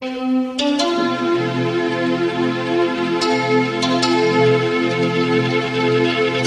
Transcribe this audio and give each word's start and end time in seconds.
Thank 0.00 0.60
you. 6.22 6.37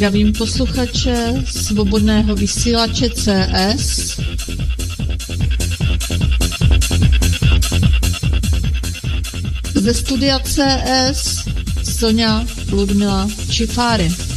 Zdravím 0.00 0.32
posluchače 0.32 1.44
svobodného 1.46 2.34
vysílače 2.34 3.10
CS. 3.10 4.20
Ze 9.74 9.94
studia 9.94 10.38
CS 10.38 11.44
Sonja 11.84 12.44
Ludmila 12.72 13.28
Čifáry. 13.50 14.29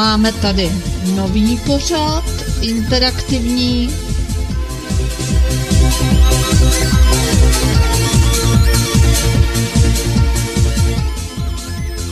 Máme 0.00 0.32
tady 0.32 0.72
nový 1.14 1.56
pořad, 1.56 2.24
interaktivní. 2.60 3.90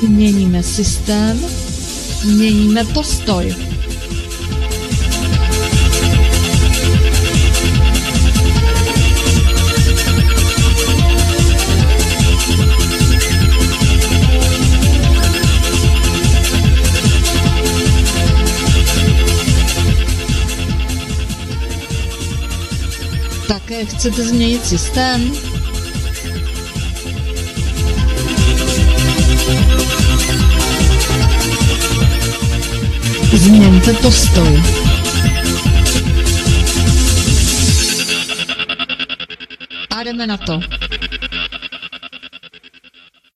Měníme 0.09 0.63
systém, 0.63 1.41
měníme 2.25 2.85
postoj. 2.85 3.68
Chcete 23.85 24.23
změnit 24.23 24.67
systém? 24.67 25.33
Změňte 33.33 33.93
postoj. 33.93 34.63
A 39.91 40.03
jdeme 40.03 40.27
na 40.27 40.37
to. 40.37 40.61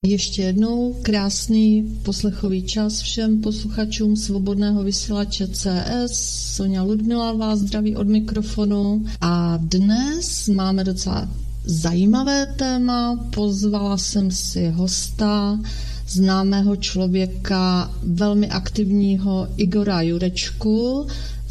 Ještě 0.05 0.41
jednou 0.41 0.93
krásný 1.01 1.99
poslechový 2.05 2.63
čas 2.63 3.01
všem 3.01 3.41
posluchačům 3.41 4.15
svobodného 4.15 4.83
vysílače 4.83 5.47
CS. 5.47 6.43
Sonja 6.55 6.83
Ludmila 6.83 7.33
vás 7.33 7.59
zdraví 7.59 7.95
od 7.95 8.07
mikrofonu 8.07 9.05
a 9.21 9.57
dnes 9.61 10.32
máme 10.47 10.83
docela 10.83 11.29
zajímavé 11.65 12.45
téma. 12.45 13.19
Pozvala 13.35 13.97
jsem 13.97 14.31
si 14.31 14.69
hosta, 14.69 15.59
známého 16.07 16.75
člověka, 16.75 17.91
velmi 18.03 18.49
aktivního 18.49 19.47
Igora 19.57 20.01
Jurečku, 20.01 21.07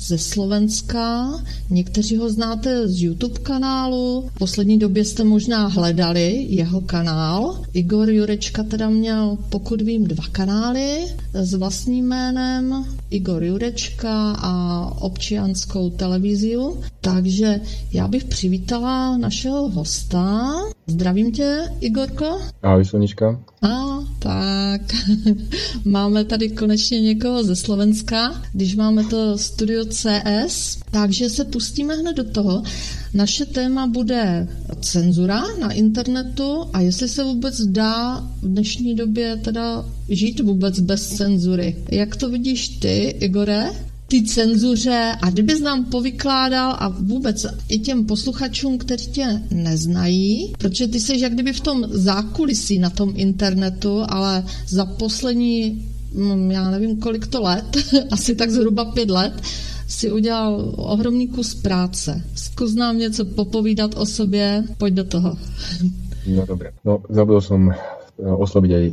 ze 0.06 0.18
Slovenska. 0.18 1.30
Někteří 1.70 2.16
ho 2.16 2.30
znáte 2.30 2.88
z 2.88 3.02
YouTube 3.02 3.38
kanálu. 3.38 4.30
V 4.34 4.38
poslední 4.38 4.78
době 4.78 5.04
jste 5.04 5.24
možná 5.24 5.66
hledali 5.66 6.46
jeho 6.48 6.80
kanál. 6.80 7.62
Igor 7.72 8.10
Jurečka 8.10 8.62
teda 8.62 8.88
měl, 8.88 9.38
pokud 9.48 9.82
vím, 9.82 10.04
dva 10.04 10.24
kanály 10.32 11.04
s 11.32 11.54
vlastním 11.54 12.06
jménem. 12.06 12.84
Igor 13.10 13.44
Jurečka 13.44 14.32
a 14.32 14.84
občianskou 15.00 15.90
televiziu. 15.90 16.80
Takže 17.00 17.60
já 17.92 18.08
bych 18.08 18.24
přivítala 18.24 19.16
našeho 19.16 19.68
hosta. 19.68 20.52
Zdravím 20.86 21.32
tě, 21.32 21.62
Igorko. 21.80 22.38
Ahoj, 22.62 22.84
Sonička. 22.84 23.40
A 23.62 23.98
tak, 24.18 24.80
máme 25.84 26.24
tady 26.24 26.48
konečně 26.50 27.00
někoho 27.00 27.44
ze 27.44 27.56
Slovenska, 27.56 28.42
když 28.52 28.76
máme 28.76 29.04
to 29.04 29.38
studio 29.38 29.84
CS, 29.92 30.78
takže 30.90 31.30
se 31.30 31.44
pustíme 31.44 31.94
hned 31.94 32.16
do 32.16 32.24
toho. 32.24 32.62
Naše 33.14 33.46
téma 33.46 33.86
bude 33.86 34.48
cenzura 34.80 35.42
na 35.60 35.72
internetu 35.72 36.64
a 36.72 36.80
jestli 36.80 37.08
se 37.08 37.24
vůbec 37.24 37.60
dá 37.60 38.20
v 38.42 38.48
dnešní 38.48 38.94
době 38.94 39.36
teda 39.36 39.84
žít 40.08 40.40
vůbec 40.40 40.80
bez 40.80 41.08
cenzury. 41.08 41.76
Jak 41.90 42.16
to 42.16 42.30
vidíš 42.30 42.68
ty, 42.68 43.16
Igore? 43.20 43.70
ty 44.12 44.22
cenzuře 44.22 45.16
a 45.22 45.30
kdybys 45.30 45.60
nám 45.60 45.84
povykládal 45.84 46.76
a 46.78 46.88
vůbec 46.88 47.46
i 47.68 47.78
těm 47.78 48.04
posluchačům, 48.04 48.78
kteří 48.78 49.06
tě 49.06 49.42
neznají, 49.50 50.52
protože 50.58 50.88
ty 50.88 51.00
jsi 51.00 51.20
jak 51.20 51.32
kdyby 51.32 51.52
v 51.52 51.60
tom 51.60 51.84
zákulisí 51.90 52.78
na 52.78 52.90
tom 52.90 53.12
internetu, 53.16 54.02
ale 54.08 54.44
za 54.68 54.84
poslední, 54.84 55.88
mm, 56.14 56.50
já 56.50 56.70
nevím 56.70 56.96
kolik 56.96 57.26
to 57.26 57.42
let, 57.42 57.76
asi 58.10 58.34
tak 58.34 58.50
zhruba 58.50 58.84
pět 58.84 59.10
let, 59.10 59.32
si 59.92 60.12
udělal 60.12 60.72
ohromný 60.76 61.28
kus 61.28 61.54
práce. 61.54 62.22
Zkus 62.34 62.74
nám 62.74 62.98
něco 62.98 63.24
popovídat 63.24 63.94
o 63.94 64.06
sobě, 64.06 64.64
pojď 64.78 64.94
do 64.94 65.04
toho. 65.04 65.36
No 66.26 66.46
dobre. 66.46 66.72
No, 66.86 67.02
zabudol 67.10 67.42
som 67.42 67.74
osloviť 68.16 68.70
aj 68.72 68.84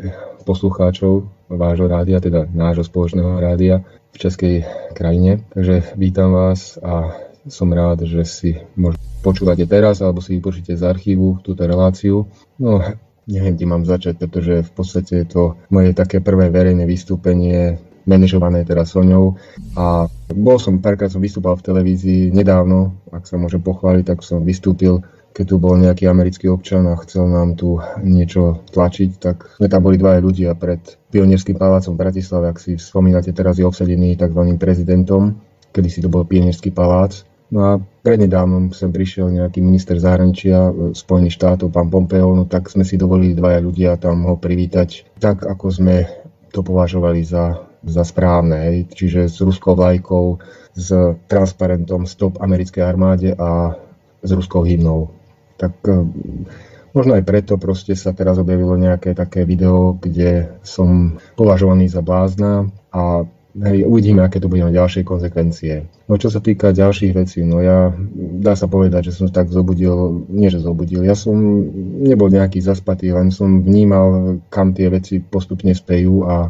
poslucháčov 0.50 1.30
vášho 1.50 1.88
rádia, 1.88 2.18
teda 2.18 2.50
nášho 2.50 2.84
spoločného 2.84 3.38
rádia 3.38 3.86
v 4.12 4.18
českej 4.18 4.56
krajine. 4.98 5.46
Takže 5.54 5.94
vítam 5.94 6.34
vás 6.34 6.82
a 6.82 7.16
som 7.46 7.70
rád, 7.70 8.04
že 8.04 8.26
si 8.26 8.50
možno 8.76 9.00
počúvate 9.22 9.70
teraz 9.70 10.02
alebo 10.02 10.20
si 10.26 10.42
vypočíte 10.42 10.74
z 10.74 10.84
archívu 10.84 11.40
túto 11.46 11.70
reláciu. 11.70 12.26
No, 12.58 12.82
neviem, 13.30 13.54
kde 13.56 13.66
mám 13.70 13.86
začať, 13.86 14.26
pretože 14.26 14.66
v 14.66 14.72
podstate 14.74 15.22
je 15.22 15.28
to 15.30 15.44
moje 15.70 15.94
také 15.94 16.20
prvé 16.20 16.50
verejné 16.50 16.90
vystúpenie 16.90 17.78
manažované 18.08 18.64
teda 18.64 18.84
Soňou 18.88 19.36
a 19.76 20.08
bol 20.32 20.58
som, 20.62 20.80
párkrát 20.80 21.12
som 21.12 21.24
vystúpal 21.24 21.58
v 21.58 21.66
televízii 21.66 22.22
nedávno, 22.32 22.96
ak 23.10 23.26
sa 23.26 23.36
môžem 23.36 23.60
pochváliť, 23.60 24.04
tak 24.16 24.20
som 24.22 24.46
vystúpil 24.46 25.04
keď 25.30 25.46
tu 25.46 25.56
bol 25.62 25.78
nejaký 25.78 26.10
americký 26.10 26.50
občan 26.50 26.90
a 26.90 27.00
chcel 27.06 27.30
nám 27.30 27.56
tu 27.56 27.78
niečo 28.02 28.66
tlačiť, 28.74 29.10
tak 29.22 29.38
sme 29.62 29.70
tam 29.70 29.86
boli 29.86 29.96
dvaja 29.96 30.20
ľudia 30.20 30.52
pred 30.58 30.82
Pionierským 31.14 31.56
palácom 31.56 31.96
v 31.96 32.02
Bratislave, 32.02 32.52
ak 32.52 32.58
si 32.60 32.76
spomínate, 32.76 33.32
teraz 33.32 33.56
je 33.56 33.64
obsadený 33.64 34.18
tzv. 34.20 34.42
prezidentom, 34.58 35.38
kedy 35.72 35.88
si 35.88 36.00
to 36.02 36.10
bol 36.10 36.26
Pionierský 36.26 36.74
palác. 36.74 37.24
No 37.50 37.66
a 37.66 37.72
prednedávnom 38.06 38.76
sem 38.78 38.94
prišiel 38.94 39.34
nejaký 39.34 39.58
minister 39.64 39.98
zahraničia 39.98 40.70
Spojených 40.94 41.34
štátov, 41.34 41.74
pán 41.74 41.90
Pompeo, 41.90 42.36
no 42.38 42.46
tak 42.46 42.70
sme 42.70 42.86
si 42.86 42.94
dovolili 42.94 43.34
dvaja 43.34 43.58
ľudia 43.58 43.98
tam 43.98 44.22
ho 44.30 44.38
privítať 44.38 45.18
tak, 45.18 45.48
ako 45.48 45.66
sme 45.74 45.96
to 46.54 46.62
považovali 46.62 47.26
za, 47.26 47.69
za 47.84 48.04
správne. 48.04 48.58
Hej. 48.70 48.78
Čiže 48.96 49.22
s 49.32 49.38
ruskou 49.44 49.76
vlajkou, 49.76 50.40
s 50.76 50.90
transparentom 51.28 52.08
Stop 52.08 52.40
americkej 52.40 52.84
armáde 52.84 53.36
a 53.36 53.76
s 54.20 54.30
ruskou 54.32 54.64
hymnou 54.64 55.20
tak 55.60 55.76
eh, 55.92 56.00
možno 56.96 57.20
aj 57.20 57.24
preto 57.28 57.60
proste 57.60 57.94
sa 58.00 58.16
teraz 58.16 58.40
objavilo 58.40 58.80
nejaké 58.80 59.12
také 59.12 59.44
video, 59.44 60.00
kde 60.00 60.56
som 60.64 61.20
považovaný 61.36 61.92
za 61.92 62.00
blázna 62.00 62.72
a 62.96 63.28
hej, 63.60 63.84
uvidíme, 63.86 64.24
aké 64.24 64.40
to 64.40 64.48
bude 64.48 64.64
mať 64.64 64.74
ďalšie 64.74 65.02
konsekvencie. 65.04 65.86
No 66.08 66.16
čo 66.18 66.32
sa 66.32 66.40
týka 66.40 66.72
ďalších 66.72 67.14
vecí, 67.14 67.44
no 67.44 67.60
ja, 67.60 67.94
dá 68.40 68.56
sa 68.56 68.72
povedať, 68.72 69.12
že 69.12 69.20
som 69.20 69.28
tak 69.30 69.52
zobudil, 69.52 70.26
nie 70.32 70.50
že 70.50 70.64
zobudil, 70.64 71.06
ja 71.06 71.14
som 71.14 71.38
nebol 72.02 72.32
nejaký 72.32 72.64
zaspatý, 72.64 73.14
len 73.14 73.30
som 73.30 73.62
vnímal, 73.62 74.40
kam 74.50 74.74
tie 74.74 74.90
veci 74.90 75.22
postupne 75.22 75.76
spejú 75.76 76.26
a 76.26 76.50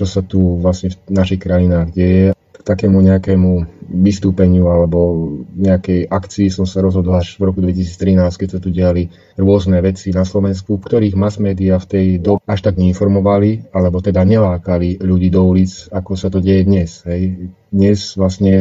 čo 0.00 0.08
sa 0.08 0.24
tu 0.24 0.56
vlastne 0.56 0.96
v 0.96 1.12
našich 1.12 1.44
krajinách 1.44 1.92
deje 1.92 2.32
k 2.32 2.56
takému 2.64 3.04
nejakému 3.04 3.80
vystúpeniu 3.90 4.70
alebo 4.70 5.28
nejakej 5.58 6.06
akcii 6.08 6.48
som 6.48 6.64
sa 6.64 6.80
rozhodol 6.80 7.18
až 7.18 7.36
v 7.36 7.50
roku 7.50 7.60
2013, 7.60 8.16
keď 8.40 8.48
sa 8.48 8.60
tu 8.62 8.70
diali 8.70 9.10
rôzne 9.34 9.76
veci 9.82 10.14
na 10.14 10.22
Slovensku, 10.22 10.78
ktorých 10.78 11.18
mass 11.18 11.42
media 11.42 11.76
v 11.76 11.86
tej 11.90 12.06
dobe 12.22 12.40
až 12.46 12.64
tak 12.64 12.78
neinformovali, 12.78 13.74
alebo 13.74 13.98
teda 13.98 14.22
nelákali 14.22 15.02
ľudí 15.02 15.28
do 15.28 15.42
ulic, 15.42 15.90
ako 15.90 16.12
sa 16.14 16.30
to 16.30 16.38
deje 16.38 16.64
dnes. 16.64 17.02
Hej. 17.04 17.50
Dnes 17.70 17.98
vlastne 18.14 18.54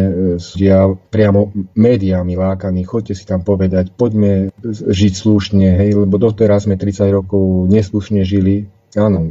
dia 0.58 0.86
e, 0.86 0.94
priamo 1.14 1.54
médiami 1.78 2.34
lákaní, 2.34 2.86
choďte 2.86 3.14
si 3.18 3.26
tam 3.26 3.46
povedať, 3.46 3.94
poďme 3.94 4.50
žiť 4.66 5.14
slušne, 5.14 5.78
hej, 5.78 5.98
lebo 5.98 6.18
doteraz 6.18 6.66
sme 6.66 6.78
30 6.78 7.10
rokov 7.14 7.70
neslušne 7.70 8.26
žili, 8.26 8.70
Áno, 8.98 9.22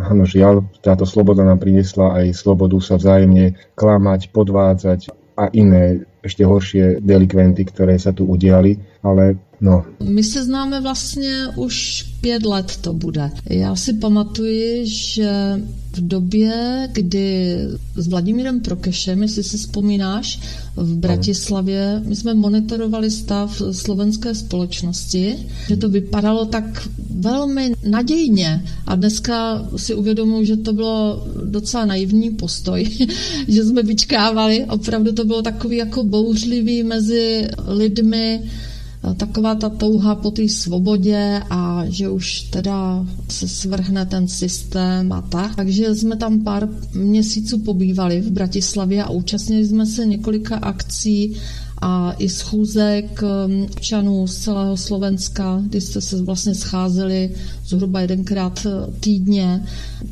áno, 0.00 0.22
žiaľ, 0.24 0.64
táto 0.80 1.04
sloboda 1.04 1.44
nám 1.44 1.60
priniesla 1.60 2.24
aj 2.24 2.32
slobodu 2.32 2.80
sa 2.80 2.96
vzájemne 2.96 3.52
klamať, 3.76 4.32
podvádzať 4.32 5.12
a 5.36 5.52
iné 5.52 6.08
ešte 6.24 6.42
horšie 6.42 7.04
delikventy, 7.04 7.68
ktoré 7.68 8.00
sa 8.00 8.16
tu 8.16 8.24
udiali, 8.24 8.80
ale 9.04 9.36
no. 9.60 9.84
My 10.04 10.24
se 10.24 10.44
známe 10.44 10.80
vlastně 10.80 11.46
už 11.56 12.02
pět 12.20 12.46
let 12.46 12.76
to 12.80 12.92
bude. 12.92 13.30
Já 13.50 13.76
si 13.76 13.92
pamatuji, 13.92 14.86
že 14.86 15.60
v 15.92 16.08
době, 16.08 16.88
kdy 16.92 17.56
s 17.96 18.08
Vladimírem 18.08 18.60
Prokešem, 18.60 19.22
jestli 19.22 19.42
si 19.42 19.56
vzpomínáš, 19.56 20.40
v 20.76 20.96
Bratislavě, 20.96 22.02
my 22.06 22.16
jsme 22.16 22.34
monitorovali 22.34 23.10
stav 23.10 23.62
slovenské 23.72 24.34
společnosti, 24.34 25.36
že 25.68 25.76
to 25.76 25.88
vypadalo 25.88 26.44
tak 26.44 26.88
velmi 27.10 27.72
nadějně 27.90 28.64
a 28.86 28.94
dneska 28.94 29.68
si 29.76 29.94
uvědomuji, 29.94 30.46
že 30.46 30.56
to 30.56 30.72
bylo 30.72 31.26
docela 31.44 31.86
naivní 31.86 32.30
postoj, 32.30 32.88
že 33.48 33.64
jsme 33.64 33.82
vyčkávali, 33.82 34.64
opravdu 34.64 35.12
to 35.12 35.24
bylo 35.24 35.42
takový 35.42 35.76
jako 35.76 36.04
bouřlivý 36.04 36.82
mezi 36.82 37.48
lidmi, 37.66 38.42
taková 39.16 39.54
ta 39.54 39.68
touha 39.68 40.14
po 40.14 40.30
té 40.30 40.48
svobodě 40.48 41.42
a 41.50 41.84
že 41.88 42.08
už 42.08 42.40
teda 42.40 43.06
se 43.28 43.48
svrhne 43.48 44.06
ten 44.06 44.28
systém 44.28 45.12
a 45.12 45.22
tak. 45.22 45.56
Takže 45.56 45.94
jsme 45.94 46.16
tam 46.16 46.40
pár 46.40 46.68
měsíců 46.94 47.58
pobývali 47.58 48.20
v 48.20 48.30
Bratislavě 48.30 49.04
a 49.04 49.10
účastnili 49.10 49.66
jsme 49.66 49.86
se 49.86 50.06
několika 50.06 50.56
akcí 50.56 51.36
a 51.80 52.12
i 52.18 52.28
schůzek 52.28 53.22
um, 53.22 53.62
občanů 53.62 54.26
z 54.26 54.38
celého 54.38 54.76
Slovenska, 54.76 55.62
kdy 55.66 55.80
jste 55.80 56.00
se 56.00 56.22
vlastně 56.22 56.54
scházeli 56.54 57.34
zhruba 57.66 58.00
jedenkrát 58.00 58.66
týdně. 59.00 59.64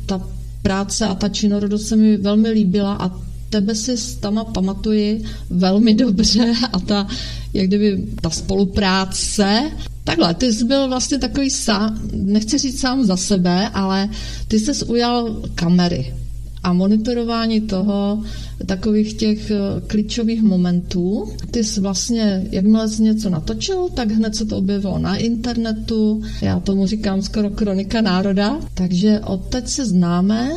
Ta 0.05 0.21
práce 0.61 1.07
a 1.07 1.15
ta 1.15 1.29
činorodost 1.29 1.87
se 1.87 1.95
mi 1.95 2.17
velmi 2.17 2.49
líbila 2.49 2.93
a 2.93 3.26
tebe 3.49 3.75
si 3.75 4.19
tam 4.19 4.45
pamatuji 4.53 5.23
velmi 5.49 5.93
dobře 5.93 6.53
a 6.73 6.79
ta, 6.79 7.07
jak 7.53 7.67
kdyby 7.67 8.03
ta 8.21 8.29
spolupráce, 8.29 9.71
Takhle, 10.03 10.33
ty 10.33 10.53
jsi 10.53 10.65
byl 10.65 10.87
vlastně 10.87 11.17
takový 11.17 11.49
sám, 11.49 11.99
nechci 12.13 12.57
říct 12.57 12.79
sám 12.79 13.03
za 13.03 13.17
sebe, 13.17 13.69
ale 13.69 14.09
ty 14.47 14.59
jsi 14.59 14.85
ujal 14.85 15.41
kamery 15.55 16.13
a 16.63 16.73
monitorování 16.73 17.61
toho, 17.61 18.23
takových 18.65 19.13
těch 19.13 19.51
eh, 19.51 19.57
klíčových 19.87 20.43
momentů. 20.43 21.29
Ty 21.51 21.63
jsi 21.63 21.81
vlastně, 21.81 22.47
jakmile 22.51 22.89
jsi 22.89 23.03
něco 23.03 23.29
natočil, 23.29 23.89
tak 23.89 24.11
hned 24.11 24.35
se 24.35 24.45
to 24.45 24.57
objevilo 24.57 24.99
na 24.99 25.15
internetu. 25.15 26.21
Já 26.41 26.59
tomu 26.59 26.87
říkám 26.87 27.21
skoro 27.21 27.49
kronika 27.49 28.01
národa. 28.01 28.59
Takže 28.73 29.19
od 29.19 29.49
teď 29.49 29.67
se 29.67 29.85
známe 29.85 30.49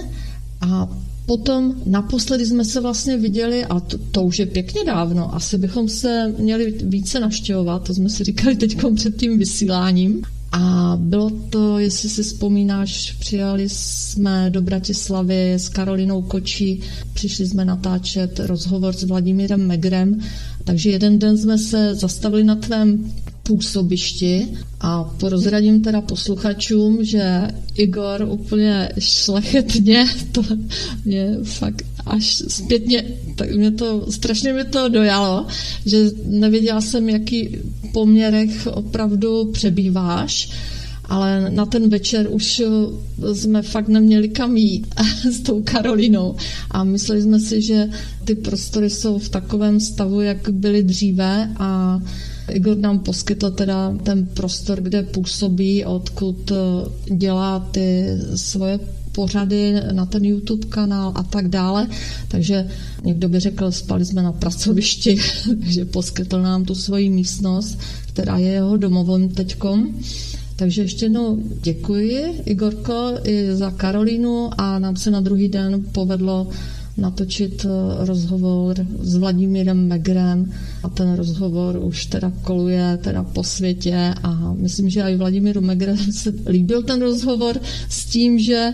a 0.60 0.88
Potom 1.30 1.74
naposledy 1.86 2.46
jsme 2.46 2.64
se 2.64 2.80
vlastně 2.80 3.16
viděli, 3.16 3.64
a 3.64 3.80
to, 3.80 3.98
to 3.98 4.22
už 4.22 4.38
je 4.38 4.46
pěkně 4.46 4.84
dávno, 4.84 5.34
asi 5.34 5.58
bychom 5.58 5.88
se 5.88 6.34
měli 6.38 6.74
více 6.82 7.20
navštěvovat, 7.20 7.84
to 7.84 7.94
jsme 7.94 8.08
si 8.08 8.24
říkali 8.24 8.56
teď 8.56 8.78
před 8.94 9.16
tím 9.16 9.38
vysíláním. 9.38 10.22
A 10.52 10.96
bylo 11.00 11.30
to, 11.30 11.78
jestli 11.78 12.08
si 12.08 12.22
vzpomínáš, 12.22 13.12
přijali 13.12 13.68
jsme 13.68 14.50
do 14.50 14.62
Bratislavy 14.62 15.52
s 15.52 15.68
Karolinou 15.68 16.22
Kočí, 16.22 16.80
přišli 17.14 17.46
jsme 17.46 17.64
natáčet 17.64 18.40
rozhovor 18.40 18.94
s 18.94 19.04
Vladimírem 19.04 19.66
Megrem, 19.66 20.20
takže 20.64 20.90
jeden 20.90 21.18
den 21.18 21.38
jsme 21.38 21.58
se 21.58 21.94
zastavili 21.94 22.44
na 22.44 22.54
tvém 22.54 23.12
působišti 23.50 24.48
a 24.80 25.04
porozradím 25.04 25.82
teda 25.82 26.00
posluchačům, 26.00 27.04
že 27.04 27.48
Igor 27.74 28.26
úplně 28.30 28.88
šlechetně, 28.98 30.06
to 30.32 30.42
mě 31.04 31.36
fakt 31.42 31.82
až 32.06 32.42
zpětně, 32.48 33.04
tak 33.34 33.54
mě 33.54 33.70
to, 33.70 34.06
strašně 34.10 34.52
mi 34.52 34.64
to 34.64 34.88
dojalo, 34.88 35.46
že 35.86 36.10
nevěděla 36.26 36.80
jsem, 36.80 37.08
jaký 37.08 37.58
poměrech 37.92 38.66
opravdu 38.66 39.50
přebýváš, 39.52 40.50
ale 41.04 41.50
na 41.50 41.66
ten 41.66 41.90
večer 41.90 42.28
už 42.30 42.62
jsme 43.32 43.62
fakt 43.62 43.88
neměli 43.88 44.28
kam 44.28 44.56
jít 44.56 44.86
s 45.30 45.40
tou 45.40 45.62
Karolinou 45.62 46.36
a 46.70 46.84
mysleli 46.84 47.22
jsme 47.22 47.40
si, 47.40 47.62
že 47.62 47.88
ty 48.24 48.34
prostory 48.34 48.90
jsou 48.90 49.18
v 49.18 49.28
takovém 49.28 49.80
stavu, 49.80 50.20
jak 50.20 50.50
byly 50.50 50.82
dříve 50.82 51.50
a 51.58 52.00
Igor 52.50 52.76
nám 52.76 52.98
poskytl 52.98 53.50
teda 53.50 53.96
ten 54.02 54.26
prostor, 54.26 54.80
kde 54.80 55.02
působí, 55.02 55.84
odkud 55.84 56.50
eh, 56.50 57.14
dělá 57.14 57.68
ty 57.70 58.06
svoje 58.34 58.80
pořady 59.12 59.74
na 59.92 60.06
ten 60.06 60.24
YouTube 60.24 60.66
kanál 60.66 61.12
a 61.14 61.22
tak 61.22 61.48
dále. 61.48 61.88
Takže 62.28 62.68
někdo 63.04 63.28
by 63.28 63.40
řekl, 63.40 63.72
spali 63.72 64.04
jsme 64.04 64.22
na 64.22 64.32
pracovišti, 64.32 65.18
takže 65.60 65.84
poskytl 65.84 66.42
nám 66.42 66.64
tu 66.64 66.74
svoji 66.74 67.10
místnost, 67.10 67.78
která 68.12 68.38
je 68.38 68.52
jeho 68.52 68.76
domovem 68.76 69.28
teďkom. 69.28 69.94
Takže 70.56 70.82
ještě 70.82 71.04
jednou 71.04 71.38
děkuji, 71.62 72.42
Igorko, 72.44 73.14
i 73.24 73.54
za 73.54 73.70
Karolínu 73.70 74.50
a 74.58 74.78
nám 74.78 74.96
se 74.96 75.10
na 75.10 75.20
druhý 75.20 75.48
den 75.48 75.84
povedlo 75.92 76.48
natočit 76.96 77.64
eh, 77.64 77.68
rozhovor 78.04 78.76
s 79.00 79.16
Vladimírem 79.16 79.88
Megrem 79.88 80.52
a 80.82 80.88
ten 80.88 81.14
rozhovor 81.14 81.78
už 81.82 82.06
teda 82.06 82.32
koluje 82.42 82.98
teda 83.02 83.22
po 83.22 83.44
světě 83.44 84.14
a 84.22 84.52
myslím, 84.54 84.90
že 84.90 85.02
i 85.02 85.16
Vladimíru 85.16 85.60
Megrem 85.60 85.96
se 86.12 86.32
líbil 86.46 86.82
ten 86.82 87.02
rozhovor 87.02 87.60
s 87.88 88.06
tím, 88.06 88.38
že 88.38 88.72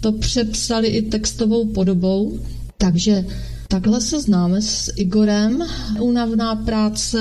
to 0.00 0.12
přepsali 0.12 0.88
i 0.88 1.02
textovou 1.02 1.66
podobou, 1.66 2.38
takže 2.78 3.24
takhle 3.68 4.00
se 4.00 4.20
známe 4.20 4.62
s 4.62 4.92
Igorem. 4.96 5.64
Únavná 6.00 6.56
práce, 6.56 7.18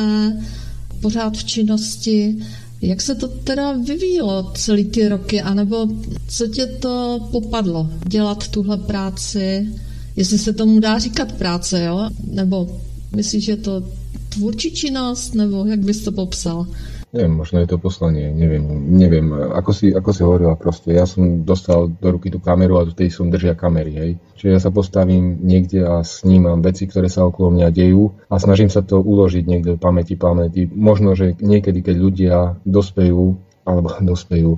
pořád 1.02 1.38
v 1.38 1.44
činnosti. 1.44 2.38
Jak 2.82 3.02
se 3.02 3.16
to 3.16 3.28
teda 3.28 3.72
vyvíjelo 3.72 4.52
celý 4.56 4.86
ty 4.86 5.08
roky, 5.08 5.42
anebo 5.42 5.88
co 6.28 6.48
tě 6.48 6.66
to 6.66 7.28
popadlo 7.32 7.90
dělat 8.08 8.48
tuhle 8.48 8.78
práci? 8.78 9.68
Jestli 10.16 10.38
se 10.38 10.54
tomu 10.54 10.80
dá 10.80 11.00
říkat 11.00 11.32
práce, 11.32 11.84
jo? 11.84 12.10
Nebo 12.32 12.68
myslíš, 13.16 13.46
že 13.46 13.58
to 13.58 13.84
tvůrčí 14.30 14.72
činnost, 14.72 15.36
nebo 15.36 15.66
jak 15.66 15.80
bys 15.80 16.04
to 16.04 16.12
popsal? 16.12 16.68
Neviem, 17.14 17.38
možno 17.38 17.62
je 17.62 17.70
to 17.70 17.78
poslanie, 17.78 18.34
neviem, 18.34 18.66
neviem. 18.90 19.30
Ako 19.54 19.70
si, 19.70 19.94
ako 19.94 20.10
si 20.10 20.26
hovorila 20.26 20.58
proste, 20.58 20.98
ja 20.98 21.06
som 21.06 21.46
dostal 21.46 21.94
do 22.02 22.10
ruky 22.10 22.34
tú 22.34 22.42
kameru 22.42 22.82
a 22.82 22.90
tej 22.90 23.14
som 23.14 23.30
držia 23.30 23.54
kamery, 23.54 23.94
hej. 23.94 24.12
Čiže 24.34 24.50
ja 24.50 24.58
sa 24.58 24.74
postavím 24.74 25.38
niekde 25.46 25.86
a 25.86 26.02
snímam 26.02 26.66
veci, 26.66 26.90
ktoré 26.90 27.14
sa 27.14 27.30
okolo 27.30 27.54
mňa 27.54 27.70
dejú 27.70 28.18
a 28.34 28.42
snažím 28.42 28.74
sa 28.74 28.82
to 28.82 28.98
uložiť 28.98 29.46
niekde 29.46 29.78
v 29.78 29.84
pamäti, 29.86 30.18
pamäti. 30.18 30.66
Možno, 30.66 31.14
že 31.14 31.38
niekedy, 31.38 31.86
keď 31.86 31.96
ľudia 32.02 32.38
dospejú, 32.66 33.38
alebo 33.62 33.94
dospejú, 34.18 34.58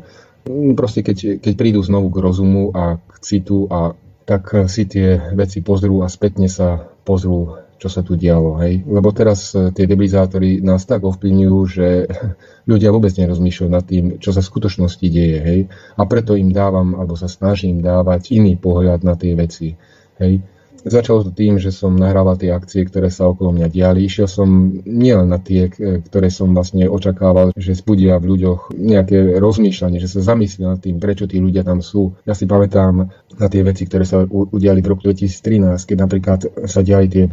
proste 0.80 1.04
keď, 1.04 1.44
keď 1.44 1.54
prídu 1.60 1.84
znovu 1.84 2.08
k 2.08 2.24
rozumu 2.24 2.72
a 2.72 3.04
k 3.04 3.16
citu 3.20 3.68
a 3.68 4.00
tak 4.26 4.66
si 4.66 4.90
tie 4.90 5.22
veci 5.38 5.62
pozrú 5.62 6.02
a 6.02 6.10
spätne 6.10 6.50
sa 6.50 6.82
pozrú, 7.06 7.62
čo 7.78 7.88
sa 7.88 8.02
tu 8.02 8.18
dialo. 8.18 8.58
Hej? 8.58 8.82
Lebo 8.90 9.14
teraz 9.14 9.54
e, 9.54 9.70
tie 9.70 9.86
debilizátory 9.86 10.66
nás 10.66 10.90
tak 10.90 11.06
ovplyvňujú, 11.06 11.60
že 11.70 11.88
ľudia 12.72 12.90
vôbec 12.90 13.14
nerozmýšľajú 13.14 13.70
nad 13.70 13.86
tým, 13.86 14.18
čo 14.18 14.34
sa 14.34 14.42
v 14.42 14.50
skutočnosti 14.50 15.06
deje. 15.06 15.40
Hej? 15.40 15.60
A 15.94 16.02
preto 16.10 16.34
im 16.34 16.50
dávam, 16.50 16.98
alebo 16.98 17.14
sa 17.14 17.30
snažím 17.30 17.86
dávať 17.86 18.34
iný 18.34 18.58
pohľad 18.58 19.06
na 19.06 19.14
tie 19.14 19.38
veci. 19.38 19.78
Hej? 20.18 20.42
Začalo 20.86 21.26
to 21.26 21.32
tým, 21.34 21.58
že 21.58 21.74
som 21.74 21.98
nahrával 21.98 22.38
tie 22.38 22.54
akcie, 22.54 22.86
ktoré 22.86 23.10
sa 23.10 23.26
okolo 23.26 23.52
mňa 23.58 23.68
diali. 23.74 24.06
Išiel 24.06 24.30
som 24.30 24.48
nielen 24.86 25.34
na 25.34 25.42
tie, 25.42 25.68
ktoré 25.74 26.30
som 26.30 26.54
vlastne 26.54 26.86
očakával, 26.86 27.52
že 27.58 27.74
zbudia 27.74 28.22
v 28.22 28.38
ľuďoch 28.38 28.72
nejaké 28.78 29.42
rozmýšľanie, 29.42 29.98
že 29.98 30.08
sa 30.08 30.22
zamyslia 30.22 30.78
nad 30.78 30.80
tým, 30.80 31.02
prečo 31.02 31.26
tí 31.26 31.42
ľudia 31.42 31.66
tam 31.66 31.82
sú. 31.82 32.14
Ja 32.24 32.38
si 32.38 32.46
pamätám 32.46 33.10
na 33.36 33.48
tie 33.50 33.66
veci, 33.66 33.90
ktoré 33.90 34.06
sa 34.06 34.24
udiali 34.30 34.80
v 34.86 34.90
roku 34.94 35.02
2013, 35.10 35.90
keď 35.90 35.98
napríklad 35.98 36.40
sa 36.70 36.86
diali 36.86 37.10
tie 37.10 37.26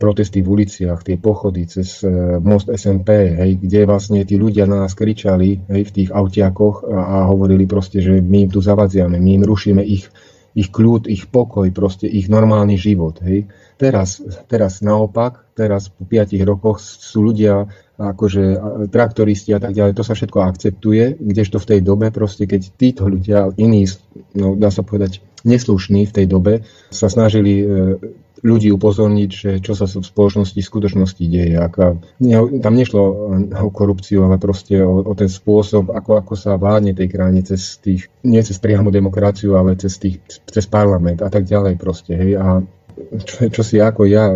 protesty 0.00 0.40
v 0.40 0.48
uliciach, 0.48 1.04
tie 1.04 1.20
pochody 1.20 1.68
cez 1.68 2.00
e, 2.00 2.40
most 2.40 2.72
SMP, 2.72 3.36
hej, 3.36 3.60
kde 3.60 3.84
vlastne 3.84 4.24
tí 4.24 4.40
ľudia 4.40 4.64
na 4.64 4.88
nás 4.88 4.96
kričali 4.96 5.60
hej, 5.68 5.82
v 5.84 5.92
tých 5.92 6.08
autiakoch 6.08 6.88
a, 6.88 6.96
a 6.96 7.16
hovorili 7.28 7.68
proste, 7.68 8.00
že 8.00 8.24
my 8.24 8.48
im 8.48 8.50
tu 8.50 8.64
zavadziame, 8.64 9.20
my 9.20 9.30
im 9.36 9.44
rušíme 9.44 9.84
ich, 9.84 10.08
ich 10.54 10.74
kľud, 10.74 11.06
ich 11.06 11.30
pokoj, 11.30 11.70
proste 11.70 12.10
ich 12.10 12.26
normálny 12.26 12.74
život. 12.74 13.22
Hej. 13.22 13.46
Teraz, 13.78 14.20
teraz 14.50 14.82
naopak, 14.82 15.54
teraz 15.54 15.88
po 15.88 16.04
piatich 16.04 16.42
rokoch 16.42 16.82
sú 16.82 17.30
ľudia 17.30 17.70
akože 18.00 18.44
traktoristi 18.88 19.52
a 19.52 19.60
tak 19.60 19.76
ďalej, 19.76 19.92
to 19.92 20.04
sa 20.04 20.16
všetko 20.16 20.38
akceptuje, 20.40 21.20
kdežto 21.20 21.60
v 21.60 21.68
tej 21.68 21.80
dobe 21.84 22.08
proste, 22.08 22.48
keď 22.48 22.60
títo 22.80 23.04
ľudia, 23.04 23.52
iní, 23.60 23.84
no 24.32 24.56
dá 24.56 24.72
sa 24.72 24.80
povedať, 24.80 25.20
neslušní 25.44 26.08
v 26.08 26.14
tej 26.16 26.26
dobe, 26.28 26.52
sa 26.88 27.12
snažili 27.12 27.60
e, 27.60 27.64
ľudí 28.40 28.72
upozorniť, 28.72 29.30
že 29.30 29.50
čo 29.60 29.76
sa 29.76 29.84
v 29.84 30.00
spoločnosti 30.00 30.56
v 30.56 30.70
skutočnosti 30.70 31.24
deje. 31.24 31.56
Aká, 31.60 31.96
tam 32.60 32.74
nešlo 32.74 33.02
o 33.52 33.68
korupciu, 33.68 34.24
ale 34.24 34.40
proste 34.40 34.80
o, 34.80 35.04
o 35.04 35.12
ten 35.12 35.28
spôsob, 35.28 35.92
ako, 35.92 36.24
ako 36.24 36.34
sa 36.36 36.56
vládne 36.56 36.96
tej 36.96 37.08
krajine 37.12 37.44
cez 37.44 37.76
tých, 37.78 38.08
nie 38.24 38.40
cez 38.40 38.56
priamu 38.56 38.88
demokraciu, 38.88 39.60
ale 39.60 39.76
cez, 39.76 40.00
tých, 40.00 40.24
cez 40.48 40.64
parlament 40.64 41.20
a 41.20 41.28
tak 41.28 41.44
ďalej 41.44 41.76
proste. 41.76 42.16
Hej. 42.16 42.40
A 42.40 42.46
čo, 43.24 43.48
čo 43.48 43.62
si 43.64 43.80
ako 43.80 44.04
ja, 44.08 44.32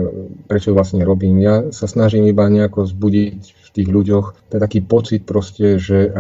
prečo 0.49 0.73
vlastne 0.73 1.05
robím, 1.05 1.41
ja 1.41 1.69
sa 1.73 1.89
snažím 1.89 2.29
iba 2.29 2.49
nejako 2.49 2.89
zbudiť 2.89 3.41
v 3.41 3.69
tých 3.73 3.89
ľuďoch 3.89 4.53
taký 4.53 4.81
pocit 4.85 5.25
proste, 5.25 5.77
že 5.81 6.13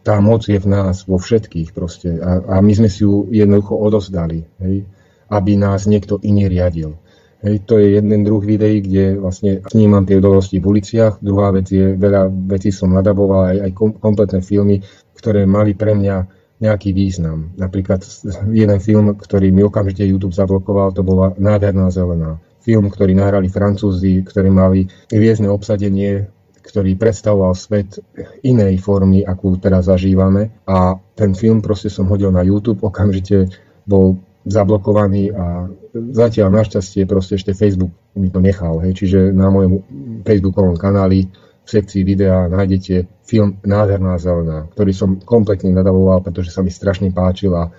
tá 0.00 0.16
moc 0.18 0.48
je 0.48 0.56
v 0.56 0.66
nás, 0.70 1.04
vo 1.04 1.20
všetkých 1.20 1.76
proste. 1.76 2.16
A, 2.18 2.58
a 2.58 2.64
my 2.64 2.72
sme 2.72 2.88
si 2.88 3.04
ju 3.04 3.28
jednoducho 3.28 3.76
odozdali, 3.76 4.48
hej, 4.64 4.88
aby 5.28 5.52
nás 5.60 5.84
niekto 5.84 6.16
iný 6.24 6.48
riadil. 6.48 6.96
Hej, 7.44 7.68
to 7.68 7.76
je 7.76 8.00
jeden 8.00 8.24
druh 8.24 8.40
videí, 8.40 8.80
kde 8.80 9.20
vlastne 9.20 9.60
snímam 9.68 10.08
tie 10.08 10.16
udalosti 10.16 10.64
v 10.64 10.68
uliciach. 10.72 11.20
Druhá 11.20 11.52
vec 11.52 11.68
je, 11.68 11.92
veľa 11.92 12.32
vecí 12.48 12.72
som 12.72 12.88
nadaboval, 12.88 13.52
aj, 13.52 13.56
aj 13.68 13.70
kompletné 14.00 14.40
filmy, 14.40 14.80
ktoré 15.12 15.44
mali 15.44 15.76
pre 15.76 15.92
mňa 15.92 16.16
nejaký 16.64 16.96
význam. 16.96 17.52
Napríklad 17.60 18.00
jeden 18.48 18.80
film, 18.80 19.12
ktorý 19.12 19.52
mi 19.52 19.60
okamžite 19.60 20.08
YouTube 20.08 20.32
zablokoval, 20.32 20.96
to 20.96 21.04
bola 21.04 21.36
Nádherná 21.36 21.92
zelená. 21.92 22.40
Film, 22.64 22.88
ktorý 22.88 23.12
nahrali 23.12 23.52
Francúzi, 23.52 24.24
ktorí 24.24 24.48
mali 24.48 24.88
hviezdne 25.12 25.52
obsadenie, 25.52 26.32
ktorý 26.64 26.96
predstavoval 26.96 27.52
svet 27.52 28.00
inej 28.40 28.80
formy, 28.80 29.20
akú 29.20 29.60
teraz 29.60 29.92
zažívame. 29.92 30.64
A 30.64 30.96
ten 31.12 31.36
film 31.36 31.60
proste 31.60 31.92
som 31.92 32.08
hodil 32.08 32.32
na 32.32 32.40
YouTube, 32.40 32.80
okamžite 32.80 33.52
bol 33.84 34.16
zablokovaný 34.48 35.28
a 35.36 35.68
zatiaľ 35.94 36.50
našťastie 36.50 37.06
proste 37.06 37.38
ešte 37.38 37.54
Facebook 37.54 37.94
mi 38.18 38.28
to 38.28 38.42
nechal. 38.42 38.82
Hej. 38.82 39.04
Čiže 39.04 39.18
na 39.30 39.48
mojom 39.48 39.82
Facebookovom 40.26 40.74
kanáli 40.74 41.30
v 41.64 41.68
sekcii 41.68 42.04
videa 42.04 42.44
nájdete 42.52 43.24
film 43.24 43.56
Nádherná 43.64 44.20
zelená, 44.20 44.68
ktorý 44.76 44.92
som 44.92 45.10
kompletne 45.24 45.72
nadavoval, 45.72 46.20
pretože 46.20 46.52
sa 46.52 46.60
mi 46.60 46.68
strašne 46.68 47.08
páčil 47.08 47.56
a, 47.56 47.72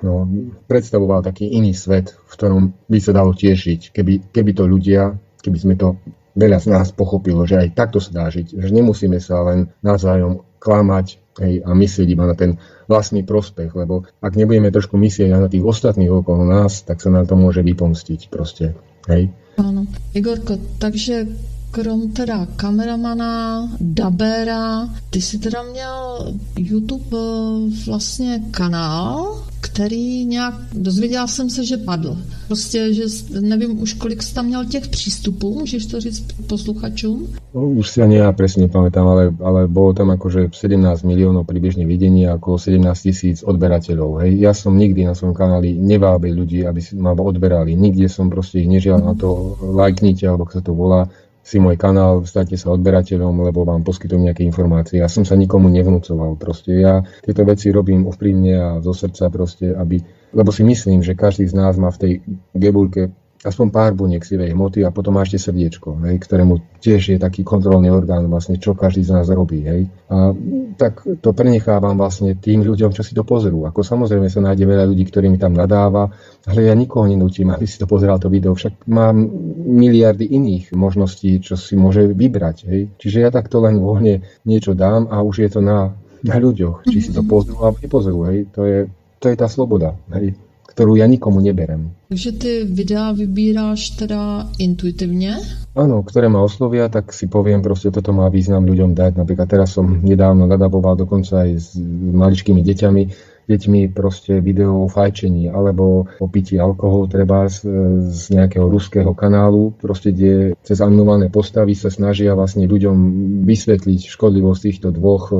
no, 0.00 0.24
predstavoval 0.64 1.20
taký 1.20 1.52
iný 1.52 1.76
svet, 1.76 2.16
v 2.16 2.32
ktorom 2.32 2.72
by 2.88 2.98
sa 2.98 3.12
dalo 3.12 3.36
tiešiť, 3.36 3.92
keby, 3.92 4.32
keby 4.32 4.50
to 4.56 4.64
ľudia, 4.64 5.12
keby 5.44 5.58
sme 5.60 5.74
to 5.76 6.00
veľa 6.34 6.58
z 6.60 6.66
nás 6.70 6.90
pochopilo, 6.90 7.46
že 7.46 7.58
aj 7.58 7.78
takto 7.78 8.02
sa 8.02 8.10
dá 8.10 8.26
žiť, 8.30 8.58
že 8.58 8.68
nemusíme 8.70 9.18
sa 9.22 9.42
len 9.46 9.70
navzájom 9.80 10.42
klamať 10.58 11.06
hej, 11.40 11.62
a 11.62 11.70
myslieť 11.72 12.08
iba 12.10 12.24
na 12.26 12.34
ten 12.34 12.58
vlastný 12.90 13.22
prospech, 13.24 13.72
lebo 13.74 14.04
ak 14.20 14.34
nebudeme 14.34 14.68
trošku 14.70 14.98
myslieť 14.98 15.30
na 15.30 15.48
tých 15.48 15.64
ostatných 15.64 16.10
okolo 16.10 16.44
nás, 16.44 16.82
tak 16.84 17.00
sa 17.00 17.08
nám 17.10 17.30
to 17.30 17.38
môže 17.38 17.62
vypomstiť 17.62 18.28
proste. 18.28 18.74
Hej? 19.06 19.30
Áno. 19.60 19.86
Igorko, 20.16 20.58
takže 20.82 21.30
krom 21.74 22.08
teda 22.14 22.46
kameramana, 22.56 23.68
dabéra, 23.80 24.88
ty 25.10 25.20
si 25.20 25.38
teda 25.38 25.62
měl 25.62 26.32
YouTube 26.56 27.16
eh, 27.18 27.86
vlastně 27.86 28.42
kanál, 28.50 29.42
který 29.60 30.24
nějak, 30.24 30.54
dozvěděla 30.72 31.26
jsem 31.26 31.50
se, 31.50 31.64
že 31.64 31.76
padl. 31.76 32.18
Prostě, 32.46 32.94
že 32.94 33.02
nevím 33.40 33.82
už, 33.82 33.92
kolik 33.92 34.22
jsi 34.22 34.34
tam 34.34 34.46
měl 34.46 34.64
těch 34.64 34.88
přístupů, 34.88 35.58
můžeš 35.58 35.86
to 35.86 36.00
říct 36.00 36.24
posluchačům? 36.46 37.28
No, 37.54 37.70
už 37.70 37.88
si 37.90 38.02
ani 38.02 38.18
ja 38.18 38.34
presne 38.34 38.66
nepamätám, 38.66 39.06
ale, 39.06 39.30
ale 39.38 39.70
bolo 39.70 39.94
tam 39.94 40.10
akože 40.10 40.50
17 40.50 41.06
miliónov 41.06 41.46
približne 41.46 41.86
videní 41.86 42.26
a 42.26 42.34
okolo 42.34 42.58
17 42.58 42.82
tisíc 42.98 43.46
odberateľov. 43.46 44.26
Hej. 44.26 44.42
Ja 44.42 44.50
som 44.50 44.74
nikdy 44.74 45.06
na 45.06 45.14
svojom 45.14 45.38
kanáli 45.38 45.78
nevábil 45.78 46.34
ľudí, 46.34 46.66
aby 46.66 46.82
si 46.82 46.98
ma 46.98 47.14
odberali. 47.14 47.78
Nikde 47.78 48.10
som 48.10 48.26
proste 48.26 48.58
ich 48.58 48.66
nežial 48.66 48.98
na 48.98 49.14
to 49.14 49.54
lajknite, 49.70 50.26
alebo 50.26 50.50
sa 50.50 50.66
to 50.66 50.74
volá 50.74 51.06
si 51.44 51.60
môj 51.60 51.76
kanál, 51.76 52.24
stante 52.24 52.56
sa 52.56 52.72
odberateľom, 52.72 53.44
lebo 53.44 53.68
vám 53.68 53.84
poskytujem 53.84 54.32
nejaké 54.32 54.42
informácie. 54.48 55.04
Ja 55.04 55.12
som 55.12 55.28
sa 55.28 55.36
nikomu 55.36 55.68
nevnúcoval. 55.68 56.40
Proste 56.40 56.80
ja 56.80 57.04
tieto 57.20 57.44
veci 57.44 57.68
robím 57.68 58.08
úprimne 58.08 58.56
a 58.56 58.68
zo 58.80 58.96
srdca 58.96 59.28
proste, 59.28 59.76
aby, 59.76 60.00
lebo 60.32 60.48
si 60.48 60.64
myslím, 60.64 61.04
že 61.04 61.12
každý 61.12 61.44
z 61.44 61.52
nás 61.52 61.76
má 61.76 61.92
v 61.92 62.00
tej 62.00 62.12
gebulke 62.56 63.12
aspoň 63.44 63.66
pár 63.68 63.92
buniek 63.92 64.24
sivej 64.24 64.56
hmoty 64.56 64.80
a 64.82 64.90
potom 64.90 65.20
má 65.20 65.22
ešte 65.22 65.36
srdiečko, 65.36 66.00
hej, 66.08 66.16
ktorému 66.16 66.80
tiež 66.80 67.12
je 67.12 67.18
taký 67.20 67.44
kontrolný 67.44 67.92
orgán, 67.92 68.24
vlastne 68.32 68.56
čo 68.56 68.72
každý 68.72 69.04
z 69.04 69.12
nás 69.12 69.28
robí. 69.28 69.60
Hej. 69.60 69.92
A 70.08 70.32
tak 70.80 71.04
to 71.20 71.36
prenechávam 71.36 72.00
vlastne 72.00 72.32
tým 72.40 72.64
ľuďom, 72.64 72.96
čo 72.96 73.04
si 73.04 73.12
to 73.12 73.20
pozrú. 73.22 73.68
Ako 73.68 73.84
samozrejme 73.84 74.32
sa 74.32 74.40
nájde 74.40 74.64
veľa 74.64 74.84
ľudí, 74.88 75.04
ktorí 75.04 75.28
mi 75.28 75.36
tam 75.36 75.52
nadáva, 75.52 76.08
ale 76.48 76.72
ja 76.72 76.72
nikoho 76.72 77.04
nenútim, 77.04 77.52
aby 77.52 77.68
si 77.68 77.76
to 77.76 77.84
pozeral 77.84 78.16
to 78.16 78.32
video. 78.32 78.56
Však 78.56 78.88
mám 78.88 79.28
miliardy 79.68 80.24
iných 80.24 80.72
možností, 80.72 81.44
čo 81.44 81.60
si 81.60 81.76
môže 81.76 82.08
vybrať. 82.08 82.56
Hej. 82.64 82.80
Čiže 82.96 83.28
ja 83.28 83.30
takto 83.30 83.60
len 83.60 83.76
voľne 83.76 84.24
niečo 84.48 84.72
dám 84.72 85.12
a 85.12 85.20
už 85.20 85.44
je 85.44 85.50
to 85.52 85.60
na, 85.60 85.92
na 86.24 86.36
ľuďoch, 86.40 86.88
či 86.88 87.04
si 87.04 87.10
to 87.12 87.20
pozrú 87.20 87.60
alebo 87.60 87.76
nepozrú. 87.76 88.24
Hej. 88.32 88.48
To, 88.56 88.64
je, 88.64 88.88
to 89.20 89.28
je 89.28 89.36
tá 89.36 89.52
sloboda. 89.52 90.00
Hej 90.16 90.40
ktorú 90.74 90.98
ja 90.98 91.06
nikomu 91.06 91.38
neberem. 91.38 91.94
Takže 92.10 92.30
ty 92.34 92.50
videa 92.66 93.14
vybíráš 93.14 93.94
teda 93.94 94.50
intuitivne? 94.58 95.38
Áno, 95.78 96.02
ktoré 96.02 96.26
ma 96.26 96.42
oslovia, 96.42 96.90
tak 96.90 97.14
si 97.14 97.30
poviem, 97.30 97.62
proste 97.62 97.94
toto 97.94 98.10
má 98.10 98.26
význam 98.26 98.66
ľuďom 98.66 98.94
dať. 98.98 99.14
Napríklad 99.14 99.46
teraz 99.46 99.78
som 99.78 99.86
nedávno 100.02 100.50
nadaboval 100.50 100.98
dokonca 100.98 101.46
aj 101.46 101.50
s 101.54 101.78
maličkými 102.10 102.62
deťami, 102.62 103.02
deťmi 103.44 103.80
proste 103.92 104.40
video 104.40 104.84
o 104.84 104.90
fajčení 104.90 105.52
alebo 105.52 106.08
o 106.18 106.26
pití 106.26 106.56
alkoholu 106.56 107.06
treba 107.12 107.44
z, 107.46 107.68
z 108.10 108.22
nejakého 108.34 108.66
ruského 108.66 109.12
kanálu, 109.12 109.76
proste 109.76 110.10
kde 110.10 110.56
cez 110.64 110.80
animované 110.80 111.28
postavy 111.28 111.76
sa 111.76 111.92
snažia 111.92 112.32
vlastne 112.32 112.64
ľuďom 112.64 112.96
vysvetliť 113.44 114.00
škodlivosť 114.10 114.60
týchto 114.64 114.88
dvoch 114.96 115.30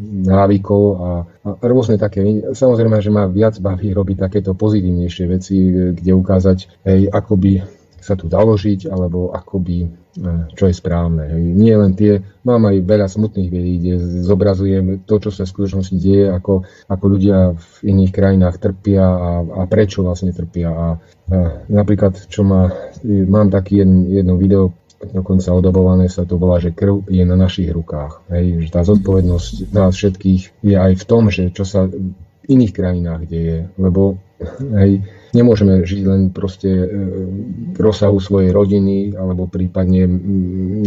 návykov 0.00 0.82
a, 0.96 1.10
a 1.44 1.48
rôzne 1.68 2.00
také. 2.00 2.24
Samozrejme, 2.56 2.98
že 3.04 3.12
ma 3.12 3.28
viac 3.28 3.60
baví 3.60 3.92
robiť 3.92 4.16
takéto 4.16 4.56
pozitívnejšie 4.56 5.24
veci, 5.28 5.56
kde 5.92 6.12
ukázať, 6.16 6.58
hej, 6.88 7.12
ako 7.12 7.32
by 7.36 7.52
sa 8.00 8.16
tu 8.16 8.32
dalo 8.32 8.56
žiť, 8.56 8.88
alebo 8.88 9.30
ako 9.36 9.60
by, 9.60 9.78
e, 9.84 9.88
čo 10.56 10.64
je 10.66 10.74
správne. 10.74 11.28
Hej. 11.28 11.42
Nie 11.52 11.76
len 11.76 11.92
tie, 11.92 12.24
mám 12.48 12.64
aj 12.64 12.80
veľa 12.80 13.06
smutných 13.12 13.52
videí, 13.52 13.76
kde 13.76 13.94
zobrazujem 14.24 15.04
to, 15.04 15.20
čo 15.20 15.30
sa 15.30 15.44
v 15.44 15.52
skutočnosti 15.52 15.96
deje, 16.00 16.32
ako, 16.32 16.64
ako 16.88 17.04
ľudia 17.06 17.52
v 17.52 17.74
iných 17.92 18.12
krajinách 18.16 18.56
trpia 18.56 19.04
a, 19.04 19.30
a 19.44 19.62
prečo 19.68 20.00
vlastne 20.00 20.32
trpia. 20.32 20.72
A, 20.72 20.76
a 20.80 20.86
napríklad, 21.68 22.16
čo 22.32 22.40
má, 22.40 22.72
mám 23.04 23.52
taký 23.52 23.84
jeden, 23.84 24.08
jedno 24.08 24.40
video, 24.40 24.72
dokonca 25.00 25.56
odobované 25.56 26.12
sa 26.12 26.28
to 26.28 26.36
volá, 26.36 26.60
že 26.60 26.76
krv 26.76 27.08
je 27.08 27.24
na 27.24 27.36
našich 27.36 27.72
rukách. 27.72 28.28
Hej, 28.28 28.68
že 28.68 28.68
tá 28.68 28.84
zodpovednosť 28.84 29.72
nás 29.72 29.96
všetkých 29.96 30.42
je 30.60 30.76
aj 30.76 30.92
v 31.00 31.04
tom, 31.08 31.32
že 31.32 31.48
čo 31.48 31.64
sa 31.64 31.88
v 31.88 32.12
iných 32.50 32.72
krajinách 32.76 33.22
deje, 33.24 33.72
lebo 33.80 34.20
hej, 34.76 35.00
nemôžeme 35.34 35.84
žiť 35.86 36.00
len 36.06 36.30
proste 36.30 36.68
e, 36.68 36.86
v 37.74 37.78
rozsahu 37.78 38.18
svojej 38.20 38.50
rodiny 38.50 39.14
alebo 39.14 39.46
prípadne 39.46 40.06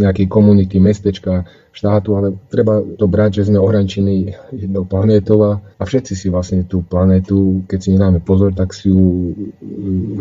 nejakej 0.00 0.26
komunity, 0.28 0.80
mestečka. 0.80 1.44
štátu, 1.74 2.14
ale 2.16 2.38
treba 2.48 2.78
to 2.80 3.10
brať, 3.10 3.42
že 3.42 3.50
sme 3.50 3.58
ohraničení 3.58 4.30
jednou 4.54 4.86
planétou 4.86 5.42
a, 5.42 5.52
všetci 5.84 6.16
si 6.16 6.26
vlastne 6.32 6.64
tú 6.64 6.80
planétu, 6.80 7.66
keď 7.68 7.78
si 7.82 7.88
nedáme 7.92 8.22
pozor, 8.24 8.54
tak 8.54 8.72
si 8.72 8.88
ju 8.88 9.02
e, 9.02 9.32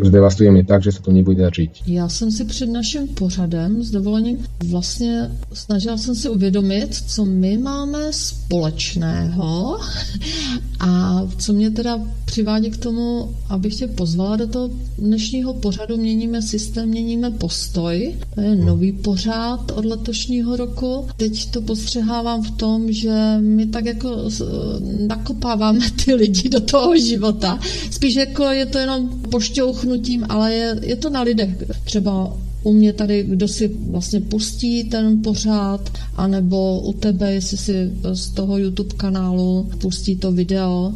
zdevastujeme 0.04 0.66
tak, 0.66 0.84
že 0.84 0.92
sa 0.92 1.00
to 1.06 1.14
nebude 1.14 1.40
dať 1.40 1.54
žiť. 1.54 1.72
Já 1.88 2.10
jsem 2.10 2.32
si 2.32 2.46
před 2.46 2.70
naším 2.70 3.08
pořadem 3.08 3.84
s 3.84 3.92
dovolením 3.92 4.38
vlastně 4.70 5.32
snažila 5.54 5.98
jsem 5.98 6.16
si 6.16 6.30
uvědomit, 6.30 6.96
co 6.96 7.26
my 7.26 7.58
máme 7.58 8.14
společného 8.14 9.80
a 10.80 11.22
co 11.38 11.54
mě 11.54 11.72
teda 11.72 12.00
přivádí 12.26 12.72
k 12.72 12.78
tomu, 12.78 13.30
abych 13.50 13.76
tě 13.76 13.88
pozvala 14.14 14.36
do 14.36 14.48
toho 14.48 14.70
dnešního 14.98 15.54
pořadu 15.54 15.98
Měníme 15.98 16.42
systém, 16.42 16.90
měníme 16.90 17.32
postoj. 17.32 18.16
To 18.36 18.42
je 18.42 18.56
nový 18.56 18.92
pořád 18.92 19.72
od 19.72 19.86
letošního 19.86 20.56
roku. 20.56 21.08
Teď 21.18 21.52
to 21.52 21.62
postřehávám 21.62 22.44
v 22.44 22.52
tom, 22.52 22.92
že 22.92 23.38
my 23.40 23.66
tak 23.68 23.86
jako 23.86 24.10
nakopáváme 25.08 25.92
ty 26.06 26.14
lidi 26.14 26.50
do 26.50 26.60
toho 26.60 26.98
života. 26.98 27.60
Spíš 27.92 28.16
jako 28.16 28.44
je 28.44 28.66
to 28.66 28.78
jenom 28.78 29.10
pošťouchnutím, 29.32 30.26
ale 30.30 30.54
je, 30.54 30.80
je 30.82 30.96
to 30.96 31.10
na 31.10 31.22
lidech. 31.22 31.64
Třeba 31.84 32.38
u 32.64 32.74
mě 32.74 32.94
tady, 32.94 33.24
kdo 33.24 33.48
si 33.48 33.68
vlastně 33.90 34.20
pustí 34.20 34.84
ten 34.84 35.22
pořád, 35.22 35.90
anebo 36.16 36.80
u 36.80 36.94
tebe, 36.94 37.34
jestli 37.34 37.58
si 37.58 37.92
z 38.14 38.30
toho 38.30 38.58
YouTube 38.58 38.96
kanálu 38.98 39.70
pustí 39.78 40.16
to 40.16 40.32
video, 40.32 40.94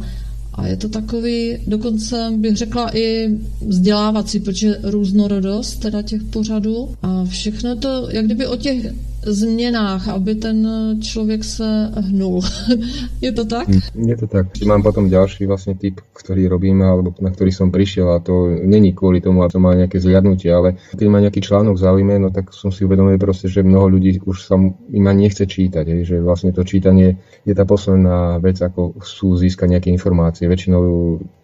a 0.58 0.66
je 0.66 0.76
to 0.76 0.88
takový, 0.88 1.58
dokonce 1.66 2.32
bych 2.36 2.56
řekla 2.56 2.96
i 2.96 3.28
vzdělávací, 3.66 4.40
protože 4.40 4.78
různorodost 4.82 5.76
teda 5.76 6.02
těch 6.02 6.22
pořadů 6.22 6.88
a 7.02 7.24
všechno 7.24 7.76
to, 7.76 8.08
jak 8.10 8.24
kdyby 8.24 8.46
o 8.46 8.56
těch 8.56 8.92
změnách, 9.22 10.08
aby 10.08 10.34
ten 10.34 10.68
člověk 11.02 11.44
se 11.44 11.90
hnul. 11.96 12.40
je 13.20 13.32
to 13.32 13.44
tak? 13.44 13.68
Je 13.94 14.16
to 14.16 14.26
tak. 14.26 14.46
Mám 14.66 14.82
potom 14.82 15.10
ďalší 15.10 15.46
vlastne 15.46 15.74
typ, 15.74 16.00
ktorý 16.12 16.48
robím, 16.48 16.82
alebo 16.82 17.14
na 17.20 17.30
ktorý 17.30 17.52
som 17.52 17.74
prišiel 17.74 18.10
a 18.14 18.22
to 18.22 18.46
není 18.62 18.92
kvôli 18.94 19.20
tomu, 19.20 19.42
aby 19.42 19.52
to 19.52 19.60
má 19.60 19.74
nejaké 19.74 19.98
zliadnutie, 20.00 20.50
ale 20.52 20.78
keď 20.94 21.06
ma 21.08 21.18
nejaký 21.20 21.40
článok 21.40 21.76
zaujíma, 21.78 22.18
no 22.18 22.30
tak 22.30 22.54
som 22.54 22.70
si 22.70 22.84
uvedomil 22.84 23.18
proste, 23.18 23.50
že 23.50 23.66
mnoho 23.66 23.88
ľudí 23.88 24.22
už 24.22 24.36
sa 24.38 24.54
im 24.92 25.04
ani 25.06 25.28
nechce 25.28 25.46
čítať, 25.46 26.06
že 26.06 26.22
vlastne 26.22 26.54
to 26.54 26.64
čítanie 26.64 27.18
je 27.44 27.54
tá 27.54 27.64
posledná 27.66 28.38
vec, 28.38 28.60
ako 28.62 29.02
sú 29.02 29.34
získať 29.34 29.78
nejaké 29.78 29.88
informácie. 29.90 30.48
Väčšinou 30.48 30.82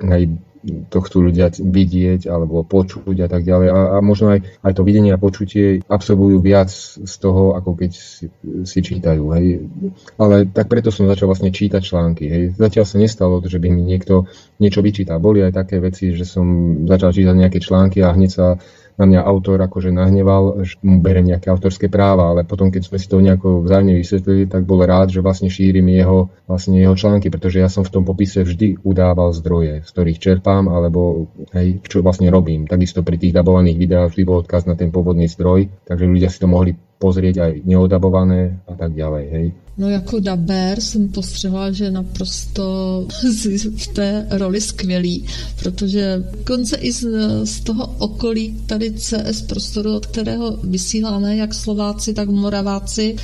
aj 0.01 0.54
to 0.65 0.99
chcú 1.05 1.29
ľudia 1.29 1.53
vidieť 1.53 2.25
alebo 2.29 2.65
počuť 2.65 3.17
a 3.25 3.29
tak 3.29 3.45
ďalej. 3.45 3.69
A, 3.69 3.79
a 3.95 3.99
možno 4.01 4.33
aj, 4.33 4.41
aj 4.65 4.73
to 4.73 4.83
videnie 4.83 5.13
a 5.13 5.21
počutie 5.21 5.85
absorbujú 5.85 6.41
viac 6.41 6.73
z 7.05 7.15
toho, 7.21 7.53
ako 7.57 7.77
keď 7.77 7.91
si, 7.93 8.33
si 8.65 8.79
čítajú. 8.81 9.25
Hej. 9.37 9.69
Ale 10.17 10.49
tak 10.49 10.73
preto 10.73 10.89
som 10.89 11.05
začal 11.05 11.29
vlastne 11.29 11.53
čítať 11.53 11.83
články. 11.85 12.25
Hej. 12.27 12.45
Zatiaľ 12.57 12.85
sa 12.89 12.97
nestalo, 12.97 13.45
že 13.45 13.61
by 13.61 13.69
mi 13.69 13.85
niekto 13.85 14.25
niečo 14.57 14.81
vyčítal. 14.81 15.21
Boli 15.21 15.45
aj 15.45 15.53
také 15.53 15.81
veci, 15.85 16.17
že 16.17 16.25
som 16.25 16.45
začal 16.89 17.13
čítať 17.13 17.35
nejaké 17.37 17.61
články 17.61 18.01
a 18.01 18.17
hneď 18.17 18.31
sa 18.33 18.47
na 18.95 19.05
mňa 19.11 19.21
autor 19.27 19.59
akože 19.59 19.91
nahneval, 19.91 20.63
že 20.63 20.79
mu 20.87 21.03
bere 21.03 21.19
nejaké 21.21 21.51
autorské 21.51 21.91
práva, 21.91 22.31
ale 22.31 22.47
potom, 22.47 22.71
keď 22.71 22.83
sme 22.87 22.99
si 23.03 23.07
to 23.11 23.19
nejako 23.19 23.67
vzájomne 23.67 23.95
vysvetlili, 23.99 24.47
tak 24.47 24.63
bol 24.69 24.83
rád, 24.87 25.11
že 25.11 25.25
vlastne 25.25 25.51
šírim 25.51 25.87
jeho, 25.91 26.31
vlastne 26.47 26.79
jeho 26.79 26.95
články, 26.95 27.29
pretože 27.29 27.59
ja 27.59 27.67
som 27.67 27.83
v 27.83 27.91
tom 27.91 28.07
popise 28.07 28.47
vždy 28.47 28.87
udával 28.87 29.35
zdroje, 29.35 29.83
z 29.83 29.91
ktorých 29.91 30.23
čerpám, 30.23 30.71
alebo 30.71 31.27
hej, 31.57 31.83
čo 31.87 32.07
vlastne 32.07 32.31
robím. 32.31 32.71
Takisto 32.71 33.03
pri 33.03 33.19
tých 33.19 33.35
dabovaných 33.35 33.79
videách 33.79 34.09
vždy 34.15 34.23
bol 34.23 34.47
odkaz 34.47 34.71
na 34.71 34.79
ten 34.79 34.95
pôvodný 34.95 35.27
zdroj, 35.27 35.71
takže 35.91 36.07
ľudia 36.07 36.31
si 36.31 36.39
to 36.39 36.47
mohli 36.47 36.79
pozrieť 37.03 37.37
aj 37.43 37.53
neodabované 37.67 38.63
a 38.71 38.75
tak 38.79 38.95
ďalej. 38.95 39.25
Hej. 39.29 39.47
No 39.79 39.89
jako 39.89 40.21
daber 40.21 40.81
jsem 40.81 41.09
postřehla, 41.09 41.73
že 41.73 41.91
naprosto 41.91 43.07
v 43.77 43.87
té 43.87 44.27
roli 44.31 44.61
skvělý, 44.61 45.27
protože 45.59 46.25
konce 46.47 46.77
i 46.77 46.93
z, 46.93 47.05
z 47.45 47.61
toho 47.61 47.95
okolí 47.99 48.61
tady 48.67 48.93
CS 48.93 49.43
prostoru, 49.43 49.97
od 49.97 50.07
kterého 50.07 50.57
vysíláme 50.57 51.37
jak 51.37 51.55
Slováci, 51.55 52.15
tak 52.15 52.29
Moraváci, 52.29 53.17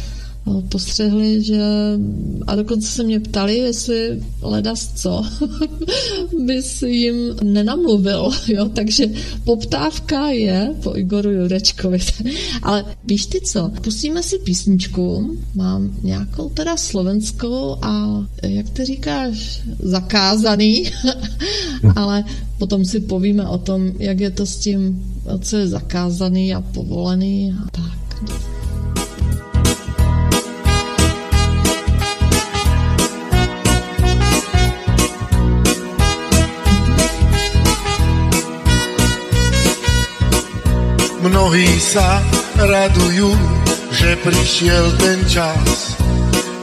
postřehli, 0.68 1.42
že 1.42 1.60
a 2.46 2.56
dokonce 2.56 2.88
se 2.88 3.02
mě 3.02 3.20
ptali, 3.20 3.56
jestli 3.56 4.22
ledas 4.42 4.92
co 4.94 5.22
bys 6.44 6.82
jim 6.82 7.16
nenamluvil, 7.42 8.30
jo, 8.48 8.68
takže 8.68 9.06
poptávka 9.44 10.28
je 10.28 10.74
po 10.82 10.96
Igoru 10.96 11.30
Jurečkovi. 11.30 11.98
Ale 12.62 12.84
víš 13.04 13.26
ty 13.26 13.40
co, 13.40 13.70
pustíme 13.84 14.22
si 14.22 14.38
písničku, 14.38 15.36
mám 15.54 15.90
nějakou 16.02 16.48
teda 16.48 16.76
slovenskou 16.76 17.76
a 17.82 18.24
jak 18.42 18.70
ty 18.70 18.84
říkáš, 18.84 19.62
zakázaný, 19.78 20.90
ale 21.96 22.24
potom 22.58 22.84
si 22.84 23.00
povíme 23.00 23.48
o 23.48 23.58
tom, 23.58 23.92
jak 23.98 24.20
je 24.20 24.30
to 24.30 24.46
s 24.46 24.56
tím, 24.56 25.04
co 25.40 25.56
je 25.56 25.68
zakázaný 25.68 26.54
a 26.54 26.60
povolený 26.60 27.54
a 27.66 27.70
tak. 27.70 28.00
Mnohí 41.20 41.68
sa 41.76 42.24
radujú, 42.56 43.28
že 43.92 44.16
prišiel 44.24 44.96
ten 44.96 45.20
čas, 45.28 45.92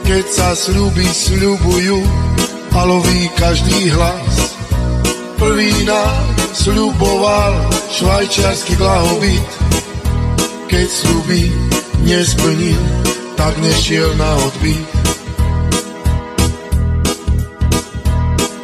keď 0.02 0.24
sa 0.26 0.50
sľuby 0.58 1.06
sľubujú 1.06 2.02
a 2.74 2.80
loví 2.82 3.30
každý 3.38 3.94
hlas. 3.94 4.58
Prvý 5.38 5.70
nám 5.86 6.34
sľuboval 6.50 7.70
švajčiarsky 7.86 8.74
blahobyt, 8.74 9.46
keď 10.66 10.86
sľuby 10.90 11.54
nesplnil, 12.02 12.82
tak 13.38 13.54
nešiel 13.62 14.10
na 14.18 14.30
odbyt. 14.42 14.90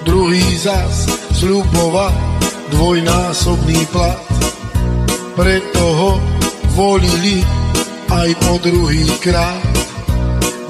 Druhý 0.02 0.58
zas 0.58 1.06
sľuboval 1.38 2.14
dvojnásobný 2.74 3.86
plat, 3.94 4.33
preto 5.34 5.82
ho 5.82 6.12
volili 6.74 7.42
aj 8.10 8.30
po 8.42 8.58
druhý 8.62 9.06
krát. 9.22 9.62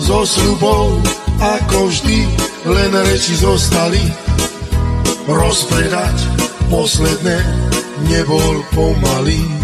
So 0.01 0.25
sľubou, 0.25 1.01
ako 1.41 1.89
vždy, 1.89 2.29
len 2.69 2.93
reči 2.93 3.37
zostali. 3.37 4.01
Rozpredať 5.25 6.17
posledné 6.69 7.41
nebol 8.09 8.61
pomalý. 8.77 9.64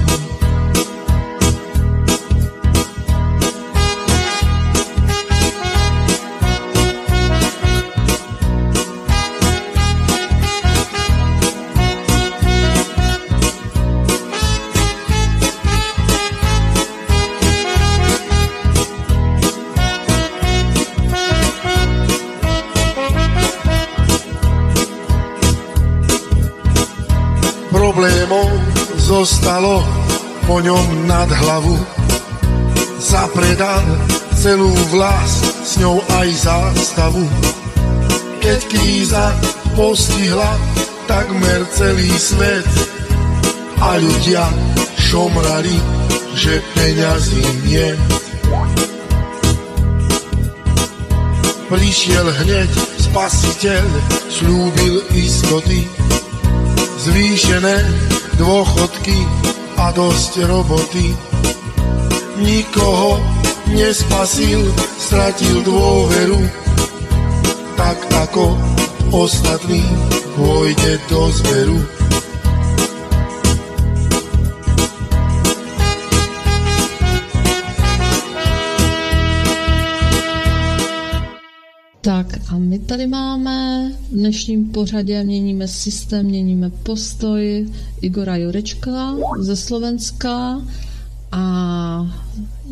Zostalo 29.21 29.85
po 30.49 30.65
ňom 30.65 31.05
nad 31.05 31.29
hlavu. 31.29 31.77
Zapredal 32.97 33.85
celú 34.33 34.73
vlast, 34.89 35.45
s 35.61 35.77
ňou 35.77 36.01
aj 36.25 36.29
zástavu. 36.41 37.29
Keď 38.41 38.61
kríza 38.73 39.37
postihla 39.77 40.57
takmer 41.05 41.69
celý 41.69 42.09
svet 42.17 42.65
a 43.85 44.01
ľudia 44.01 44.49
šomrali, 44.97 45.77
že 46.33 46.65
peňazí 46.73 47.45
nie. 47.69 47.93
Prišiel 51.69 52.25
hneď 52.25 52.73
spasiteľ, 53.05 53.85
slúbil 54.33 55.05
istoty, 55.13 55.85
zvýšené 57.05 57.85
dôchodky 58.41 59.21
a 59.77 59.93
dosť 59.93 60.49
roboty. 60.49 61.13
Nikoho 62.41 63.21
nespasil, 63.77 64.65
stratil 64.97 65.61
dôveru, 65.61 66.41
tak 67.77 68.01
ako 68.09 68.57
ostatní 69.13 69.85
pôjde 70.41 70.97
do 71.13 71.29
zberu. 71.37 72.00
A 82.51 82.59
my 82.59 82.79
tady 82.79 83.07
máme 83.07 83.91
v 84.11 84.13
dnešním 84.13 84.69
pořadě, 84.69 85.25
měníme 85.25 85.69
systém, 85.69 86.27
měníme 86.27 86.71
postoj 86.71 87.69
Igora 88.01 88.37
Jurečka 88.37 89.17
ze 89.39 89.57
Slovenska 89.57 90.63
a 91.33 92.17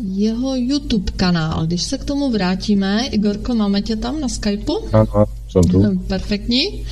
jeho 0.03 0.55
YouTube 0.55 1.11
kanál. 1.15 1.65
Když 1.65 1.83
se 1.83 1.97
k 1.97 2.03
tomu 2.03 2.31
vrátíme, 2.31 3.07
Igorko, 3.07 3.55
máme 3.55 3.81
tě 3.81 3.95
tam 3.95 4.19
na 4.19 4.29
Skypeu? 4.29 4.77
Ano, 4.93 5.25
jsem 5.49 5.63
tu. 5.63 5.99
Perfektní. 6.07 6.85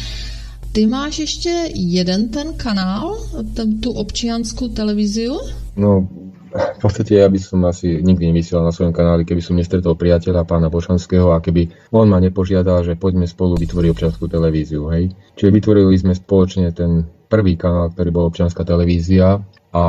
Ty 0.72 0.86
máš 0.86 1.20
ještě 1.20 1.70
jeden 1.74 2.30
ten 2.30 2.54
kanál, 2.54 3.18
ten, 3.54 3.82
tu 3.82 3.92
občianskou 3.92 4.68
televíziu? 4.68 5.40
No, 5.78 6.08
v 6.54 6.80
podstate 6.80 7.20
ja 7.20 7.28
by 7.28 7.40
som 7.42 7.60
asi 7.68 8.00
nikdy 8.00 8.32
nevysielal 8.32 8.68
na 8.68 8.74
svojom 8.74 8.96
kanáli, 8.96 9.28
keby 9.28 9.42
som 9.44 9.60
nestretol 9.60 10.00
priateľa 10.00 10.48
pána 10.48 10.72
Bošanského 10.72 11.36
a 11.36 11.44
keby 11.44 11.92
on 11.92 12.08
ma 12.08 12.18
nepožiadal, 12.24 12.88
že 12.88 13.00
poďme 13.00 13.28
spolu 13.28 13.60
vytvoriť 13.60 13.90
občianskú 13.92 14.26
televíziu. 14.32 14.88
Hej. 14.92 15.14
Čiže 15.36 15.52
vytvorili 15.52 15.96
sme 16.00 16.14
spoločne 16.16 16.72
ten 16.72 17.08
prvý 17.28 17.60
kanál, 17.60 17.92
ktorý 17.92 18.10
bol 18.10 18.26
občianská 18.32 18.64
televízia 18.64 19.44
a 19.76 19.84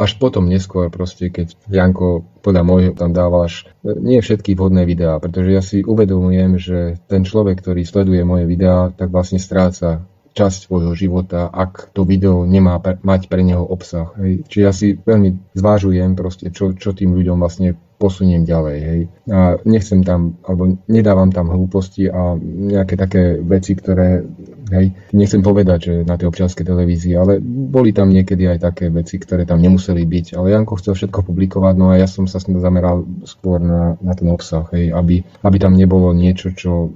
až 0.00 0.16
potom 0.16 0.48
neskôr 0.48 0.88
proste, 0.88 1.28
keď 1.28 1.52
Janko 1.68 2.24
podľa 2.40 2.62
môjho 2.64 2.92
tam 2.96 3.12
dával 3.12 3.52
až 3.52 3.68
nie 3.84 4.16
všetky 4.24 4.56
vhodné 4.56 4.88
videá, 4.88 5.20
pretože 5.20 5.50
ja 5.52 5.60
si 5.60 5.84
uvedomujem, 5.84 6.56
že 6.56 6.96
ten 7.04 7.28
človek, 7.28 7.60
ktorý 7.60 7.84
sleduje 7.84 8.24
moje 8.24 8.48
videá, 8.48 8.88
tak 8.96 9.12
vlastne 9.12 9.36
stráca 9.36 10.08
časť 10.30 10.70
svojho 10.70 10.92
života, 10.94 11.50
ak 11.50 11.90
to 11.90 12.06
video 12.06 12.46
nemá 12.46 12.78
pre, 12.78 12.98
mať 13.02 13.26
pre 13.26 13.42
neho 13.42 13.66
obsah. 13.66 14.14
Hej. 14.22 14.46
Čiže 14.46 14.62
ja 14.62 14.72
si 14.72 14.86
veľmi 14.94 15.54
zvážujem 15.58 16.14
proste, 16.14 16.54
čo, 16.54 16.72
čo 16.74 16.94
tým 16.94 17.14
ľuďom 17.14 17.38
vlastne 17.42 17.74
posuniem 18.00 18.48
ďalej. 18.48 18.78
Hej. 18.80 19.00
A 19.28 19.60
nechcem 19.68 20.00
tam, 20.00 20.40
alebo 20.48 20.80
nedávam 20.88 21.28
tam 21.28 21.52
hlúposti 21.52 22.08
a 22.08 22.32
nejaké 22.40 22.96
také 22.96 23.36
veci, 23.44 23.76
ktoré, 23.76 24.24
hej, 24.72 24.96
nechcem 25.12 25.44
povedať, 25.44 25.78
že 25.84 25.94
na 26.08 26.16
tej 26.16 26.32
občianskej 26.32 26.64
televízii, 26.64 27.12
ale 27.12 27.44
boli 27.44 27.92
tam 27.92 28.08
niekedy 28.08 28.56
aj 28.56 28.72
také 28.72 28.88
veci, 28.88 29.20
ktoré 29.20 29.44
tam 29.44 29.60
nemuseli 29.60 30.00
byť. 30.08 30.40
Ale 30.40 30.56
Janko 30.56 30.80
chcel 30.80 30.96
všetko 30.96 31.28
publikovať, 31.28 31.74
no 31.76 31.92
a 31.92 32.00
ja 32.00 32.08
som 32.08 32.24
sa 32.24 32.40
zameral 32.40 33.04
skôr 33.28 33.60
na, 33.60 34.00
na 34.00 34.16
ten 34.16 34.32
obsah, 34.32 34.64
hej, 34.72 34.96
aby, 34.96 35.20
aby 35.44 35.56
tam 35.60 35.76
nebolo 35.76 36.16
niečo, 36.16 36.56
čo 36.56 36.88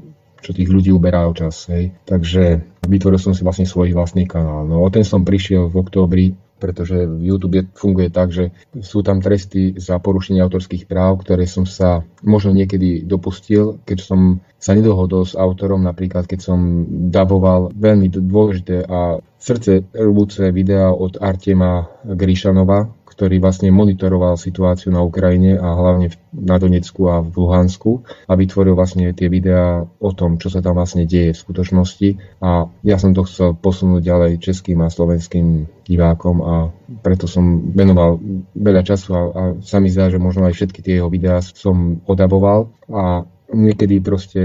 čo 0.45 0.53
tých 0.53 0.69
ľudí 0.69 0.93
uberá 0.93 1.25
o 1.25 1.33
čas. 1.33 1.65
Hej. 1.73 1.97
Takže 2.05 2.61
vytvoril 2.85 3.17
som 3.17 3.33
si 3.33 3.41
vlastne 3.41 3.65
svoj 3.65 3.97
vlastný 3.97 4.29
kanál. 4.29 4.69
No 4.69 4.85
o 4.85 4.89
ten 4.93 5.03
som 5.03 5.25
prišiel 5.25 5.73
v 5.73 5.81
októbri, 5.81 6.27
pretože 6.61 6.97
v 7.09 7.35
YouTube 7.35 7.65
funguje 7.75 8.09
tak, 8.09 8.33
že 8.33 8.53
sú 8.81 9.01
tam 9.01 9.21
tresty 9.21 9.77
za 9.77 10.01
porušenie 10.01 10.41
autorských 10.41 10.89
práv, 10.89 11.21
ktoré 11.25 11.45
som 11.45 11.69
sa 11.69 12.05
možno 12.25 12.57
niekedy 12.57 13.05
dopustil, 13.05 13.81
keď 13.85 13.99
som 14.01 14.21
sa 14.57 14.73
nedohodol 14.73 15.29
s 15.29 15.37
autorom, 15.37 15.85
napríklad 15.85 16.25
keď 16.25 16.41
som 16.41 16.89
daboval 17.13 17.69
veľmi 17.77 18.09
dôležité 18.09 18.81
a 18.89 19.21
srdce 19.37 19.85
rvúce 19.93 20.41
videá 20.57 20.89
od 20.89 21.21
Artema 21.21 21.85
Gríšanova, 22.01 22.89
ktorý 23.15 23.39
vlastne 23.39 23.71
monitoroval 23.71 24.35
situáciu 24.35 24.91
na 24.91 25.07
Ukrajine 25.07 25.55
a 25.55 25.79
hlavne 25.79 26.11
na 26.35 26.59
Donecku 26.59 27.07
a 27.07 27.23
v 27.23 27.31
Luhansku 27.31 28.03
a 28.27 28.35
vytvoril 28.35 28.75
vlastne 28.75 29.15
tie 29.15 29.31
videá 29.31 29.87
o 29.87 30.11
tom, 30.11 30.43
čo 30.43 30.51
sa 30.51 30.59
tam 30.59 30.75
vlastne 30.75 31.07
deje 31.07 31.31
v 31.31 31.43
skutočnosti 31.47 32.09
a 32.43 32.67
ja 32.83 32.97
som 32.99 33.15
to 33.15 33.23
chcel 33.23 33.55
posunúť 33.55 34.03
ďalej 34.03 34.43
českým 34.43 34.83
a 34.83 34.91
slovenským 34.91 35.71
divákom 35.87 36.37
a 36.43 36.55
preto 37.01 37.31
som 37.31 37.71
venoval 37.71 38.19
veľa 38.57 38.83
času 38.83 39.09
a, 39.15 39.21
a 39.31 39.43
sa 39.63 39.79
mi 39.79 39.89
zdá, 39.93 40.11
že 40.11 40.19
možno 40.19 40.49
aj 40.51 40.57
všetky 40.57 40.81
tie 40.83 40.99
jeho 41.01 41.09
videá 41.13 41.41
som 41.45 42.01
odaboval. 42.09 42.73
A 42.89 43.25
niekedy 43.53 44.01
proste 44.01 44.41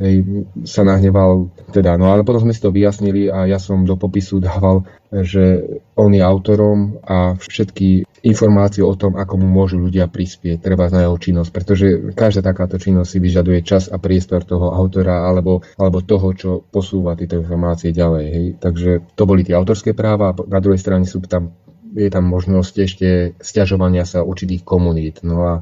hej, 0.00 0.16
sa 0.64 0.82
nahneval, 0.88 1.52
teda, 1.70 2.00
no 2.00 2.08
ale 2.08 2.24
potom 2.24 2.48
sme 2.48 2.56
si 2.56 2.64
to 2.64 2.72
vyjasnili 2.72 3.28
a 3.28 3.44
ja 3.44 3.60
som 3.60 3.84
do 3.84 4.00
popisu 4.00 4.40
dával, 4.40 4.88
že 5.12 5.62
on 5.94 6.10
je 6.16 6.24
autorom 6.24 6.96
a 7.04 7.36
všetky 7.36 8.08
informácie 8.26 8.82
o 8.82 8.96
tom, 8.96 9.14
ako 9.14 9.38
mu 9.38 9.46
môžu 9.46 9.78
ľudia 9.78 10.08
prispieť, 10.10 10.64
treba 10.64 10.88
na 10.88 11.06
jeho 11.06 11.16
činnosť, 11.20 11.50
pretože 11.52 11.86
každá 12.16 12.42
takáto 12.42 12.80
činnosť 12.80 13.08
si 13.08 13.18
vyžaduje 13.20 13.60
čas 13.62 13.92
a 13.92 14.00
priestor 14.00 14.42
toho 14.42 14.72
autora 14.72 15.28
alebo, 15.28 15.62
alebo 15.76 16.02
toho, 16.02 16.32
čo 16.32 16.50
posúva 16.66 17.14
tieto 17.14 17.38
informácie 17.38 17.94
ďalej. 17.94 18.24
Hej. 18.32 18.46
Takže 18.58 18.90
to 19.14 19.22
boli 19.28 19.46
tie 19.46 19.54
autorské 19.54 19.94
práva 19.94 20.32
a 20.32 20.38
na 20.48 20.58
druhej 20.58 20.80
strane 20.80 21.06
sú 21.06 21.22
tam 21.22 21.54
je 21.96 22.12
tam 22.12 22.28
možnosť 22.28 22.74
ešte 22.76 23.08
stiažovania 23.40 24.04
sa 24.04 24.20
určitých 24.20 24.68
komunít. 24.68 25.24
No 25.24 25.48
a 25.48 25.52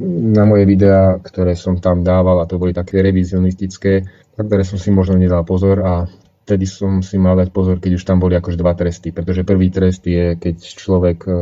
na 0.00 0.44
moje 0.44 0.68
videá, 0.68 1.16
ktoré 1.18 1.56
som 1.56 1.80
tam 1.80 2.04
dával, 2.04 2.40
a 2.40 2.48
to 2.48 2.60
boli 2.60 2.76
také 2.76 3.00
revizionistické, 3.00 4.04
na 4.36 4.42
ktoré 4.44 4.62
som 4.62 4.76
si 4.76 4.92
možno 4.92 5.16
nedal 5.16 5.42
pozor 5.48 5.80
a 5.80 5.92
vtedy 6.46 6.62
som 6.62 7.02
si 7.02 7.18
mal 7.18 7.34
dať 7.34 7.50
pozor, 7.50 7.82
keď 7.82 7.98
už 7.98 8.06
tam 8.06 8.22
boli 8.22 8.38
akož 8.38 8.54
dva 8.54 8.78
tresty, 8.78 9.10
pretože 9.10 9.42
prvý 9.42 9.74
trest 9.74 10.06
je, 10.06 10.38
keď 10.38 10.56
človek 10.62 11.18
e, 11.26 11.32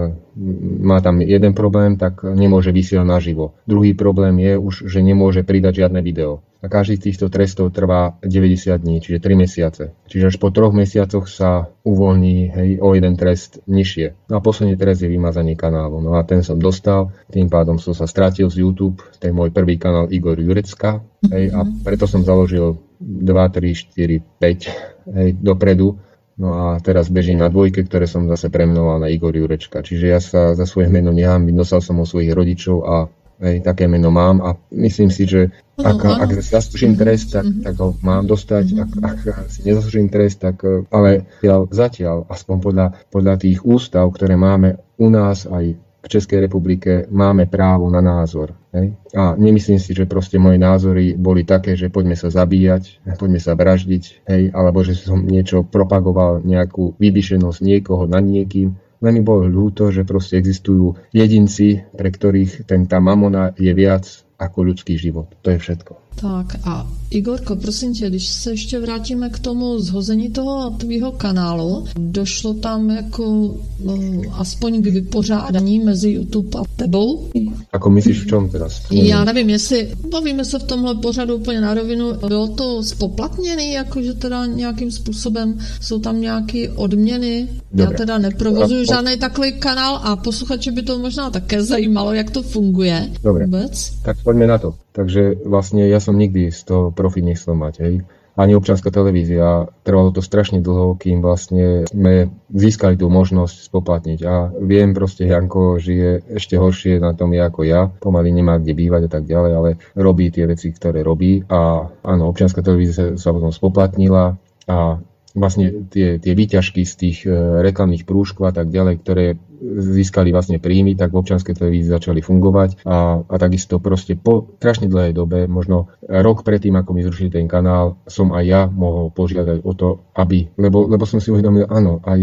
má 0.81 1.05
tam 1.05 1.21
jeden 1.21 1.53
problém, 1.53 2.01
tak 2.01 2.25
nemôže 2.25 2.73
vysielať 2.73 3.05
naživo. 3.05 3.53
Druhý 3.69 3.93
problém 3.93 4.40
je 4.40 4.57
už, 4.57 4.88
že 4.88 5.05
nemôže 5.05 5.45
pridať 5.45 5.85
žiadne 5.85 6.01
video 6.01 6.40
a 6.64 6.73
každý 6.73 6.97
z 6.97 7.12
týchto 7.12 7.29
trestov 7.29 7.77
trvá 7.77 8.17
90 8.25 8.73
dní, 8.81 9.05
čiže 9.05 9.21
3 9.21 9.37
mesiace. 9.37 9.93
Čiže 10.09 10.33
až 10.33 10.37
po 10.40 10.49
troch 10.49 10.73
mesiacoch 10.73 11.29
sa 11.29 11.69
uvoľní 11.85 12.37
hej, 12.49 12.70
o 12.81 12.97
jeden 12.97 13.14
trest 13.20 13.61
nižšie. 13.68 14.33
No 14.33 14.40
a 14.40 14.44
posledný 14.44 14.81
trest 14.81 15.05
je 15.05 15.12
vymazanie 15.12 15.53
kanálu. 15.53 16.01
No 16.01 16.16
a 16.16 16.25
ten 16.25 16.40
som 16.40 16.57
dostal, 16.57 17.12
tým 17.29 17.53
pádom 17.53 17.77
som 17.77 17.92
sa 17.92 18.09
stratil 18.09 18.49
z 18.49 18.64
YouTube, 18.64 19.05
ten 19.20 19.37
môj 19.37 19.53
prvý 19.53 19.77
kanál 19.77 20.09
Igor 20.09 20.40
Jurecka, 20.40 21.05
hej, 21.29 21.53
a 21.53 21.61
mhm. 21.62 21.85
preto 21.85 22.09
som 22.09 22.25
založil 22.25 22.81
2, 22.99 23.29
3, 23.29 23.92
4, 23.92 24.40
5 24.40 25.12
hej, 25.12 25.29
dopredu, 25.38 26.01
No 26.35 26.51
a 26.51 26.83
teraz 26.83 27.07
bežím 27.14 27.38
na 27.38 27.47
dvojke, 27.47 27.87
ktoré 27.87 28.11
som 28.11 28.27
zase 28.27 28.51
premenoval 28.51 28.99
na 28.99 29.07
Igor 29.07 29.31
Jurečka. 29.31 29.87
Čiže 29.87 30.07
ja 30.11 30.18
sa 30.18 30.59
za 30.59 30.66
svoje 30.66 30.90
meno 30.90 31.14
nehám, 31.14 31.47
nosal 31.55 31.79
som 31.79 32.03
o 32.03 32.07
svojich 32.07 32.35
rodičov 32.35 32.77
a 32.83 33.07
hej, 33.40 33.62
také 33.64 33.90
meno 33.90 34.11
mám 34.11 34.42
a 34.42 34.55
myslím 34.70 35.11
si, 35.11 35.27
že 35.27 35.51
ak, 35.75 35.99
ak 36.07 36.31
zaslúžim 36.38 36.94
trest, 36.94 37.35
tak, 37.35 37.47
mhm. 37.47 37.62
tak 37.66 37.75
ho 37.83 37.99
mám 38.03 38.27
dostať, 38.31 38.64
ak, 38.79 38.90
mhm. 38.94 39.03
ak 39.03 39.18
si 39.51 39.61
nezaslúžim 39.66 40.07
trest, 40.12 40.42
tak 40.42 40.62
eh, 40.62 40.87
ale 40.94 41.27
zatiaľ, 41.70 42.31
aspoň 42.31 42.57
podľa, 42.62 42.87
podľa 43.11 43.35
tých 43.42 43.59
ústav, 43.66 44.07
ktoré 44.14 44.38
máme 44.38 44.79
u 44.99 45.11
nás 45.11 45.51
aj 45.51 45.75
v 46.05 46.12
Českej 46.12 46.44
republike, 46.44 47.09
máme 47.09 47.49
právo 47.49 47.88
na 47.88 48.05
názor. 48.05 48.53
Hej? 48.77 48.92
A 49.16 49.33
nemyslím 49.40 49.81
si, 49.81 49.97
že 49.97 50.05
proste 50.05 50.37
moje 50.37 50.61
názory 50.61 51.16
boli 51.16 51.49
také, 51.49 51.81
že 51.81 51.88
poďme 51.88 52.12
sa 52.12 52.29
zabíjať, 52.29 53.01
poďme 53.16 53.40
sa 53.40 53.57
vraždiť, 53.57 54.29
hej? 54.29 54.42
alebo 54.53 54.85
že 54.85 54.92
som 55.01 55.25
niečo 55.25 55.64
propagoval, 55.64 56.44
nejakú 56.44 57.01
vybyšenosť 57.01 57.59
niekoho 57.64 58.05
nad 58.05 58.20
niekým. 58.20 58.77
Len 59.05 59.21
mi 59.21 59.21
bolo 59.21 59.45
ľúto, 59.45 59.93
že 59.93 60.09
proste 60.09 60.40
existujú 60.40 60.97
jedinci, 61.12 61.85
pre 61.93 62.09
ktorých 62.09 62.64
ten 62.64 62.88
tá 62.88 63.05
mamona 63.05 63.53
je 63.61 63.69
viac 63.77 64.09
ako 64.40 64.73
ľudský 64.73 64.97
život. 64.97 65.29
To 65.45 65.53
je 65.53 65.61
všetko. 65.61 66.04
Tak 66.14 66.57
a 66.64 66.87
Igorko, 67.11 67.57
prosím 67.57 67.94
tě, 67.94 68.11
když 68.11 68.27
se 68.27 68.50
ještě 68.50 68.81
vrátíme 68.81 69.31
k 69.31 69.38
tomu 69.38 69.79
zhození 69.79 70.31
toho 70.31 70.70
tvýho 70.70 71.12
kanálu, 71.12 71.85
došlo 71.98 72.55
tam 72.55 72.90
jako 72.90 73.55
no, 73.85 73.98
aspoň 74.33 74.83
k 74.83 74.87
vypořádání 74.87 75.79
mezi 75.79 76.11
YouTube 76.11 76.59
a 76.59 76.62
tebou? 76.77 77.29
Ako 77.72 77.90
myslíš 77.90 78.22
v 78.22 78.27
čom 78.27 78.50
teraz? 78.50 78.83
Já 78.90 79.24
nevím, 79.24 79.50
jestli 79.50 79.90
bavíme 80.11 80.44
se 80.44 80.59
v 80.59 80.62
tomhle 80.62 80.94
pořadu 80.94 81.37
úplně 81.37 81.61
na 81.61 81.74
rovinu, 81.74 82.12
bylo 82.29 82.48
to 82.48 82.83
spoplatněný, 82.83 83.72
jakože 83.72 84.14
teda 84.14 84.46
nějakým 84.46 84.90
způsobem 84.90 85.59
jsou 85.81 85.98
tam 85.98 86.20
nějaké 86.20 86.70
odměny. 86.70 87.48
Dobre. 87.72 87.92
Já 87.92 87.98
teda 87.98 88.18
neprovozuju 88.18 88.85
žádný 88.85 89.16
takový 89.16 89.53
kanál 89.53 90.00
a 90.03 90.16
posluchače 90.16 90.70
by 90.72 90.83
to 90.83 90.98
možná 90.98 91.31
také 91.31 91.62
zajímalo, 91.62 92.12
jak 92.12 92.31
to 92.31 92.42
funguje 92.42 93.11
Dobre. 93.22 93.44
vůbec. 93.44 93.92
Tak 94.03 94.16
poďme 94.24 94.46
na 94.46 94.59
to. 94.59 94.84
Takže 94.94 95.42
vlastne 95.42 95.90
ja 95.90 95.98
som 95.98 96.14
nikdy 96.14 96.54
z 96.54 96.61
toho 96.62 96.85
profit 96.94 97.26
nechcel 97.26 97.59
mať. 97.59 97.74
Hej. 97.83 97.94
Ani 98.35 98.54
občanská 98.59 98.90
televízia. 98.90 99.70
Trvalo 99.87 100.11
to 100.11 100.18
strašne 100.18 100.59
dlho, 100.59 100.98
kým 100.98 101.22
vlastne 101.22 101.87
sme 101.87 102.30
získali 102.50 102.98
tú 102.98 103.07
možnosť 103.11 103.70
spoplatniť. 103.70 104.20
A 104.26 104.50
viem 104.59 104.90
proste, 104.90 105.26
Janko 105.26 105.78
žije 105.78 106.35
ešte 106.35 106.59
horšie 106.59 106.98
na 106.98 107.14
tom 107.14 107.30
je 107.35 107.42
ako 107.42 107.62
ja. 107.62 107.90
Pomaly 107.90 108.35
nemá 108.35 108.59
kde 108.59 108.74
bývať 108.74 109.02
a 109.07 109.11
tak 109.11 109.26
ďalej, 109.26 109.52
ale 109.54 109.70
robí 109.94 110.30
tie 110.35 110.50
veci, 110.50 110.74
ktoré 110.74 111.02
robí. 111.07 111.46
A 111.46 111.90
áno, 112.02 112.30
občianská 112.30 112.62
televízia 112.62 113.14
sa 113.14 113.30
potom 113.30 113.54
spoplatnila 113.54 114.38
a 114.66 114.98
vlastne 115.35 115.90
tie, 115.90 116.23
tie 116.23 116.33
výťažky 116.33 116.87
z 116.87 116.94
tých 116.94 117.18
e, 117.27 117.35
reklamných 117.61 118.07
prúžkov 118.07 118.49
a 118.49 118.55
tak 118.55 118.70
ďalej, 118.70 118.94
ktoré 119.03 119.27
získali 119.64 120.31
vlastne 120.31 120.62
príjmy, 120.62 120.94
tak 120.94 121.11
v 121.11 121.20
občianskej 121.20 121.59
televízii 121.59 121.90
začali 121.90 122.20
fungovať 122.23 122.85
a, 122.87 123.23
a 123.25 123.35
takisto 123.40 123.83
proste 123.83 124.14
po 124.14 124.55
strašne 124.61 124.87
dlhej 124.87 125.16
dobe, 125.16 125.51
možno 125.51 125.90
rok 126.07 126.47
predtým, 126.47 126.79
ako 126.79 126.90
mi 126.94 127.03
zrušili 127.03 127.35
ten 127.35 127.47
kanál, 127.51 127.99
som 128.07 128.31
aj 128.31 128.44
ja 128.44 128.62
mohol 128.70 129.11
požiadať 129.11 129.66
o 129.66 129.73
to, 129.75 129.88
aby, 130.14 130.55
lebo, 130.55 130.87
lebo 130.87 131.05
som 131.09 131.18
si 131.18 131.35
uvedomil, 131.35 131.66
áno, 131.66 131.99
aj 132.05 132.20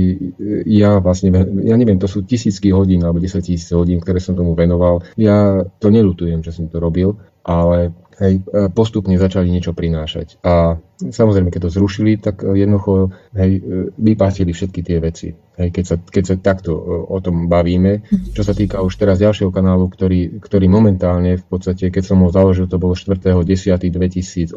ja 0.69 1.02
vlastne, 1.04 1.34
ja 1.65 1.76
neviem, 1.76 2.00
to 2.00 2.08
sú 2.08 2.24
tisícky 2.24 2.71
hodín 2.71 3.04
alebo 3.04 3.19
10 3.19 3.41
tisíc 3.41 3.71
hodín, 3.74 4.00
ktoré 4.00 4.21
som 4.24 4.38
tomu 4.38 4.56
venoval. 4.56 5.04
Ja 5.17 5.65
to 5.82 5.91
nelutujem, 5.91 6.45
že 6.45 6.56
som 6.56 6.69
to 6.69 6.78
robil, 6.80 7.17
ale 7.41 7.91
hej, 8.19 8.43
e, 8.43 8.67
postupne 8.74 9.15
začali 9.15 9.47
niečo 9.47 9.71
prinášať. 9.71 10.41
A 10.43 10.78
samozrejme, 11.00 11.50
keď 11.50 11.69
to 11.69 11.76
zrušili, 11.76 12.17
tak 12.19 12.43
e, 12.43 12.54
jednoducho 12.60 13.15
hej, 13.38 13.52
e, 13.58 13.62
vypátili 13.95 14.52
všetky 14.52 14.82
tie 14.84 14.97
veci. 15.00 15.32
Hej, 15.32 15.69
keď, 15.71 15.86
sa, 15.86 15.95
keď 16.00 16.24
sa 16.26 16.36
takto 16.39 16.74
o 17.08 17.17
tom 17.21 17.45
bavíme. 17.52 18.02
Čo 18.34 18.41
sa 18.41 18.56
týka 18.56 18.82
už 18.82 18.97
teraz 18.97 19.19
ďalšieho 19.21 19.52
kanálu, 19.54 19.91
ktorý, 19.91 20.41
ktorý 20.41 20.65
momentálne 20.71 21.38
v 21.38 21.45
podstate, 21.45 21.91
keď 21.91 22.04
som 22.08 22.24
ho 22.24 22.32
založil, 22.34 22.65
to 22.71 22.82
bolo 22.82 22.97
4.10.2018 22.97 24.56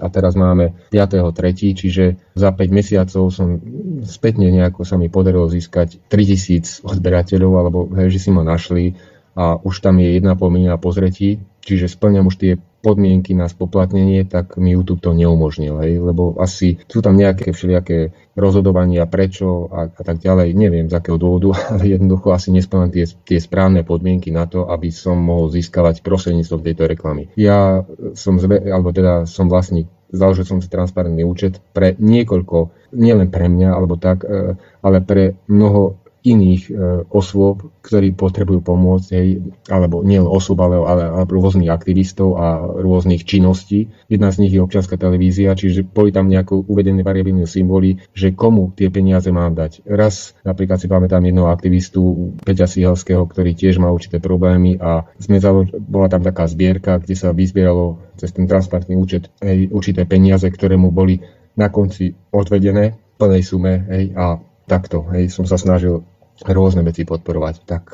a 0.00 0.06
teraz 0.08 0.32
máme 0.38 0.72
5.3., 0.94 1.76
čiže 1.76 2.04
za 2.32 2.50
5 2.54 2.70
mesiacov 2.72 3.28
som 3.34 3.60
spätne 4.06 4.48
nejako 4.48 4.86
sa 4.86 4.96
mi 4.96 5.10
podarilo 5.12 5.50
získať 5.50 5.98
3000 6.08 6.86
odberateľov, 6.86 7.52
alebo 7.58 7.78
hej, 7.98 8.14
že 8.14 8.22
si 8.22 8.30
ma 8.30 8.46
našli 8.46 8.96
a 9.40 9.56
už 9.56 9.80
tam 9.80 9.96
je 10.04 10.20
1,5 10.20 10.36
milióna 10.36 10.76
pozretí, 10.76 11.40
čiže 11.64 11.88
splňam 11.88 12.28
už 12.28 12.36
tie 12.36 12.52
podmienky 12.80 13.32
na 13.36 13.48
spoplatnenie, 13.48 14.24
tak 14.28 14.56
mi 14.56 14.72
YouTube 14.72 15.04
to 15.04 15.16
neumožnil, 15.16 15.80
hej, 15.84 16.00
lebo 16.00 16.36
asi 16.40 16.80
sú 16.88 17.00
tam 17.00 17.16
nejaké 17.16 17.52
všelijaké 17.52 18.12
rozhodovania, 18.36 19.04
prečo 19.04 19.68
a, 19.68 19.88
a 19.88 20.02
tak 20.04 20.20
ďalej, 20.20 20.56
neviem 20.56 20.88
z 20.88 20.96
akého 20.96 21.16
dôvodu, 21.16 21.56
ale 21.72 21.96
jednoducho 21.96 22.36
asi 22.36 22.52
nesplňam 22.52 22.92
tie, 22.92 23.04
tie 23.08 23.40
správne 23.40 23.80
podmienky 23.84 24.28
na 24.28 24.44
to, 24.44 24.68
aby 24.68 24.92
som 24.92 25.16
mohol 25.16 25.48
získavať 25.48 26.04
prostredníctvom 26.04 26.60
tejto 26.60 26.84
reklamy. 26.88 27.32
Ja 27.36 27.84
som, 28.12 28.36
zve, 28.40 28.60
alebo 28.60 28.92
teda 28.92 29.24
som 29.24 29.48
vlastník 29.48 29.88
založil 30.10 30.42
som 30.42 30.58
si 30.58 30.66
transparentný 30.66 31.22
účet 31.22 31.62
pre 31.70 31.94
niekoľko, 31.94 32.74
nielen 32.98 33.30
pre 33.30 33.46
mňa, 33.46 33.70
alebo 33.70 33.94
tak, 33.94 34.26
e, 34.26 34.58
ale 34.82 34.98
pre 35.06 35.38
mnoho 35.46 36.02
iných 36.20 36.62
e, 36.68 36.72
osôb, 37.08 37.72
ktorí 37.80 38.12
potrebujú 38.12 38.60
pomôcť, 38.60 39.08
hej, 39.16 39.28
alebo 39.72 40.04
nie 40.04 40.20
osôb, 40.20 40.60
ale, 40.60 40.76
ale, 40.76 41.04
ale 41.08 41.24
rôznych 41.24 41.72
aktivistov 41.72 42.36
a 42.36 42.60
rôznych 42.60 43.24
činností. 43.24 43.88
Jedna 44.12 44.28
z 44.28 44.44
nich 44.44 44.52
je 44.52 44.60
občianská 44.60 45.00
televízia, 45.00 45.56
čiže 45.56 45.86
boli 45.86 46.12
tam 46.12 46.28
nejako 46.28 46.68
uvedené 46.68 47.00
variabilné 47.00 47.48
symboly, 47.48 48.04
že 48.12 48.36
komu 48.36 48.76
tie 48.76 48.92
peniaze 48.92 49.32
mám 49.32 49.56
dať. 49.56 49.88
Raz 49.88 50.36
napríklad 50.44 50.76
si 50.76 50.92
pamätám 50.92 51.24
jednoho 51.24 51.48
aktivistu 51.48 52.36
Peťa 52.44 52.68
Sihelského, 52.68 53.24
ktorý 53.24 53.56
tiež 53.56 53.80
má 53.80 53.88
určité 53.88 54.20
problémy 54.20 54.76
a 54.76 55.08
sme 55.16 55.40
založ- 55.40 55.72
bola 55.80 56.12
tam 56.12 56.20
taká 56.20 56.44
zbierka, 56.44 57.00
kde 57.00 57.16
sa 57.16 57.32
vyzbieralo 57.32 57.96
cez 58.20 58.36
ten 58.36 58.44
transparentný 58.44 59.00
účet 59.00 59.32
hej, 59.40 59.72
určité 59.72 60.04
peniaze, 60.04 60.44
ktoré 60.44 60.76
mu 60.76 60.92
boli 60.92 61.24
na 61.56 61.72
konci 61.72 62.12
odvedené 62.30 63.00
plnej 63.16 63.42
sume 63.44 63.84
hej, 63.88 64.12
a 64.16 64.40
takto, 64.70 65.02
hej, 65.10 65.34
som 65.34 65.42
sa 65.42 65.58
snažil 65.58 66.06
rôzne 66.46 66.80
veci 66.82 67.04
podporovať. 67.04 67.54
Tak, 67.66 67.84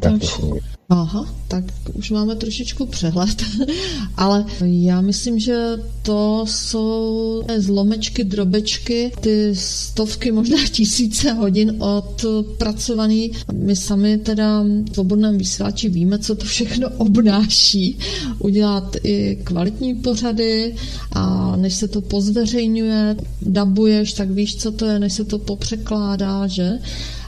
tak 0.00 0.20
to 0.20 0.26
funguje. 0.26 0.62
Aha, 0.88 1.24
tak 1.48 1.64
už 1.92 2.10
máme 2.10 2.36
trošičku 2.36 2.86
přehled, 2.86 3.42
ale 4.16 4.44
já 4.60 5.00
myslím, 5.00 5.38
že 5.38 5.68
to 6.02 6.44
jsou 6.48 7.42
zlomečky, 7.56 8.24
drobečky, 8.24 9.12
ty 9.20 9.50
stovky, 9.56 10.32
možná 10.32 10.56
tisíce 10.70 11.32
hodin 11.32 11.82
od 11.82 12.24
pracovaný. 12.58 13.32
My 13.52 13.76
sami 13.76 14.18
teda 14.18 14.62
v 14.62 14.94
svobodném 14.94 15.38
vysílači 15.38 15.88
víme, 15.88 16.18
co 16.18 16.34
to 16.34 16.44
všechno 16.44 16.88
obnáší. 16.96 17.98
Udělat 18.38 18.96
i 19.02 19.38
kvalitní 19.44 19.94
pořady 19.94 20.74
a 21.12 21.56
než 21.56 21.74
se 21.74 21.88
to 21.88 22.00
pozveřejňuje, 22.00 23.16
dabuješ, 23.42 24.12
tak 24.12 24.30
víš, 24.30 24.56
co 24.56 24.72
to 24.72 24.86
je, 24.86 24.98
než 24.98 25.12
se 25.12 25.24
to 25.24 25.38
popřekládá, 25.38 26.46
že? 26.46 26.78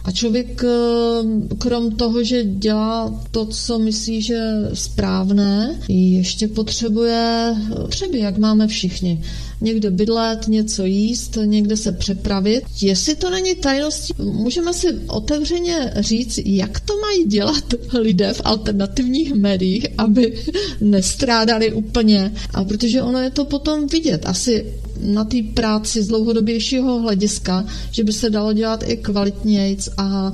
A 0.06 0.12
člověk 0.12 0.64
eh, 0.64 1.56
krom 1.58 1.90
toho, 1.90 2.24
že 2.24 2.44
dělá 2.44 3.24
to, 3.30 3.46
co 3.46 3.78
myslí, 3.78 4.22
že 4.22 4.40
správné, 4.74 5.80
ještě 5.88 6.48
potřebuje 6.48 7.54
třeba, 7.88 8.16
jak 8.16 8.38
máme 8.38 8.66
všichni. 8.66 9.22
Někde 9.60 9.90
bydlet, 9.90 10.48
něco 10.48 10.84
jíst, 10.84 11.38
někde 11.44 11.76
se 11.76 11.92
přepravit. 11.92 12.64
Jestli 12.82 13.14
to 13.14 13.30
není 13.30 13.54
tajností, 13.54 14.14
můžeme 14.18 14.72
si 14.74 14.88
otevřeně 15.06 15.92
říct, 15.96 16.38
jak 16.44 16.80
to 16.80 16.92
mají 16.98 17.24
dělat 17.24 17.64
lidé 18.00 18.32
v 18.32 18.40
alternativních 18.44 19.34
médiích, 19.34 19.86
aby 19.98 20.38
nestrádali 20.80 21.72
úplně. 21.72 22.32
A 22.54 22.64
protože 22.64 23.02
ono 23.02 23.20
je 23.20 23.30
to 23.30 23.44
potom 23.44 23.86
vidět. 23.86 24.26
Asi 24.26 24.66
na 25.00 25.24
té 25.24 25.36
práci 25.54 26.02
z 26.02 26.08
dlouhodobějšího 26.08 27.00
hlediska, 27.00 27.64
že 27.90 28.04
by 28.04 28.12
se 28.12 28.30
dalo 28.30 28.52
dělat 28.52 28.84
i 28.86 28.96
kvalitnějc 28.96 29.88
a 29.96 30.32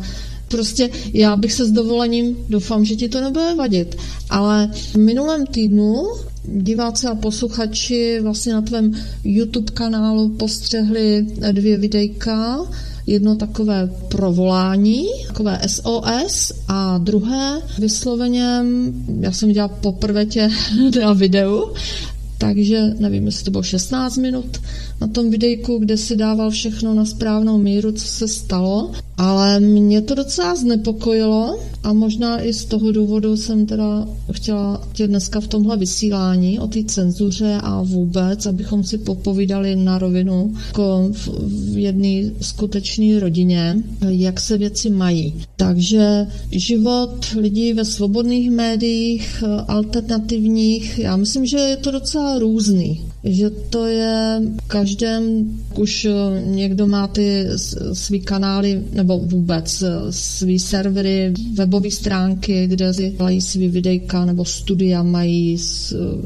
prostě 0.48 0.90
já 1.12 1.36
bych 1.36 1.52
se 1.52 1.64
s 1.66 1.72
dovolením, 1.72 2.36
doufám, 2.48 2.84
že 2.84 2.96
ti 2.96 3.08
to 3.08 3.20
nebude 3.20 3.54
vadit, 3.54 3.96
ale 4.30 4.70
v 4.74 4.96
minulém 4.96 5.46
týdnu 5.46 6.06
diváci 6.44 7.06
a 7.06 7.14
posluchači 7.14 8.20
vlastně 8.22 8.52
na 8.52 8.62
tvém 8.62 8.92
YouTube 9.24 9.72
kanálu 9.72 10.28
postřehli 10.28 11.26
dvě 11.52 11.76
videjka, 11.76 12.58
jedno 13.06 13.36
takové 13.36 13.90
provolání, 14.08 15.06
takové 15.26 15.60
SOS 15.66 16.52
a 16.68 16.98
druhé 16.98 17.62
vysloveně, 17.78 18.60
já 19.20 19.32
jsem 19.32 19.52
dělala 19.52 19.74
poprvé 19.80 20.26
tě 20.26 20.50
na 21.00 21.12
videu, 21.12 21.64
takže 22.42 22.94
nevím, 22.98 23.26
jestli 23.26 23.44
to 23.44 23.50
bylo 23.50 23.62
16 23.62 24.16
minut 24.16 24.60
na 25.00 25.06
tom 25.06 25.30
videjku, 25.30 25.78
kde 25.78 25.96
si 25.96 26.16
dával 26.16 26.50
všechno 26.50 26.94
na 26.94 27.04
správnou 27.04 27.58
míru, 27.58 27.92
co 27.92 28.06
se 28.06 28.28
stalo, 28.28 28.92
ale 29.16 29.60
mě 29.60 30.00
to 30.00 30.14
docela 30.14 30.54
znepokojilo 30.54 31.58
a 31.82 31.92
možná 31.92 32.42
i 32.42 32.52
z 32.52 32.64
toho 32.64 32.92
důvodu 32.92 33.36
jsem 33.36 33.66
teda 33.66 34.08
chtěla 34.32 34.88
tě 34.92 35.06
dneska 35.06 35.40
v 35.40 35.46
tomhle 35.46 35.76
vysílání 35.76 36.60
o 36.60 36.66
té 36.66 36.84
cenzuře 36.84 37.58
a 37.62 37.82
vůbec, 37.82 38.46
abychom 38.46 38.84
si 38.84 38.98
popovídali 38.98 39.76
na 39.76 39.98
rovinu 39.98 40.54
jako 40.66 41.10
v 41.46 41.78
jedné 41.78 42.30
skutečné 42.40 43.20
rodině, 43.20 43.76
jak 44.08 44.40
se 44.40 44.58
věci 44.58 44.90
mají. 44.90 45.34
Takže 45.56 46.26
život 46.50 47.26
lidí 47.36 47.72
ve 47.72 47.84
svobodných 47.84 48.50
médiích, 48.50 49.44
alternativních, 49.68 50.98
já 50.98 51.16
myslím, 51.16 51.46
že 51.46 51.58
je 51.58 51.76
to 51.76 51.90
docela 51.90 52.31
různý 52.38 53.11
že 53.24 53.50
to 53.50 53.86
je 53.86 54.42
každém, 54.66 55.22
už 55.78 56.04
eh, 56.04 56.42
někdo 56.46 56.86
má 56.86 57.06
ty 57.06 57.46
svý 57.92 58.20
kanály, 58.20 58.82
nebo 58.92 59.18
vůbec 59.18 59.82
eh, 59.82 59.88
svý 60.10 60.58
servery, 60.58 61.34
webové 61.54 61.90
stránky, 61.90 62.66
kde 62.66 62.94
si 62.94 63.10
dělají 63.10 63.40
svý 63.40 63.68
videjka 63.68 64.24
nebo 64.24 64.44
studia 64.44 65.02
mají, 65.02 65.58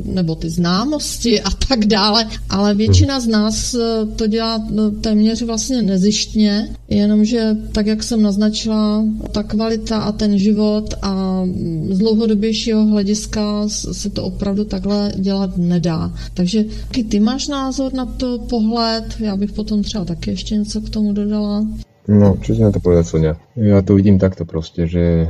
nebo 0.05 0.35
ty 0.35 0.51
známosti 0.51 1.41
a 1.41 1.51
tak 1.69 1.87
dále, 1.87 2.29
ale 2.51 2.75
většina 2.75 3.21
z 3.21 3.27
nás 3.27 3.75
eh, 3.75 4.07
to 4.17 4.27
dělá 4.27 4.67
no, 4.71 4.91
téměř 4.91 5.43
vlastně 5.43 5.83
nezištně, 5.83 6.69
jenomže 6.89 7.57
tak, 7.73 7.87
jak 7.87 8.03
jsem 8.03 8.23
naznačila, 8.23 9.05
ta 9.33 9.43
kvalita 9.43 9.99
a 9.99 10.13
ten 10.13 10.39
život 10.39 10.95
a 11.03 11.43
z 11.91 11.99
dlouhodobějšího 11.99 12.87
hlediska 12.87 13.69
se 13.69 14.11
to 14.11 14.25
opravdu 14.25 14.65
takhle 14.65 15.13
dělat 15.17 15.59
nedá. 15.59 16.13
Takže 16.35 16.65
Jaký 16.87 17.05
ty 17.05 17.21
máš 17.21 17.49
názor 17.49 17.93
na 17.93 18.07
to 18.07 18.39
pohled? 18.39 19.21
Já 19.21 19.37
bych 19.37 19.53
potom 19.53 19.83
třeba 19.83 20.05
taky 20.05 20.31
ještě 20.31 20.55
něco 20.55 20.81
k 20.81 20.91
tomu 20.91 21.13
dodala. 21.13 21.67
No, 22.09 22.39
si 22.39 22.55
na 22.55 22.71
to 22.71 22.79
povedať, 22.79 23.07
Sonia? 23.07 23.35
Ja 23.59 23.83
to 23.83 23.99
vidím 23.99 24.23
takto 24.23 24.47
proste, 24.47 24.87
že 24.87 25.27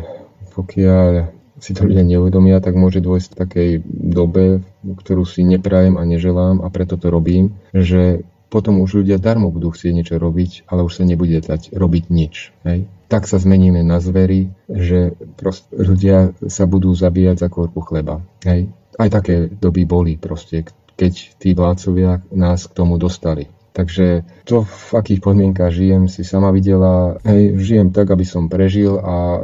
pokiaľ 0.52 1.32
si 1.56 1.72
to 1.72 1.88
ľudia 1.88 2.04
neuvedomia, 2.04 2.60
tak 2.60 2.76
môže 2.76 3.00
dôjsť 3.00 3.32
v 3.32 3.38
takej 3.40 3.70
dobe, 3.88 4.60
ktorú 4.84 5.24
si 5.24 5.40
neprajem 5.40 5.96
a 5.96 6.04
neželám 6.04 6.60
a 6.60 6.68
preto 6.68 7.00
to 7.00 7.08
robím, 7.08 7.56
že 7.72 8.20
potom 8.52 8.84
už 8.84 9.00
ľudia 9.00 9.16
darmo 9.16 9.48
budú 9.48 9.72
chcieť 9.72 9.92
niečo 9.96 10.16
robiť, 10.20 10.68
ale 10.68 10.84
už 10.84 11.00
sa 11.00 11.08
nebude 11.08 11.40
dať 11.40 11.72
robiť 11.72 12.04
nič. 12.12 12.52
Hej? 12.68 12.84
Tak 13.08 13.24
sa 13.24 13.40
zmeníme 13.40 13.80
na 13.80 13.96
zvery, 13.96 14.52
že 14.68 15.16
ľudia 15.72 16.36
sa 16.44 16.68
budú 16.68 16.92
zabíjať 16.92 17.40
za 17.40 17.48
korpu 17.48 17.80
chleba. 17.88 18.20
Hej? 18.44 18.68
Aj 19.00 19.08
také 19.08 19.48
doby 19.48 19.88
boli 19.88 20.20
proste, 20.20 20.68
keď 20.96 21.36
tí 21.36 21.52
vládcovia 21.52 22.24
nás 22.32 22.66
k 22.66 22.72
tomu 22.72 22.96
dostali. 22.96 23.46
Takže 23.76 24.24
to, 24.48 24.64
v 24.64 24.90
akých 24.96 25.20
podmienkach 25.20 25.68
žijem, 25.68 26.08
si 26.08 26.24
sama 26.24 26.48
videla. 26.48 27.20
Hej, 27.28 27.60
žijem 27.60 27.92
tak, 27.92 28.08
aby 28.08 28.24
som 28.24 28.48
prežil 28.48 28.96
a 28.96 29.36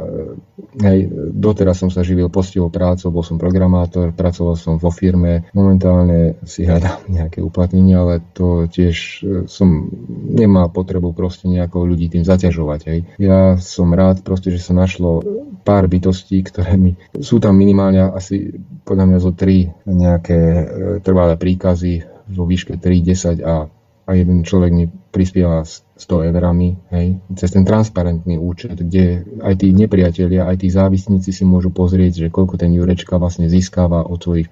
hej, 0.81 1.05
doteraz 1.29 1.77
som 1.77 1.93
sa 1.93 2.01
živil 2.01 2.33
postivou 2.33 2.73
prácou, 2.73 3.13
bol 3.13 3.21
som 3.21 3.37
programátor, 3.37 4.09
pracoval 4.09 4.57
som 4.57 4.81
vo 4.81 4.89
firme. 4.89 5.45
Momentálne 5.53 6.41
si 6.49 6.65
hľadám 6.65 7.05
nejaké 7.21 7.45
uplatnenie, 7.45 7.93
ale 7.93 8.25
to 8.33 8.65
tiež 8.65 8.95
e, 8.97 9.45
som 9.45 9.85
nemal 10.09 10.73
potrebu 10.73 11.13
proste 11.13 11.45
nejako 11.45 11.85
ľudí 11.85 12.09
tým 12.09 12.25
zaťažovať. 12.25 12.79
Hej. 12.89 12.99
Ja 13.21 13.61
som 13.61 13.93
rád 13.93 14.25
proste, 14.25 14.49
že 14.49 14.65
sa 14.65 14.73
našlo 14.73 15.21
pár 15.61 15.85
bytostí, 15.85 16.41
ktoré 16.41 16.73
mi 16.73 16.97
sú 17.21 17.37
tam 17.37 17.53
minimálne 17.53 18.09
asi 18.09 18.49
podľa 18.81 19.05
mňa 19.13 19.19
zo 19.21 19.31
tri 19.37 19.69
nejaké 19.85 20.39
e, 20.41 20.63
trvalé 21.05 21.37
príkazy 21.37 22.01
vo 22.33 22.49
výške 22.49 22.81
3, 22.81 23.13
10 23.13 23.45
a 23.45 23.69
a 24.03 24.09
jeden 24.19 24.43
človek 24.43 24.71
mi 24.75 24.85
prispieva 24.87 25.63
100 25.63 26.29
eurami, 26.33 26.75
hej, 26.91 27.23
cez 27.39 27.49
ten 27.55 27.63
transparentný 27.63 28.35
účet, 28.35 28.75
kde 28.75 29.23
aj 29.39 29.63
tí 29.63 29.71
nepriatelia, 29.71 30.49
aj 30.49 30.65
tí 30.65 30.67
závisníci 30.67 31.31
si 31.31 31.43
môžu 31.47 31.71
pozrieť, 31.71 32.27
že 32.27 32.33
koľko 32.33 32.59
ten 32.59 32.75
Jurečka 32.75 33.15
vlastne 33.15 33.47
získava 33.47 34.03
od 34.03 34.19
svojich 34.19 34.51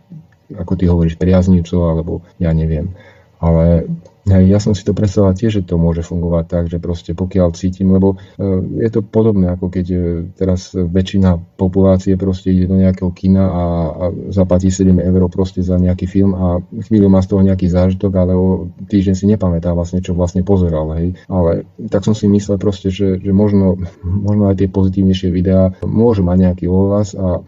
ako 0.51 0.73
ty 0.75 0.83
hovoríš, 0.87 1.15
priaznivcov, 1.15 1.79
alebo 1.79 2.13
ja 2.35 2.51
neviem. 2.51 2.91
Ale 3.39 3.87
Hej, 4.21 4.53
ja 4.53 4.59
som 4.61 4.77
si 4.77 4.85
to 4.85 4.93
predstavoval 4.93 5.33
tiež, 5.33 5.61
že 5.61 5.63
to 5.65 5.81
môže 5.81 6.05
fungovať 6.05 6.45
tak, 6.45 6.63
že 6.69 6.77
proste 6.77 7.17
pokiaľ 7.17 7.57
cítim, 7.57 7.89
lebo 7.89 8.21
e, 8.37 8.45
je 8.85 8.89
to 8.93 9.01
podobné, 9.01 9.49
ako 9.49 9.73
keď 9.73 9.85
e, 9.89 9.97
teraz 10.37 10.77
väčšina 10.77 11.57
populácie 11.57 12.13
proste 12.21 12.53
ide 12.53 12.69
do 12.69 12.77
nejakého 12.77 13.09
kina 13.17 13.49
a, 13.49 13.63
a 13.89 14.05
zaplatí 14.29 14.69
7 14.69 14.93
eur 14.93 15.21
proste 15.25 15.65
za 15.65 15.81
nejaký 15.81 16.05
film 16.05 16.37
a 16.37 16.61
chvíľu 16.85 17.09
má 17.09 17.25
z 17.25 17.33
toho 17.33 17.41
nejaký 17.41 17.65
zážitok, 17.65 18.11
ale 18.13 18.37
o 18.37 18.69
týždeň 18.85 19.15
si 19.17 19.25
nepamätá 19.25 19.73
vlastne, 19.73 20.05
čo 20.05 20.13
vlastne 20.13 20.45
pozeral. 20.45 20.93
Hej. 21.01 21.17
Ale 21.25 21.65
tak 21.89 22.05
som 22.05 22.13
si 22.13 22.29
myslel 22.29 22.61
proste, 22.61 22.93
že, 22.93 23.17
že 23.17 23.31
možno, 23.33 23.81
možno 24.05 24.53
aj 24.53 24.61
tie 24.61 24.69
pozitívnejšie 24.69 25.33
videá 25.33 25.73
môžu 25.81 26.21
mať 26.21 26.37
nejaký 26.45 26.65
ohlas 26.69 27.17
a 27.17 27.41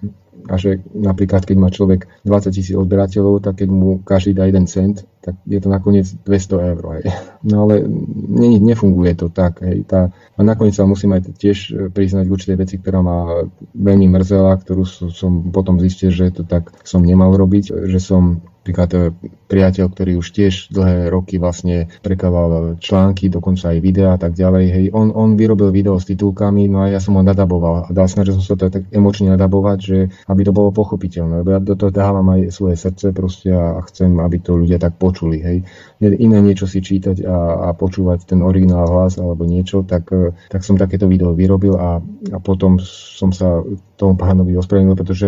a 0.44 0.60
že 0.60 0.84
napríklad 0.92 1.48
keď 1.48 1.56
má 1.56 1.72
človek 1.72 2.12
20 2.28 2.52
tisíc 2.52 2.76
odberateľov, 2.76 3.44
tak 3.44 3.64
keď 3.64 3.70
mu 3.72 4.04
každý 4.04 4.36
dá 4.36 4.44
jeden 4.44 4.68
cent, 4.68 5.08
tak 5.24 5.40
je 5.48 5.60
to 5.64 5.72
nakoniec 5.72 6.04
200 6.28 6.72
eur. 6.76 6.84
Hej. 7.00 7.04
No 7.48 7.64
ale 7.64 7.88
ne, 8.28 8.60
nefunguje 8.60 9.16
to 9.16 9.32
tak. 9.32 9.64
Hej. 9.64 9.88
Tá, 9.88 10.12
a 10.12 10.40
nakoniec 10.44 10.76
sa 10.76 10.84
musím 10.84 11.16
aj 11.16 11.32
tiež 11.40 11.90
priznať 11.96 12.28
k 12.28 12.34
určitej 12.36 12.58
veci, 12.60 12.76
ktorá 12.76 13.00
ma 13.00 13.48
veľmi 13.72 14.12
mrzela, 14.12 14.60
ktorú 14.60 14.84
som 15.12 15.48
potom 15.56 15.80
zistil, 15.80 16.12
že 16.12 16.36
to 16.36 16.44
tak 16.44 16.76
som 16.84 17.00
nemal 17.00 17.32
robiť, 17.32 17.88
že 17.88 18.04
som 18.04 18.44
Napríklad 18.64 18.92
e, 18.96 19.12
priateľ, 19.52 19.92
ktorý 19.92 20.24
už 20.24 20.32
tiež 20.32 20.72
dlhé 20.72 21.12
roky 21.12 21.36
vlastne 21.36 21.92
prekával 22.00 22.80
články, 22.80 23.28
dokonca 23.28 23.76
aj 23.76 23.84
videá 23.84 24.16
a 24.16 24.20
tak 24.24 24.40
ďalej. 24.40 24.66
Hej, 24.72 24.86
on, 24.96 25.12
on 25.12 25.36
vyrobil 25.36 25.68
video 25.68 26.00
s 26.00 26.08
titulkami, 26.08 26.72
no 26.72 26.88
a 26.88 26.88
ja 26.88 27.04
som 27.04 27.20
ho 27.20 27.24
nadaboval. 27.28 27.84
A 27.84 27.90
dal 27.92 28.08
snažil 28.08 28.40
som 28.40 28.48
sa 28.48 28.56
to 28.56 28.72
tak 28.72 28.88
emočne 28.96 29.36
nadabovať, 29.36 29.78
že 29.84 29.98
aby 30.32 30.42
to 30.48 30.56
bolo 30.56 30.72
pochopiteľné. 30.72 31.44
Lebo 31.44 31.50
ja 31.52 31.60
do 31.60 31.76
toho 31.76 31.92
dávam 31.92 32.24
aj 32.40 32.56
svoje 32.56 32.80
srdce 32.80 33.12
proste 33.12 33.52
a 33.52 33.84
chcem, 33.92 34.16
aby 34.24 34.40
to 34.40 34.56
ľudia 34.56 34.80
tak 34.80 34.96
počuli. 34.96 35.13
Hej. 35.22 35.64
Iné 36.02 36.42
niečo 36.42 36.66
si 36.68 36.82
čítať 36.82 37.24
a, 37.24 37.70
a 37.70 37.78
počúvať 37.78 38.26
ten 38.26 38.42
originál 38.42 38.90
hlas 38.90 39.22
alebo 39.22 39.46
niečo, 39.46 39.86
tak, 39.86 40.10
e, 40.12 40.34
tak 40.50 40.66
som 40.66 40.76
takéto 40.76 41.08
video 41.08 41.32
vyrobil 41.38 41.78
a, 41.78 42.02
a 42.34 42.38
potom 42.42 42.82
som 42.82 43.30
sa 43.32 43.62
tomu 43.96 44.18
pánovi 44.18 44.58
ospravedlnil, 44.58 44.98
pretože 44.98 45.28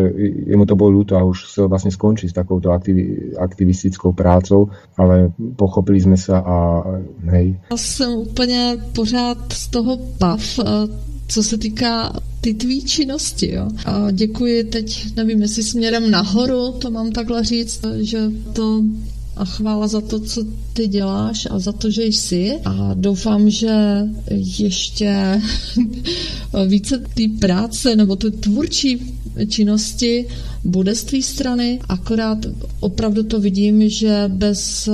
jemu 0.50 0.66
to 0.66 0.76
bolo 0.76 1.00
ľúto 1.00 1.16
a 1.16 1.24
už 1.24 1.48
chcel 1.48 1.70
vlastne 1.70 1.94
skončiť 1.94 2.34
s 2.34 2.36
takouto 2.36 2.74
aktivitou 2.74 3.38
aktivistickou 3.38 4.14
prácou, 4.14 4.70
ale 4.98 5.32
pochopili 5.56 6.02
jsme 6.02 6.18
se 6.18 6.34
a 6.34 6.84
hej. 7.24 7.60
Já 7.72 7.78
jsem 7.78 8.12
úplně 8.14 8.78
pořád 8.96 9.54
z 9.54 9.68
toho 9.68 9.98
bav, 10.20 10.60
co 11.28 11.44
se 11.44 11.58
týká 11.58 12.14
ty 12.42 12.54
tvý 12.54 12.86
činnosti. 12.86 13.54
Jo. 13.54 13.68
A 13.86 14.12
děkuji 14.12 14.64
teď, 14.64 15.16
nevím, 15.16 15.42
jestli 15.42 15.64
směrem 15.64 16.12
nahoru, 16.12 16.72
to 16.72 16.92
mám 16.92 17.12
takhle 17.12 17.44
říct, 17.44 17.86
že 18.02 18.20
to 18.54 18.84
a 19.36 19.46
chvála 19.46 19.88
za 19.88 20.02
to, 20.02 20.20
co 20.20 20.46
ty 20.74 20.88
děláš 20.88 21.48
a 21.52 21.60
za 21.60 21.72
to, 21.72 21.92
že 21.92 22.04
jsi. 22.04 22.60
A 22.66 22.94
doufám, 22.94 23.50
že 23.50 23.76
ještě 24.32 25.42
více 26.68 26.98
té 26.98 27.24
práce 27.40 27.96
nebo 27.96 28.16
ty 28.16 28.32
tvůrčí 28.32 29.16
činnosti 29.50 30.28
bude 30.66 30.96
z 30.96 31.04
tvý 31.04 31.24
strany, 31.24 31.80
akorát 31.90 32.38
opravdu 32.80 33.24
to 33.24 33.40
vidím, 33.40 33.90
že 33.90 34.24
bez 34.28 34.90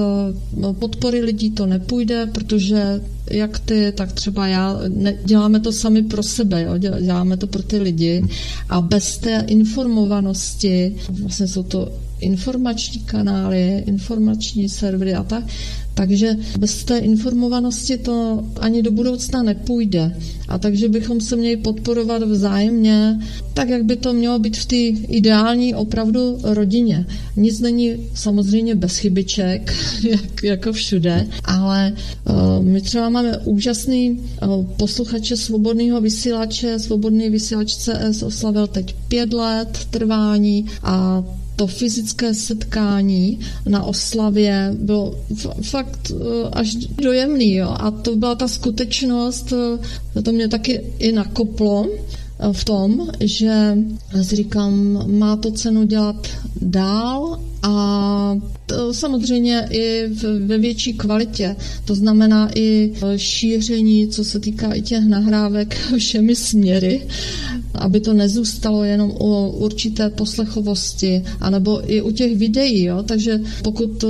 no, 0.58 0.74
podpory 0.74 1.22
lidí 1.22 1.52
to 1.52 1.66
nepůjde, 1.66 2.26
protože 2.26 3.02
jak 3.32 3.60
ty, 3.60 3.94
tak 3.96 4.12
třeba 4.12 4.48
já, 4.48 4.80
ne, 4.88 5.18
děláme 5.26 5.60
to 5.60 5.72
sami 5.72 6.04
pro 6.04 6.24
sebe, 6.24 6.62
jo? 6.62 6.78
děláme 6.78 7.38
to 7.38 7.48
pro 7.48 7.64
ty 7.64 7.78
lidi 7.78 8.24
a 8.70 8.82
bez 8.82 9.18
té 9.18 9.44
informovanosti, 9.48 10.96
vlastně 11.10 11.48
jsou 11.48 11.64
to 11.64 11.92
informační 12.20 13.02
kanály, 13.02 13.84
informační 13.88 14.70
servery 14.70 15.14
a 15.14 15.24
tak, 15.24 15.44
takže 16.02 16.38
bez 16.60 16.84
té 16.84 16.98
informovanosti 16.98 17.98
to 17.98 18.44
ani 18.60 18.82
do 18.82 18.92
budoucna 18.92 19.44
nepůjde. 19.44 20.18
A 20.48 20.58
takže 20.58 20.90
bychom 20.90 21.22
se 21.22 21.36
měli 21.36 21.58
podporovat 21.58 22.24
vzájemně, 22.24 23.20
tak 23.54 23.70
jak 23.70 23.84
by 23.84 23.96
to 23.96 24.14
mělo 24.14 24.40
být 24.40 24.58
v 24.58 24.66
té 24.66 24.76
ideální 25.08 25.76
opravdu 25.76 26.38
rodině. 26.44 27.06
Nic 27.38 27.60
není 27.60 28.10
samozřejmě 28.14 28.76
bez 28.76 28.98
chybiček, 28.98 29.74
jak, 30.10 30.44
jako 30.44 30.74
všude, 30.74 31.28
ale 31.44 31.94
uh, 32.30 32.66
my 32.66 32.82
třeba 32.82 33.10
máme 33.10 33.38
úžasný 33.38 34.10
uh, 34.10 34.66
posluchače 34.66 35.38
svobodného 35.38 36.02
vysílače, 36.02 36.80
svobodný 36.80 37.30
vysílač 37.30 37.76
CS 37.76 38.24
oslavil 38.24 38.68
teď 38.68 38.96
pět 39.08 39.34
let 39.34 39.88
trvání 39.92 40.66
a 40.84 41.24
to 41.62 41.68
fyzické 41.68 42.34
setkání 42.34 43.40
na 43.70 43.84
oslavě 43.84 44.76
bylo 44.80 45.16
fakt 45.62 46.12
eh, 46.12 46.50
až 46.52 46.76
dojemný. 46.76 47.54
Jo? 47.54 47.76
A 47.80 47.92
to 47.92 48.16
byla 48.16 48.36
ta 48.36 48.48
skutečnost, 48.48 49.54
eh, 50.16 50.22
to 50.22 50.32
mě 50.32 50.48
taky 50.48 50.82
i 51.00 51.12
nakoplo 51.12 51.86
eh, 51.86 52.54
v 52.54 52.66
tom, 52.66 53.08
že 53.20 53.78
říkám, 54.22 55.04
má 55.20 55.36
to 55.36 55.52
cenu 55.52 55.84
dělat 55.84 56.28
dál 56.62 57.40
a 57.64 58.38
to 58.66 58.94
samozřejmě 58.94 59.68
i 59.72 60.08
ve 60.46 60.58
větší 60.58 60.94
kvalitě. 60.94 61.56
To 61.86 61.96
znamená 61.96 62.50
i 62.56 62.94
šíření, 63.16 64.08
co 64.08 64.24
se 64.24 64.40
týká 64.40 64.74
i 64.74 64.82
těch 64.82 65.06
nahrávek 65.06 65.78
všemi 65.98 66.36
směry, 66.36 67.08
aby 67.74 68.00
to 68.00 68.14
nezůstalo 68.14 68.84
jenom 68.84 69.12
o 69.12 69.52
určité 69.52 70.10
poslechovosti, 70.10 71.24
anebo 71.40 71.92
i 71.92 72.02
u 72.02 72.12
těch 72.12 72.38
videí. 72.38 72.84
Jo? 72.84 73.04
Takže 73.04 73.42
pokud 73.64 74.04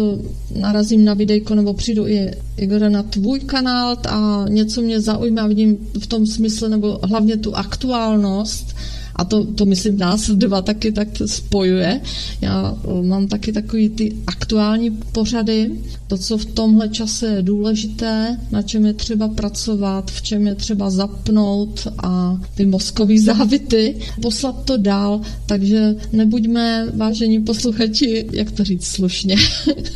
narazím 0.55 1.05
na 1.05 1.13
videjko 1.13 1.55
nebo 1.55 1.73
přijdu 1.73 2.07
i 2.07 2.31
Igore 2.57 2.89
na 2.89 3.03
tvůj 3.03 3.39
kanál 3.39 3.97
a 4.09 4.45
něco 4.49 4.81
mě 4.81 5.01
zaujme 5.01 5.41
a 5.41 5.47
vidím 5.47 5.77
v 5.99 6.07
tom 6.07 6.25
smyslu, 6.25 6.67
nebo 6.67 6.99
hlavně 7.03 7.37
tu 7.37 7.55
aktuálnost, 7.55 8.75
a 9.21 9.25
to, 9.25 9.45
to 9.45 9.65
myslím 9.65 9.97
nás 9.97 10.29
dva 10.29 10.61
taky 10.61 10.91
tak 10.91 11.07
spojuje. 11.25 12.01
Já 12.41 12.73
eh, 12.73 13.03
mám 13.07 13.27
taky 13.27 13.51
takový 13.51 13.89
ty 13.89 14.15
aktuální 14.27 14.91
pořady, 14.91 15.71
to, 16.07 16.17
co 16.17 16.37
v 16.37 16.45
tomhle 16.45 16.89
čase 16.89 17.27
je 17.27 17.41
důležité, 17.41 18.37
na 18.51 18.61
čem 18.61 18.85
je 18.85 18.93
třeba 18.93 19.27
pracovat, 19.27 20.11
v 20.11 20.21
čem 20.21 20.47
je 20.47 20.55
třeba 20.55 20.89
zapnout 20.89 21.87
a 22.03 22.41
ty 22.55 22.65
mozkový 22.65 23.19
závity, 23.29 23.95
poslat 24.21 24.65
to 24.65 24.77
dál, 24.77 25.21
takže 25.45 25.95
nebuďme, 26.13 26.87
vážení 26.93 27.41
posluchači, 27.41 28.27
jak 28.31 28.51
to 28.51 28.63
říct 28.63 28.85
slušně, 28.85 29.35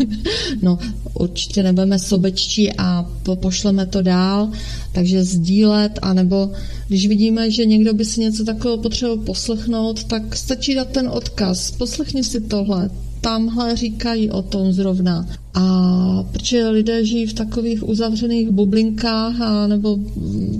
no 0.61 0.79
určitě 1.13 1.63
nebudeme 1.63 1.99
sobečtí 1.99 2.73
a 2.77 3.05
pošleme 3.35 3.85
to 3.85 4.01
dál, 4.01 4.51
takže 4.95 5.23
sdílet, 5.23 5.99
anebo 6.01 6.51
když 6.87 7.07
vidíme, 7.07 7.51
že 7.51 7.65
někdo 7.65 7.93
by 7.93 8.05
si 8.05 8.19
něco 8.19 8.45
takového 8.45 8.77
potřeboval 8.77 9.25
poslechnout, 9.25 10.03
tak 10.03 10.35
stačí 10.35 10.75
dát 10.75 10.87
ten 10.87 11.07
odkaz. 11.07 11.71
Poslechni 11.71 12.23
si 12.23 12.41
tohle, 12.41 12.89
tamhle 13.21 13.75
říkají 13.75 14.31
o 14.31 14.41
tom 14.41 14.73
zrovna. 14.73 15.27
A 15.53 16.23
protože 16.31 16.69
lidé 16.69 17.05
žijí 17.05 17.25
v 17.25 17.33
takových 17.33 17.89
uzavřených 17.89 18.49
bublinkách 18.49 19.41
a 19.41 19.67
nebo 19.67 19.97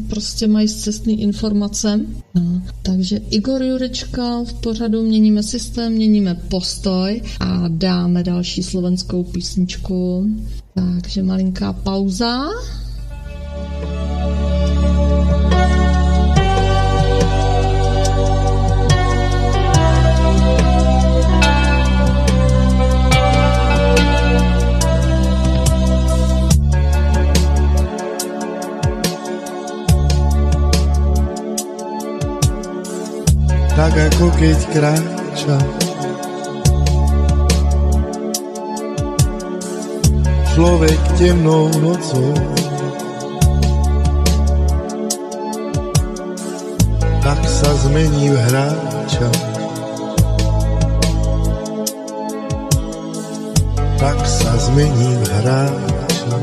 prostě 0.09 0.47
mají 0.47 0.67
cestný 0.67 1.21
informace. 1.21 1.99
No, 2.35 2.61
takže 2.81 3.17
Igor 3.17 3.63
Jurečka 3.63 4.43
v 4.43 4.53
pořadu 4.53 5.03
Měníme 5.03 5.43
systém, 5.43 5.93
měníme 5.93 6.35
postoj 6.49 7.21
a 7.39 7.67
dáme 7.67 8.23
další 8.23 8.63
slovenskou 8.63 9.23
písničku. 9.23 10.29
Takže 10.73 11.23
malinká 11.23 11.73
pauza. 11.73 12.47
Tak 33.75 33.91
ako 34.11 34.27
keď 34.39 34.59
kráča. 34.71 35.57
Človek 40.55 40.99
temnou 41.19 41.67
nocou 41.83 42.31
tak 47.25 47.41
sa 47.41 47.73
zmení 47.81 48.29
v 48.29 48.37
hráča. 48.37 49.29
Tak 53.97 54.19
sa 54.29 54.51
zmení 54.69 55.09
v 55.17 55.23
hráča. 55.33 56.37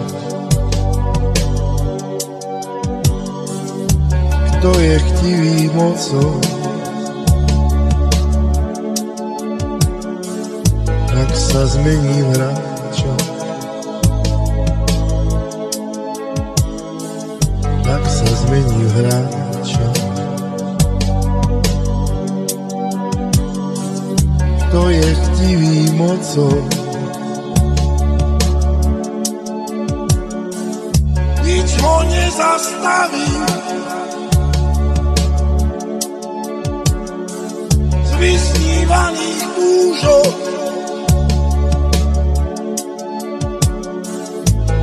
Kto 4.58 4.70
je 4.82 4.96
chtivý 4.98 5.70
mocou, 5.70 6.34
tak 10.90 11.30
sa 11.30 11.62
zmením 11.78 12.26
hráča. 12.34 13.14
Tak 17.86 18.02
sa 18.02 18.28
zmením 18.34 18.90
hráča. 18.98 19.51
Je 25.42 25.48
chtivý 25.48 25.90
mocou, 25.98 26.54
nič 31.42 31.70
ho 31.82 31.96
nezastaví. 32.06 33.30
Z 38.02 38.10
vysnívaných 38.22 39.42
kúžok 39.58 40.34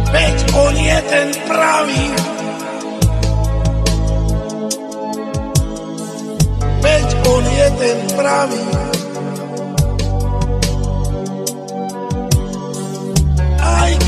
Veď 0.10 0.38
on 0.58 0.74
je 0.76 1.00
ten 1.06 1.30
pravý. 1.48 2.06
Veď 6.82 7.08
on 7.30 7.44
je 7.46 7.68
ten 7.78 7.98
pravý. 8.18 8.89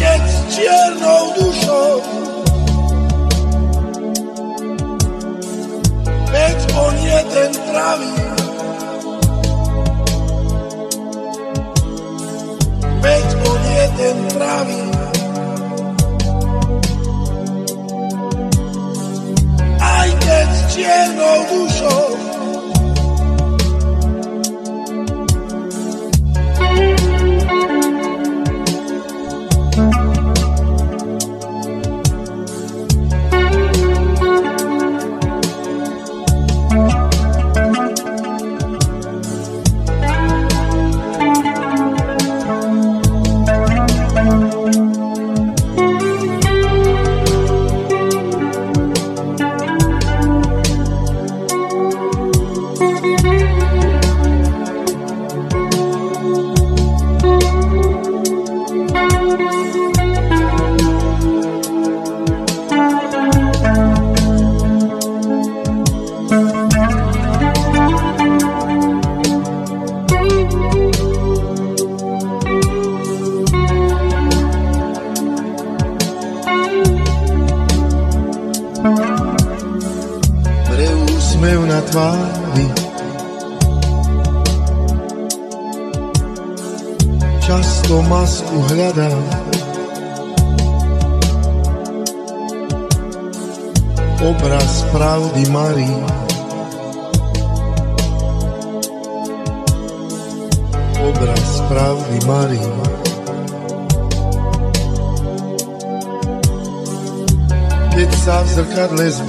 Aj 0.02 0.18
keď 0.18 0.26
s 0.34 0.38
čiernou 0.58 1.24
dušou 1.38 1.94
Veď 6.34 6.60
on 6.74 6.96
je 7.06 7.20
ten 7.30 7.52
pravý. 7.70 8.14
Veď 12.98 13.28
on 13.46 13.62
je 13.62 13.86
ten 13.94 14.18
pravý. 14.34 14.82
Aj 19.78 20.10
keď 20.18 20.48
s 20.50 20.62
čiernou 20.74 21.38
dušou 21.46 22.11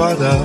parar. 0.03 0.42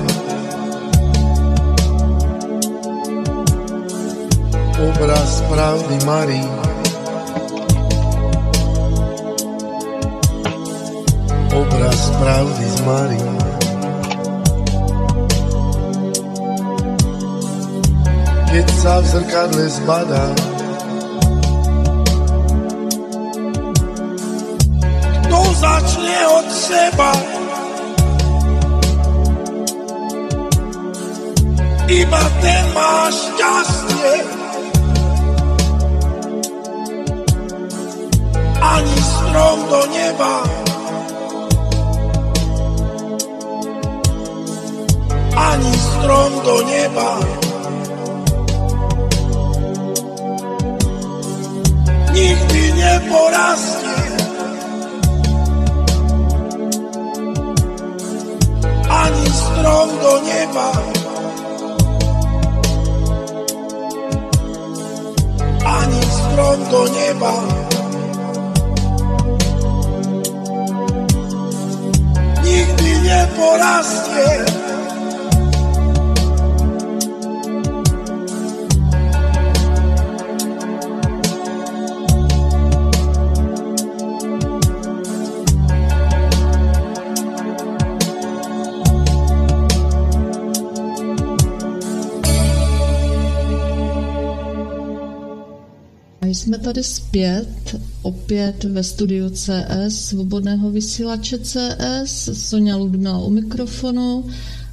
Tady 96.68 96.84
zpět, 96.84 97.80
opět 98.02 98.64
ve 98.64 98.82
studiu 98.82 99.30
CS, 99.30 99.88
svobodného 99.88 100.70
vysílače 100.70 101.38
CS, 101.38 102.28
Sonja 102.32 102.76
Ludmila 102.76 103.18
u 103.18 103.30
mikrofonu, 103.30 104.24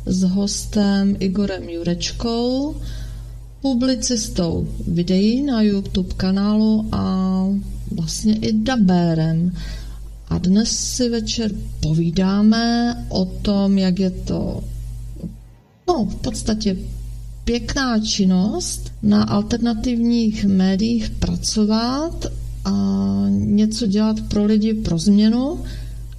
s 0.05 0.23
hostem 0.23 1.15
Igorem 1.19 1.69
Jurečkou, 1.69 2.75
publicistou 3.61 4.67
videí 4.87 5.41
na 5.41 5.61
YouTube 5.61 6.13
kanálu 6.17 6.89
a 6.91 7.47
vlastně 7.91 8.35
i 8.35 8.53
dabérem. 8.53 9.51
A 10.29 10.37
dnes 10.37 10.69
si 10.69 11.09
večer 11.09 11.51
povídáme 11.79 12.95
o 13.09 13.25
tom, 13.25 13.77
jak 13.77 13.99
je 13.99 14.09
to 14.09 14.63
no, 15.87 16.05
v 16.05 16.15
podstatě 16.15 16.77
pěkná 17.45 17.99
činnost 17.99 18.91
na 19.03 19.23
alternativních 19.23 20.45
médiích 20.45 21.09
pracovat 21.09 22.25
a 22.65 22.71
něco 23.29 23.85
dělat 23.85 24.21
pro 24.21 24.45
lidi 24.45 24.73
pro 24.73 24.97
změnu, 24.97 25.59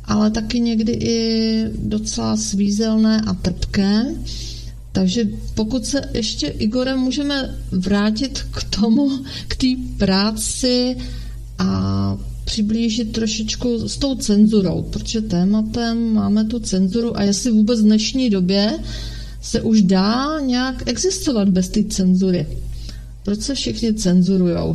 ale 0.05 0.31
taky 0.31 0.61
někdy 0.61 0.93
i 0.93 1.65
docela 1.79 2.37
svízelné 2.37 3.21
a 3.27 3.35
trpké. 3.35 4.07
Takže 4.93 5.25
pokud 5.55 5.87
se 5.87 6.01
ještě, 6.15 6.47
Igore, 6.47 6.97
můžeme 6.97 7.55
vrátit 7.71 8.39
k 8.39 8.65
tomu, 8.65 9.11
k 9.49 9.57
té 9.57 9.67
práci 9.99 10.97
a 11.59 12.19
přiblížit 12.45 13.13
trošičku 13.13 13.89
s 13.89 13.97
tou 13.97 14.15
cenzurou, 14.15 14.83
protože 14.91 15.21
tématem 15.21 16.15
máme 16.15 16.45
tu 16.45 16.59
cenzuru 16.59 17.17
a 17.17 17.23
jestli 17.23 17.51
vůbec 17.51 17.81
v 17.81 17.85
dnešní 17.85 18.31
době 18.31 18.79
se 19.47 19.63
už 19.63 19.83
dá 19.83 20.41
nějak 20.41 20.75
existovat 20.87 21.49
bez 21.49 21.69
té 21.69 21.85
cenzury. 21.85 22.47
Proč 23.25 23.41
se 23.41 23.55
všichni 23.55 23.95
cenzurujou? 23.95 24.75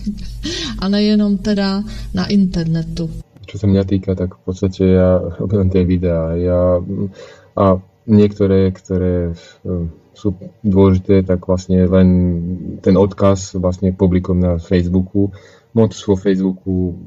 a 0.78 0.88
nejenom 0.88 1.38
teda 1.38 1.84
na 2.14 2.26
internetu. 2.26 3.10
Čo 3.46 3.58
sa 3.58 3.66
mňa 3.70 3.84
týka, 3.86 4.18
tak 4.18 4.34
v 4.34 4.40
podstate 4.50 4.82
ja 4.98 5.20
robím 5.38 5.70
tie 5.70 5.86
videá. 5.86 6.34
Ja, 6.34 6.82
a 7.54 7.78
niektoré, 8.08 8.74
ktoré 8.74 9.36
sú 10.14 10.34
dôležité, 10.64 11.22
tak 11.22 11.46
vlastne 11.46 11.86
len 11.86 12.08
ten 12.82 12.98
odkaz 12.98 13.54
vlastne 13.54 13.94
publikom 13.94 14.42
na 14.42 14.58
Facebooku. 14.58 15.30
Moc 15.70 15.94
vo 15.94 16.16
Facebooku 16.18 16.98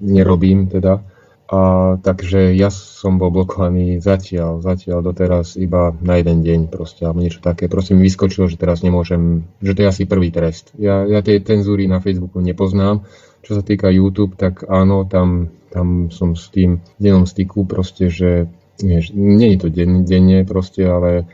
nerobím 0.00 0.72
teda. 0.72 1.04
A 1.48 1.96
takže 2.04 2.52
ja 2.52 2.68
som 2.68 3.16
bol 3.16 3.32
blokovaný 3.32 4.04
zatiaľ, 4.04 4.60
zatiaľ 4.60 5.00
doteraz 5.00 5.56
iba 5.56 5.96
na 6.04 6.20
jeden 6.20 6.44
deň 6.44 6.60
proste, 6.68 7.08
alebo 7.08 7.24
niečo 7.24 7.40
také. 7.40 7.72
Proste 7.72 7.96
mi 7.96 8.04
vyskočilo, 8.04 8.52
že 8.52 8.60
teraz 8.60 8.84
nemôžem, 8.84 9.48
že 9.64 9.72
to 9.72 9.80
je 9.80 9.88
asi 9.88 10.04
prvý 10.04 10.28
trest. 10.28 10.76
Ja, 10.76 11.08
ja 11.08 11.24
tie 11.24 11.40
cenzúry 11.40 11.88
na 11.88 12.04
Facebooku 12.04 12.44
nepoznám. 12.44 13.08
Čo 13.40 13.56
sa 13.56 13.62
týka 13.64 13.88
YouTube, 13.88 14.36
tak 14.36 14.68
áno, 14.68 15.08
tam, 15.08 15.48
tam 15.72 16.12
som 16.12 16.36
s 16.36 16.52
tým 16.52 16.84
v 16.84 17.00
dennom 17.00 17.24
styku 17.24 17.64
proste, 17.64 18.12
že 18.12 18.52
nie, 18.84 19.00
nie 19.16 19.56
je 19.56 19.58
to 19.64 19.68
denne, 19.72 20.04
denne 20.04 20.44
proste, 20.44 20.84
ale 20.84 21.32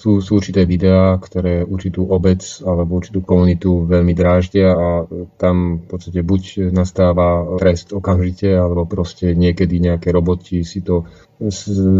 sú, 0.00 0.24
sú 0.24 0.40
určité 0.40 0.64
videá, 0.64 1.12
ktoré 1.20 1.60
určitú 1.60 2.08
obec 2.08 2.40
alebo 2.64 2.96
určitú 2.96 3.20
komunitu 3.20 3.84
veľmi 3.84 4.16
dráždia 4.16 4.72
a 4.72 4.88
tam 5.36 5.84
v 5.84 5.86
podstate 5.92 6.24
buď 6.24 6.72
nastáva 6.72 7.44
trest 7.60 7.92
okamžite, 7.92 8.48
alebo 8.48 8.88
proste 8.88 9.36
niekedy 9.36 9.76
nejaké 9.76 10.08
roboti 10.08 10.64
si 10.64 10.80
to 10.80 11.04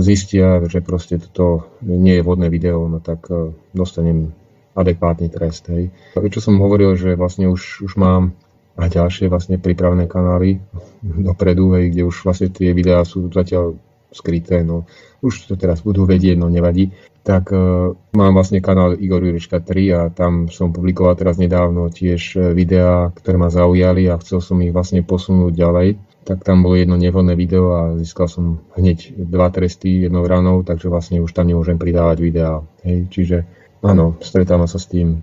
zistia, 0.01 0.65
že 0.65 0.81
proste 0.81 1.21
toto 1.21 1.77
nie 1.85 2.17
je 2.17 2.25
vodné 2.25 2.49
video, 2.49 2.89
no 2.89 3.05
tak 3.05 3.29
e, 3.29 3.53
dostanem 3.77 4.33
adekvátny 4.73 5.29
trest. 5.29 5.69
Hej. 5.69 5.93
Čo 6.17 6.41
som 6.41 6.57
hovoril, 6.57 6.97
že 6.97 7.21
vlastne 7.21 7.53
už, 7.53 7.85
už 7.85 8.01
mám 8.01 8.33
a 8.81 8.89
ďalšie 8.89 9.29
vlastne 9.29 9.61
pripravené 9.61 10.09
kanály 10.09 10.57
dopredu, 11.29 11.77
hej, 11.77 11.93
kde 11.93 12.03
už 12.09 12.25
vlastne 12.25 12.49
tie 12.49 12.73
videá 12.73 13.05
sú 13.05 13.29
zatiaľ 13.29 13.77
skryté, 14.11 14.67
no 14.67 14.89
už 15.23 15.53
to 15.53 15.55
teraz 15.55 15.85
budú 15.85 16.03
vedieť, 16.09 16.35
no 16.35 16.51
nevadí 16.51 16.91
tak 17.21 17.53
uh, 17.53 17.93
mám 18.17 18.33
vlastne 18.33 18.65
kanál 18.65 18.97
Igor 18.97 19.21
Jurička 19.21 19.61
3 19.61 19.97
a 19.97 20.01
tam 20.09 20.49
som 20.49 20.73
publikoval 20.73 21.15
teraz 21.21 21.37
nedávno 21.37 21.93
tiež 21.93 22.21
e, 22.37 22.39
videá, 22.57 23.13
ktoré 23.13 23.37
ma 23.37 23.53
zaujali 23.53 24.09
a 24.09 24.17
chcel 24.19 24.41
som 24.41 24.57
ich 24.65 24.73
vlastne 24.73 25.05
posunúť 25.05 25.53
ďalej. 25.53 25.89
Tak 26.25 26.45
tam 26.45 26.65
bolo 26.65 26.81
jedno 26.81 26.97
nevhodné 26.97 27.37
video 27.37 27.77
a 27.77 27.81
získal 27.97 28.29
som 28.29 28.61
hneď 28.77 29.17
dva 29.17 29.53
tresty 29.53 30.05
jednou 30.05 30.25
ranou, 30.25 30.65
takže 30.65 30.89
vlastne 30.89 31.21
už 31.21 31.33
tam 31.33 31.49
nemôžem 31.49 31.77
pridávať 31.77 32.19
videá. 32.25 32.61
Hej, 32.85 33.09
čiže 33.13 33.37
áno, 33.85 34.17
stretávam 34.21 34.69
sa 34.69 34.81
s 34.81 34.89
tým 34.89 35.21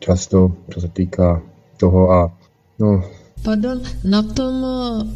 často, 0.00 0.52
čo 0.68 0.78
sa 0.84 0.90
týka 0.92 1.40
toho 1.80 2.00
a 2.12 2.20
no, 2.80 3.02
Pardon, 3.38 3.78
na 4.02 4.22
tom 4.22 4.54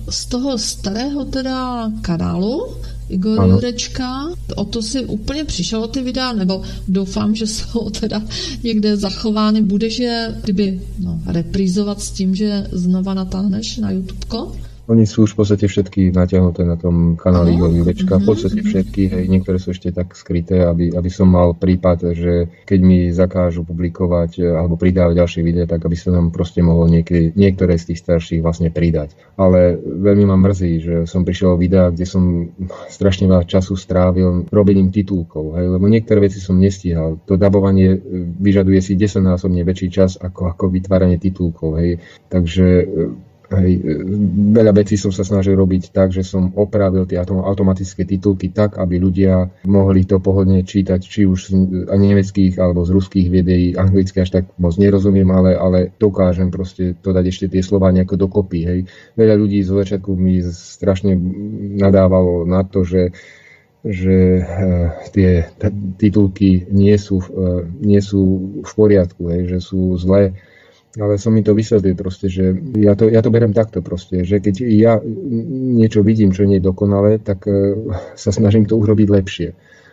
z 0.07 0.21
toho 0.31 0.55
starého 0.55 1.27
teda 1.27 1.91
kanálu 2.07 2.71
Igor 3.13 3.41
ano. 3.41 3.55
Jurečka, 3.55 4.29
o 4.57 4.65
to 4.65 4.83
si 4.83 5.05
úplně 5.05 5.45
přišel 5.45 5.83
o 5.83 5.89
ty 5.89 6.03
videa, 6.03 6.33
nebo 6.33 6.63
doufám, 6.89 7.35
že 7.35 7.47
jsou 7.47 7.91
teda 7.91 8.23
někde 8.63 8.97
zachovány. 8.97 9.63
Budeš 9.63 9.99
je 9.99 10.35
kdyby 10.45 10.81
no, 10.99 11.21
reprízovat 11.27 12.01
s 12.01 12.11
tím, 12.11 12.35
že 12.35 12.67
znova 12.73 13.15
natáhneš 13.15 13.77
na 13.77 13.91
YouTubeko? 13.91 14.53
Oni 14.91 15.07
sú 15.07 15.31
už 15.31 15.39
v 15.39 15.47
podstate 15.47 15.71
všetky 15.71 16.11
natiahnuté 16.11 16.67
na 16.67 16.75
tom 16.75 17.15
kanáli 17.15 17.55
Igor 17.55 17.71
Jurečka, 17.71 18.19
v 18.19 18.27
podstate 18.27 18.61
mhm. 18.61 18.67
všetky, 18.67 19.03
hej, 19.15 19.25
niektoré 19.31 19.63
sú 19.63 19.71
ešte 19.71 19.95
tak 19.95 20.19
skryté, 20.19 20.67
aby, 20.67 20.91
aby 20.91 21.11
som 21.11 21.31
mal 21.31 21.55
prípad, 21.55 22.19
že 22.19 22.51
keď 22.67 22.81
mi 22.83 22.99
zakážu 23.15 23.63
publikovať 23.63 24.43
e, 24.43 24.51
alebo 24.51 24.75
pridávať 24.75 25.23
ďalšie 25.23 25.41
videá, 25.47 25.71
tak 25.71 25.87
aby 25.87 25.95
sa 25.95 26.11
nám 26.11 26.35
proste 26.35 26.67
mohol 26.67 26.91
niekedy, 26.91 27.31
niektoré 27.39 27.79
z 27.79 27.95
tých 27.95 28.03
starších 28.03 28.43
vlastne 28.43 28.75
pridať. 28.75 29.15
Ale 29.39 29.79
veľmi 29.79 30.27
ma 30.27 30.35
mrzí, 30.35 30.73
že 30.83 30.95
som 31.07 31.23
prišiel 31.23 31.55
o 31.55 31.61
videá, 31.61 31.95
kde 31.95 32.03
som 32.03 32.51
strašne 32.91 33.31
veľa 33.31 33.47
času 33.47 33.79
strávil 33.79 34.51
robením 34.51 34.91
titulkov, 34.91 35.63
hej, 35.63 35.79
lebo 35.79 35.87
niektoré 35.87 36.27
veci 36.27 36.43
som 36.43 36.59
nestíhal. 36.59 37.23
To 37.31 37.39
dabovanie 37.39 37.95
e, 37.95 37.99
vyžaduje 38.35 38.83
si 38.83 38.99
10 38.99 39.23
násobne 39.23 39.63
väčší 39.63 39.95
čas 39.95 40.19
ako, 40.19 40.51
ako 40.51 40.75
vytváranie 40.75 41.23
titulkov, 41.23 41.79
hej. 41.79 42.03
Takže 42.27 42.67
e, 42.83 42.87
Hej, 43.53 43.85
veľa 44.57 44.73
vecí 44.73 44.97
som 44.97 45.13
sa 45.13 45.23
snažil 45.23 45.53
robiť 45.53 45.93
tak, 45.93 46.15
že 46.15 46.25
som 46.25 46.57
opravil 46.57 47.05
tie 47.05 47.21
automatické 47.21 48.09
titulky 48.09 48.49
tak, 48.49 48.81
aby 48.81 48.97
ľudia 48.97 49.53
mohli 49.69 50.09
to 50.09 50.17
pohodne 50.19 50.65
čítať, 50.65 51.01
či 51.03 51.29
už 51.29 51.53
z 51.53 51.57
nemeckých 51.93 52.57
alebo 52.57 52.87
z 52.89 52.91
ruských 52.97 53.29
videí, 53.29 53.77
anglicky 53.77 54.25
až 54.25 54.41
tak 54.41 54.45
moc 54.57 54.73
nerozumiem, 54.81 55.29
ale, 55.29 55.53
ale 55.53 55.79
dokážem 56.01 56.49
proste 56.49 56.97
to 56.99 57.13
dať 57.13 57.25
ešte 57.29 57.47
tie 57.53 57.61
slova 57.61 57.93
nejako 57.93 58.17
dokopy. 58.17 58.61
Hej. 58.65 58.81
Veľa 59.15 59.35
ľudí 59.37 59.61
z 59.61 59.71
začiatku 59.77 60.11
mi 60.17 60.41
strašne 60.49 61.13
nadávalo 61.77 62.49
na 62.49 62.65
to, 62.65 62.83
že 62.89 63.13
že 63.83 64.39
uh, 64.39 64.95
tie 65.11 65.51
titulky 65.99 66.71
nie 66.71 66.95
sú, 66.95 67.19
uh, 67.19 67.67
nie 67.83 67.99
sú 67.99 68.23
v 68.63 68.73
poriadku, 68.79 69.27
hej, 69.35 69.51
že 69.51 69.59
sú 69.59 69.99
zlé 69.99 70.39
ale 71.01 71.17
som 71.17 71.33
mi 71.33 71.41
to 71.41 71.57
vysvetlil 71.57 71.97
proste, 71.97 72.29
že 72.29 72.53
ja 72.77 72.93
to, 72.93 73.09
ja 73.09 73.25
to 73.25 73.33
berem 73.33 73.57
takto 73.57 73.81
proste, 73.81 74.29
že 74.29 74.45
keď 74.45 74.55
ja 74.69 74.93
niečo 75.73 76.05
vidím, 76.05 76.37
čo 76.37 76.45
nie 76.45 76.61
je 76.61 76.69
dokonalé, 76.69 77.17
tak 77.17 77.49
uh, 77.49 77.97
sa 78.13 78.29
snažím 78.29 78.69
to 78.69 78.77
urobiť 78.77 79.09
lepšie. 79.09 79.49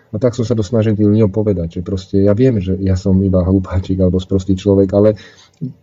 A 0.10 0.18
tak 0.18 0.34
som 0.34 0.43
sa 0.43 0.58
to 0.58 0.66
snažil 0.66 0.97
ľuďom 0.97 1.30
povedať, 1.30 1.80
že 1.80 1.82
proste 1.86 2.26
ja 2.26 2.34
viem, 2.34 2.58
že 2.58 2.74
ja 2.82 2.97
som 2.97 3.16
iba 3.22 3.45
hlupáčik 3.45 4.02
alebo 4.02 4.18
sprostý 4.18 4.58
človek, 4.58 4.89
ale 4.91 5.16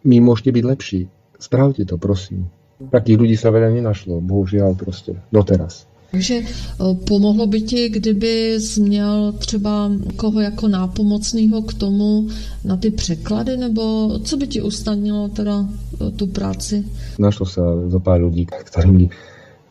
my 0.02 0.16
môžete 0.18 0.50
byť 0.50 0.64
lepší. 0.66 1.00
Spravte 1.38 1.86
to, 1.86 1.96
prosím. 1.96 2.50
Takých 2.76 3.16
ľudí 3.16 3.36
sa 3.38 3.54
veľa 3.54 3.72
nenašlo, 3.72 4.20
bohužiaľ 4.20 4.76
proste, 4.76 5.16
doteraz. 5.32 5.88
Takže 6.16 6.36
eh, 6.40 6.94
pomohlo 7.04 7.46
by 7.46 7.60
ti, 7.60 7.88
kdyby 7.88 8.56
jsi 8.56 8.80
měl 8.80 9.32
třeba 9.38 9.92
koho 10.16 10.40
jako 10.40 10.68
nápomocného 10.68 11.62
k 11.62 11.74
tomu 11.74 12.28
na 12.64 12.76
ty 12.76 12.90
překlady, 12.90 13.56
nebo 13.56 14.10
co 14.24 14.36
by 14.36 14.46
ti 14.46 14.62
usnadnilo 14.62 15.28
teda 15.28 15.68
eh, 15.68 16.10
tu 16.16 16.26
práci? 16.26 16.84
Našlo 17.20 17.44
sa 17.44 17.60
zo 17.92 18.00
pár 18.00 18.24
ľudí, 18.24 18.48
ktorí 18.48 19.12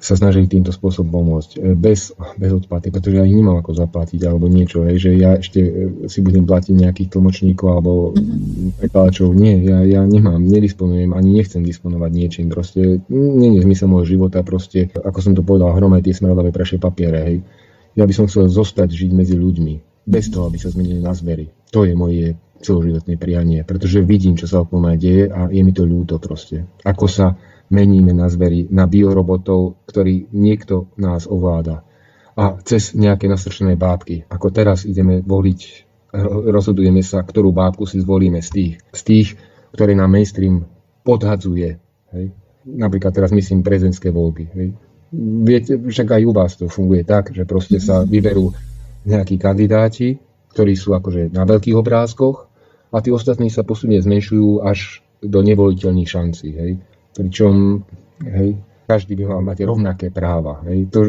sa 0.06 0.14
snažili 0.14 0.46
týmto 0.46 0.70
spôsobom 0.70 1.10
pomôcť. 1.10 1.52
E, 1.58 1.74
bez, 1.74 2.14
bez 2.38 2.52
odplaty, 2.54 2.94
pretože 2.94 3.18
ja 3.18 3.26
nemám 3.26 3.66
ako 3.66 3.74
zaplatiť 3.74 4.22
alebo 4.30 4.46
niečo, 4.46 4.86
hej, 4.86 5.02
že 5.02 5.12
ja 5.18 5.34
ešte 5.42 5.60
e, 5.66 5.72
si 6.06 6.22
budem 6.22 6.46
platiť 6.46 6.78
nejakých 6.78 7.10
tlmočníkov 7.18 7.68
alebo 7.74 8.14
mhm. 8.14 8.78
prekladačov. 8.86 9.34
Nie, 9.34 9.58
ja, 9.66 9.82
ja 9.82 10.02
nemám, 10.06 10.46
nedisponujem, 10.46 11.18
ani 11.18 11.42
nechcem 11.42 11.66
disponovať 11.66 12.12
niečím. 12.14 12.54
Proste 12.54 13.02
nie 13.10 13.58
je 13.58 13.66
zmysel 13.66 13.90
môjho 13.90 14.06
života, 14.18 14.46
proste, 14.46 14.94
ako 14.94 15.20
som 15.26 15.34
to 15.34 15.42
povedal, 15.42 15.74
hromaj 15.74 16.06
tie 16.06 16.14
smradové 16.14 16.54
prešie 16.54 16.78
papiere, 16.78 17.20
hej. 17.26 17.38
Ja 17.96 18.04
by 18.04 18.14
som 18.14 18.28
chcel 18.28 18.52
zostať 18.52 18.92
žiť 18.92 19.12
medzi 19.16 19.40
ľuďmi, 19.40 20.06
bez 20.06 20.28
toho, 20.28 20.52
aby 20.52 20.60
sa 20.60 20.70
zmenili 20.70 21.00
na 21.00 21.16
zvery. 21.16 21.48
To 21.72 21.88
je 21.88 21.96
moje 21.96 22.36
celoživotné 22.60 23.16
prianie, 23.16 23.64
pretože 23.64 24.04
vidím, 24.04 24.36
čo 24.36 24.52
sa 24.52 24.64
okolo 24.64 24.90
mňa 24.90 24.96
deje 25.00 25.24
a 25.32 25.40
je 25.48 25.62
mi 25.64 25.72
to 25.72 25.88
ľúto 25.88 26.20
proste. 26.20 26.68
Ako 26.84 27.08
sa 27.08 27.40
meníme 27.70 28.14
na 28.14 28.30
zvery, 28.30 28.70
na 28.70 28.86
biorobotov, 28.86 29.82
ktorý 29.90 30.30
niekto 30.34 30.94
nás 31.02 31.26
ovláda. 31.26 31.82
A 32.36 32.60
cez 32.62 32.94
nejaké 32.94 33.32
nastrčené 33.32 33.80
bábky. 33.80 34.28
Ako 34.28 34.52
teraz 34.52 34.84
ideme 34.84 35.24
voliť, 35.24 35.60
rozhodujeme 36.52 37.00
sa, 37.00 37.24
ktorú 37.24 37.56
bábku 37.56 37.88
si 37.88 38.04
zvolíme 38.04 38.44
z 38.44 38.50
tých, 38.52 38.74
z 38.92 39.02
tých 39.02 39.28
ktoré 39.72 39.96
nám 39.96 40.12
mainstream 40.12 40.68
podhadzuje. 41.04 41.80
Hej. 42.12 42.26
Napríklad 42.66 43.14
teraz 43.16 43.32
myslím 43.32 43.64
prezidentské 43.64 44.12
voľby. 44.12 44.46
Hej. 44.52 44.68
Viete, 45.46 45.74
však 45.80 46.20
aj 46.20 46.22
u 46.28 46.32
vás 46.36 46.60
to 46.60 46.68
funguje 46.68 47.08
tak, 47.08 47.32
že 47.32 47.48
proste 47.48 47.80
sa 47.80 48.04
vyberú 48.04 48.52
nejakí 49.08 49.40
kandidáti, 49.40 50.20
ktorí 50.52 50.76
sú 50.76 50.92
akože 50.92 51.32
na 51.32 51.48
veľkých 51.48 51.78
obrázkoch 51.78 52.52
a 52.92 52.98
tí 53.00 53.16
ostatní 53.16 53.48
sa 53.48 53.64
postupne 53.64 53.96
zmenšujú 54.02 54.66
až 54.66 55.00
do 55.24 55.40
nevoliteľných 55.40 56.10
šancí. 56.10 56.48
Hej 56.52 56.72
pričom 57.16 57.82
hej, 58.22 58.60
každý 58.86 59.18
by 59.18 59.24
mal 59.26 59.42
mať 59.42 59.58
rovnaké 59.66 60.08
práva. 60.14 60.62
Hej. 60.70 60.92
To, 60.94 61.00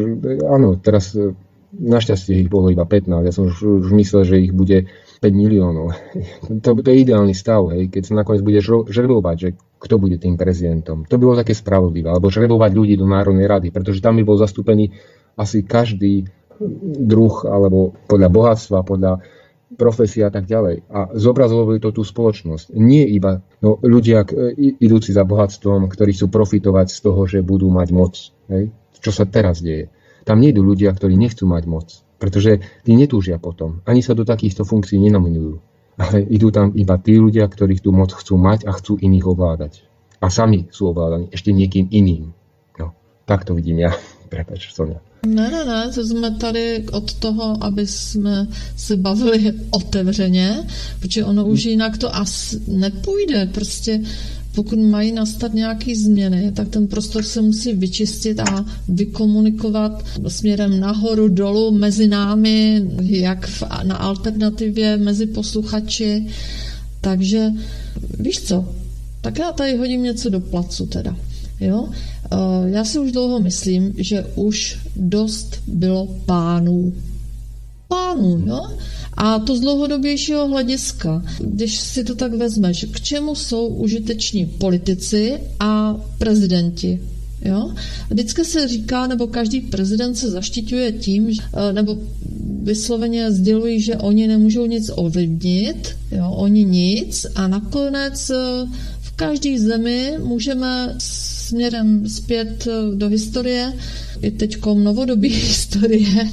áno, 0.47 0.79
teraz 0.81 1.13
e, 1.13 1.35
našťastie 1.77 2.41
ich 2.41 2.49
bolo 2.49 2.73
iba 2.73 2.87
15, 2.87 3.27
ja 3.27 3.33
som 3.35 3.51
už, 3.51 3.85
už 3.85 3.91
myslel, 3.93 4.23
že 4.25 4.35
ich 4.41 4.53
bude 4.55 4.89
5 5.21 5.27
miliónov. 5.35 5.93
To, 6.63 6.73
to 6.79 6.87
je 6.89 7.03
ideálny 7.03 7.35
stav, 7.35 7.69
hej, 7.75 7.91
keď 7.91 8.01
sa 8.07 8.13
nakoniec 8.17 8.41
budeš 8.41 8.89
žrebovať, 8.89 9.35
že 9.37 9.49
kto 9.77 9.95
bude 10.01 10.17
tým 10.17 10.39
prezidentom. 10.39 11.05
To 11.05 11.15
by 11.19 11.23
bolo 11.23 11.37
také 11.37 11.53
spravodlivé, 11.53 12.09
alebo 12.09 12.33
žrebovať 12.33 12.71
ľudí 12.73 12.95
do 12.97 13.05
Národnej 13.05 13.45
rady, 13.45 13.67
pretože 13.69 14.01
tam 14.01 14.17
by 14.17 14.23
bol 14.25 14.39
zastúpený 14.39 14.89
asi 15.37 15.61
každý 15.61 16.25
druh, 17.05 17.45
alebo 17.45 17.93
podľa 18.09 18.29
bohatstva, 18.33 18.81
podľa 18.81 19.21
profesie 19.75 20.23
a 20.23 20.31
tak 20.31 20.47
ďalej. 20.47 20.87
A 20.87 21.11
zobrazovali 21.11 21.83
to 21.83 21.91
tú 21.91 22.07
spoločnosť. 22.07 22.71
Nie 22.71 23.03
iba 23.03 23.43
no, 23.59 23.75
ľudia 23.83 24.23
idúci 24.79 25.11
za 25.11 25.27
bohatstvom, 25.27 25.91
ktorí 25.91 26.15
chcú 26.15 26.31
profitovať 26.31 26.87
z 26.87 26.99
toho, 27.03 27.21
že 27.27 27.43
budú 27.43 27.67
mať 27.67 27.87
moc. 27.91 28.13
Hej? 28.47 28.71
Čo 29.03 29.11
sa 29.11 29.27
teraz 29.27 29.59
deje. 29.59 29.91
Tam 30.23 30.39
nie 30.39 30.55
idú 30.55 30.63
ľudia, 30.63 30.95
ktorí 30.95 31.19
nechcú 31.19 31.43
mať 31.47 31.63
moc. 31.67 31.87
Pretože 32.17 32.63
tí 32.87 32.95
netúžia 32.95 33.37
potom. 33.37 33.83
Ani 33.83 33.99
sa 33.99 34.15
do 34.15 34.23
takýchto 34.23 34.63
funkcií 34.63 34.97
nenominujú. 35.03 35.59
Ale 35.97 36.23
idú 36.29 36.53
tam 36.53 36.71
iba 36.77 36.95
tí 37.01 37.17
ľudia, 37.17 37.45
ktorí 37.49 37.81
tú 37.81 37.91
moc 37.91 38.13
chcú 38.13 38.37
mať 38.37 38.69
a 38.69 38.71
chcú 38.73 39.01
iných 39.01 39.25
ovládať. 39.25 39.73
A 40.17 40.29
sami 40.33 40.69
sú 40.73 40.89
ovládaní 40.89 41.29
ešte 41.29 41.53
niekým 41.53 41.89
iným. 41.93 42.33
No, 42.81 42.97
tak 43.29 43.45
to 43.45 43.53
vidím 43.53 43.85
ja. 43.85 43.93
Prepač, 44.33 44.73
Sonia. 44.73 45.06
Ne, 45.27 45.51
ne, 45.51 45.65
ne, 45.65 45.91
to 45.95 46.05
jsme 46.05 46.31
tady 46.31 46.85
od 46.91 47.13
toho, 47.13 47.63
aby 47.63 47.87
jsme 47.87 48.47
se 48.75 48.95
bavili 48.95 49.53
otevřeně, 49.69 50.67
protože 50.99 51.25
ono 51.25 51.45
už 51.45 51.65
jinak 51.65 51.97
to 51.97 52.15
asi 52.15 52.61
nepůjde. 52.67 53.49
Prostě 53.53 54.01
pokud 54.55 54.79
mají 54.79 55.11
nastat 55.11 55.53
nějaké 55.53 55.95
změny, 55.95 56.51
tak 56.51 56.69
ten 56.69 56.87
prostor 56.87 57.23
se 57.23 57.41
musí 57.41 57.73
vyčistit 57.73 58.39
a 58.39 58.65
vykomunikovat 58.87 60.05
směrem 60.27 60.79
nahoru, 60.79 61.27
dolů, 61.27 61.71
mezi 61.71 62.07
námi, 62.07 62.85
jak 63.01 63.47
v, 63.47 63.63
na 63.83 63.95
alternativě, 63.95 64.97
mezi 64.97 65.25
posluchači. 65.25 66.27
Takže 67.01 67.49
víš 68.19 68.41
co, 68.41 68.65
tak 69.21 69.39
já 69.39 69.51
tady 69.51 69.77
hodím 69.77 70.03
něco 70.03 70.29
do 70.29 70.39
placu 70.39 70.85
teda. 70.85 71.15
Jo? 71.59 71.89
Eh, 72.31 72.69
já 72.69 72.85
si 72.85 72.99
už 72.99 73.11
dlouho 73.11 73.39
myslím, 73.39 73.93
že 73.97 74.25
už 74.35 74.79
dost 74.95 75.59
bylo 75.67 76.07
pánů. 76.25 76.93
Pánů, 77.87 78.43
jo? 78.47 78.61
A 79.17 79.39
to 79.39 79.57
z 79.57 79.59
dlouhodobějšího 79.59 80.47
hlediska, 80.47 81.23
když 81.39 81.79
si 81.79 82.03
to 82.03 82.15
tak 82.15 82.33
vezmeš, 82.33 82.85
k 82.91 83.01
čemu 83.01 83.35
jsou 83.35 83.67
užiteční 83.67 84.45
politici 84.45 85.39
a 85.59 85.95
prezidenti? 86.17 86.99
Jo? 87.45 87.73
Vždycky 88.09 88.45
se 88.45 88.67
říká, 88.67 89.07
nebo 89.07 89.27
každý 89.27 89.61
prezident 89.61 90.15
se 90.15 90.29
zaštiťuje 90.31 90.91
tím, 90.91 91.29
eh, 91.29 91.73
nebo 91.73 91.97
vysloveně 92.63 93.31
sdělují, 93.31 93.81
že 93.81 93.95
oni 93.95 94.27
nemůžou 94.27 94.65
nic 94.65 94.91
ovlivnit, 94.95 95.95
jo? 96.11 96.31
oni 96.31 96.65
nic 96.65 97.25
a 97.35 97.47
nakonec 97.47 98.29
eh, 98.29 98.35
v 99.01 99.11
každé 99.11 99.59
zemi 99.59 100.13
můžeme 100.23 100.95
směrem 101.47 102.09
zpět 102.09 102.67
eh, 102.67 102.95
do 102.95 103.07
historie, 103.07 103.73
i 104.21 104.31
teď 104.31 104.57
novodobí 104.65 105.29
historie 105.49 106.29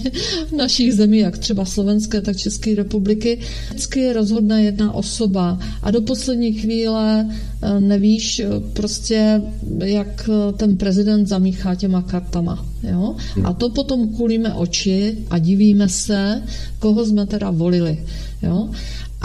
našich 0.56 0.94
zemí, 0.94 1.18
jak 1.18 1.38
třeba 1.38 1.64
Slovenské, 1.64 2.20
tak 2.20 2.36
České 2.36 2.74
republiky, 2.74 3.38
vždycky 3.70 4.12
rozhodne 4.12 4.62
jedna 4.62 4.92
osoba 4.92 5.58
a 5.82 5.90
do 5.90 6.00
poslední 6.00 6.52
chvíle 6.52 7.30
eh, 7.30 7.80
nevíš 7.80 8.40
eh, 8.40 8.48
prostě, 8.72 9.42
jak 9.84 10.30
ten 10.56 10.76
prezident 10.76 11.26
zamíchá 11.26 11.74
těma 11.74 12.02
kartama. 12.02 12.66
Jo? 12.82 13.16
A 13.44 13.52
to 13.52 13.70
potom 13.70 14.08
kulíme 14.08 14.54
oči 14.54 15.18
a 15.30 15.38
divíme 15.38 15.88
se, 15.88 16.42
koho 16.78 17.06
jsme 17.06 17.26
teda 17.26 17.50
volili. 17.50 17.98
Jo? 18.42 18.70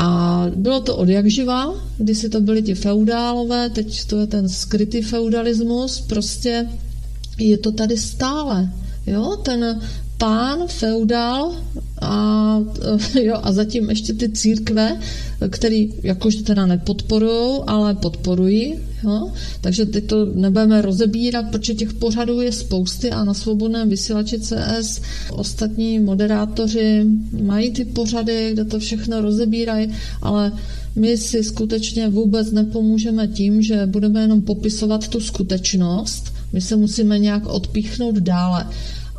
A 0.02 0.45
bylo 0.56 0.80
to 0.80 0.97
od 0.97 1.10
jak 1.10 1.28
živa, 1.28 1.74
kdy 1.97 2.16
si 2.16 2.30
to 2.30 2.41
byli 2.41 2.62
ti 2.62 2.76
feudálové, 2.76 3.70
teď 3.70 4.06
to 4.06 4.20
je 4.20 4.28
ten 4.28 4.50
skrytý 4.50 5.02
feudalismus, 5.02 6.02
prostě 6.02 6.70
je 7.38 7.58
to 7.58 7.72
tady 7.72 7.97
stále. 7.97 8.72
Jo, 9.08 9.38
ten 9.43 9.82
pán, 10.20 10.67
feudál 10.67 11.55
a, 12.01 12.59
jo, 13.22 13.39
a 13.43 13.51
zatím 13.51 13.89
ještě 13.89 14.13
ty 14.13 14.30
církve, 14.30 14.99
který 15.49 15.93
jakože 16.03 16.43
teda 16.43 16.65
nepodporují, 16.65 17.59
ale 17.67 17.95
podporují. 17.95 18.76
Jo? 19.03 19.32
Takže 19.61 19.86
teď 19.86 20.05
to 20.05 20.26
nebudeme 20.26 20.82
rozebírat, 20.82 21.45
protože 21.51 21.74
těch 21.74 21.93
pořadů 21.93 22.41
je 22.41 22.51
spousty 22.51 23.11
a 23.11 23.24
na 23.24 23.34
svobodném 23.34 23.89
vysílači 23.89 24.39
CS 24.39 25.01
ostatní 25.32 25.99
moderátoři 25.99 27.05
mají 27.41 27.72
ty 27.72 27.86
pořady, 27.86 28.49
kde 28.53 28.65
to 28.65 28.80
všechno 28.80 29.22
rozebírají, 29.22 29.91
ale 30.22 30.51
my 30.95 31.17
si 31.17 31.43
skutečně 31.43 32.09
vůbec 32.09 32.51
nepomůžeme 32.51 33.28
tím, 33.28 33.61
že 33.61 33.86
budeme 33.86 34.22
jenom 34.22 34.41
popisovat 34.41 35.07
tu 35.07 35.20
skutečnost, 35.20 36.34
my 36.53 36.61
se 36.61 36.76
musíme 36.76 37.20
nějak 37.20 37.45
odpíchnout 37.45 38.15
dále. 38.15 38.67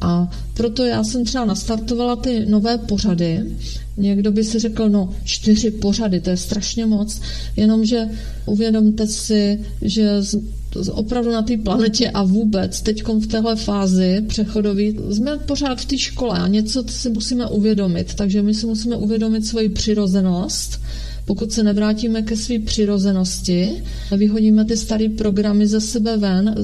A 0.01 0.31
proto 0.55 0.85
já 0.85 1.05
jsem 1.05 1.25
třeba 1.25 1.45
nastartovala 1.45 2.17
ty 2.17 2.47
nové 2.47 2.79
pořady. 2.79 3.41
Někdo 3.97 4.33
by 4.33 4.45
si 4.45 4.59
řekl, 4.59 4.89
no 4.89 5.09
čtyři 5.25 5.71
pořady, 5.71 6.21
to 6.21 6.31
je 6.31 6.37
strašně 6.37 6.87
moc, 6.87 7.21
jenomže 7.57 8.09
uvědomte 8.47 9.07
si, 9.07 9.61
že 9.83 10.11
opravdu 10.93 11.33
na 11.33 11.43
té 11.43 11.57
planetě 11.57 12.11
a 12.11 12.23
vůbec 12.23 12.83
teď 12.83 13.03
v 13.09 13.27
téhle 13.27 13.57
fázi 13.57 14.25
přechodový 14.29 14.97
jsme 15.11 15.37
pořád 15.39 15.81
v 15.81 15.85
té 15.85 15.99
škole 15.99 16.39
a 16.39 16.49
něco 16.49 16.85
si 16.89 17.11
musíme 17.11 17.47
uvědomit. 17.47 18.15
Takže 18.15 18.43
my 18.43 18.55
si 18.55 18.67
musíme 18.67 18.97
uvědomit 18.97 19.47
svoji 19.47 19.69
přirozenost, 19.69 20.81
pokud 21.31 21.53
se 21.53 21.63
nevrátíme 21.63 22.23
ke 22.23 22.37
své 22.37 22.59
přirozenosti, 22.59 23.83
vyhodíme 24.17 24.65
ty 24.65 24.77
staré 24.77 25.09
programy 25.09 25.67
ze 25.67 25.81
sebe 25.81 26.17
ven, 26.17 26.55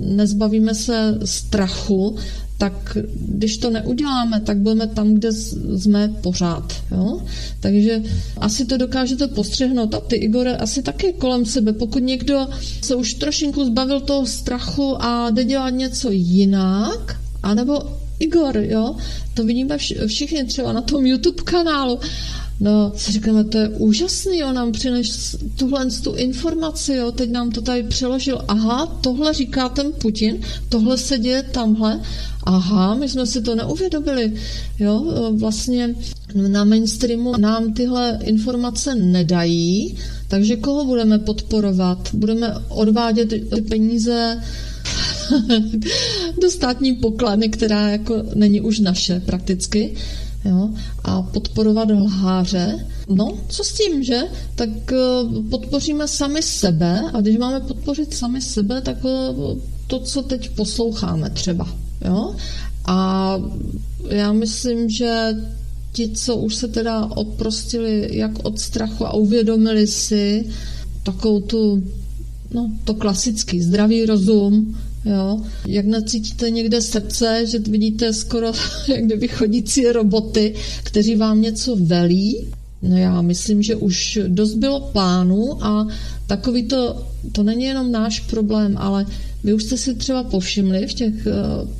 nezbavíme 0.00 0.74
se 0.74 1.18
strachu, 1.24 2.16
tak 2.58 2.98
když 3.28 3.58
to 3.58 3.70
neuděláme, 3.70 4.40
tak 4.40 4.58
budeme 4.58 4.86
tam, 4.86 5.14
kde 5.14 5.32
jsme 5.32 6.08
pořád. 6.20 6.72
Jo? 6.90 7.22
Takže 7.60 8.02
asi 8.36 8.64
to 8.64 8.76
dokážete 8.76 9.26
postřehnout 9.28 9.94
a 9.94 10.00
ty, 10.00 10.16
Igore, 10.16 10.56
asi 10.56 10.82
taky 10.82 11.12
kolem 11.18 11.46
sebe. 11.46 11.72
Pokud 11.72 12.02
někdo 12.02 12.46
se 12.82 12.94
už 12.94 13.14
trošinku 13.14 13.64
zbavil 13.64 14.00
toho 14.00 14.26
strachu 14.26 15.02
a 15.02 15.30
jde 15.30 15.44
dělat 15.44 15.70
něco 15.70 16.10
jinak, 16.10 17.20
anebo 17.42 17.82
Igor, 18.18 18.56
jo, 18.56 18.96
to 19.34 19.44
vidíme 19.44 19.78
všichni 20.06 20.44
třeba 20.44 20.72
na 20.72 20.80
tom 20.80 21.06
YouTube 21.06 21.42
kanálu, 21.42 21.98
No, 22.60 22.92
si 22.96 23.12
říkáme, 23.12 23.44
to 23.44 23.58
je 23.58 23.68
úžasný, 23.68 24.44
on 24.44 24.54
nám 24.54 24.72
přines 24.72 25.36
tuhle 25.56 25.86
tu 25.86 26.14
informaci, 26.14 26.94
jo, 26.94 27.12
teď 27.12 27.30
nám 27.30 27.50
to 27.50 27.60
tady 27.60 27.82
přeložil. 27.82 28.44
Aha, 28.48 28.86
tohle 28.86 29.32
říká 29.32 29.68
ten 29.68 29.92
Putin, 29.92 30.40
tohle 30.68 30.98
se 30.98 31.18
děje 31.18 31.42
tamhle. 31.42 32.00
Aha, 32.44 32.94
my 32.94 33.08
jsme 33.08 33.26
si 33.26 33.42
to 33.42 33.54
neuvědomili. 33.54 34.32
Jo, 34.78 35.14
vlastně 35.38 35.94
na 36.48 36.64
mainstreamu 36.64 37.36
nám 37.36 37.72
tyhle 37.72 38.18
informace 38.22 38.94
nedají, 38.94 39.96
takže 40.28 40.56
koho 40.56 40.84
budeme 40.84 41.18
podporovat? 41.18 42.08
Budeme 42.12 42.54
odvádět 42.68 43.28
ty 43.28 43.62
peníze 43.68 44.42
do 46.42 46.50
státní 46.50 46.94
pokladny, 46.94 47.48
která 47.48 47.88
jako 47.88 48.22
není 48.34 48.60
už 48.60 48.78
naše 48.78 49.20
prakticky 49.20 49.94
jo, 50.44 50.70
a 51.04 51.22
podporovat 51.22 51.90
lháře. 51.90 52.86
No, 53.08 53.38
co 53.48 53.64
s 53.64 53.72
tím, 53.72 54.02
že? 54.02 54.20
Tak 54.54 54.92
eh, 54.92 54.96
podpoříme 55.50 56.08
sami 56.08 56.42
sebe 56.42 57.02
a 57.12 57.20
když 57.20 57.38
máme 57.38 57.60
podpořit 57.60 58.14
sami 58.14 58.40
sebe, 58.40 58.80
tak 58.80 58.96
eh, 59.04 59.34
to, 59.86 59.98
co 59.98 60.22
teď 60.22 60.50
posloucháme 60.50 61.30
třeba, 61.30 61.68
jo. 62.04 62.34
A 62.84 63.38
já 64.08 64.32
myslím, 64.32 64.90
že 64.90 65.36
ti, 65.92 66.08
co 66.08 66.36
už 66.36 66.54
se 66.54 66.68
teda 66.68 67.04
oprostili 67.04 68.08
jak 68.16 68.44
od 68.44 68.60
strachu 68.60 69.06
a 69.06 69.14
uvědomili 69.14 69.86
si 69.86 70.46
takovou 71.02 71.40
tu, 71.40 71.82
no, 72.54 72.70
to 72.84 72.94
klasický 72.94 73.60
zdravý 73.60 74.06
rozum, 74.06 74.78
Jo? 75.04 75.40
Jak 75.66 75.86
nacítíte 75.86 76.50
někde 76.50 76.80
srdce, 76.82 77.46
že 77.46 77.58
vidíte 77.58 78.12
skoro 78.12 78.46
jak 78.88 79.04
kdyby 79.04 79.28
chodící 79.28 79.86
roboty, 79.86 80.54
kteří 80.84 81.16
vám 81.16 81.40
něco 81.40 81.76
velí, 81.76 82.46
No 82.82 82.96
já 82.96 83.22
myslím, 83.22 83.62
že 83.62 83.76
už 83.76 84.18
dost 84.28 84.54
bylo 84.54 84.80
plánů 84.80 85.64
a 85.64 85.86
takový 86.26 86.62
to, 86.62 87.06
to 87.32 87.42
není 87.42 87.64
jenom 87.64 87.92
náš 87.92 88.20
problém, 88.20 88.74
ale 88.78 89.06
vy 89.44 89.54
už 89.54 89.62
jste 89.62 89.76
si 89.76 89.94
třeba 89.94 90.24
povšimli 90.24 90.86
v 90.86 90.94
těch 90.94 91.14
uh, 91.14 91.32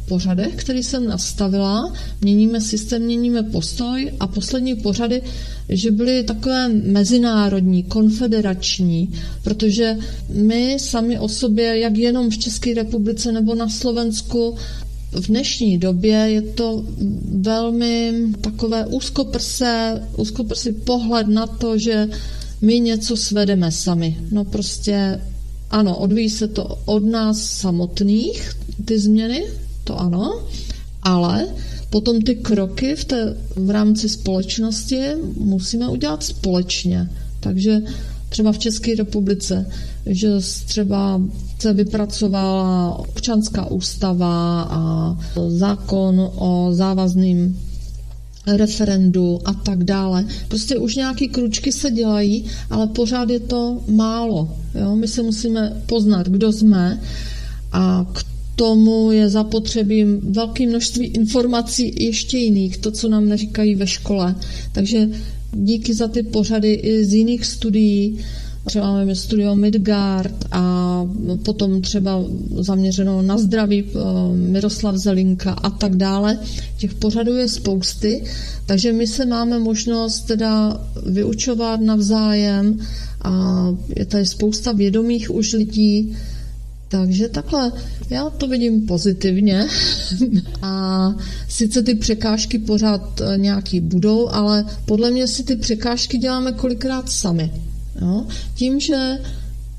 pořadech, 0.08 0.54
který 0.54 0.82
jsem 0.82 1.04
nastavila, 1.04 1.92
měníme 2.20 2.60
systém, 2.60 3.02
měníme 3.02 3.42
postoj 3.42 4.12
a 4.20 4.26
poslední 4.26 4.74
pořady, 4.74 5.22
že 5.68 5.90
byly 5.90 6.22
takové 6.24 6.68
mezinárodní, 6.68 7.82
konfederační, 7.82 9.12
protože 9.44 9.96
my 10.28 10.76
sami 10.78 11.18
o 11.18 11.28
sobě, 11.28 11.78
jak 11.78 11.96
jenom 11.96 12.30
v 12.30 12.38
České 12.38 12.74
republice 12.74 13.32
nebo 13.32 13.54
na 13.54 13.68
Slovensku, 13.68 14.54
v 15.12 15.26
dnešní 15.26 15.78
době 15.78 16.16
je 16.16 16.42
to 16.42 16.84
velmi 17.40 18.12
takové 18.40 18.86
úzkoprse, 18.86 20.02
úzkoprsý 20.16 20.72
pohled 20.72 21.28
na 21.28 21.46
to, 21.46 21.78
že 21.78 22.08
my 22.60 22.80
něco 22.80 23.16
svedeme 23.16 23.72
sami. 23.72 24.18
No 24.30 24.44
prostě 24.44 25.20
ano, 25.72 25.96
odvíjí 25.96 26.30
se 26.30 26.48
to 26.48 26.78
od 26.84 27.04
nás 27.04 27.38
samotných, 27.42 28.52
ty 28.84 28.98
změny, 28.98 29.44
to 29.84 30.00
ano, 30.00 30.42
ale 31.02 31.46
potom 31.90 32.22
ty 32.22 32.34
kroky 32.34 32.96
v, 32.96 33.04
té, 33.04 33.36
v 33.56 33.70
rámci 33.70 34.08
společnosti 34.08 35.00
musíme 35.36 35.88
udělat 35.88 36.22
společně. 36.22 37.08
Takže 37.40 37.82
třeba 38.28 38.52
v 38.52 38.58
České 38.58 38.94
republice, 38.94 39.66
že 40.06 40.28
třeba 40.66 41.20
se 41.58 41.72
vypracovala 41.72 42.98
občanská 42.98 43.66
ústava 43.66 44.62
a 44.62 45.16
zákon 45.48 46.30
o 46.34 46.68
závazným 46.72 47.60
referendu 48.46 49.40
a 49.44 49.54
tak 49.54 49.84
dále. 49.84 50.26
Prostě 50.48 50.76
už 50.76 50.96
nějaké 50.96 51.28
kručky 51.28 51.72
se 51.72 51.90
dělají, 51.90 52.44
ale 52.70 52.86
pořád 52.86 53.30
je 53.30 53.40
to 53.40 53.82
málo. 53.88 54.56
Jo? 54.74 54.96
My 54.96 55.08
se 55.08 55.22
musíme 55.22 55.82
poznat, 55.86 56.28
kdo 56.28 56.52
jsme 56.52 57.00
a 57.72 58.06
k 58.12 58.24
tomu 58.56 59.10
je 59.10 59.28
zapotřebí 59.28 60.04
velké 60.22 60.66
množství 60.66 61.06
informací 61.06 62.04
ještě 62.04 62.38
jiných, 62.38 62.78
to, 62.78 62.90
co 62.90 63.08
nám 63.08 63.28
neříkají 63.28 63.74
ve 63.74 63.86
škole. 63.86 64.34
Takže 64.72 65.08
díky 65.52 65.94
za 65.94 66.08
ty 66.08 66.22
pořady 66.22 66.72
i 66.72 67.04
z 67.04 67.14
jiných 67.14 67.46
studií, 67.46 68.18
třeba 68.64 68.92
máme 68.92 69.14
studio 69.14 69.54
Midgard 69.54 70.44
a 70.52 71.04
potom 71.44 71.82
třeba 71.82 72.24
zaměřeno 72.56 73.22
na 73.22 73.38
zdraví 73.38 73.84
eh, 73.84 73.98
Miroslav 74.36 74.96
Zelinka 74.96 75.52
a 75.52 75.70
tak 75.70 75.96
dále. 75.96 76.38
Těch 76.76 76.94
pořadů 76.94 77.36
je 77.36 77.48
spousty, 77.48 78.24
takže 78.66 78.92
my 78.92 79.06
se 79.06 79.26
máme 79.26 79.58
možnost 79.58 80.20
teda 80.20 80.80
vyučovat 81.06 81.80
navzájem 81.80 82.78
a 83.22 83.66
je 83.96 84.04
tady 84.04 84.26
spousta 84.26 84.72
vědomých 84.72 85.30
už 85.34 85.52
lidí, 85.52 86.16
takže 86.88 87.28
takhle, 87.28 87.72
já 88.10 88.30
to 88.30 88.48
vidím 88.48 88.86
pozitivně 88.86 89.66
a 90.62 91.14
sice 91.48 91.82
ty 91.82 91.94
překážky 91.94 92.58
pořád 92.58 93.20
eh, 93.20 93.38
nějaký 93.38 93.80
budou, 93.80 94.28
ale 94.28 94.64
podle 94.84 95.10
mě 95.10 95.26
si 95.26 95.44
ty 95.44 95.56
překážky 95.56 96.18
děláme 96.18 96.52
kolikrát 96.52 97.10
sami. 97.10 97.50
Jo? 98.00 98.24
Tím, 98.54 98.80
že 98.80 99.18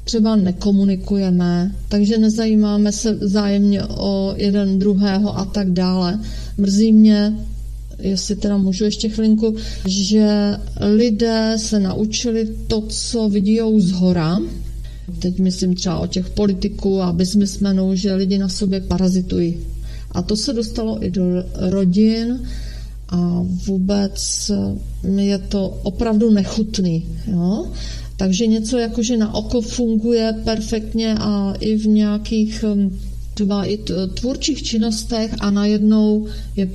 třeba 0.03 0.35
nekomunikujeme, 0.35 1.71
takže 1.89 2.17
nezajímáme 2.17 2.91
se 2.91 3.17
zájemně 3.21 3.83
o 3.83 4.33
jeden 4.37 4.79
druhého 4.79 5.37
a 5.37 5.45
tak 5.45 5.71
dále. 5.71 6.19
Mrzí 6.57 6.93
mě, 6.93 7.33
jestli 7.99 8.35
teda 8.35 8.57
můžu 8.57 8.83
ještě 8.83 9.09
chvilinku, 9.09 9.55
že 9.85 10.57
lidé 10.79 11.53
se 11.57 11.79
naučili 11.79 12.55
to, 12.67 12.81
co 12.81 13.29
vidí 13.29 13.59
z 13.77 13.91
hora, 13.91 14.39
Teď 15.19 15.39
myslím 15.39 15.75
třeba 15.75 15.99
o 15.99 16.07
těch 16.07 16.29
politiků 16.29 17.01
a 17.01 17.13
biznismenů, 17.13 17.95
že 17.95 18.13
lidi 18.13 18.37
na 18.37 18.49
sobě 18.49 18.81
parazitují. 18.81 19.57
A 20.11 20.21
to 20.21 20.35
se 20.35 20.53
dostalo 20.53 21.05
i 21.05 21.11
do 21.11 21.23
rodin 21.55 22.39
a 23.09 23.45
vůbec 23.67 24.51
je 25.17 25.37
to 25.37 25.67
opravdu 25.83 26.31
nechutný. 26.31 27.05
Jo? 27.27 27.67
Takže 28.17 28.47
něco 28.47 28.77
jako, 28.77 29.03
že 29.03 29.17
na 29.17 29.33
oko 29.33 29.61
funguje 29.61 30.33
perfektně 30.43 31.15
a 31.19 31.53
i 31.59 31.77
v 31.77 31.87
nějakých 31.87 32.63
hm, 32.67 32.99
třeba 33.33 33.65
i 33.65 33.79
tvůrčích 34.13 34.63
činnostech 34.63 35.35
a 35.39 35.51
najednou 35.51 36.27
je 36.55 36.69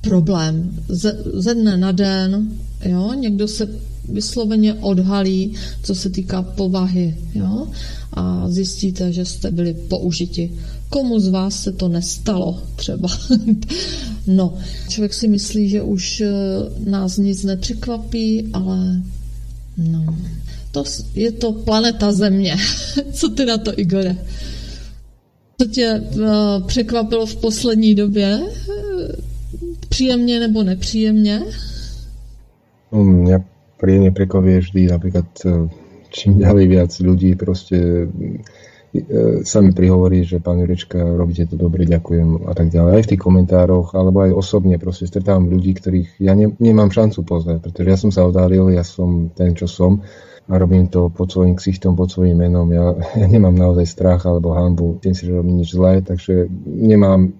problém. 0.00 0.70
Ze, 0.88 1.18
ze 1.34 1.54
dne 1.54 1.76
na 1.76 1.92
den, 1.92 2.48
jo, 2.84 3.12
někdo 3.12 3.48
se 3.48 3.68
vysloveně 4.08 4.74
odhalí, 4.74 5.54
co 5.82 5.94
se 5.94 6.10
týká 6.10 6.42
povahy, 6.42 7.16
jo, 7.34 7.68
a 8.12 8.48
zjistíte, 8.48 9.12
že 9.12 9.24
jste 9.24 9.50
byli 9.50 9.74
použiti. 9.74 10.52
Komu 10.88 11.20
z 11.20 11.28
vás 11.28 11.62
se 11.62 11.72
to 11.72 11.88
nestalo 11.88 12.62
třeba? 12.76 13.08
no, 14.26 14.54
člověk 14.88 15.14
si 15.14 15.28
myslí, 15.28 15.68
že 15.68 15.82
už 15.82 16.20
eh, 16.20 16.30
nás 16.90 17.16
nic 17.16 17.44
nepřekvapí, 17.44 18.48
ale 18.52 19.02
no, 19.76 20.18
to 20.72 20.84
je 21.14 21.32
to 21.32 21.52
planeta 21.52 22.12
Země. 22.12 22.56
Co 23.12 23.28
ty 23.28 23.44
na 23.44 23.58
to, 23.58 23.78
Igore? 23.78 24.16
Co 25.60 25.68
tě 25.68 26.00
uh, 26.00 26.66
překvapilo 26.66 27.26
v 27.26 27.36
poslední 27.36 27.94
době? 27.94 28.40
Příjemně 29.88 30.40
nebo 30.40 30.62
nepříjemně? 30.62 31.42
No, 32.92 33.04
mě 33.04 33.44
príjemne 33.78 34.10
vždy 34.58 34.90
napríklad 34.90 35.28
e, 35.46 35.70
čím 36.10 36.42
ďalej 36.42 36.66
viac 36.66 36.92
ľudí 36.98 37.38
proste 37.38 37.78
e, 37.78 38.06
sa 39.46 39.58
mi 39.62 39.70
prihovorí, 39.70 40.26
že 40.26 40.42
pán 40.42 40.58
Jurečka, 40.58 40.98
robíte 40.98 41.46
to 41.46 41.54
dobre, 41.54 41.86
ďakujem 41.86 42.50
a 42.50 42.52
tak 42.58 42.74
ďalej. 42.74 42.92
Aj 42.98 43.02
v 43.06 43.10
tých 43.14 43.22
komentároch, 43.22 43.94
alebo 43.94 44.26
aj 44.26 44.34
osobne 44.34 44.80
proste 44.82 45.06
stretávam 45.06 45.46
ľudí, 45.46 45.78
ktorých 45.78 46.18
ja 46.18 46.34
ne, 46.34 46.50
nemám 46.58 46.90
šancu 46.90 47.22
poznať, 47.22 47.62
pretože 47.62 47.88
ja 47.88 47.98
som 48.00 48.10
sa 48.10 48.26
odhalil, 48.26 48.74
ja 48.74 48.82
som 48.82 49.30
ten, 49.30 49.54
čo 49.54 49.70
som 49.70 50.02
a 50.48 50.58
robím 50.58 50.88
to 50.88 51.12
pod 51.12 51.28
svojím 51.28 51.60
ksichtom, 51.60 51.92
pod 51.92 52.08
svojím 52.08 52.40
menom. 52.40 52.72
Ja, 52.72 52.96
ja 53.20 53.26
nemám 53.28 53.52
naozaj 53.52 53.84
strach 53.84 54.24
alebo 54.24 54.56
hambu, 54.56 54.96
tým 55.04 55.12
si, 55.12 55.28
robím 55.28 55.60
nič 55.60 55.76
zlé, 55.76 56.00
takže 56.00 56.48
nemám 56.64 57.36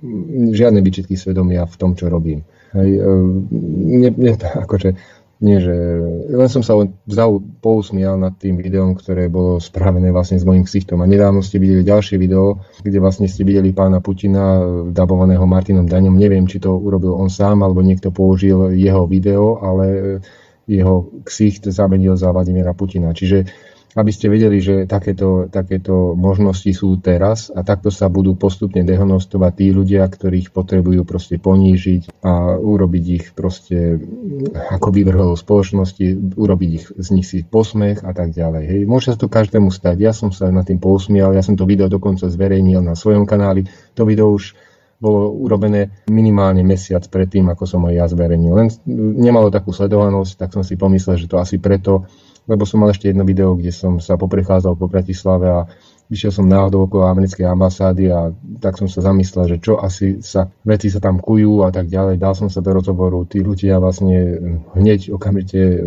žiadne 0.52 0.84
výčitky 0.84 1.16
svedomia 1.16 1.64
v 1.64 1.76
tom, 1.80 1.96
čo 1.96 2.12
robím. 2.12 2.44
Hej, 2.76 3.00
e, 3.00 3.14
ne, 4.04 4.10
ne, 4.12 4.32
akože, 4.36 4.92
nie, 5.38 5.56
že 5.62 5.72
len 6.34 6.48
som 6.50 6.66
sa 6.66 6.74
vzal 7.06 7.40
pousmial 7.62 8.18
nad 8.18 8.34
tým 8.36 8.58
videom, 8.58 8.98
ktoré 8.98 9.30
bolo 9.30 9.62
spravené 9.62 10.10
vlastne 10.10 10.36
s 10.36 10.44
mojím 10.44 10.66
ksichtom. 10.66 10.98
A 11.00 11.06
nedávno 11.06 11.40
ste 11.40 11.62
videli 11.62 11.86
ďalšie 11.86 12.18
video, 12.18 12.58
kde 12.82 12.98
vlastne 12.98 13.30
ste 13.30 13.46
videli 13.46 13.70
pána 13.70 14.02
Putina, 14.02 14.60
dabovaného 14.90 15.46
Martinom 15.46 15.86
Daňom. 15.86 16.18
Neviem, 16.18 16.44
či 16.50 16.58
to 16.58 16.74
urobil 16.74 17.14
on 17.14 17.30
sám, 17.30 17.62
alebo 17.62 17.80
niekto 17.86 18.10
použil 18.10 18.74
jeho 18.74 19.06
video, 19.06 19.62
ale 19.62 20.18
jeho 20.68 21.24
ksicht 21.24 21.66
zamenil 21.72 22.14
za 22.14 22.28
Vladimíra 22.30 22.76
Putina. 22.76 23.16
Čiže 23.16 23.48
aby 23.96 24.12
ste 24.12 24.28
vedeli, 24.28 24.60
že 24.60 24.84
takéto, 24.84 25.48
takéto 25.48 26.12
možnosti 26.12 26.68
sú 26.70 27.00
teraz 27.02 27.48
a 27.48 27.64
takto 27.64 27.88
sa 27.88 28.06
budú 28.06 28.36
postupne 28.38 28.84
dehonostovať 28.84 29.52
tí 29.58 29.66
ľudia, 29.72 30.04
ktorých 30.06 30.52
potrebujú 30.52 31.02
proste 31.08 31.40
ponížiť 31.40 32.22
a 32.22 32.60
urobiť 32.60 33.04
ich 33.08 33.26
proste 33.32 33.96
ako 34.52 34.88
vyvrholov 34.92 35.40
spoločnosti, 35.40 36.36
urobiť 36.36 36.70
ich 36.70 36.86
z 36.94 37.08
nich 37.16 37.26
si 37.26 37.42
posmech 37.42 38.04
a 38.04 38.12
tak 38.12 38.36
ďalej. 38.36 38.64
Hej. 38.68 38.80
Môže 38.84 39.10
sa 39.10 39.18
to 39.18 39.26
každému 39.26 39.72
stať. 39.72 39.96
Ja 40.04 40.12
som 40.12 40.30
sa 40.30 40.52
nad 40.52 40.68
tým 40.68 40.78
pousmial, 40.78 41.32
ja 41.32 41.42
som 41.42 41.56
to 41.56 41.64
video 41.64 41.88
dokonca 41.88 42.28
zverejnil 42.28 42.84
na 42.84 42.92
svojom 42.92 43.24
kanáli. 43.24 43.66
To 43.96 44.04
video 44.04 44.30
už 44.30 44.67
bolo 44.98 45.30
urobené 45.30 46.02
minimálne 46.10 46.66
mesiac 46.66 47.06
predtým, 47.06 47.46
ako 47.54 47.64
som 47.64 47.86
ho 47.86 47.90
ja 47.94 48.04
zverejnil. 48.10 48.52
Len 48.54 48.68
nemalo 49.22 49.48
takú 49.48 49.70
sledovanosť, 49.70 50.34
tak 50.34 50.50
som 50.50 50.66
si 50.66 50.74
pomyslel, 50.74 51.14
že 51.14 51.30
to 51.30 51.38
asi 51.38 51.62
preto, 51.62 52.06
lebo 52.50 52.66
som 52.66 52.82
mal 52.82 52.90
ešte 52.90 53.14
jedno 53.14 53.22
video, 53.22 53.54
kde 53.54 53.70
som 53.70 54.02
sa 54.02 54.18
poprechádzal 54.18 54.74
po 54.74 54.90
Bratislave 54.90 55.46
a 55.46 55.60
vyšiel 56.08 56.32
som 56.32 56.48
náhodou 56.48 56.88
okolo 56.88 57.04
americkej 57.04 57.44
ambasády 57.44 58.08
a 58.08 58.32
tak 58.64 58.80
som 58.80 58.88
sa 58.88 59.04
zamyslel, 59.04 59.44
že 59.44 59.56
čo 59.60 59.76
asi 59.76 60.24
sa, 60.24 60.48
veci 60.64 60.88
sa 60.88 61.04
tam 61.04 61.20
kujú 61.20 61.62
a 61.62 61.70
tak 61.70 61.92
ďalej. 61.92 62.16
Dal 62.16 62.32
som 62.32 62.48
sa 62.48 62.64
do 62.64 62.72
rozhovoru, 62.72 63.28
tí 63.28 63.44
ľudia 63.44 63.76
vlastne 63.76 64.40
hneď 64.72 65.12
okamžite 65.12 65.60
e, 65.60 65.78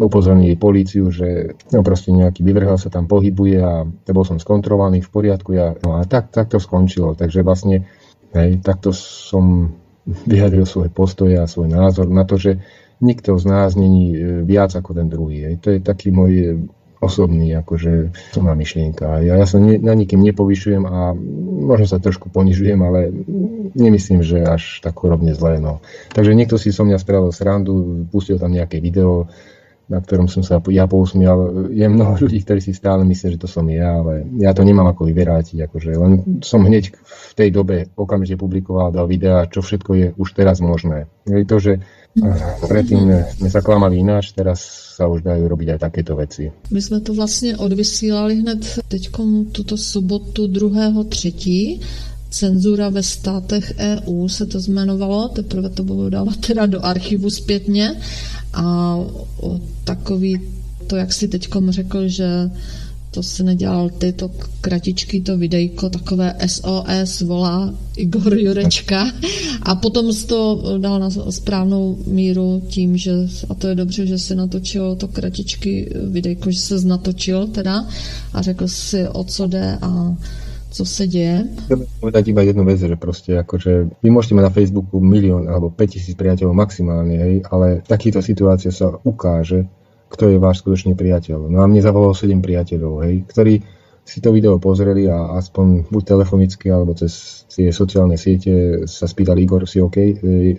upozornili 0.00 0.56
políciu, 0.56 1.12
že 1.12 1.60
no 1.70 1.84
proste 1.84 2.10
nejaký 2.10 2.40
vyvrhel 2.40 2.80
sa 2.80 2.88
tam 2.88 3.04
pohybuje 3.04 3.56
a 3.60 3.84
to 3.84 4.10
bol 4.16 4.24
som 4.24 4.40
skontrolovaný 4.40 5.04
v 5.04 5.12
poriadku. 5.12 5.52
Ja, 5.52 5.76
no 5.84 6.00
a 6.00 6.08
tak, 6.08 6.32
tak 6.32 6.48
to 6.48 6.56
skončilo. 6.56 7.12
Takže 7.12 7.44
vlastne 7.44 7.84
hej, 8.34 8.60
takto 8.60 8.90
som 8.94 9.74
vyjadril 10.30 10.66
svoj 10.66 10.90
postoj 10.90 11.30
a 11.40 11.48
svoj 11.48 11.70
názor 11.70 12.10
na 12.10 12.26
to, 12.26 12.36
že 12.36 12.60
nikto 13.02 13.36
z 13.38 13.44
nás 13.46 13.74
není 13.74 14.14
e, 14.14 14.18
viac 14.46 14.72
ako 14.74 14.94
ten 14.94 15.08
druhý. 15.10 15.50
Hej. 15.50 15.54
To 15.64 15.68
je 15.74 15.78
taký 15.82 16.14
môj 16.14 16.32
e, 16.32 16.46
osobný, 17.04 17.52
akože 17.60 18.16
má 18.40 18.56
myšlienka. 18.56 19.20
Ja, 19.20 19.36
ja 19.36 19.44
sa 19.44 19.60
ne, 19.60 19.76
na 19.76 19.92
nikým 19.92 20.24
nepovyšujem 20.24 20.84
a 20.88 21.12
možno 21.68 21.84
sa 21.84 22.00
trošku 22.00 22.32
ponižujem, 22.32 22.80
ale 22.80 23.12
nemyslím, 23.76 24.24
že 24.24 24.40
až 24.40 24.80
tak 24.80 24.96
chorobne 24.96 25.36
zlé. 25.36 25.60
No. 25.60 25.84
Takže 26.16 26.32
niekto 26.32 26.56
si 26.56 26.72
so 26.72 26.88
mňa 26.88 26.96
spravil 26.96 27.28
srandu, 27.28 28.08
pustil 28.08 28.40
tam 28.40 28.56
nejaké 28.56 28.80
video, 28.80 29.28
na 29.88 30.00
ktorom 30.00 30.28
som 30.28 30.40
sa 30.40 30.60
ja 30.72 30.84
pousmial. 30.88 31.68
Je 31.68 31.84
mnoho 31.84 32.16
ľudí, 32.16 32.40
ktorí 32.40 32.60
si 32.60 32.72
stále 32.72 33.04
myslia, 33.04 33.36
že 33.36 33.42
to 33.42 33.48
som 33.48 33.68
ja, 33.68 34.00
ale 34.00 34.24
ja 34.40 34.56
to 34.56 34.64
nemám 34.64 34.88
ako 34.88 35.04
vyvrátiť. 35.08 35.68
Akože 35.68 35.90
len 35.96 36.40
som 36.40 36.64
hneď 36.64 36.94
v 36.96 37.32
tej 37.36 37.48
dobe 37.52 37.92
okamžite 37.94 38.40
publikoval, 38.40 38.94
dal 38.94 39.04
videa, 39.04 39.44
čo 39.50 39.60
všetko 39.60 39.90
je 39.94 40.06
už 40.16 40.28
teraz 40.32 40.64
možné. 40.64 41.06
Je 41.28 41.44
to, 41.44 41.58
že 41.60 41.72
Predtým 42.62 43.10
sme 43.42 43.50
sa 43.50 43.58
klamali 43.58 43.98
ináč, 43.98 44.30
teraz 44.38 44.62
sa 44.94 45.10
už 45.10 45.26
dajú 45.26 45.50
robiť 45.50 45.74
aj 45.74 45.78
takéto 45.82 46.14
veci. 46.14 46.46
My 46.70 46.82
jsme 46.82 47.00
to 47.00 47.14
vlastně 47.14 47.56
odvysílali 47.56 48.34
hned 48.34 48.78
teď 48.88 49.10
tuto 49.52 49.76
sobotu 49.76 50.46
2.3. 50.46 51.80
Cenzura 52.30 52.88
ve 52.88 53.02
státech 53.02 53.72
EU 53.78 54.28
se 54.28 54.46
to 54.46 54.60
zmenovalo, 54.60 55.28
teprve 55.28 55.70
to 55.70 55.82
bylo 55.82 56.10
dávat 56.10 56.36
teda 56.46 56.66
do 56.66 56.84
archivu 56.84 57.30
zpětně 57.30 57.96
a 58.54 58.98
takový 59.84 60.40
to, 60.86 60.96
jak 60.96 61.12
si 61.12 61.28
teď 61.28 61.48
řekl, 61.70 62.08
že 62.08 62.50
to 63.14 63.22
si 63.22 63.42
nedělal 63.42 63.90
ty, 63.90 64.12
to 64.12 64.30
kratičky, 64.60 65.20
to 65.20 65.38
videjko, 65.38 65.90
takové 65.90 66.34
SOS 66.46 67.20
volá 67.20 67.74
Igor 67.96 68.38
Jurečka. 68.38 69.12
A 69.62 69.74
potom 69.74 70.12
jsi 70.12 70.26
to 70.26 70.62
dal 70.78 70.98
na 71.00 71.10
správnou 71.30 71.98
míru 72.06 72.62
tím, 72.68 72.96
že, 72.96 73.12
a 73.48 73.54
to 73.54 73.68
je 73.68 73.74
dobře, 73.74 74.06
že 74.06 74.18
si 74.18 74.34
natočil 74.34 74.96
to 74.96 75.08
kratičky 75.08 75.92
videjko, 76.04 76.50
že 76.50 76.60
se 76.60 76.84
natočil 76.84 77.46
teda 77.46 77.86
a 78.32 78.42
řekl 78.42 78.68
si, 78.68 79.08
o 79.08 79.24
co 79.24 79.46
jde 79.46 79.78
a 79.82 80.16
co 80.74 80.84
se 80.84 81.06
děje. 81.06 81.48
Chcem 81.64 81.86
povedať 82.00 82.28
iba 82.28 82.42
jednu 82.42 82.64
vec, 82.66 82.82
že 82.82 82.98
proste 82.98 83.38
akože 83.38 84.02
vy 84.02 84.08
môžete 84.10 84.34
mať 84.34 84.44
na 84.50 84.52
Facebooku 84.52 84.98
milión 84.98 85.46
alebo 85.46 85.70
5000 85.70 86.18
priateľov 86.18 86.50
maximálne, 86.50 87.14
hej, 87.14 87.34
ale 87.46 87.86
v 87.86 87.88
takýchto 87.88 88.18
situáciách 88.18 88.74
sa 88.74 88.90
ukáže, 89.06 89.70
kto 90.10 90.34
je 90.34 90.42
váš 90.42 90.66
skutočný 90.66 90.98
priateľ. 90.98 91.46
No 91.46 91.62
a 91.62 91.70
mne 91.70 91.78
zavolalo 91.78 92.10
7 92.10 92.42
priateľov, 92.42 93.06
hej, 93.06 93.22
ktorí 93.30 93.54
si 94.04 94.20
to 94.20 94.36
video 94.36 94.60
pozreli 94.60 95.08
a 95.08 95.40
aspoň 95.40 95.88
buď 95.88 96.02
telefonicky 96.04 96.68
alebo 96.68 96.92
cez 96.92 97.44
tie 97.48 97.72
sociálne 97.72 98.20
siete 98.20 98.84
sa 98.84 99.08
spýtali 99.08 99.40
Igor, 99.46 99.64
si 99.64 99.80
OK, 99.80 99.96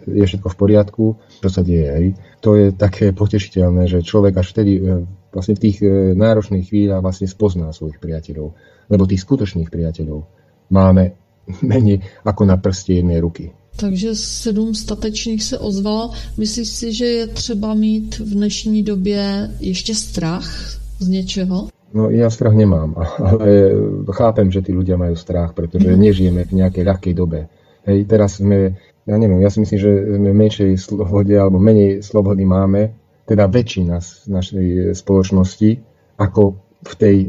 je 0.02 0.24
všetko 0.26 0.50
v 0.50 0.58
poriadku, 0.58 1.04
čo 1.46 1.50
sa 1.52 1.62
deje, 1.62 1.88
hej. 1.92 2.08
To 2.42 2.58
je 2.58 2.74
také 2.74 3.14
potešiteľné, 3.14 3.86
že 3.86 4.02
človek 4.02 4.42
až 4.42 4.48
vtedy 4.50 4.82
e, 4.82 5.06
vlastne 5.30 5.54
v 5.54 5.62
tých 5.62 5.78
e, 5.86 6.18
náročných 6.18 6.66
chvíľach 6.66 7.06
vlastne 7.06 7.30
spozná 7.30 7.70
svojich 7.70 8.02
priateľov. 8.02 8.58
Lebo 8.90 9.10
tých 9.10 9.22
skutočných 9.26 9.70
priateľov 9.70 10.26
máme 10.70 11.14
menej 11.62 12.02
ako 12.26 12.42
na 12.46 12.58
prste 12.58 13.02
jednej 13.02 13.22
ruky. 13.22 13.54
Takže 13.76 14.16
sedm 14.16 14.72
statečných 14.76 15.44
se 15.44 15.60
ozvalo. 15.60 16.12
Myslíš 16.38 16.70
si, 16.70 16.94
že 16.94 17.06
je 17.06 17.28
třeba 17.28 17.74
mít 17.74 18.20
v 18.20 18.34
dnešní 18.34 18.84
době 18.84 19.52
ještě 19.60 19.96
strach 19.96 20.80
z 21.00 21.08
něčeho? 21.08 21.68
No 21.96 22.12
ja 22.12 22.28
strach 22.28 22.52
nemám, 22.52 22.92
ale 23.30 23.72
chápem, 24.12 24.52
že 24.52 24.60
tí 24.60 24.76
ľudia 24.76 25.00
majú 25.00 25.16
strach, 25.16 25.56
pretože 25.56 25.88
mm. 25.88 25.96
nežijeme 25.96 26.44
v 26.44 26.52
nejakej 26.60 26.84
ľahkej 26.84 27.14
dobe. 27.16 27.48
Hej, 27.88 28.04
teraz 28.12 28.44
sme, 28.44 28.76
ja 29.08 29.16
neviem, 29.16 29.40
ja 29.40 29.48
si 29.48 29.64
myslím, 29.64 29.80
že 29.80 29.92
sme 30.20 30.30
v 30.36 30.40
menšej 30.44 30.72
slobode 30.76 31.32
alebo 31.40 31.56
menej 31.56 32.04
slobody 32.04 32.44
máme, 32.44 32.92
teda 33.24 33.48
väčšina 33.48 34.04
z 34.04 34.28
našej 34.28 34.68
spoločnosti, 34.92 35.72
ako 36.20 36.60
v 36.86 36.94
tej 36.96 37.16
e, 37.26 37.28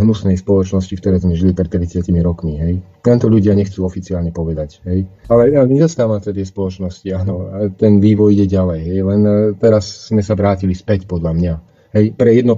hnusnej 0.00 0.40
spoločnosti, 0.40 0.96
v 0.96 1.00
ktorej 1.04 1.20
sme 1.28 1.36
žili 1.36 1.52
pred 1.52 1.68
30 1.68 2.08
rokmi. 2.24 2.56
Hej. 2.56 2.74
Len 2.80 3.18
to 3.20 3.28
ľudia 3.28 3.52
nechcú 3.52 3.84
oficiálne 3.84 4.32
povedať. 4.32 4.80
Hej. 4.88 5.04
Ale 5.28 5.52
ja 5.52 5.68
nezastávam 5.68 6.24
sa 6.24 6.32
tej 6.32 6.48
spoločnosti, 6.48 7.04
áno, 7.12 7.52
ten 7.76 8.00
vývoj 8.00 8.32
ide 8.32 8.48
ďalej. 8.48 8.80
Hej. 8.80 8.98
Len 9.04 9.20
e, 9.22 9.34
teraz 9.60 10.08
sme 10.08 10.24
sa 10.24 10.32
vrátili 10.32 10.72
späť, 10.72 11.04
podľa 11.04 11.32
mňa. 11.36 11.54
Hej. 11.92 12.16
Pre 12.16 12.30
1% 12.32 12.48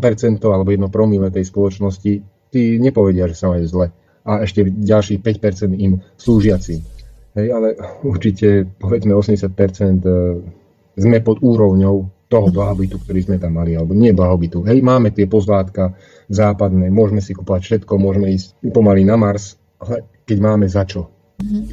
alebo 0.47 0.70
1 0.70 0.86
promile 0.86 1.34
tej 1.34 1.51
spoločnosti 1.51 2.12
tí 2.55 2.62
nepovedia, 2.78 3.26
že 3.26 3.36
sa 3.36 3.51
majú 3.51 3.66
zle. 3.66 3.86
A 4.22 4.47
ešte 4.47 4.62
ďalších 4.66 5.22
5% 5.22 5.74
im 5.74 5.99
slúžiaci. 6.14 6.74
Hej, 7.36 7.47
ale 7.53 7.76
určite 8.01 8.64
povedzme 8.80 9.12
80% 9.12 9.51
e, 9.51 10.11
sme 10.97 11.18
pod 11.20 11.44
úrovňou 11.44 12.16
toho 12.27 12.51
blahobytu, 12.51 12.99
ktorý 12.99 13.20
sme 13.22 13.37
tam 13.39 13.59
mali, 13.59 13.79
alebo 13.79 13.95
nie 13.95 14.11
blahobytu. 14.11 14.66
Hej, 14.66 14.83
máme 14.83 15.14
tie 15.14 15.31
pozlátka 15.31 15.95
západné, 16.27 16.91
môžeme 16.91 17.22
si 17.22 17.33
kúpať 17.33 17.62
všetko, 17.62 17.93
môžeme 18.03 18.35
ísť 18.35 18.59
pomaly 18.74 19.07
na 19.07 19.14
Mars, 19.14 19.55
ale 19.79 20.07
keď 20.27 20.39
máme 20.43 20.66
za 20.66 20.83
čo. 20.83 21.07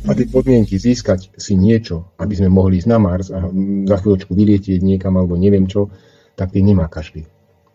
A 0.05 0.11
tie 0.11 0.27
podmienky 0.27 0.75
získať 0.75 1.33
si 1.39 1.55
niečo, 1.55 2.13
aby 2.19 2.35
sme 2.35 2.51
mohli 2.51 2.83
ísť 2.83 2.89
na 2.91 2.99
Mars 2.99 3.31
a 3.31 3.47
za 3.87 3.95
chvíľočku 4.03 4.35
vylietieť 4.35 4.83
niekam 4.83 5.15
alebo 5.15 5.39
neviem 5.39 5.65
čo, 5.65 5.89
tak 6.35 6.51
tie 6.51 6.61
nemá 6.61 6.91
každý 6.91 7.32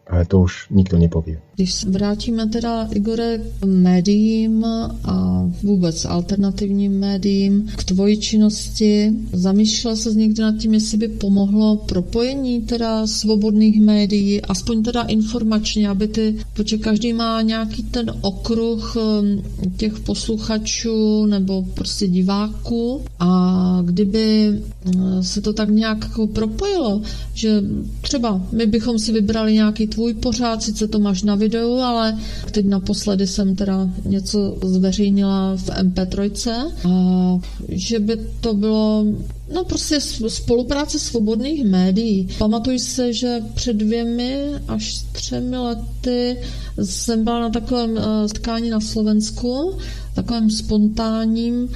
ale 0.08 0.26
to 0.26 0.40
už 0.40 0.66
nikto 0.70 0.98
nepovie. 0.98 1.40
Když 1.54 1.84
vrátíme 1.84 2.46
teda, 2.46 2.88
Igore, 2.92 3.38
k 3.60 3.64
médiím 3.64 4.64
a 5.04 5.44
vůbec 5.62 6.04
alternativním 6.04 6.98
médiím, 6.98 7.66
k 7.76 7.84
tvoji 7.84 8.16
činnosti, 8.16 9.12
zamýšlel 9.32 9.96
se 9.96 10.14
někdy 10.14 10.42
nad 10.42 10.56
tím, 10.56 10.74
jestli 10.74 10.96
by 10.98 11.08
pomohlo 11.08 11.76
propojení 11.76 12.60
teda 12.60 13.06
svobodných 13.06 13.80
médií, 13.80 14.42
aspoň 14.42 14.82
teda 14.82 15.02
informačně, 15.02 15.88
aby 15.88 16.08
ty, 16.08 16.36
protože 16.52 16.78
každý 16.78 17.12
má 17.12 17.42
nějaký 17.42 17.82
ten 17.82 18.14
okruh 18.20 18.96
um, 18.96 19.42
těch 19.76 19.98
posluchačů 19.98 21.26
nebo 21.26 21.64
prostě 21.74 22.08
diváků 22.08 23.02
a 23.18 23.82
kdyby 23.84 24.48
uh, 24.94 25.20
se 25.20 25.40
to 25.40 25.52
tak 25.52 25.68
nějak 25.68 25.98
jako 26.02 26.26
propojilo, 26.26 27.02
že 27.34 27.62
třeba 28.00 28.46
my 28.52 28.66
bychom 28.66 28.98
si 28.98 29.12
vybrali 29.12 29.52
nějaký 29.52 29.86
tvůj 29.98 30.14
pořád, 30.14 30.62
sice 30.62 30.88
to 30.88 30.98
máš 30.98 31.22
na 31.22 31.34
videu, 31.34 31.74
ale 31.78 32.18
teď 32.50 32.66
naposledy 32.66 33.26
jsem 33.26 33.56
teda 33.56 33.90
něco 34.04 34.58
zveřejnila 34.64 35.56
v 35.56 35.68
MP3 35.68 36.70
a 36.88 37.38
že 37.68 37.98
by 37.98 38.16
to 38.40 38.54
bylo 38.54 39.06
No 39.54 39.64
prostě 39.64 40.00
spolupráce 40.28 40.98
svobodných 40.98 41.64
médií. 41.64 42.28
Pamatuj 42.38 42.78
se, 42.78 43.12
že 43.12 43.40
před 43.54 43.76
dvěmi 43.76 44.52
až 44.68 45.02
třemi 45.12 45.56
lety 45.56 46.36
jsem 46.82 47.24
byla 47.24 47.40
na 47.40 47.50
takovém 47.50 47.90
uh, 47.90 48.26
setkání 48.26 48.70
na 48.70 48.80
Slovensku, 48.80 49.78
takovém 50.14 50.50
spontánním, 50.50 51.68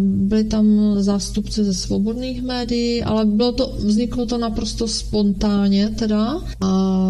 byli 0.00 0.44
tam 0.44 0.94
zástupci 0.98 1.64
ze 1.64 1.74
svobodných 1.74 2.42
médií, 2.42 3.02
ale 3.02 3.24
bylo 3.24 3.52
to, 3.52 3.74
vzniklo 3.78 4.26
to 4.26 4.38
naprosto 4.38 4.88
spontánně 4.88 5.88
teda 5.88 6.40
a 6.60 7.06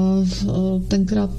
tenkrát 0.89 1.31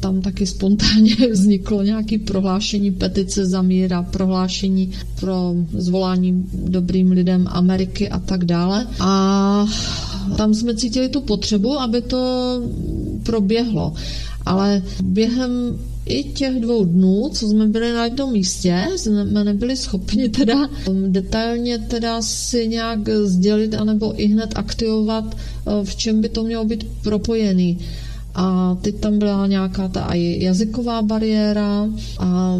tam 0.00 0.20
taky 0.20 0.46
spontánně 0.46 1.16
vzniklo 1.32 1.82
nějaké 1.82 2.18
prohlášení 2.18 2.90
petice 2.90 3.46
za 3.46 3.62
míra, 3.62 4.02
prohlášení 4.02 4.90
pro 5.20 5.54
zvolání 5.72 6.46
dobrým 6.52 7.10
lidem 7.10 7.46
Ameriky 7.50 8.08
a 8.08 8.18
tak 8.18 8.44
dále. 8.44 8.86
A 9.00 9.66
tam 10.36 10.54
jsme 10.54 10.74
cítili 10.74 11.08
tu 11.08 11.20
potřebu, 11.20 11.80
aby 11.80 12.02
to 12.02 12.62
proběhlo. 13.22 13.94
Ale 14.46 14.82
během 15.02 15.78
i 16.06 16.24
těch 16.24 16.60
dvou 16.60 16.84
dnů, 16.84 17.28
co 17.32 17.48
jsme 17.48 17.66
byli 17.66 17.92
na 17.92 18.04
jednom 18.04 18.32
místě, 18.32 18.86
jsme 18.96 19.44
nebyli 19.44 19.76
schopni 19.76 20.28
teda 20.28 20.68
um, 20.88 21.12
detailně 21.12 21.78
teda 21.78 22.22
si 22.22 22.68
nějak 22.68 23.08
sdělit 23.08 23.74
anebo 23.74 24.20
i 24.20 24.26
hned 24.26 24.52
aktivovat, 24.54 25.24
uh, 25.24 25.84
v 25.84 25.96
čem 25.96 26.20
by 26.20 26.28
to 26.28 26.42
mělo 26.42 26.64
být 26.64 26.86
propojený. 27.02 27.78
A 28.36 28.76
teď 28.82 28.94
tam 28.94 29.18
byla 29.18 29.46
nějaká 29.46 29.88
ta 29.88 30.08
i 30.14 30.44
jazyková 30.44 31.02
bariéra 31.02 31.88
a 32.18 32.58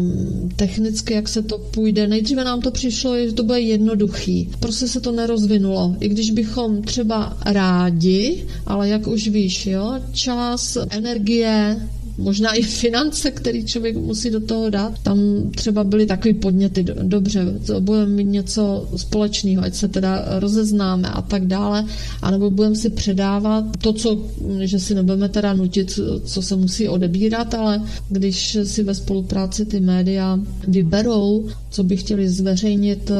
technicky, 0.55 1.13
jak 1.13 1.29
se 1.29 1.41
to 1.41 1.57
půjde. 1.57 2.07
Nejdříve 2.07 2.43
nám 2.43 2.61
to 2.61 2.71
přišlo, 2.71 3.17
že 3.17 3.33
to 3.33 3.43
bude 3.43 3.59
jednoduchý. 3.59 4.49
Prostě 4.59 4.87
se 4.87 5.01
to 5.01 5.11
nerozvinulo. 5.11 5.95
I 5.99 6.09
když 6.09 6.31
bychom 6.31 6.81
třeba 6.81 7.37
rádi, 7.45 8.45
ale 8.65 8.89
jak 8.89 9.07
už 9.07 9.27
víš, 9.27 9.65
jo, 9.65 9.93
čas, 10.11 10.77
energie, 10.89 11.87
možná 12.17 12.53
i 12.53 12.61
finance, 12.61 13.31
který 13.31 13.65
člověk 13.65 13.97
musí 13.97 14.29
do 14.29 14.39
toho 14.39 14.69
dát. 14.69 14.99
Tam 14.99 15.19
třeba 15.55 15.83
byly 15.83 16.05
takový 16.05 16.33
podněty, 16.33 16.83
dobře, 16.83 17.45
budeme 17.79 18.05
mít 18.05 18.23
něco 18.23 18.89
společného, 18.95 19.63
ať 19.63 19.75
se 19.75 19.87
teda 19.87 20.25
rozeznáme 20.39 21.09
a 21.09 21.21
tak 21.21 21.47
dále, 21.47 21.85
anebo 22.21 22.49
budeme 22.51 22.75
si 22.75 22.89
předávat 22.89 23.65
to, 23.81 23.93
co, 23.93 24.21
že 24.59 24.79
si 24.79 24.95
nebudeme 24.95 25.29
teda 25.29 25.53
nutit, 25.53 25.99
co 26.25 26.41
se 26.41 26.55
musí 26.55 26.89
odebírat, 26.89 27.53
ale 27.53 27.81
když 28.09 28.57
si 28.63 28.83
ve 28.83 28.95
spolupráci 28.95 29.65
ty 29.65 29.79
média 29.79 30.39
vyberou, 30.67 31.47
co 31.69 31.83
by 31.83 31.97
chtěli 31.97 32.29
zveřejnit 32.29 33.11
eh, 33.11 33.15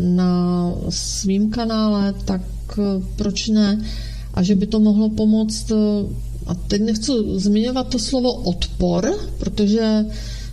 na 0.00 0.72
svým 0.88 1.50
kanále, 1.50 2.14
tak 2.24 2.42
eh, 2.78 2.82
proč 3.16 3.48
ne? 3.48 3.84
A 4.34 4.42
že 4.42 4.54
by 4.54 4.66
to 4.66 4.80
mohlo 4.80 5.10
pomoct 5.10 5.70
eh, 5.70 6.29
a 6.50 6.54
teď 6.54 6.82
nechci 6.82 7.12
zmiňovat 7.34 7.88
to 7.88 7.98
slovo 7.98 8.32
odpor, 8.32 9.14
protože 9.38 10.04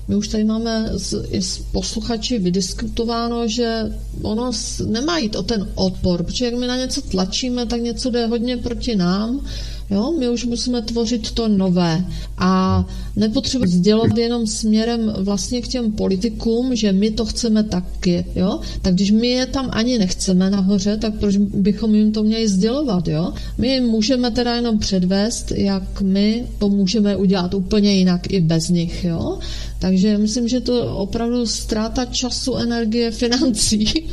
my 0.07 0.15
už 0.15 0.27
tady 0.27 0.43
máme 0.43 0.89
s, 0.97 1.25
i 1.29 1.41
s 1.41 1.57
posluchači 1.71 2.39
vydiskutováno, 2.39 3.47
že 3.47 3.91
ono 4.21 4.51
nemá 4.85 5.17
jít 5.17 5.35
o 5.35 5.43
ten 5.43 5.67
odpor, 5.75 6.23
protože 6.23 6.45
jak 6.45 6.53
my 6.53 6.67
na 6.67 6.77
něco 6.77 7.01
tlačíme, 7.01 7.65
tak 7.65 7.81
něco 7.81 8.09
jde 8.09 8.25
hodně 8.25 8.57
proti 8.57 8.95
nám 8.95 9.41
Jo? 9.89 10.13
My 10.19 10.29
už 10.29 10.45
musíme 10.45 10.81
tvořit 10.81 11.31
to 11.31 11.47
nové 11.47 12.05
a 12.37 12.85
nepotřebujeme 13.15 13.77
sdělovat 13.77 14.17
jenom 14.17 14.47
směrem 14.47 15.13
vlastně 15.17 15.61
k 15.61 15.67
těm 15.67 15.91
politikům, 15.91 16.75
že 16.75 16.91
my 16.91 17.11
to 17.11 17.25
chceme 17.25 17.63
taky. 17.63 18.25
Jo? 18.35 18.59
Tak 18.81 18.93
když 18.93 19.11
my 19.11 19.27
je 19.27 19.45
tam 19.45 19.69
ani 19.71 19.97
nechceme 19.97 20.49
nahoře, 20.49 20.97
tak 20.97 21.19
proč 21.19 21.37
bychom 21.37 21.95
jim 21.95 22.11
to 22.11 22.23
měli 22.23 22.47
sdělovat? 22.47 23.07
Jo? 23.07 23.33
My 23.57 23.67
jim 23.67 23.83
můžeme 23.83 24.31
teda 24.31 24.55
jenom 24.55 24.79
předvést, 24.79 25.51
jak 25.51 26.01
my 26.01 26.43
to 26.57 26.69
můžeme 26.69 27.15
udělat 27.15 27.53
úplně 27.53 27.93
jinak 27.93 28.33
i 28.33 28.41
bez 28.41 28.69
nich. 28.69 29.03
Jo? 29.03 29.39
Takže 29.79 30.17
myslím, 30.17 30.47
že 30.47 30.61
to 30.61 30.95
opravdu 30.97 31.45
ztráta 31.45 32.05
času, 32.05 32.55
energie, 32.55 33.11
financí. 33.21 34.09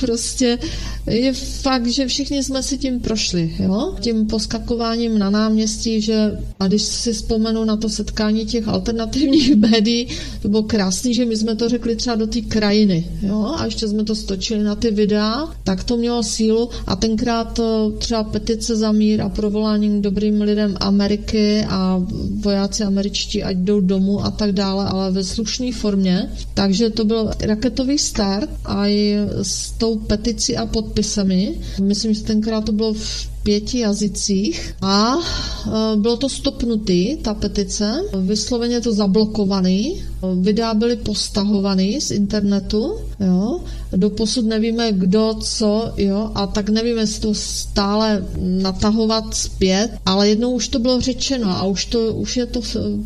prostě 0.00 0.58
je 1.06 1.32
fakt, 1.32 1.86
že 1.86 2.06
všichni 2.06 2.42
jsme 2.42 2.62
si 2.62 2.78
tím 2.78 3.00
prošli, 3.00 3.56
jo? 3.58 3.94
Tím 4.00 4.26
poskakováním 4.26 5.18
na 5.18 5.30
náměstí, 5.30 6.00
že 6.00 6.38
a 6.60 6.66
když 6.68 6.82
si 6.82 7.12
vzpomenu 7.12 7.64
na 7.64 7.76
to 7.76 7.88
setkání 7.88 8.46
těch 8.46 8.68
alternativních 8.68 9.56
médií, 9.70 10.06
to 10.42 10.48
bylo 10.48 10.62
krásný, 10.62 11.14
že 11.14 11.24
my 11.24 11.36
jsme 11.36 11.56
to 11.56 11.68
řekli 11.68 11.96
třeba 11.96 12.16
do 12.16 12.26
té 12.26 12.40
krajiny, 12.40 13.06
jo? 13.22 13.54
A 13.58 13.64
ještě 13.64 13.88
jsme 13.88 14.04
to 14.04 14.14
stočili 14.14 14.64
na 14.64 14.74
ty 14.74 14.90
videa, 14.90 15.48
tak 15.64 15.84
to 15.84 15.96
mělo 15.96 16.22
sílu 16.22 16.68
a 16.86 16.96
tenkrát 16.96 17.60
třeba 17.98 18.24
petice 18.24 18.76
za 18.76 18.92
mír 18.92 19.22
a 19.22 19.28
provolání 19.28 20.02
dobrým 20.02 20.40
lidem 20.40 20.76
Ameriky 20.80 21.64
a 21.68 22.02
vojáci 22.40 22.84
američtí, 22.84 23.42
ať 23.42 23.56
jdou 23.56 23.80
domů 23.80 24.24
a 24.24 24.30
tak 24.30 24.52
dále, 24.52 24.84
ale 24.84 25.05
ve 25.10 25.24
slušné 25.24 25.72
formě. 25.72 26.30
Takže 26.54 26.90
to 26.90 27.04
byl 27.04 27.30
raketový 27.40 27.98
start 27.98 28.50
a 28.64 28.84
s 29.42 29.70
tou 29.70 29.96
peticí 29.98 30.56
a 30.56 30.66
podpisami. 30.66 31.58
Myslím, 31.82 32.14
že 32.14 32.22
tenkrát 32.22 32.64
to 32.64 32.72
bylo 32.72 32.94
v 32.94 33.35
pěti 33.46 33.78
jazycích 33.78 34.74
a 34.82 35.14
e, 35.14 35.96
bylo 35.96 36.16
to 36.16 36.28
stopnutý, 36.28 37.16
ta 37.16 37.34
petice, 37.34 38.02
vysloveně 38.20 38.80
to 38.80 38.92
zablokovaný, 38.92 40.02
videa 40.34 40.74
byly 40.74 40.96
postahovaný 40.96 42.00
z 42.00 42.10
internetu, 42.10 42.94
jo, 43.20 43.60
doposud 43.96 44.44
nevíme 44.46 44.92
kdo, 44.92 45.34
co, 45.40 45.92
jo, 45.96 46.30
a 46.34 46.46
tak 46.46 46.68
nevíme, 46.68 47.00
jestli 47.00 47.20
to 47.20 47.34
stále 47.34 48.26
natahovat 48.38 49.34
zpět, 49.34 49.90
ale 50.06 50.28
jednou 50.28 50.50
už 50.50 50.68
to 50.68 50.78
bylo 50.78 51.00
řečeno 51.00 51.50
a 51.50 51.64
už 51.64 51.84
to, 51.84 52.14
už 52.14 52.36
je 52.36 52.46
to, 52.46 52.60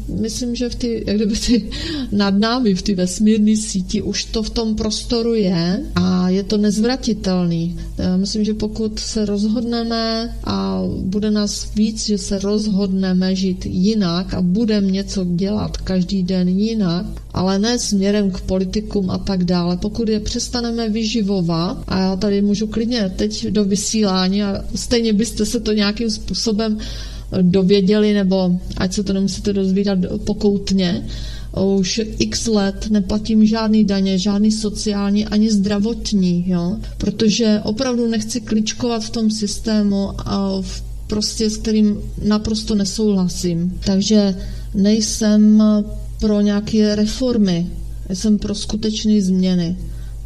myslím, 0.08 0.54
že 0.54 0.68
v 0.68 0.74
ty, 0.74 1.04
jak 1.06 1.16
kdyby 1.16 1.36
ty 1.36 1.70
nad 2.12 2.34
námi, 2.34 2.74
v 2.74 2.82
ty 2.82 2.94
vesmírné 2.94 3.56
síti, 3.56 4.02
už 4.02 4.24
to 4.24 4.42
v 4.42 4.50
tom 4.50 4.74
prostoru 4.74 5.34
je 5.34 5.80
a 5.94 6.28
je 6.28 6.42
to 6.42 6.56
nezvratitelný. 6.56 7.76
Já 7.98 8.16
myslím, 8.16 8.44
že 8.44 8.54
pokud 8.54 8.98
se 8.98 9.24
rozhodneme 9.24 10.29
a 10.44 10.82
bude 11.02 11.30
nás 11.30 11.74
víc, 11.74 12.06
že 12.06 12.18
se 12.18 12.38
rozhodneme 12.38 13.34
žít 13.36 13.66
jinak 13.66 14.34
a 14.34 14.42
budeme 14.42 14.90
něco 14.90 15.24
dělat 15.24 15.76
každý 15.76 16.22
den 16.22 16.48
jinak, 16.48 17.06
ale 17.34 17.58
ne 17.58 17.78
směrem 17.78 18.30
k 18.30 18.40
politikům 18.40 19.10
a 19.10 19.18
tak 19.18 19.44
dále. 19.44 19.76
Pokud 19.76 20.08
je 20.08 20.20
přestaneme 20.20 20.88
vyživovat, 20.88 21.84
a 21.88 21.98
já 22.00 22.16
tady 22.16 22.42
můžu 22.42 22.66
klidně 22.66 23.12
teď 23.16 23.46
do 23.46 23.64
vysílání 23.64 24.42
a 24.42 24.64
stejně 24.74 25.12
byste 25.12 25.46
se 25.46 25.60
to 25.60 25.72
nějakým 25.72 26.10
způsobem 26.10 26.78
dověděli, 27.42 28.14
nebo 28.14 28.60
ať 28.76 28.92
se 28.92 29.02
to 29.04 29.12
nemusíte 29.12 29.52
dozvídat 29.52 29.98
pokoutně, 30.24 31.06
už 31.56 32.00
x 32.18 32.46
let 32.46 32.86
neplatím 32.90 33.46
žádný 33.46 33.84
daně, 33.84 34.18
žádný 34.18 34.52
sociální 34.52 35.26
ani 35.26 35.50
zdravotní, 35.50 36.44
jo? 36.46 36.76
protože 36.98 37.60
opravdu 37.64 38.06
nechci 38.08 38.40
kličkovat 38.40 39.04
v 39.04 39.10
tom 39.10 39.30
systému 39.30 40.10
a 40.18 40.60
v 40.60 40.82
prostě 41.06 41.50
s 41.50 41.56
kterým 41.56 42.00
naprosto 42.22 42.74
nesouhlasím. 42.74 43.78
Takže 43.84 44.34
nejsem 44.74 45.62
pro 46.20 46.40
nějaké 46.40 46.94
reformy, 46.94 47.66
jsem 48.14 48.38
pro 48.38 48.54
skutečné 48.54 49.22
změny. 49.22 49.76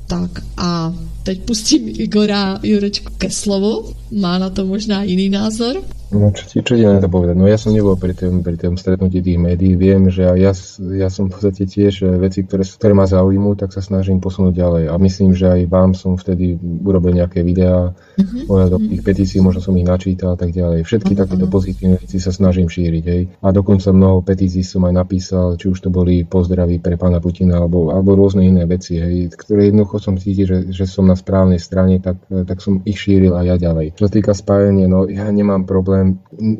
Tak 0.06 0.44
a 0.56 0.94
teď 1.22 1.40
pustím 1.40 1.82
Igora 1.88 2.60
Jurečku 2.62 3.12
ke 3.18 3.30
slovu. 3.30 3.94
Má 4.10 4.38
na 4.38 4.50
to 4.50 4.66
možná 4.66 5.02
jiný 5.02 5.28
názor. 5.28 5.82
No 6.14 6.30
čo 6.30 6.46
ti, 6.46 6.62
čo 6.62 6.78
ti 6.78 6.86
na 6.86 7.02
to 7.02 7.10
povedať? 7.10 7.34
No 7.34 7.50
ja 7.50 7.58
som 7.58 7.74
nebol 7.74 7.98
pri 7.98 8.14
tom, 8.14 8.46
pri 8.46 8.54
tom 8.54 8.78
stretnutí 8.78 9.18
tých 9.18 9.34
médií, 9.34 9.74
viem, 9.74 10.06
že 10.08 10.22
ja, 10.22 10.52
ja 10.78 11.08
som 11.10 11.26
v 11.26 11.30
podstate 11.34 11.66
tiež 11.66 12.06
e, 12.06 12.14
veci, 12.22 12.46
ktoré, 12.46 12.62
ktoré 12.62 12.92
ma 12.94 13.10
zaujímu, 13.10 13.58
tak 13.58 13.74
sa 13.74 13.82
snažím 13.82 14.22
posunúť 14.22 14.54
ďalej. 14.54 14.84
A 14.90 14.94
myslím, 15.02 15.34
že 15.34 15.50
aj 15.50 15.60
vám 15.66 15.90
som 15.98 16.14
vtedy 16.14 16.54
urobil 16.60 17.18
nejaké 17.18 17.42
videá 17.42 17.90
mm-hmm. 17.90 18.46
ohľadom 18.46 18.80
tých 18.94 19.02
petícií, 19.02 19.38
možno 19.42 19.58
som 19.58 19.74
ich 19.74 19.86
načítal 19.86 20.34
a 20.34 20.38
tak 20.38 20.54
ďalej. 20.54 20.86
Všetky 20.86 21.18
mm-hmm. 21.18 21.22
takéto 21.26 21.46
pozitívne 21.50 21.96
veci 21.98 22.22
sa 22.22 22.30
snažím 22.30 22.70
šíriť. 22.70 23.04
Hej. 23.10 23.22
A 23.42 23.50
dokonca 23.50 23.90
mnoho 23.90 24.22
petícií 24.22 24.62
som 24.62 24.86
aj 24.86 24.94
napísal, 24.94 25.58
či 25.58 25.66
už 25.66 25.82
to 25.82 25.90
boli 25.90 26.22
pozdraví 26.22 26.78
pre 26.78 26.94
pána 26.94 27.18
Putina 27.18 27.58
alebo, 27.58 27.90
alebo 27.90 28.14
rôzne 28.14 28.46
iné 28.46 28.68
veci, 28.68 29.00
hej, 29.00 29.32
ktoré 29.34 29.72
jednoducho 29.72 29.96
som 29.98 30.14
cítil, 30.14 30.46
že, 30.46 30.58
že 30.70 30.84
som 30.86 31.08
na 31.08 31.16
správnej 31.16 31.58
strane, 31.58 31.98
tak, 31.98 32.20
tak 32.28 32.60
som 32.60 32.84
ich 32.84 33.00
šíril 33.00 33.32
aj 33.34 33.44
ja 33.44 33.56
ďalej. 33.70 33.96
Čo 33.96 34.06
sa 34.06 34.12
týka 34.12 34.32
spájania, 34.36 34.86
no 34.86 35.08
ja 35.08 35.24
nemám 35.32 35.64
problém 35.64 36.03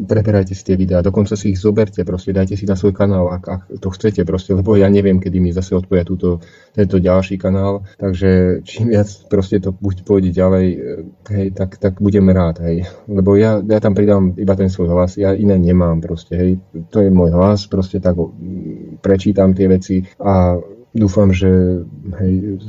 preberajte 0.07 0.55
si 0.55 0.63
tie 0.65 0.77
videá, 0.79 1.03
dokonca 1.03 1.37
si 1.37 1.53
ich 1.53 1.59
zoberte, 1.61 2.05
proste 2.05 2.33
dajte 2.33 2.57
si 2.57 2.65
na 2.65 2.77
svoj 2.77 2.95
kanál, 2.95 3.31
ak, 3.31 3.45
ak 3.45 3.63
to 3.81 3.89
chcete 3.91 4.23
proste, 4.25 4.55
lebo 4.55 4.77
ja 4.77 4.89
neviem, 4.89 5.21
kedy 5.21 5.39
mi 5.41 5.51
zase 5.51 5.77
odpoja 5.77 6.03
túto, 6.05 6.41
tento 6.73 6.99
ďalší 6.99 7.37
kanál, 7.37 7.85
takže 8.01 8.61
čím 8.65 8.95
viac 8.95 9.09
proste 9.29 9.61
to 9.61 9.73
buď 9.75 10.05
pôjde 10.05 10.31
ďalej, 10.33 10.67
hej, 11.31 11.47
tak, 11.53 11.77
tak 11.77 12.01
budem 12.01 12.29
rád, 12.31 12.65
hej, 12.65 12.89
lebo 13.07 13.37
ja, 13.37 13.61
ja 13.61 13.79
tam 13.79 13.95
pridám 13.95 14.35
iba 14.37 14.55
ten 14.57 14.71
svoj 14.73 14.93
hlas, 14.93 15.17
ja 15.21 15.33
iné 15.37 15.59
nemám 15.61 16.01
proste, 16.01 16.35
hej, 16.35 16.51
to 16.91 17.05
je 17.05 17.11
môj 17.11 17.35
hlas, 17.35 17.67
proste 17.67 18.01
tak 18.01 18.17
prečítam 19.01 19.53
tie 19.53 19.67
veci 19.69 20.05
a 20.21 20.59
dúfam, 20.95 21.35
že 21.35 21.83
hej, 22.23 22.63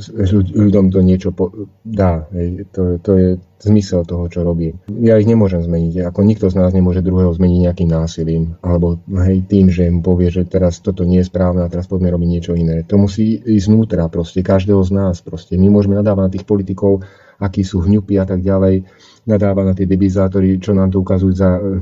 ľuďom 0.51 0.89
to 0.89 0.99
niečo 1.05 1.29
po, 1.29 1.53
dá. 1.85 2.25
Hej, 2.33 2.65
to, 2.73 2.97
to 2.97 3.11
je 3.13 3.29
zmysel 3.61 4.01
toho, 4.01 4.25
čo 4.27 4.41
robím. 4.41 4.81
Ja 4.89 5.21
ich 5.21 5.29
nemôžem 5.29 5.61
zmeniť. 5.61 6.09
Ako 6.09 6.25
nikto 6.25 6.49
z 6.49 6.57
nás 6.57 6.73
nemôže 6.73 7.05
druhého 7.05 7.29
zmeniť 7.29 7.59
nejakým 7.69 7.89
násilím. 7.89 8.57
Alebo 8.65 8.97
hej, 9.21 9.45
tým, 9.45 9.69
že 9.69 9.85
im 9.85 10.01
povie, 10.01 10.33
že 10.33 10.49
teraz 10.49 10.81
toto 10.81 11.05
nie 11.05 11.21
je 11.21 11.29
správne 11.29 11.63
a 11.63 11.71
teraz 11.71 11.85
poďme 11.85 12.09
robiť 12.11 12.29
niečo 12.29 12.53
iné. 12.57 12.81
To 12.89 12.97
musí 12.97 13.37
ísť 13.37 13.69
znútra 13.69 14.09
proste, 14.09 14.41
každého 14.41 14.81
z 14.81 14.91
nás. 14.91 15.21
Proste. 15.21 15.55
My 15.61 15.69
môžeme 15.69 15.93
nadávať 15.93 16.23
na 16.25 16.33
tých 16.33 16.45
politikov, 16.49 17.05
akí 17.37 17.61
sú 17.61 17.85
hňupy 17.85 18.17
a 18.17 18.25
tak 18.25 18.41
ďalej, 18.41 18.89
nadávať 19.29 19.65
na 19.69 19.73
tie 19.77 19.85
debizátory, 19.85 20.57
čo 20.57 20.73
nám 20.73 20.89
to 20.89 21.05
ukazujú 21.05 21.33
za 21.33 21.61
uh, 21.61 21.77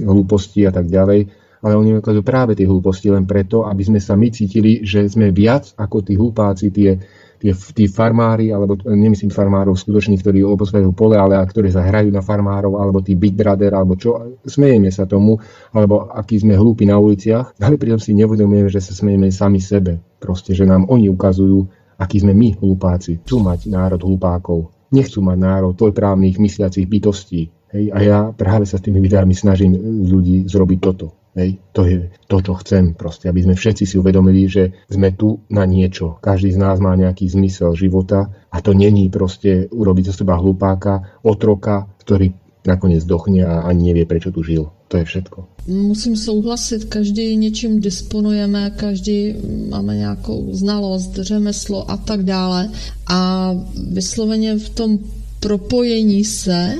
hlúposti 0.00 0.64
a 0.64 0.72
tak 0.72 0.88
ďalej 0.88 1.43
ale 1.64 1.80
oni 1.80 1.96
ukazujú 1.96 2.20
práve 2.20 2.52
tie 2.52 2.68
hlúposti 2.68 3.08
len 3.08 3.24
preto, 3.24 3.64
aby 3.64 3.80
sme 3.80 3.96
sa 3.96 4.12
my 4.20 4.28
cítili, 4.28 4.84
že 4.84 5.08
sme 5.08 5.32
viac 5.32 5.72
ako 5.80 6.04
tí 6.04 6.12
hlupáci, 6.12 6.68
tie, 6.68 7.00
tie, 7.40 7.52
tí 7.56 7.88
farmári, 7.88 8.52
alebo 8.52 8.76
nemyslím 8.84 9.32
farmárov 9.32 9.72
skutočných, 9.72 10.20
ktorí 10.20 10.44
obosvajú 10.44 10.92
pole, 10.92 11.16
ale 11.16 11.40
ktorí 11.40 11.72
sa 11.72 11.80
hrajú 11.80 12.12
na 12.12 12.20
farmárov, 12.20 12.76
alebo 12.76 13.00
tí 13.00 13.16
Big 13.16 13.32
Brother, 13.32 13.72
alebo 13.72 13.96
čo, 13.96 14.36
smejeme 14.44 14.92
sa 14.92 15.08
tomu, 15.08 15.40
alebo 15.72 16.12
akí 16.12 16.36
sme 16.36 16.52
hlúpi 16.52 16.84
na 16.84 17.00
uliciach, 17.00 17.56
ale 17.56 17.80
pritom 17.80 17.96
si 17.96 18.12
nevedomujeme, 18.12 18.68
že 18.68 18.84
sa 18.84 18.92
smejeme 18.92 19.32
sami 19.32 19.64
sebe. 19.64 19.96
Proste, 20.20 20.52
že 20.52 20.68
nám 20.68 20.84
oni 20.92 21.08
ukazujú, 21.08 21.64
akí 21.96 22.20
sme 22.20 22.36
my 22.36 22.60
hlupáci. 22.60 23.24
Chcú 23.24 23.40
mať 23.40 23.72
národ 23.72 24.04
hlupákov. 24.04 24.68
Nechcú 24.92 25.24
mať 25.24 25.38
národ 25.40 25.72
tvojprávnych 25.72 26.36
mysliacich 26.36 26.84
bytostí. 26.84 27.48
Hej? 27.72 27.84
A 27.90 27.98
ja 28.04 28.18
práve 28.30 28.68
sa 28.68 28.76
s 28.76 28.84
tými 28.84 29.00
videami 29.00 29.32
snažím 29.32 29.74
ľudí 30.06 30.44
zrobiť 30.44 30.78
toto. 30.78 31.23
Hej, 31.34 31.58
to 31.74 31.82
je 31.82 32.14
to, 32.30 32.38
čo 32.38 32.54
chcem 32.62 32.94
proste, 32.94 33.26
aby 33.26 33.42
sme 33.42 33.58
všetci 33.58 33.84
si 33.90 33.98
uvedomili, 33.98 34.46
že 34.46 34.86
sme 34.86 35.18
tu 35.18 35.42
na 35.50 35.66
niečo. 35.66 36.22
Každý 36.22 36.54
z 36.54 36.62
nás 36.62 36.78
má 36.78 36.94
nejaký 36.94 37.26
zmysel 37.26 37.74
života 37.74 38.30
a 38.54 38.62
to 38.62 38.70
není 38.70 39.10
proste 39.10 39.66
urobiť 39.66 40.14
zo 40.14 40.14
seba 40.22 40.38
hlupáka, 40.38 41.18
otroka, 41.26 41.90
ktorý 42.06 42.30
nakoniec 42.64 43.04
dochne 43.04 43.44
a 43.44 43.66
ani 43.66 43.92
nevie, 43.92 44.06
prečo 44.06 44.32
tu 44.32 44.46
žil. 44.46 44.70
To 44.88 44.94
je 44.96 45.04
všetko. 45.04 45.38
Musím 45.68 46.16
souhlasit, 46.16 46.84
každý 46.84 47.36
něčím 47.36 47.80
disponujeme, 47.80 48.70
každý 48.76 49.34
máme 49.68 49.96
nějakou 49.96 50.48
znalost, 50.54 51.18
řemeslo 51.18 51.90
a 51.90 51.96
tak 51.96 52.22
dále. 52.22 52.70
A 53.10 53.50
vysloveně 53.90 54.56
v 54.58 54.68
tom 54.68 54.98
propojení 55.40 56.24
se 56.24 56.74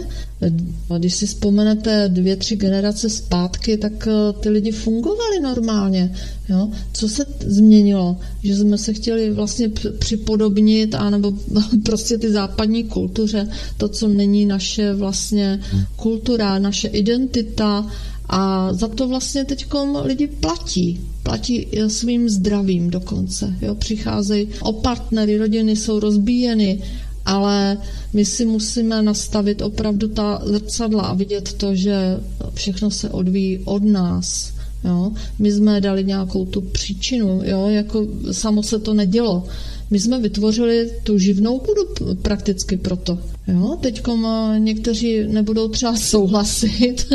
když 0.99 1.14
si 1.14 1.26
vzpomenete 1.26 2.09
dvě, 2.09 2.36
tři 2.36 2.57
generace 2.57 3.11
zpátky, 3.11 3.76
tak 3.76 4.09
eh, 4.09 4.32
ty 4.40 4.49
lidi 4.49 4.72
fungovali 4.72 5.40
normálně. 5.42 6.14
Jo? 6.49 6.68
Co 6.92 7.09
se 7.09 7.26
změnilo? 7.47 8.16
Že 8.42 8.57
jsme 8.57 8.78
se 8.78 8.92
chtěli 8.92 9.32
vlastně 9.32 9.70
připodobnit, 9.99 10.95
anebo 10.95 11.32
prostě 11.84 12.18
ty 12.18 12.32
západní 12.32 12.84
kultuře, 12.84 13.49
to, 13.76 13.88
co 13.88 14.09
není 14.09 14.47
naše 14.47 14.95
vlastně 14.95 15.61
kultura, 15.97 16.59
naše 16.59 16.88
identita, 16.88 17.86
a 18.28 18.72
za 18.72 18.88
to 18.88 19.09
vlastně 19.09 19.45
teď 19.45 19.66
lidi 20.03 20.26
platí. 20.26 21.01
Platí 21.22 21.68
svým 21.88 22.28
zdravím 22.28 22.90
dokonce. 22.90 23.55
Jo? 23.62 23.74
Přicházejí 23.74 24.49
o 24.61 24.72
partnery, 24.72 25.38
rodiny 25.38 25.76
jsou 25.76 26.01
rozbíjeny 26.01 26.82
ale 27.25 27.79
my 28.12 28.25
si 28.25 28.45
musíme 28.45 29.03
nastavit 29.03 29.62
opravdu 29.62 30.09
ta 30.09 30.43
zrcadla 30.45 31.03
a 31.03 31.14
vidět 31.14 31.53
to, 31.53 31.75
že 31.75 32.20
všechno 32.55 32.91
se 32.91 33.11
odvíjí 33.11 33.59
od 33.64 33.85
nás. 33.85 34.55
Jo? 34.85 35.12
My 35.39 35.53
jsme 35.53 35.81
dali 35.81 36.05
nějakou 36.05 36.45
tu 36.47 36.61
příčinu, 36.61 37.41
jo? 37.45 37.68
jako 37.68 38.07
samo 38.33 38.62
se 38.62 38.79
to 38.79 38.95
nedělo. 38.95 39.45
My 39.91 40.01
jsme 40.01 40.20
vytvořili 40.20 40.91
tu 41.03 41.18
živnou 41.18 41.59
půdu 41.59 42.14
prakticky 42.22 42.77
proto. 42.77 43.18
Jo? 43.49 43.79
Teď 43.81 44.03
někteří 44.59 45.25
nebudou 45.27 45.68
třeba 45.68 45.97
souhlasit, 46.11 47.12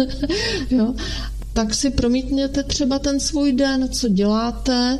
jo? 0.71 0.93
tak 1.53 1.73
si 1.73 1.89
promítněte 1.89 2.63
třeba 2.63 2.99
ten 2.99 3.19
svůj 3.19 3.53
den, 3.53 3.89
co 3.91 4.07
děláte, 4.07 4.99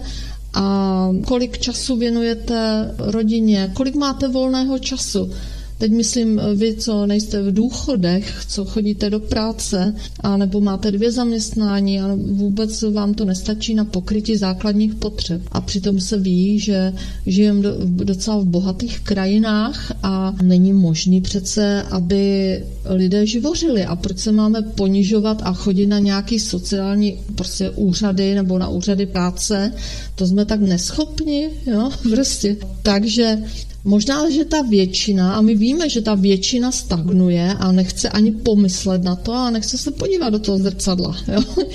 a 0.53 1.09
kolik 1.27 1.57
času 1.57 1.95
věnujete 1.97 2.91
rodině, 2.97 3.71
kolik 3.73 3.95
máte 3.95 4.27
volného 4.27 4.79
času. 4.79 5.31
Teď 5.79 5.91
myslím 5.91 6.41
vy, 6.55 6.75
co 6.75 7.05
nejste 7.05 7.41
v 7.43 7.53
důchodech, 7.53 8.43
co 8.47 8.65
chodíte 8.65 9.09
do 9.09 9.19
práce, 9.19 9.95
a 10.19 10.37
nebo 10.37 10.61
máte 10.61 10.91
dvě 10.91 11.11
zaměstnání 11.11 12.01
a 12.01 12.17
vůbec 12.31 12.81
vám 12.81 13.13
to 13.13 13.25
nestačí 13.25 13.75
na 13.75 13.85
pokrytí 13.85 14.37
základních 14.37 14.95
potřeb. 14.95 15.41
A 15.51 15.61
přitom 15.61 15.99
se 15.99 16.17
ví, 16.17 16.59
že 16.59 16.93
žijeme 17.25 17.61
do, 17.61 17.71
docela 17.85 18.37
v 18.37 18.45
bohatých 18.45 18.99
krajinách 18.99 19.91
a 20.03 20.35
není 20.41 20.73
možný 20.73 21.21
přece, 21.21 21.83
aby 21.91 22.63
lidé 22.85 23.25
živořili. 23.25 23.85
A 23.85 23.95
proč 23.95 24.17
se 24.17 24.31
máme 24.31 24.61
ponižovat 24.61 25.41
a 25.43 25.53
chodit 25.53 25.87
na 25.87 25.99
nějaký 25.99 26.39
sociální 26.39 27.19
prostě 27.35 27.69
úřady 27.69 28.35
nebo 28.35 28.59
na 28.59 28.67
úřady 28.69 29.05
práce, 29.05 29.73
to 30.15 30.27
jsme 30.27 30.45
tak 30.45 30.59
neschopni, 30.59 31.49
jo, 31.65 31.89
prostě. 32.09 32.57
Takže 32.83 33.37
Možná, 33.83 34.29
že 34.29 34.45
ta 34.45 34.61
většina, 34.61 35.35
a 35.35 35.41
my 35.41 35.55
víme, 35.55 35.89
že 35.89 36.01
ta 36.01 36.15
většina 36.15 36.71
stagnuje 36.71 37.53
a 37.59 37.71
nechce 37.71 38.09
ani 38.09 38.31
pomyslet 38.31 39.03
na 39.03 39.15
to 39.15 39.33
a 39.33 39.49
nechce 39.49 39.77
se 39.77 39.91
podívat 39.91 40.29
do 40.29 40.39
toho 40.39 40.57
zrcadla, 40.57 41.15
jo? 41.33 41.65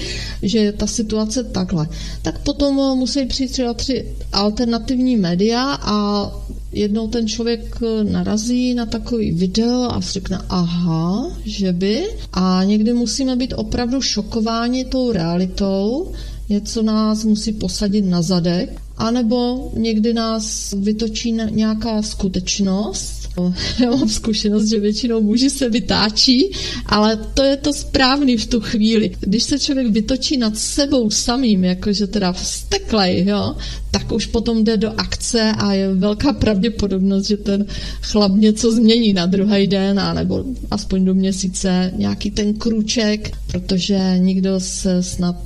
že 0.42 0.58
je 0.58 0.72
ta 0.72 0.86
situace 0.86 1.44
takhle. 1.44 1.88
Tak 2.22 2.38
potom 2.38 2.74
musí 2.98 3.26
přijít 3.26 3.52
třeba 3.52 3.74
tři 3.74 4.16
alternativní 4.32 5.16
média 5.16 5.78
a 5.82 6.30
jednou 6.74 7.08
ten 7.08 7.28
člověk 7.28 7.80
narazí 8.02 8.74
na 8.74 8.86
takový 8.86 9.32
video 9.32 9.92
a 9.92 10.00
řekne, 10.00 10.38
aha, 10.48 11.30
že 11.44 11.72
by. 11.72 12.06
A 12.32 12.64
někdy 12.64 12.92
musíme 12.92 13.36
být 13.36 13.54
opravdu 13.56 14.00
šokováni 14.00 14.84
tou 14.84 15.12
realitou, 15.12 16.12
něco 16.48 16.82
nás 16.82 17.24
musí 17.24 17.52
posadit 17.52 18.02
na 18.02 18.22
zadek 18.22 18.84
anebo 18.96 19.70
někdy 19.76 20.14
nás 20.14 20.74
vytočí 20.78 21.32
nějaká 21.50 22.02
skutečnost. 22.02 23.23
Já 23.80 23.90
mám 23.90 24.08
zkušenost, 24.08 24.68
že 24.68 24.80
většinou 24.80 25.22
muži 25.22 25.50
se 25.50 25.68
vytáčí, 25.70 26.50
ale 26.86 27.16
to 27.34 27.42
je 27.42 27.56
to 27.56 27.72
správný 27.72 28.36
v 28.36 28.46
tu 28.46 28.60
chvíli. 28.60 29.10
Když 29.20 29.42
se 29.42 29.58
člověk 29.58 29.86
vytočí 29.86 30.36
nad 30.36 30.58
sebou 30.58 31.10
samým, 31.10 31.64
jakože 31.64 32.06
teda 32.06 32.32
vsteklej, 32.32 33.24
jo, 33.26 33.56
tak 33.90 34.12
už 34.12 34.26
potom 34.26 34.64
jde 34.64 34.76
do 34.76 35.00
akce 35.00 35.52
a 35.58 35.72
je 35.72 35.94
velká 35.94 36.32
pravděpodobnost, 36.32 37.26
že 37.26 37.36
ten 37.36 37.66
chlap 38.02 38.32
něco 38.32 38.72
změní 38.72 39.12
na 39.12 39.26
druhý 39.26 39.66
den, 39.66 40.02
nebo 40.14 40.44
aspoň 40.70 41.04
do 41.04 41.14
měsíce 41.14 41.92
nějaký 41.96 42.30
ten 42.30 42.54
krůček, 42.54 43.30
protože 43.46 44.14
nikdo 44.18 44.60
se 44.60 45.02
snad, 45.02 45.36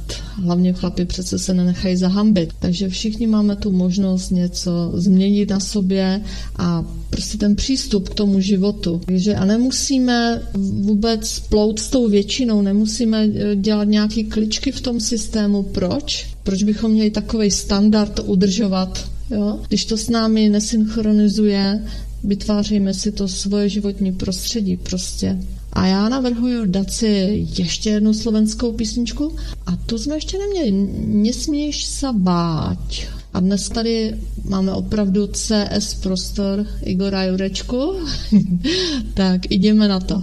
hlavně 0.45 0.73
chlapi 0.73 1.05
přece 1.05 1.39
se 1.39 1.55
nenechají 1.55 1.97
zahambit. 1.97 2.51
Takže 2.59 2.89
všichni 2.89 3.27
máme 3.27 3.57
tu 3.57 3.71
možnost 3.71 4.31
něco 4.31 4.93
změnit 4.95 5.51
na 5.51 5.61
sobě 5.61 6.21
a 6.57 6.85
prostě 7.11 7.39
ten 7.39 7.57
přístup 7.57 7.78
k 8.09 8.15
tomu 8.15 8.41
životu. 8.41 9.01
Takže 9.07 9.35
a 9.35 9.45
nemusíme 9.45 10.43
vůbec 10.55 11.39
plout 11.39 11.79
s 11.79 11.89
tou 11.89 12.09
většinou, 12.09 12.63
nemusíme 12.63 13.29
eh, 13.35 13.57
dělat 13.57 13.85
nějaké 13.85 14.23
kličky 14.23 14.73
v 14.73 14.81
tom 14.81 15.01
systému. 15.01 15.63
Proč? 15.63 16.27
Proč 16.43 16.63
bychom 16.63 16.91
měli 16.91 17.11
takový 17.11 17.51
standard 17.51 18.21
udržovat? 18.25 19.11
Jo? 19.31 19.61
Když 19.69 19.85
to 19.85 19.97
s 19.97 20.09
námi 20.09 20.49
nesynchronizuje, 20.49 21.85
vytvářejíme 22.25 22.95
si 22.95 23.13
to 23.13 23.29
svoje 23.29 23.69
životní 23.69 24.13
prostředí 24.13 24.77
prostě. 24.77 25.39
A 25.73 25.87
já 25.87 26.09
navrhuju 26.09 26.67
dát 26.67 26.93
si 26.93 27.47
ještě 27.59 27.91
jednu 27.91 28.15
slovenskou 28.15 28.73
písničku 28.73 29.37
a 29.67 29.77
tu 29.77 29.99
jsme 29.99 30.17
ještě 30.17 30.39
neměli. 30.39 30.89
Nesmíš 31.07 31.85
se 31.85 32.07
báť. 32.13 33.18
A 33.39 33.41
dnes 33.41 33.69
tady 33.69 34.15
máme 34.49 34.73
opravdu 34.73 35.27
CS 35.27 35.95
prostor 35.95 36.67
Igora 36.83 37.23
Jurečku. 37.25 37.95
tak 39.15 39.51
jdeme 39.51 39.89
na 39.89 40.01
to. 40.01 40.23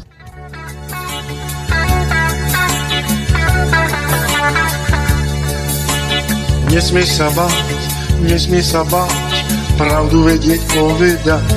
Nesmí 6.73 7.05
sa 7.07 7.31
báť, 7.31 7.63
nesmí 8.27 8.59
sa 8.59 8.83
báť, 8.83 9.15
pravdu 9.79 10.23
vedieť 10.23 10.59
povedať. 10.75 11.47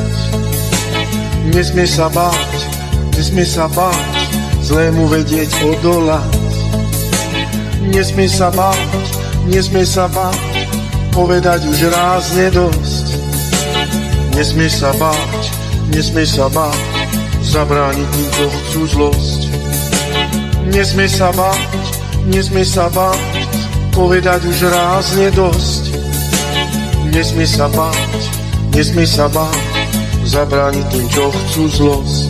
Nesmí 1.54 1.90
sa 1.90 2.06
báť, 2.06 2.54
nesmí 3.18 3.42
sa 3.42 3.66
báť, 3.66 4.14
zlému 4.62 5.10
vedieť 5.10 5.50
odolať. 5.66 6.38
Nesmí 7.90 8.30
sa 8.30 8.46
báť, 8.54 8.78
nesmí 9.50 9.82
sa 9.82 10.06
báť, 10.06 10.67
povedať 11.18 11.66
už 11.66 11.90
rázne 11.90 12.46
dosť. 12.54 13.06
Nesmí 14.38 14.70
sa 14.70 14.94
báť, 15.02 15.42
nesmí 15.90 16.22
sa 16.22 16.46
báť, 16.46 16.78
zabrániť 17.42 18.06
tým, 18.06 18.28
čo 18.30 18.46
chcú 18.46 18.82
zlosť. 18.86 19.40
Nesmí 20.70 21.10
sa 21.10 21.34
báť, 21.34 21.82
nesmí 22.30 22.62
sa 22.62 22.86
báť, 22.94 23.18
povedať 23.90 24.46
už 24.46 24.70
rázne 24.70 25.26
dosť. 25.34 25.82
Nesmí 27.10 27.50
sa 27.50 27.66
báť, 27.66 28.14
nesmí 28.78 29.02
sa 29.02 29.26
báť, 29.26 29.58
zabrániť 30.22 30.86
tým, 30.86 31.06
čo 31.10 31.34
chcú 31.34 31.62
zlosť. 31.66 32.27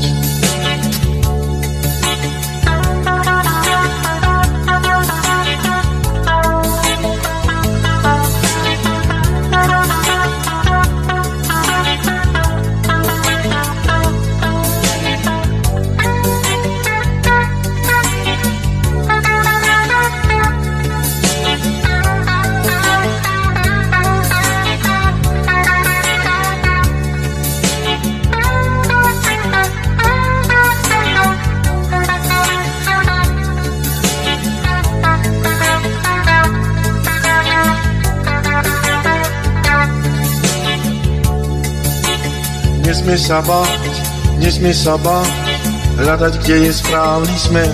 Nesmie 43.08 43.24
sa 43.24 43.40
báť, 43.40 43.80
nesmie 44.36 44.74
sa 44.76 44.94
báť, 45.00 45.32
hľadať, 45.96 46.34
kde 46.44 46.68
je 46.68 46.72
správny 46.76 47.36
smer. 47.40 47.72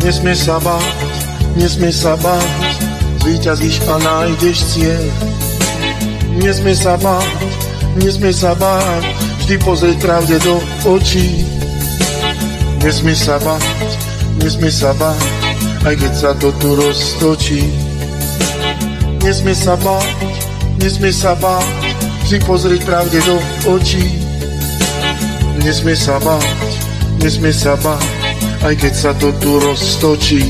Nesmie 0.00 0.32
sa 0.32 0.56
báť, 0.56 0.96
nesmie 1.52 1.92
sa 1.92 2.16
báť, 2.16 2.48
zvýťazíš 3.20 3.84
a 3.84 3.94
nájdeš 4.00 4.58
cieľ. 4.72 5.04
Nesmie 6.40 6.72
sa 6.72 6.96
báť, 6.96 7.28
nesmie 8.00 8.32
sa 8.32 8.56
báť, 8.56 9.04
vždy 9.44 9.54
pozrieť 9.60 9.96
pravde 10.00 10.40
do 10.40 10.64
očí. 10.88 11.44
Nesmie 12.80 13.12
sa 13.12 13.36
báť, 13.36 13.68
nesmie 14.40 14.72
sa 14.72 14.96
báť, 14.96 15.20
aj 15.84 15.94
keď 16.00 16.12
sa 16.16 16.32
to 16.40 16.48
tu 16.56 16.72
roztočí. 16.72 17.68
Nesmie 19.20 19.52
sa 19.52 19.76
báť, 19.76 20.08
nesmie 20.80 21.12
sa 21.12 21.36
báť, 21.36 21.83
si 22.34 22.42
pozrieť 22.50 22.82
pravde 22.82 23.22
do 23.30 23.38
očí. 23.78 24.02
Nesmie 25.62 25.94
sa 25.94 26.18
báť, 26.18 26.42
nesmie 27.22 27.54
sa 27.54 27.78
báť, 27.78 28.02
aj 28.66 28.74
keď 28.74 28.90
sa 28.90 29.14
to 29.14 29.30
tu 29.38 29.54
roztočí. 29.62 30.42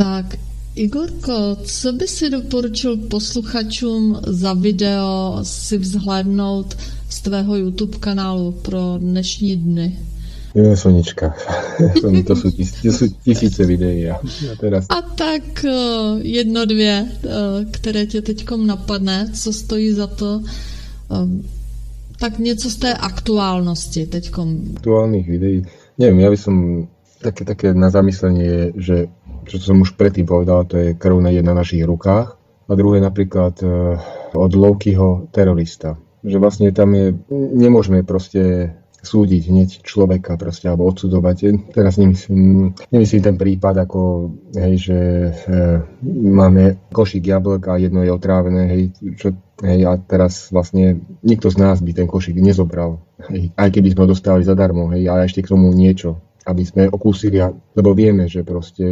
Tak, 0.00 0.26
Igorko, 0.80 1.60
co 1.60 1.88
by 1.92 2.06
si 2.08 2.32
doporučil 2.32 2.96
posluchačům 3.12 4.20
za 4.24 4.56
video 4.56 5.44
si 5.44 5.76
vzhlédnout 5.76 6.95
tvého 7.26 7.56
YouTube 7.56 7.98
kanálu 7.98 8.52
pro 8.52 8.98
dnešní 8.98 9.56
dny? 9.56 9.98
Jo, 10.54 10.76
Sonička. 10.76 11.34
to 12.26 12.36
jsou, 12.36 12.50
tis, 12.50 12.72
to 12.82 12.88
jsou 12.88 13.06
tisíce 13.24 13.66
videí. 13.66 14.10
A, 14.10 14.20
teraz... 14.60 14.86
a 14.88 15.02
tak 15.02 15.64
eh, 15.64 15.70
jedno, 16.22 16.66
dvě, 16.66 17.06
eh, 17.06 17.28
které 17.70 18.06
tě 18.06 18.22
teď 18.22 18.46
napadne, 18.66 19.30
co 19.34 19.52
stojí 19.52 19.92
za 19.92 20.06
to, 20.06 20.40
eh, 21.10 21.16
tak 22.20 22.38
něco 22.38 22.70
z 22.70 22.76
té 22.76 22.94
aktuálnosti 22.94 24.06
teďkom. 24.06 24.78
Aktuálnych 24.80 25.28
videí, 25.28 25.66
neviem, 25.98 26.24
ja 26.24 26.30
by 26.30 26.38
som 26.38 26.86
také, 27.20 27.44
také 27.44 27.74
na 27.74 27.90
zamyslenie 27.90 28.44
je, 28.44 28.62
že 28.76 28.96
čo 29.44 29.58
som 29.60 29.82
už 29.82 29.98
predtým 29.98 30.24
povedal, 30.24 30.64
to 30.64 30.78
je 30.78 30.94
krv 30.94 31.20
na 31.20 31.54
našich 31.54 31.84
rukách 31.84 32.38
a 32.70 32.72
druhé 32.72 33.04
napríklad 33.04 33.60
od 34.32 34.52
Lokiho 34.54 35.28
terorista 35.28 36.00
že 36.26 36.36
vlastne 36.42 36.74
tam 36.74 36.90
je, 36.92 37.14
nemôžeme 37.30 38.02
proste 38.02 38.74
súdiť 39.06 39.42
hneď 39.54 39.68
človeka 39.86 40.34
proste, 40.34 40.66
alebo 40.66 40.90
odsudovať. 40.90 41.70
Teraz 41.70 41.94
nemyslím, 41.94 42.74
nemyslím 42.90 43.22
ten 43.22 43.36
prípad 43.38 43.86
ako, 43.86 44.00
hej, 44.58 44.74
že 44.90 44.98
e, 45.30 45.60
máme 46.10 46.90
košík 46.90 47.22
jablk 47.22 47.62
a 47.70 47.78
jedno 47.78 48.02
je 48.02 48.10
otrávené, 48.10 48.62
hej, 48.66 48.82
čo, 49.14 49.38
hej, 49.62 49.86
a 49.86 49.94
teraz 50.02 50.50
vlastne 50.50 50.98
nikto 51.22 51.54
z 51.54 51.56
nás 51.62 51.78
by 51.78 51.94
ten 51.94 52.10
košík 52.10 52.34
nezobral, 52.42 52.98
hej, 53.30 53.54
aj 53.54 53.68
keby 53.70 53.94
sme 53.94 54.02
ho 54.04 54.10
dostali 54.10 54.42
zadarmo, 54.42 54.90
hej, 54.90 55.06
a 55.06 55.22
ešte 55.22 55.46
k 55.46 55.54
tomu 55.54 55.70
niečo, 55.70 56.18
aby 56.42 56.62
sme 56.66 56.82
okúsili, 56.90 57.38
lebo 57.78 57.94
vieme, 57.94 58.26
že 58.26 58.42
proste 58.46 58.86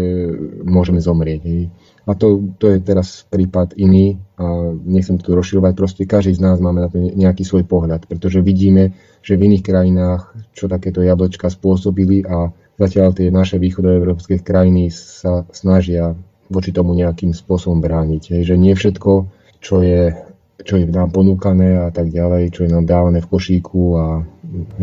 môžeme 0.62 0.98
zomrieť. 0.98 1.42
Hej. 1.46 1.62
A 2.04 2.12
to, 2.12 2.52
to 2.60 2.68
je 2.68 2.84
teraz 2.84 3.24
prípad 3.32 3.80
iný 3.80 4.20
a 4.36 4.76
nechcem 4.76 5.16
to 5.16 5.32
rozširovať, 5.32 5.72
proste 5.72 6.02
každý 6.04 6.36
z 6.36 6.44
nás 6.44 6.60
máme 6.60 6.84
na 6.84 6.88
to 6.92 7.00
nejaký 7.00 7.48
svoj 7.48 7.64
pohľad, 7.64 8.04
pretože 8.04 8.44
vidíme, 8.44 8.92
že 9.24 9.40
v 9.40 9.48
iných 9.48 9.64
krajinách, 9.64 10.36
čo 10.52 10.68
takéto 10.68 11.00
jablčka 11.00 11.48
spôsobili 11.48 12.28
a 12.28 12.52
zatiaľ 12.76 13.16
tie 13.16 13.32
naše 13.32 13.56
východoevropské 13.56 14.44
krajiny 14.44 14.92
sa 14.92 15.48
snažia 15.48 16.12
voči 16.52 16.76
tomu 16.76 16.92
nejakým 16.92 17.32
spôsobom 17.32 17.80
brániť. 17.80 18.36
Hej. 18.36 18.52
Že 18.52 18.56
nie 18.60 18.74
všetko, 18.76 19.12
čo 19.64 19.80
je 19.80 20.12
čo 20.64 20.78
je 20.78 20.86
nám 20.86 21.10
ponúkané 21.10 21.82
a 21.82 21.90
tak 21.90 22.14
ďalej, 22.14 22.54
čo 22.54 22.64
je 22.64 22.70
nám 22.70 22.86
dávané 22.86 23.18
v 23.20 23.26
košíku 23.26 23.84
a 23.98 24.06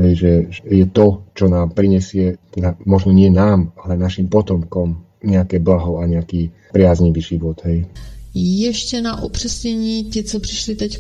hej, 0.04 0.12
že 0.14 0.32
je 0.68 0.86
to, 0.86 1.26
čo 1.32 1.48
nám 1.48 1.72
prinesie, 1.72 2.38
možno 2.84 3.16
nie 3.16 3.32
nám, 3.32 3.72
ale 3.80 3.96
našim 3.96 4.28
potomkom 4.28 5.08
nejaké 5.24 5.60
blaho 5.60 5.98
a 6.02 6.06
nejaký 6.06 6.52
priaznivý 6.74 7.22
život. 7.22 7.62
Hej. 7.64 7.86
Ještě 8.34 9.02
na 9.02 9.24
upřesnění, 9.24 10.04
ti, 10.04 10.24
co 10.24 10.40
přišli 10.40 10.76
teď 10.76 10.98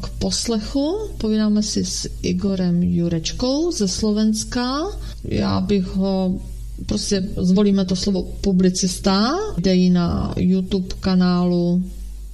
k 0.00 0.08
poslechu, 0.18 0.94
povídáme 1.18 1.62
si 1.62 1.84
s 1.84 2.10
Igorem 2.22 2.82
Jurečkou 2.82 3.72
ze 3.72 3.88
Slovenska. 3.88 4.82
Já 5.24 5.60
bych 5.60 5.86
ho 5.86 6.40
prostě 6.86 7.28
zvolíme 7.36 7.84
to 7.84 7.96
slovo 7.96 8.22
publicista, 8.22 9.36
kde 9.56 9.90
na 9.90 10.34
YouTube 10.36 10.94
kanálu 11.00 11.84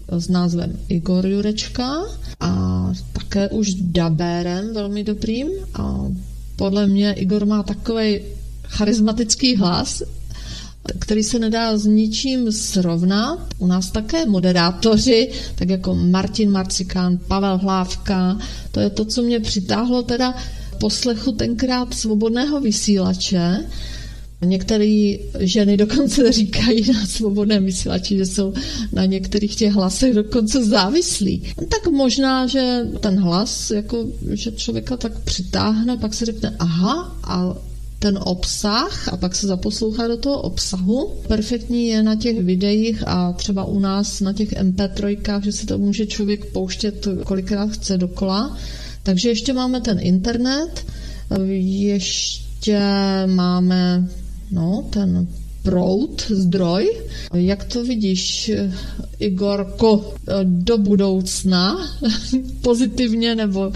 s 0.09 0.29
názvem 0.29 0.79
Igor 0.89 1.27
Jurečka 1.27 2.03
a 2.41 2.53
také 3.13 3.49
už 3.49 3.75
dabérem 3.75 4.75
velmi 4.75 5.05
dobrým 5.05 5.49
a 5.75 6.01
podle 6.57 6.87
mě 6.87 7.13
Igor 7.13 7.47
má 7.47 7.63
takový 7.63 8.21
charismatický 8.63 9.57
hlas, 9.57 10.03
který 10.99 11.23
se 11.23 11.39
nedá 11.39 11.79
s 11.79 11.87
ničím 11.87 12.53
srovnat. 12.53 13.39
U 13.59 13.67
nás 13.67 13.91
také 13.91 14.27
moderátoři, 14.27 15.31
tak 15.55 15.69
jako 15.69 15.95
Martin 15.95 16.51
Marcikán, 16.51 17.19
Pavel 17.29 17.59
Hlávka, 17.59 18.39
to 18.71 18.81
je 18.81 18.91
to, 18.91 19.05
co 19.05 19.23
mě 19.23 19.41
přitáhlo 19.41 20.03
teda 20.03 20.35
poslechu 20.81 21.33
tenkrát 21.33 21.95
svobodného 21.95 22.61
vysílače, 22.61 23.65
Některé 24.45 25.15
ženy 25.39 25.77
dokonce 25.77 26.33
říkají 26.33 26.93
na 26.93 27.07
svobodném 27.07 27.65
vysílači, 27.65 28.17
že 28.17 28.27
jsou 28.27 28.53
na 28.93 29.05
některých 29.05 29.57
těch 29.57 29.73
hlasech 29.73 30.15
dokonce 30.15 30.65
závislí. 30.65 31.43
Tak 31.69 31.93
možná, 31.93 32.47
že 32.47 32.87
ten 33.01 33.21
hlas, 33.21 33.71
jako, 33.71 34.07
že 34.33 34.53
člověka 34.53 34.97
tak 34.97 35.19
přitáhne, 35.19 35.97
pak 35.97 36.15
se 36.15 36.25
řekne, 36.25 36.57
aha, 36.59 37.19
a 37.25 37.57
ten 38.05 38.19
obsah 38.25 39.09
a 39.13 39.17
pak 39.17 39.35
se 39.35 39.47
zaposlouchá 39.47 40.09
do 40.09 40.17
toho 40.17 40.41
obsahu. 40.41 41.13
Perfektní 41.29 41.89
je 41.89 42.03
na 42.03 42.17
těch 42.17 42.41
videích 42.41 43.03
a 43.07 43.33
třeba 43.33 43.65
u 43.65 43.79
nás 43.79 44.21
na 44.21 44.33
těch 44.33 44.53
MP3, 44.53 45.41
že 45.41 45.53
si 45.53 45.67
to 45.67 45.79
může 45.79 46.07
člověk 46.07 46.45
pouštět 46.45 47.09
kolikrát 47.25 47.71
chce 47.71 47.99
dokola. 47.99 48.57
Takže 49.03 49.29
ještě 49.29 49.53
máme 49.53 49.81
ten 49.81 49.99
internet, 50.01 50.87
ještě 51.49 52.83
máme 53.27 54.09
no, 54.51 54.85
ten 54.91 55.27
proud, 55.63 56.27
zdroj. 56.31 56.97
Jak 57.35 57.65
to 57.65 57.85
vidíš, 57.85 58.51
Igorko, 59.19 60.15
do 60.45 60.79
budoucna, 60.79 61.77
pozitivně, 62.61 63.35
nebo 63.35 63.73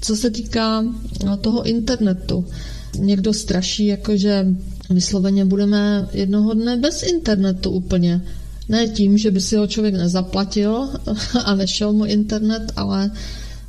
co 0.00 0.16
se 0.16 0.30
týká 0.30 0.84
toho 1.40 1.66
internetu? 1.66 2.44
Někdo 2.98 3.32
straší, 3.32 3.86
jakože 3.86 4.46
vysloveně 4.90 5.44
budeme 5.44 6.08
jednoho 6.12 6.54
dne 6.54 6.76
bez 6.76 7.02
internetu 7.02 7.70
úplně. 7.70 8.20
Ne 8.68 8.88
tím, 8.88 9.18
že 9.18 9.30
by 9.30 9.40
si 9.40 9.56
ho 9.56 9.66
člověk 9.66 9.94
nezaplatil 9.94 10.88
a 11.44 11.54
nešel 11.54 11.92
mu 11.92 12.04
internet, 12.04 12.72
ale 12.76 13.10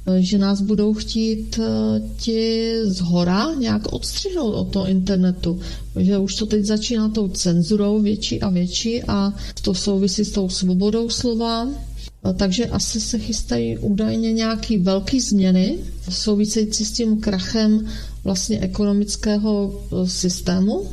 Eh, 0.08 0.22
že 0.22 0.38
nás 0.38 0.62
budou 0.62 0.94
chtít 0.94 1.60
eh, 1.60 2.02
ti 2.18 2.72
z 2.84 3.00
hora 3.00 3.54
nějak 3.54 3.94
odstřihnout 3.94 4.54
od 4.54 4.72
toho 4.74 4.88
internetu. 4.88 5.60
Že 6.00 6.18
už 6.18 6.36
to 6.36 6.46
teď 6.46 6.66
začíná 6.66 7.10
tou 7.10 7.28
cenzurou 7.28 8.02
větší 8.02 8.42
a 8.42 8.50
větší 8.50 9.04
a 9.04 9.34
to 9.62 9.74
souvisí 9.74 10.26
s 10.26 10.32
tou 10.32 10.50
svobodou 10.50 11.10
slova. 11.10 11.68
Eh, 11.70 12.34
takže 12.34 12.66
asi 12.66 13.02
se 13.02 13.20
chystají 13.20 13.78
údajně 13.78 14.34
nějaký 14.34 14.78
velké 14.78 15.22
změny 15.22 15.78
související 16.10 16.86
s 16.86 16.92
tím 16.92 17.22
krachem 17.22 17.88
vlastně 18.24 18.60
ekonomického 18.60 19.82
systému, 20.06 20.86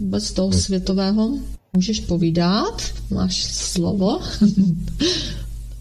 bez 0.00 0.32
toho 0.32 0.48
hm. 0.48 0.52
světového. 0.52 1.30
Můžeš 1.76 2.00
povídat, 2.00 2.82
máš 3.10 3.44
slovo. 3.44 4.20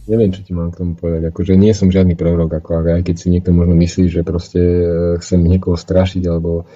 Neviem, 0.06 0.30
čo 0.30 0.45
ti 0.45 0.53
mám 0.53 0.69
k 0.69 0.86
tomu 0.86 0.94
povedať. 0.94 1.34
Akože 1.34 1.57
nie 1.57 1.73
som 1.73 1.90
žiadny 1.90 2.14
prorok, 2.14 2.61
ako 2.61 2.86
aj 2.86 3.02
keď 3.10 3.15
si 3.18 3.27
niekto 3.34 3.49
možno 3.49 3.73
myslí, 3.73 4.06
že 4.14 4.22
proste 4.22 4.61
e, 4.61 4.86
chcem 5.18 5.41
niekoho 5.41 5.73
strašiť 5.73 6.23
alebo 6.30 6.69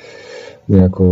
nejako, 0.65 1.05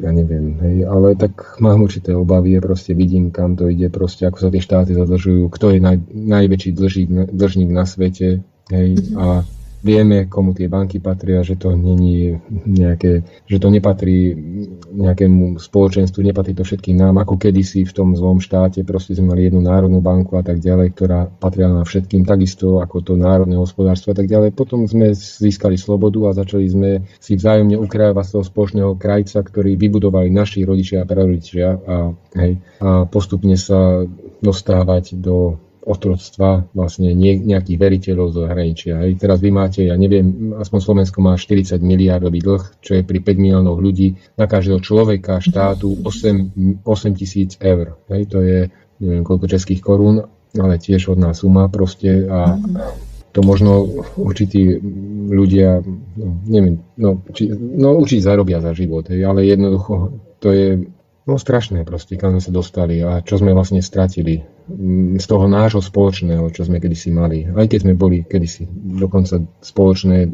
ja 0.00 0.16
neviem, 0.16 0.56
hej, 0.64 0.76
ale 0.88 1.12
tak 1.20 1.60
mám 1.60 1.84
určité 1.84 2.16
obavy, 2.16 2.56
proste 2.64 2.96
vidím, 2.96 3.28
kam 3.28 3.52
to 3.52 3.68
ide, 3.68 3.92
proste 3.92 4.24
ako 4.24 4.48
sa 4.48 4.48
tie 4.48 4.64
štáty 4.64 4.96
zadlžujú, 4.96 5.52
kto 5.52 5.76
je 5.76 5.78
naj, 5.80 5.96
najväčší 6.08 6.70
dlžík, 6.72 7.08
dlžník 7.36 7.68
na 7.68 7.84
svete, 7.84 8.40
hej, 8.72 8.88
a 9.16 9.44
vieme, 9.80 10.28
komu 10.28 10.52
tie 10.52 10.68
banky 10.68 11.00
patria, 11.00 11.40
že 11.40 11.56
to 11.56 11.72
není 11.72 12.36
nejaké, 12.68 13.24
že 13.48 13.56
to 13.56 13.68
nepatrí 13.72 14.36
nejakému 14.92 15.56
spoločenstvu, 15.56 16.20
nepatrí 16.20 16.52
to 16.52 16.64
všetkým 16.64 17.00
nám, 17.00 17.20
ako 17.20 17.40
kedysi 17.40 17.88
v 17.88 17.92
tom 17.92 18.12
zlom 18.12 18.38
štáte, 18.38 18.84
proste 18.84 19.16
sme 19.16 19.32
mali 19.32 19.48
jednu 19.48 19.64
národnú 19.64 20.04
banku 20.04 20.36
a 20.36 20.44
tak 20.44 20.60
ďalej, 20.60 20.92
ktorá 20.92 21.20
patrila 21.28 21.72
na 21.72 21.84
všetkým, 21.84 22.28
takisto 22.28 22.84
ako 22.84 23.00
to 23.00 23.12
národné 23.16 23.56
hospodárstvo 23.56 24.12
a 24.12 24.16
tak 24.16 24.28
ďalej. 24.28 24.52
Potom 24.52 24.84
sme 24.84 25.16
získali 25.16 25.80
slobodu 25.80 26.30
a 26.30 26.36
začali 26.36 26.66
sme 26.68 26.90
si 27.16 27.40
vzájomne 27.40 27.80
ukrájavať 27.80 28.24
z 28.28 28.32
toho 28.36 28.44
spoločného 28.44 28.92
krajca, 29.00 29.40
ktorý 29.40 29.80
vybudovali 29.80 30.28
naši 30.28 30.62
rodičia 30.68 31.02
a 31.02 31.08
prarodičia 31.08 31.66
a, 31.72 31.96
hej, 32.36 32.60
a 32.84 33.08
postupne 33.08 33.56
sa 33.56 34.04
dostávať 34.44 35.16
do 35.16 35.56
otroctva 35.80 36.68
vlastne 36.76 37.16
nejakých 37.16 37.78
veriteľov 37.80 38.32
z 38.32 38.36
zahraničia. 38.44 38.94
Hej. 39.04 39.16
Teraz 39.16 39.40
vy 39.40 39.50
máte, 39.52 39.80
ja 39.88 39.96
neviem, 39.96 40.52
aspoň 40.60 40.78
Slovensko 40.80 41.24
má 41.24 41.40
40 41.40 41.80
miliardový 41.80 42.44
dlh, 42.44 42.62
čo 42.84 43.00
je 43.00 43.02
pri 43.02 43.18
5 43.24 43.40
miliónov 43.40 43.80
ľudí 43.80 44.20
na 44.36 44.44
každého 44.44 44.84
človeka 44.84 45.40
štátu 45.40 46.04
8, 46.04 46.84
8 46.84 47.18
tisíc 47.18 47.56
eur. 47.60 47.96
Hej. 48.12 48.22
To 48.28 48.38
je 48.44 48.58
neviem 49.00 49.24
koľko 49.24 49.48
českých 49.48 49.80
korún, 49.80 50.28
ale 50.60 50.76
tiež 50.76 51.08
hodná 51.08 51.32
suma 51.32 51.72
proste 51.72 52.28
a 52.28 52.60
to 53.30 53.40
možno 53.46 53.86
určití 54.18 54.76
ľudia, 55.30 55.80
no, 56.18 56.26
neviem, 56.50 56.82
no, 56.98 57.22
či, 57.30 57.46
no 57.54 57.94
určite 57.96 58.26
zarobia 58.26 58.58
za 58.58 58.74
život, 58.74 59.06
hej, 59.06 59.22
ale 59.22 59.46
jednoducho 59.46 60.18
to 60.42 60.50
je 60.50 60.68
No 61.28 61.36
strašné 61.38 61.84
proste, 61.86 62.18
kam 62.18 62.34
sme 62.34 62.42
sa 62.42 62.50
dostali 62.50 62.98
a 63.04 63.20
čo 63.20 63.36
sme 63.38 63.52
vlastne 63.52 63.84
stratili 63.84 64.42
z 65.16 65.26
toho 65.26 65.46
nášho 65.50 65.82
spoločného, 65.82 66.48
čo 66.54 66.64
sme 66.64 66.78
kedysi 66.78 67.10
mali. 67.10 67.46
Aj 67.46 67.66
keď 67.66 67.88
sme 67.88 67.94
boli 67.98 68.22
kedysi 68.22 68.66
dokonca 68.98 69.42
spoločné 69.60 70.30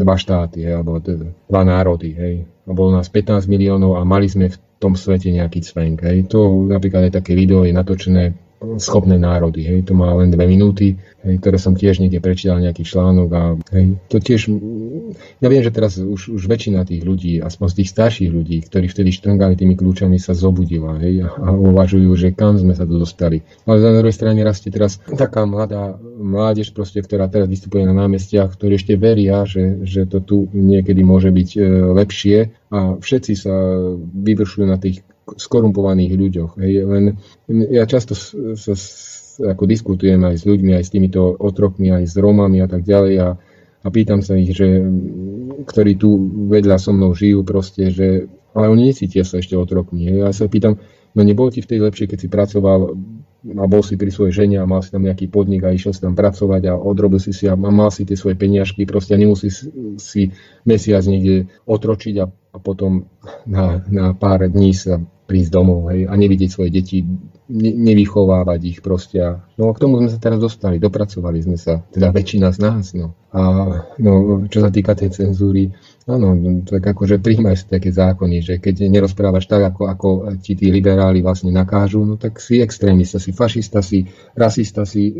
dva 0.00 0.16
štáty, 0.16 0.64
hej, 0.64 0.80
alebo 0.80 0.98
dva 1.00 1.62
národy, 1.66 2.10
hej. 2.14 2.34
A 2.66 2.70
bolo 2.70 2.94
nás 2.94 3.10
15 3.10 3.50
miliónov 3.50 3.98
a 3.98 4.06
mali 4.06 4.30
sme 4.30 4.50
v 4.50 4.56
tom 4.78 4.94
svete 4.94 5.28
nejaký 5.34 5.60
cvenk, 5.66 6.06
hej. 6.06 6.30
To 6.30 6.70
napríklad 6.70 7.10
aj 7.10 7.22
také 7.22 7.34
video 7.34 7.66
je 7.66 7.74
natočené 7.74 8.49
schopné 8.76 9.16
národy. 9.16 9.64
Hej. 9.64 9.88
To 9.88 9.96
má 9.96 10.12
len 10.20 10.28
dve 10.28 10.44
minúty, 10.44 11.00
hej, 11.24 11.40
ktoré 11.40 11.56
som 11.56 11.72
tiež 11.72 12.04
niekde 12.04 12.20
prečítal 12.20 12.60
nejaký 12.60 12.84
článok 12.84 13.28
a 13.32 13.42
hej, 13.72 13.96
to 14.12 14.20
tiež, 14.20 14.52
ja 15.40 15.48
viem, 15.48 15.64
že 15.64 15.72
teraz 15.72 15.96
už, 15.96 16.36
už 16.36 16.42
väčšina 16.44 16.84
tých 16.84 17.00
ľudí, 17.00 17.40
aspoň 17.40 17.66
z 17.72 17.76
tých 17.80 17.88
starších 17.96 18.30
ľudí, 18.30 18.56
ktorí 18.68 18.86
vtedy 18.92 19.10
štrngali 19.16 19.56
tými 19.56 19.80
kľúčami, 19.80 20.20
sa 20.20 20.36
zobudila 20.36 21.00
hej, 21.00 21.24
a 21.24 21.48
uvažujú, 21.56 22.10
že 22.20 22.28
kam 22.36 22.60
sme 22.60 22.76
sa 22.76 22.84
tu 22.84 23.00
dostali. 23.00 23.40
Ale 23.64 23.80
za 23.80 23.90
druhej 23.96 24.16
strane 24.16 24.40
rastie 24.44 24.68
teraz 24.68 25.00
taká 25.08 25.48
mladá 25.48 25.96
mládež, 26.20 26.76
proste, 26.76 27.00
ktorá 27.00 27.32
teraz 27.32 27.48
vystupuje 27.48 27.88
na 27.88 27.96
námestiach, 27.96 28.52
ktorí 28.52 28.76
ešte 28.76 28.94
veria, 29.00 29.48
že, 29.48 29.88
že 29.88 30.04
to 30.04 30.20
tu 30.20 30.36
niekedy 30.52 31.00
môže 31.00 31.32
byť 31.32 31.48
e, 31.56 31.60
lepšie 31.96 32.38
a 32.70 33.00
všetci 33.00 33.32
sa 33.34 33.54
vyvršujú 34.04 34.64
na 34.68 34.76
tých 34.76 35.02
skorumpovaných 35.36 36.12
ľuďoch. 36.16 36.50
Hej. 36.58 36.72
Len 36.86 37.04
ja 37.70 37.84
často 37.86 38.14
sa 38.14 38.74
ako 39.40 39.64
diskutujem 39.64 40.20
aj 40.20 40.40
s 40.40 40.44
ľuďmi, 40.44 40.76
aj 40.76 40.84
s 40.84 40.92
týmito 40.92 41.32
otrokmi, 41.32 41.92
aj 41.92 42.04
s 42.10 42.14
Rómami 42.18 42.60
a 42.60 42.68
tak 42.68 42.84
ďalej 42.84 43.14
a 43.20 43.28
a 43.80 43.88
pýtam 43.88 44.20
sa 44.20 44.36
ich, 44.36 44.52
že, 44.52 44.84
ktorí 45.64 45.96
tu 45.96 46.12
vedľa 46.52 46.76
so 46.76 46.92
mnou 46.92 47.16
žijú 47.16 47.40
proste, 47.48 47.88
že 47.88 48.28
ale 48.52 48.66
oni 48.68 48.92
necítia 48.92 49.22
sa 49.24 49.38
ešte 49.38 49.54
otrokmi. 49.56 50.10
Ja 50.20 50.34
sa 50.34 50.50
pýtam, 50.50 50.82
no 51.14 51.20
nebolo 51.22 51.48
ti 51.48 51.62
v 51.64 51.70
tej 51.70 51.80
lepšie, 51.88 52.10
keď 52.10 52.18
si 52.18 52.28
pracoval 52.28 52.98
a 53.40 53.64
bol 53.64 53.80
si 53.80 53.96
pri 53.96 54.12
svojej 54.12 54.44
žene 54.44 54.60
a 54.60 54.68
mal 54.68 54.84
si 54.84 54.92
tam 54.92 55.00
nejaký 55.00 55.32
podnik 55.32 55.64
a 55.64 55.72
išiel 55.72 55.96
si 55.96 56.04
tam 56.04 56.12
pracovať 56.12 56.62
a 56.68 56.76
odrobil 56.76 57.16
si 57.16 57.32
si 57.32 57.48
a 57.48 57.56
mal 57.56 57.88
si 57.88 58.04
tie 58.04 58.12
svoje 58.12 58.36
peniažky 58.36 58.84
proste 58.84 59.16
nemusí 59.16 59.48
si 59.96 60.36
mesiac 60.68 61.00
niekde 61.08 61.48
otročiť 61.64 62.20
a, 62.20 62.28
a 62.28 62.56
potom 62.60 63.08
na, 63.48 63.80
na 63.88 64.12
pár 64.12 64.44
dní 64.44 64.76
sa 64.76 65.00
prísť 65.30 65.54
domov 65.54 65.94
hej, 65.94 66.10
a 66.10 66.12
nevidieť 66.18 66.50
svoje 66.50 66.74
deti 66.74 67.06
ne, 67.46 67.70
nevychovávať 67.70 68.60
ich 68.66 68.78
proste. 68.82 69.22
A, 69.22 69.30
no 69.54 69.70
a 69.70 69.72
k 69.78 69.78
tomu 69.78 70.02
sme 70.02 70.10
sa 70.10 70.18
teraz 70.18 70.42
dostali, 70.42 70.82
dopracovali 70.82 71.38
sme 71.38 71.54
sa, 71.54 71.78
teda 71.86 72.10
väčšina 72.10 72.50
z 72.50 72.58
nás. 72.58 72.90
No. 72.98 73.14
A 73.30 73.40
no, 74.02 74.42
čo 74.50 74.58
sa 74.58 74.74
týka 74.74 74.98
tej 74.98 75.14
cenzúry, 75.14 75.70
áno, 76.10 76.34
tak 76.66 76.82
akože 76.82 77.22
príjmaj 77.22 77.62
si 77.62 77.70
také 77.70 77.94
zákony, 77.94 78.42
že 78.42 78.54
keď 78.58 78.90
nerozprávaš 78.90 79.46
tak, 79.46 79.70
ako, 79.70 79.82
ako 79.86 80.08
ti 80.42 80.58
tí 80.58 80.66
liberáli 80.66 81.22
vlastne 81.22 81.54
nakážu, 81.54 82.02
no 82.02 82.18
tak 82.18 82.42
si 82.42 82.58
extrémista, 82.58 83.22
si 83.22 83.30
fašista, 83.30 83.86
si 83.86 84.10
rasista, 84.34 84.82
si 84.82 85.14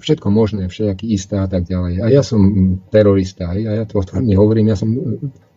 všetko 0.00 0.32
možné, 0.32 0.72
všetky 0.72 1.04
istá 1.12 1.44
a 1.44 1.48
tak 1.52 1.68
ďalej. 1.68 2.00
A 2.00 2.08
ja 2.08 2.24
som 2.24 2.40
terorista, 2.88 3.52
hej, 3.52 3.68
a 3.68 3.72
ja 3.76 3.84
to 3.84 4.00
otvorene 4.00 4.32
hovorím, 4.40 4.72
ja 4.72 4.80
som 4.80 4.88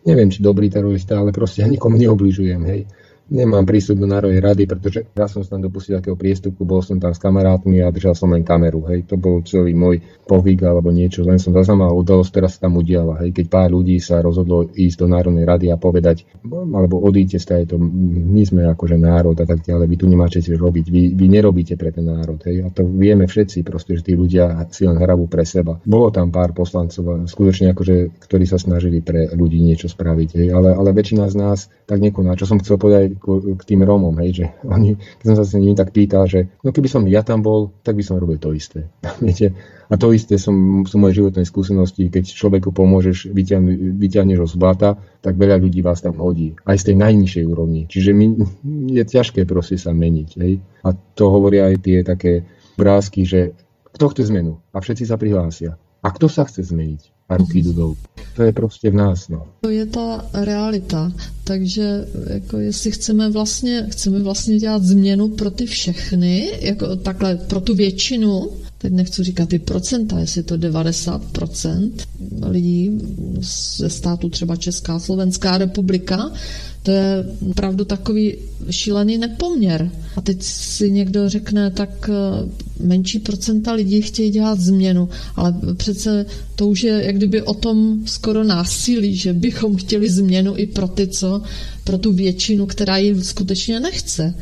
neviem, 0.04 0.28
či 0.28 0.44
dobrý 0.44 0.68
terorista, 0.68 1.16
ale 1.16 1.32
proste 1.32 1.64
ja 1.64 1.68
nikomu 1.72 1.96
neobližujem, 1.96 2.60
hej 2.68 2.84
nemám 3.30 3.64
prístup 3.64 3.96
do 4.00 4.08
Národnej 4.08 4.44
rady, 4.44 4.68
pretože 4.68 5.08
ja 5.16 5.26
som 5.28 5.40
tam 5.44 5.64
dopustil 5.64 5.96
takého 5.96 6.16
priestupku, 6.16 6.64
bol 6.68 6.84
som 6.84 7.00
tam 7.00 7.16
s 7.16 7.20
kamarátmi 7.20 7.80
a 7.80 7.88
držal 7.88 8.12
som 8.12 8.28
len 8.32 8.44
kameru. 8.44 8.84
Hej. 8.92 9.08
To 9.08 9.16
bol 9.16 9.40
celý 9.46 9.72
môj 9.72 10.04
povyk 10.28 10.64
alebo 10.64 10.92
niečo, 10.92 11.24
len 11.24 11.40
som 11.40 11.56
zaznamenal 11.56 11.96
udalosť, 11.96 12.30
ktorá 12.30 12.48
sa 12.48 12.68
tam 12.68 12.76
udiala. 12.80 13.24
Hej. 13.24 13.32
Keď 13.32 13.46
pár 13.48 13.72
ľudí 13.72 13.96
sa 14.00 14.20
rozhodlo 14.20 14.68
ísť 14.68 14.96
do 15.00 15.06
Národnej 15.08 15.44
rady 15.48 15.66
a 15.72 15.80
povedať, 15.80 16.28
alebo 16.52 17.00
odíďte 17.00 17.40
z 17.40 17.46
to, 17.64 17.76
my 17.80 18.42
sme 18.44 18.62
akože 18.68 18.96
národ 19.00 19.36
a 19.40 19.46
tak 19.48 19.64
ďalej, 19.64 19.86
vy 19.88 19.96
tu 19.96 20.06
nemáte 20.08 20.38
čo 20.44 20.56
robiť, 20.56 20.86
vy, 20.92 21.02
vy 21.16 21.26
nerobíte 21.28 21.80
pre 21.80 21.94
ten 21.94 22.04
národ. 22.04 22.40
Hej. 22.44 22.64
A 22.64 22.68
to 22.68 22.84
vieme 22.84 23.24
všetci, 23.24 23.64
proste, 23.64 23.96
že 23.96 24.04
tí 24.04 24.12
ľudia 24.12 24.68
si 24.68 24.84
len 24.84 25.00
hrabú 25.00 25.30
pre 25.30 25.48
seba. 25.48 25.80
Bolo 25.88 26.12
tam 26.12 26.28
pár 26.28 26.52
poslancov, 26.52 27.24
skutočne 27.24 27.72
akože, 27.72 28.20
ktorí 28.28 28.44
sa 28.44 28.60
snažili 28.60 29.00
pre 29.00 29.32
ľudí 29.32 29.60
niečo 29.60 29.88
spraviť, 29.88 30.28
hej. 30.36 30.48
Ale, 30.52 30.76
ale 30.76 30.92
väčšina 30.92 31.26
z 31.32 31.36
nás 31.40 31.58
tak 31.88 32.00
nekoná. 32.00 32.36
Čo 32.36 32.48
som 32.48 32.60
chcel 32.60 32.76
povedať 32.76 33.13
k 33.20 33.62
tým 33.62 33.86
Rómom, 33.86 34.14
hej, 34.22 34.30
že 34.42 34.46
oni, 34.74 34.98
keď 34.98 35.24
som 35.32 35.36
sa 35.38 35.44
s 35.46 35.54
nimi 35.56 35.74
tak 35.78 35.94
pýtal, 35.94 36.26
že 36.26 36.50
no 36.60 36.74
keby 36.74 36.88
som 36.90 37.02
ja 37.06 37.22
tam 37.22 37.40
bol, 37.40 37.70
tak 37.82 37.94
by 37.94 38.02
som 38.02 38.18
robil 38.18 38.36
to 38.36 38.52
isté. 38.52 38.90
Viete? 39.24 39.54
A 39.88 40.00
to 40.00 40.10
isté 40.16 40.40
som, 40.40 40.82
sú 40.88 40.96
moje 40.96 41.20
životné 41.20 41.44
skúsenosti, 41.44 42.08
keď 42.08 42.24
človeku 42.26 42.72
pomôžeš, 42.72 43.30
vyťahneš 44.00 44.38
ho 44.40 44.48
z 44.48 44.56
blata, 44.56 44.96
tak 45.20 45.36
veľa 45.36 45.60
ľudí 45.60 45.84
vás 45.84 46.00
tam 46.00 46.16
hodí. 46.18 46.56
Aj 46.64 46.74
z 46.74 46.90
tej 46.90 46.96
najnižšej 46.98 47.44
úrovni. 47.44 47.84
Čiže 47.86 48.10
my, 48.16 48.26
je 48.90 49.02
ťažké 49.04 49.44
proste 49.44 49.76
sa 49.76 49.92
meniť. 49.92 50.30
Hej? 50.40 50.64
A 50.82 50.96
to 50.96 51.28
hovoria 51.28 51.68
aj 51.68 51.84
tie 51.84 52.00
také 52.00 52.48
brázky, 52.80 53.28
že 53.28 53.54
kto 53.94 54.10
chce 54.10 54.34
zmenu? 54.34 54.58
A 54.74 54.82
všetci 54.82 55.06
sa 55.06 55.14
prihlásia. 55.14 55.78
A 56.02 56.08
kto 56.10 56.26
sa 56.26 56.42
chce 56.42 56.66
zmeniť? 56.66 57.13
A 57.34 57.36
ruky 57.36 57.62
jdu 57.62 57.72
dolů. 57.72 57.96
To 58.36 58.42
je 58.42 58.52
prostě 58.52 58.90
v 58.90 58.94
nás. 58.94 59.28
No. 59.28 59.46
To 59.60 59.70
je 59.70 59.86
ta 59.86 60.30
realita. 60.32 61.12
Takže 61.44 62.06
jako 62.26 62.58
jestli 62.58 62.90
chceme 62.90 63.30
vlastně, 63.30 63.86
chceme 63.90 64.22
vlastně 64.22 64.58
dělat 64.58 64.82
změnu 64.82 65.28
pro 65.28 65.50
ty 65.50 65.66
všechny, 65.66 66.50
jako 66.60 66.96
takhle 66.96 67.36
pro 67.36 67.60
tu 67.60 67.74
většinu, 67.74 68.50
teď 68.78 68.92
nechci 68.92 69.24
říkat 69.24 69.48
ty 69.48 69.58
procenta, 69.58 70.18
jestli 70.18 70.42
to 70.42 70.56
90% 70.56 71.90
lidí 72.46 73.00
ze 73.78 73.90
státu 73.90 74.28
třeba 74.28 74.56
Česká, 74.56 74.98
Slovenská 74.98 75.58
republika, 75.58 76.32
to 76.84 76.90
je 76.90 77.24
opravdu 77.50 77.84
takový 77.84 78.34
šílený 78.70 79.18
nepoměr. 79.18 79.90
A 80.16 80.20
teď 80.20 80.42
si 80.42 80.90
někdo 80.90 81.28
řekne, 81.28 81.70
tak 81.70 82.10
eh, 82.12 82.48
menší 82.84 83.18
procenta 83.18 83.72
lidí 83.72 84.02
chtějí 84.02 84.30
dělat 84.30 84.60
změnu, 84.60 85.08
ale 85.36 85.54
přece 85.76 86.26
to 86.56 86.68
už 86.68 86.82
je 86.82 87.02
jak 87.04 87.16
kdyby 87.16 87.42
o 87.42 87.54
tom 87.54 88.06
skoro 88.06 88.44
násilí, 88.44 89.16
že 89.16 89.32
bychom 89.32 89.76
chtěli 89.76 90.10
změnu 90.10 90.54
i 90.56 90.66
pro 90.66 90.88
ty, 90.88 91.08
co, 91.08 91.42
pro 91.84 91.98
tu 91.98 92.12
většinu, 92.12 92.66
která 92.66 92.96
ji 92.96 93.24
skutečně 93.24 93.80
nechce. 93.80 94.34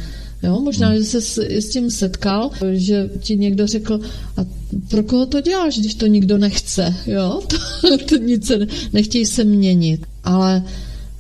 Jo, 0.42 0.60
možná, 0.60 0.88
hmm. 0.88 0.98
že 0.98 1.04
se 1.04 1.20
s, 1.20 1.38
s 1.38 1.68
tím 1.68 1.90
setkal, 1.90 2.50
že 2.72 3.10
ti 3.18 3.36
někdo 3.36 3.66
řekl, 3.66 4.00
a 4.36 4.44
pro 4.88 5.02
koho 5.02 5.26
to 5.26 5.40
děláš, 5.40 5.78
když 5.78 5.94
to 5.94 6.06
nikdo 6.06 6.38
nechce, 6.38 6.94
jo, 7.06 7.42
to, 7.46 7.56
to 8.08 8.16
nic 8.16 8.46
se, 8.46 8.66
nechtějí 8.92 9.26
se 9.26 9.44
měnit, 9.44 10.06
ale 10.24 10.64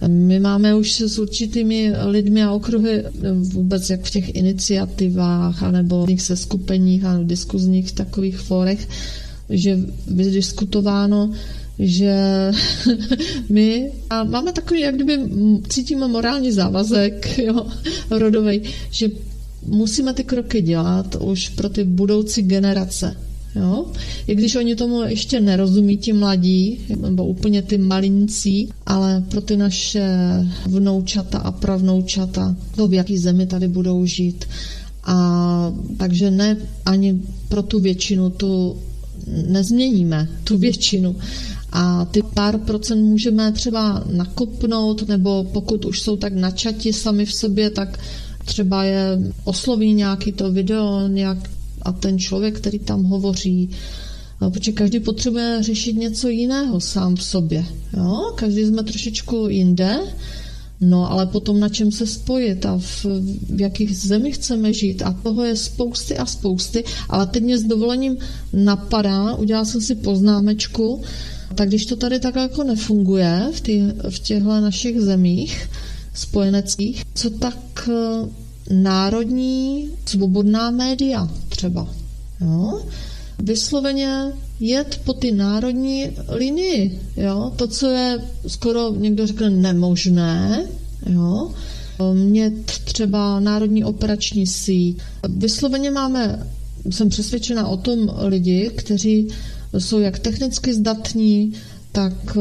my 0.08 0.40
máme 0.40 0.74
už 0.74 1.00
s 1.00 1.18
určitými 1.18 1.92
lidmi 2.06 2.42
a 2.42 2.52
okruhy 2.52 3.04
vůbec 3.34 3.90
jak 3.90 4.00
v 4.04 4.10
těch 4.10 4.34
iniciativách 4.34 5.62
anebo 5.62 6.04
v 6.04 6.08
těch 6.08 6.20
seskupeních 6.22 7.04
a 7.04 7.20
diskuzních 7.22 7.92
takových 7.92 8.38
fórech, 8.38 8.88
že 9.50 9.78
vydiskutováno, 10.06 11.30
že 11.78 12.14
my 13.48 13.92
a 14.10 14.24
máme 14.24 14.52
takový, 14.52 14.80
jak 14.80 14.94
kdyby 14.94 15.18
cítíme 15.68 16.08
morální 16.08 16.52
závazek 16.52 17.38
jo, 17.44 17.66
rodový, 18.10 18.62
že 18.90 19.08
musíme 19.66 20.12
ty 20.14 20.24
kroky 20.24 20.62
dělat 20.62 21.16
už 21.20 21.48
pro 21.48 21.68
ty 21.68 21.84
budoucí 21.84 22.42
generace. 22.42 23.16
Jo? 23.56 23.86
I 24.26 24.34
když 24.34 24.56
oni 24.56 24.76
tomu 24.76 25.02
ještě 25.02 25.40
nerozumí, 25.40 25.96
ti 25.96 26.12
mladí, 26.12 26.78
nebo 27.00 27.24
úplně 27.26 27.62
ty 27.62 27.78
malincí, 27.78 28.68
ale 28.86 29.24
pro 29.30 29.40
ty 29.40 29.56
naše 29.56 30.06
vnoučata 30.66 31.38
a 31.38 31.52
pravnoučata, 31.52 32.56
to 32.76 32.88
v 32.88 32.94
jaký 32.94 33.18
zemi 33.18 33.46
tady 33.46 33.68
budou 33.68 34.06
žít. 34.06 34.44
A 35.04 35.72
takže 35.96 36.30
ne 36.30 36.56
ani 36.86 37.20
pro 37.48 37.62
tu 37.62 37.80
většinu 37.80 38.30
tu 38.30 38.76
nezměníme, 39.48 40.28
tu 40.44 40.58
většinu. 40.58 41.16
A 41.72 42.04
ty 42.04 42.22
pár 42.34 42.58
procent 42.58 43.04
můžeme 43.04 43.52
třeba 43.52 44.04
nakopnout, 44.12 45.08
nebo 45.08 45.44
pokud 45.52 45.84
už 45.84 46.00
jsou 46.00 46.16
tak 46.16 46.32
načati 46.32 46.92
sami 46.92 47.26
v 47.26 47.34
sobě, 47.34 47.70
tak 47.70 47.98
třeba 48.44 48.84
je 48.84 49.18
osloví 49.44 49.92
nějaký 49.92 50.32
to 50.32 50.52
video, 50.52 51.08
nějak 51.08 51.38
a 51.82 51.92
ten 51.92 52.18
člověk, 52.18 52.56
který 52.56 52.78
tam 52.78 53.04
hovoří, 53.04 53.70
protože 54.50 54.72
každý 54.72 55.00
potřebuje 55.00 55.58
řešit 55.60 55.92
něco 55.92 56.28
jiného 56.28 56.80
sám 56.80 57.16
v 57.16 57.22
sobě. 57.22 57.64
Jo? 57.96 58.32
Každý 58.34 58.64
jsme 58.64 58.82
trošičku 58.82 59.48
jinde, 59.48 59.98
no 60.80 61.10
ale 61.10 61.26
potom 61.26 61.60
na 61.60 61.68
čem 61.68 61.92
se 61.92 62.06
spojit 62.06 62.66
a 62.66 62.78
v, 62.78 63.06
v 63.50 63.60
jakých 63.60 63.96
zemích 63.98 64.34
chceme 64.34 64.72
žít 64.72 65.02
a 65.02 65.12
toho 65.22 65.44
je 65.44 65.56
spousty 65.56 66.18
a 66.18 66.26
spousty, 66.26 66.84
ale 67.08 67.26
teď 67.26 67.42
mě 67.42 67.58
s 67.58 67.64
dovolením 67.64 68.16
napadá, 68.52 69.34
udělal 69.34 69.64
jsem 69.64 69.80
si 69.80 69.94
poznámečku, 69.94 71.02
tak 71.54 71.68
když 71.68 71.86
to 71.86 71.96
tady 71.96 72.20
tak 72.20 72.36
jako 72.36 72.64
nefunguje 72.64 73.48
v, 73.52 73.60
tý, 73.60 73.82
v 74.10 74.18
těchto 74.18 74.60
našich 74.60 75.00
zemích 75.00 75.68
spojeneckých, 76.14 77.02
co 77.14 77.30
tak 77.30 77.88
národní 78.72 79.90
svobodná 80.06 80.70
média 80.70 81.28
třeba. 81.48 81.88
Jo? 82.40 82.82
Vysloveně 83.38 84.32
jet 84.60 85.00
po 85.04 85.12
ty 85.12 85.32
národní 85.32 86.10
linii. 86.28 87.00
Jo? 87.16 87.52
To, 87.56 87.66
co 87.68 87.86
je 87.86 88.18
skoro 88.46 88.94
někdo 88.94 89.26
řekne 89.26 89.50
nemožné, 89.50 90.66
jo? 91.10 91.50
mít 92.14 92.66
třeba 92.84 93.40
národní 93.40 93.84
operační 93.84 94.46
síť. 94.46 94.98
Vysloveně 95.28 95.90
máme, 95.90 96.46
jsem 96.90 97.08
přesvědčena 97.08 97.68
o 97.68 97.76
tom 97.76 98.14
lidi, 98.26 98.70
kteří 98.76 99.28
jsou 99.78 99.98
jak 99.98 100.18
technicky 100.18 100.74
zdatní, 100.74 101.52
tak 101.92 102.36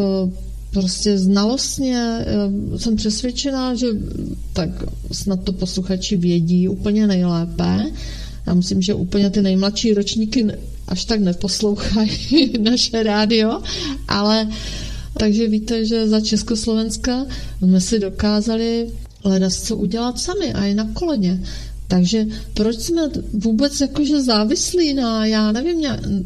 prostě 0.71 1.17
znalostně 1.17 2.17
eh, 2.19 2.79
jsem 2.79 2.95
přesvědčená, 2.95 3.75
že 3.75 3.87
tak 4.53 4.69
snad 5.11 5.43
to 5.43 5.53
posluchači 5.53 6.17
vědí 6.17 6.67
úplně 6.67 7.07
nejlépe. 7.07 7.85
Já 8.47 8.53
myslím, 8.53 8.81
že 8.81 8.93
úplně 8.93 9.29
ty 9.29 9.41
nejmladší 9.41 9.93
ročníky 9.93 10.47
až 10.87 11.05
tak 11.05 11.19
neposlouchají 11.19 12.53
naše 12.59 13.03
rádio, 13.03 13.61
ale 14.07 14.47
takže 15.17 15.47
víte, 15.47 15.85
že 15.85 16.07
za 16.07 16.21
Československa 16.21 17.25
jsme 17.59 17.81
si 17.81 17.99
dokázali 17.99 18.89
hledat, 19.23 19.53
co 19.53 19.77
udělat 19.77 20.19
sami 20.19 20.53
a 20.53 20.65
i 20.65 20.73
na 20.73 20.89
koleně. 20.93 21.43
Takže 21.87 22.25
proč 22.53 22.79
jsme 22.79 23.01
vůbec 23.33 23.81
jakože 23.81 24.21
závislí 24.21 24.93
na, 24.93 25.25
já 25.25 25.51
nevím, 25.51 25.81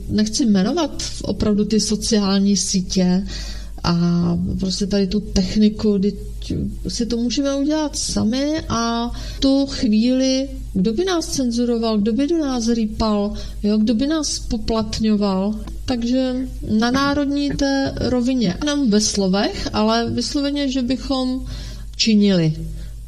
nechci 0.10 0.46
jmenovat 0.46 1.04
opravdu 1.24 1.66
ty 1.66 1.80
sociální 1.80 2.58
sítě, 2.58 3.24
a 3.86 4.38
prostě 4.60 4.88
tady 4.88 5.08
tu 5.08 5.20
techniku, 5.20 5.98
kdy 5.98 6.14
si 6.88 7.06
to 7.06 7.18
můžeme 7.18 7.56
udělat 7.56 7.96
sami 7.96 8.62
a 8.70 9.12
tu 9.40 9.66
chvíli, 9.66 10.50
kdo 10.74 10.94
by 10.94 11.06
nás 11.06 11.28
cenzuroval, 11.28 11.98
kdo 11.98 12.14
by 12.14 12.28
do 12.28 12.38
nás 12.38 12.68
rýpal, 12.68 13.34
jo, 13.64 13.78
kdo 13.78 13.94
by 13.94 14.08
nás 14.08 14.40
poplatňoval, 14.40 15.60
takže 15.86 16.36
na 16.80 16.92
národní 16.92 17.50
té 17.50 17.94
rovině, 17.96 18.58
jenom 18.62 18.90
ve 18.90 19.02
slovech, 19.02 19.70
ale 19.74 20.10
vysloveně, 20.10 20.72
že 20.72 20.82
bychom 20.82 21.46
činili. 21.96 22.54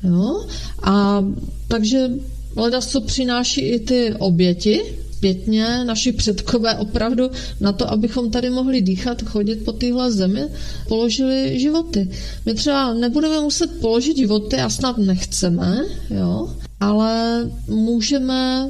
Jo? 0.04 0.46
A 0.84 1.26
takže 1.68 2.10
leda, 2.56 2.82
co 2.82 3.02
přináší 3.02 3.62
i 3.62 3.80
ty 3.80 4.14
oběti, 4.20 4.82
zpětně 5.18 5.84
naši 5.86 6.12
předkové 6.12 6.76
opravdu 6.78 7.30
na 7.62 7.72
to, 7.72 7.92
abychom 7.92 8.32
tady 8.32 8.50
mohli 8.50 8.82
dýchat, 8.82 9.22
chodit 9.22 9.66
po 9.66 9.72
téhle 9.72 10.12
zemi, 10.12 10.44
položili 10.88 11.60
životy. 11.60 12.10
My 12.46 12.54
třeba 12.54 12.94
nebudeme 12.94 13.42
muset 13.42 13.80
položit 13.82 14.18
životy 14.18 14.56
a 14.56 14.70
snad 14.70 14.98
nechceme, 14.98 15.82
jo, 16.10 16.56
ale 16.80 17.44
můžeme, 17.68 18.70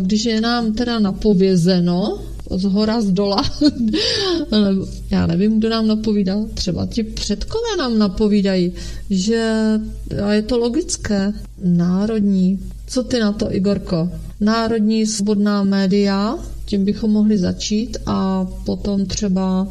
když 0.00 0.24
je 0.24 0.40
nám 0.40 0.72
teda 0.72 0.98
napovězeno, 0.98 2.20
z 2.50 2.64
hora, 2.64 3.00
z 3.00 3.10
dola. 3.10 3.42
Já 5.10 5.26
nevím, 5.26 5.58
kdo 5.58 5.68
nám 5.68 5.86
napovídá. 5.86 6.36
Třeba 6.54 6.86
ti 6.86 7.02
předkové 7.02 7.76
nám 7.78 7.98
napovídají, 7.98 8.72
že 9.10 9.54
a 10.24 10.32
je 10.32 10.42
to 10.42 10.58
logické, 10.58 11.32
národní. 11.64 12.58
Co 12.86 13.02
ty 13.02 13.20
na 13.20 13.32
to, 13.32 13.54
Igorko? 13.54 14.10
Národní 14.40 15.06
svobodná 15.06 15.62
média, 15.64 16.38
tím 16.64 16.84
bychom 16.84 17.10
mohli 17.10 17.38
začít 17.38 17.96
a 18.06 18.46
potom 18.64 19.06
třeba 19.06 19.68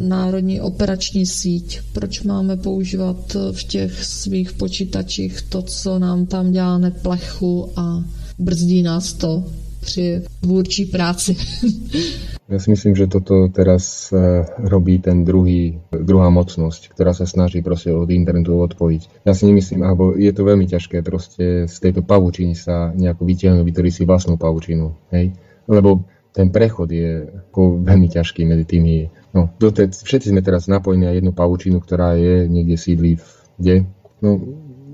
národní 0.00 0.60
operační 0.60 1.26
síť. 1.26 1.80
Proč 1.92 2.22
máme 2.22 2.56
používat 2.56 3.36
v 3.52 3.64
těch 3.64 4.04
svých 4.04 4.52
počítačích 4.52 5.42
to, 5.42 5.62
co 5.62 5.98
nám 5.98 6.26
tam 6.26 6.52
dělá 6.52 6.78
neplechu 6.78 7.68
a 7.76 8.04
brzdí 8.38 8.82
nás 8.82 9.12
to 9.12 9.44
při 9.86 10.22
tvůrčí 10.42 10.90
práci. 10.90 11.36
Ja 12.46 12.62
si 12.62 12.70
myslím, 12.70 12.94
že 12.94 13.10
toto 13.10 13.50
teraz 13.50 14.14
eh, 14.14 14.46
robí 14.62 15.02
ten 15.02 15.26
druhý, 15.26 15.82
druhá 15.90 16.30
mocnosť, 16.30 16.94
ktorá 16.94 17.10
sa 17.10 17.26
snaží 17.26 17.58
proste 17.58 17.90
od 17.90 18.06
internetu 18.06 18.54
odpojiť. 18.62 19.26
Ja 19.26 19.34
si 19.34 19.50
nemyslím, 19.50 19.82
alebo 19.82 20.14
je 20.14 20.30
to 20.30 20.46
veľmi 20.46 20.70
ťažké 20.70 21.02
proste 21.02 21.66
z 21.66 21.76
tejto 21.82 22.06
pavučiny 22.06 22.54
sa 22.54 22.94
nejako 22.94 23.26
vytiahnuť, 23.26 23.66
vytvoriť 23.66 23.92
si 23.98 24.02
vlastnú 24.06 24.38
pavučinu. 24.38 24.94
Hej? 25.10 25.34
Lebo 25.66 26.06
ten 26.30 26.54
prechod 26.54 26.86
je 26.94 27.26
ako 27.50 27.82
veľmi 27.82 28.14
ťažký 28.14 28.46
medzi 28.46 28.62
tými. 28.62 29.10
No, 29.34 29.50
dote, 29.58 29.90
všetci 29.90 30.30
sme 30.30 30.38
teraz 30.38 30.70
napojení 30.70 31.10
na 31.10 31.18
jednu 31.18 31.34
pavučinu, 31.34 31.82
ktorá 31.82 32.14
je 32.14 32.46
niekde 32.46 32.78
sídli 32.78 33.18
v, 33.18 33.26
kde? 33.58 33.76
No, 34.22 34.38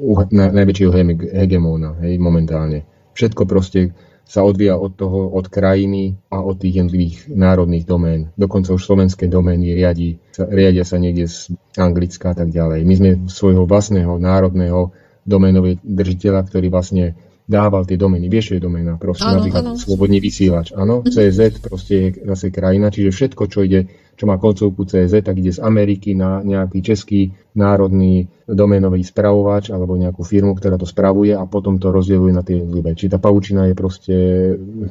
u 0.02 0.24
na, 0.32 0.48
najväčšieho 0.48 0.92
hegemóna, 1.36 2.00
hej, 2.00 2.16
momentálne. 2.16 2.88
Všetko 3.12 3.44
proste 3.44 3.92
sa 4.22 4.46
odvíja 4.46 4.78
od 4.80 4.96
toho, 4.96 5.28
od 5.28 5.50
krajiny 5.52 6.16
a 6.32 6.40
od 6.40 6.56
tých 6.56 6.80
jednotlivých 6.80 7.16
národných 7.28 7.84
domén. 7.84 8.32
Dokonca 8.38 8.72
už 8.72 8.80
slovenské 8.80 9.28
domény 9.28 9.76
riadi, 9.76 10.16
riadia 10.38 10.86
sa 10.86 10.96
niekde 10.96 11.28
z 11.28 11.52
Anglicka 11.76 12.32
a 12.32 12.36
tak 12.36 12.48
ďalej. 12.48 12.80
My 12.86 12.94
sme 12.96 13.10
svojho 13.28 13.68
vlastného 13.68 14.16
národného 14.16 14.94
doménového 15.28 15.78
držiteľa, 15.84 16.48
ktorý 16.48 16.66
vlastne 16.72 17.14
dával 17.52 17.84
tie 17.84 18.00
domény. 18.00 18.32
Vieš, 18.32 18.44
čo 18.48 18.54
je 18.56 18.62
doména? 18.64 18.96
Proste 18.96 19.28
ano, 19.28 19.44
napríklad 19.44 19.64
ano. 19.68 19.76
slobodný 19.76 20.16
vysielač. 20.24 20.72
Áno, 20.72 21.04
CZ 21.04 21.60
proste 21.60 21.94
je 21.94 22.08
zase 22.24 22.48
krajina, 22.48 22.88
čiže 22.88 23.12
všetko, 23.12 23.42
čo 23.52 23.60
ide 23.60 23.92
čo 24.12 24.28
má 24.28 24.36
koncovku 24.36 24.84
CZ, 24.84 25.24
tak 25.24 25.40
ide 25.40 25.50
z 25.50 25.60
Ameriky 25.64 26.12
na 26.12 26.44
nejaký 26.44 26.78
český 26.84 27.32
národný 27.56 28.28
doménový 28.44 29.02
spravovač 29.02 29.72
alebo 29.72 29.96
nejakú 29.96 30.20
firmu, 30.22 30.52
ktorá 30.52 30.76
to 30.76 30.84
spravuje 30.84 31.32
a 31.32 31.42
potom 31.48 31.80
to 31.80 31.88
rozdieluje 31.88 32.32
na 32.32 32.44
tie 32.44 32.60
jednotlivé. 32.60 32.92
Či 32.92 33.08
tá 33.08 33.16
pavučina 33.16 33.66
je 33.66 33.74
proste 33.74 34.16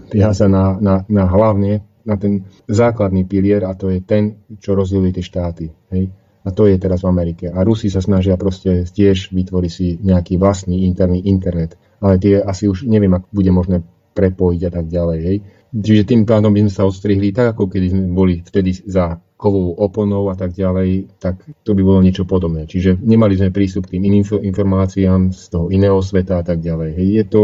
viazaná 0.10 0.82
na, 0.82 1.06
na 1.06 1.26
hlavne 1.30 1.86
na 2.02 2.18
ten 2.18 2.50
základný 2.66 3.30
pilier 3.30 3.62
a 3.62 3.78
to 3.78 3.94
je 3.94 4.02
ten, 4.02 4.42
čo 4.58 4.74
rozdieluje 4.74 5.22
tie 5.22 5.26
štáty. 5.26 5.66
Hej? 5.94 6.10
A 6.42 6.50
to 6.50 6.66
je 6.66 6.82
teraz 6.82 7.06
v 7.06 7.14
Amerike. 7.14 7.54
A 7.54 7.62
Rusi 7.62 7.94
sa 7.94 8.02
snažia 8.02 8.34
proste 8.34 8.90
tiež 8.90 9.30
vytvoriť 9.30 9.72
si 9.72 10.02
nejaký 10.02 10.42
vlastný 10.42 10.90
interný 10.90 11.22
internet. 11.30 11.78
Ale 12.02 12.18
tie 12.18 12.42
asi 12.42 12.66
už 12.66 12.90
neviem, 12.90 13.14
ak 13.14 13.30
bude 13.30 13.54
možné 13.54 13.86
prepojiť 14.12 14.62
a 14.68 14.72
tak 14.72 14.86
ďalej. 14.92 15.20
Hej. 15.24 15.38
Čiže 15.72 16.04
tým 16.04 16.22
pádom 16.28 16.52
by 16.52 16.68
sme 16.68 16.74
sa 16.74 16.84
odstrihli 16.84 17.32
tak, 17.32 17.56
ako 17.56 17.72
kedy 17.72 17.88
sme 17.96 18.04
boli 18.12 18.44
vtedy 18.44 18.76
za 18.76 19.24
kovovou 19.42 19.74
oponou 19.82 20.30
a 20.30 20.38
tak 20.38 20.54
ďalej, 20.54 21.18
tak 21.18 21.42
to 21.66 21.74
by 21.74 21.82
bolo 21.82 22.06
niečo 22.06 22.30
podobné. 22.30 22.70
Čiže 22.70 23.02
nemali 23.02 23.34
sme 23.34 23.50
prístup 23.50 23.90
k 23.90 23.98
tým 23.98 24.06
iným 24.06 24.22
informáciám 24.22 25.34
z 25.34 25.44
toho 25.50 25.74
iného 25.74 25.98
sveta 25.98 26.38
a 26.38 26.46
tak 26.46 26.62
ďalej. 26.62 26.90
Hej. 26.94 27.08
Je, 27.10 27.24
to, 27.26 27.42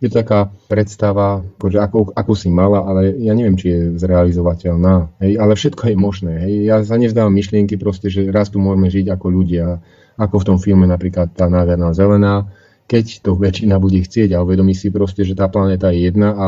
je 0.00 0.08
to 0.08 0.24
taká 0.24 0.48
predstava, 0.72 1.44
akože 1.60 1.78
ako, 1.84 1.98
ako 2.16 2.32
si 2.32 2.48
mala, 2.48 2.88
ale 2.88 3.12
ja 3.20 3.36
neviem, 3.36 3.60
či 3.60 3.76
je 3.76 3.80
zrealizovateľná. 4.00 5.20
Hej. 5.20 5.32
Ale 5.36 5.52
všetko 5.52 5.82
je 5.92 5.96
možné. 6.00 6.32
Hej. 6.48 6.52
Ja 6.64 6.76
sa 6.80 6.96
nevzdávam 6.96 7.36
myšlienky 7.36 7.76
proste, 7.76 8.08
že 8.08 8.24
raz 8.32 8.48
tu 8.48 8.56
môžeme 8.56 8.88
žiť 8.88 9.12
ako 9.12 9.26
ľudia, 9.28 9.84
ako 10.16 10.40
v 10.40 10.46
tom 10.48 10.56
filme 10.56 10.88
napríklad 10.88 11.36
tá 11.36 11.52
nádherná 11.52 11.92
zelená, 11.92 12.48
keď 12.84 13.24
to 13.24 13.32
väčšina 13.36 13.80
bude 13.80 14.00
chcieť 14.04 14.36
a 14.36 14.42
uvedomí 14.44 14.76
si 14.76 14.92
proste, 14.92 15.24
že 15.24 15.32
tá 15.32 15.48
planéta 15.48 15.88
je 15.88 16.08
jedna 16.08 16.36
a 16.36 16.46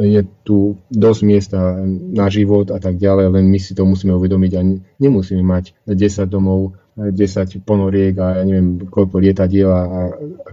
je 0.00 0.22
tu 0.44 0.76
dosť 0.92 1.20
miesta 1.24 1.58
na 1.88 2.28
život 2.28 2.68
a 2.70 2.78
tak 2.78 3.00
ďalej, 3.00 3.32
len 3.32 3.44
my 3.48 3.58
si 3.60 3.72
to 3.72 3.88
musíme 3.88 4.12
uvedomiť 4.12 4.52
a 4.56 4.60
nemusíme 5.00 5.42
mať 5.44 5.88
10 5.88 6.28
domov 6.28 6.76
10 6.94 7.66
ponoriek 7.66 8.14
a 8.22 8.38
ja 8.38 8.42
neviem 8.46 8.86
koľko 8.86 9.18
lietadiel 9.18 9.66
a, 9.66 9.82
a 9.82 10.00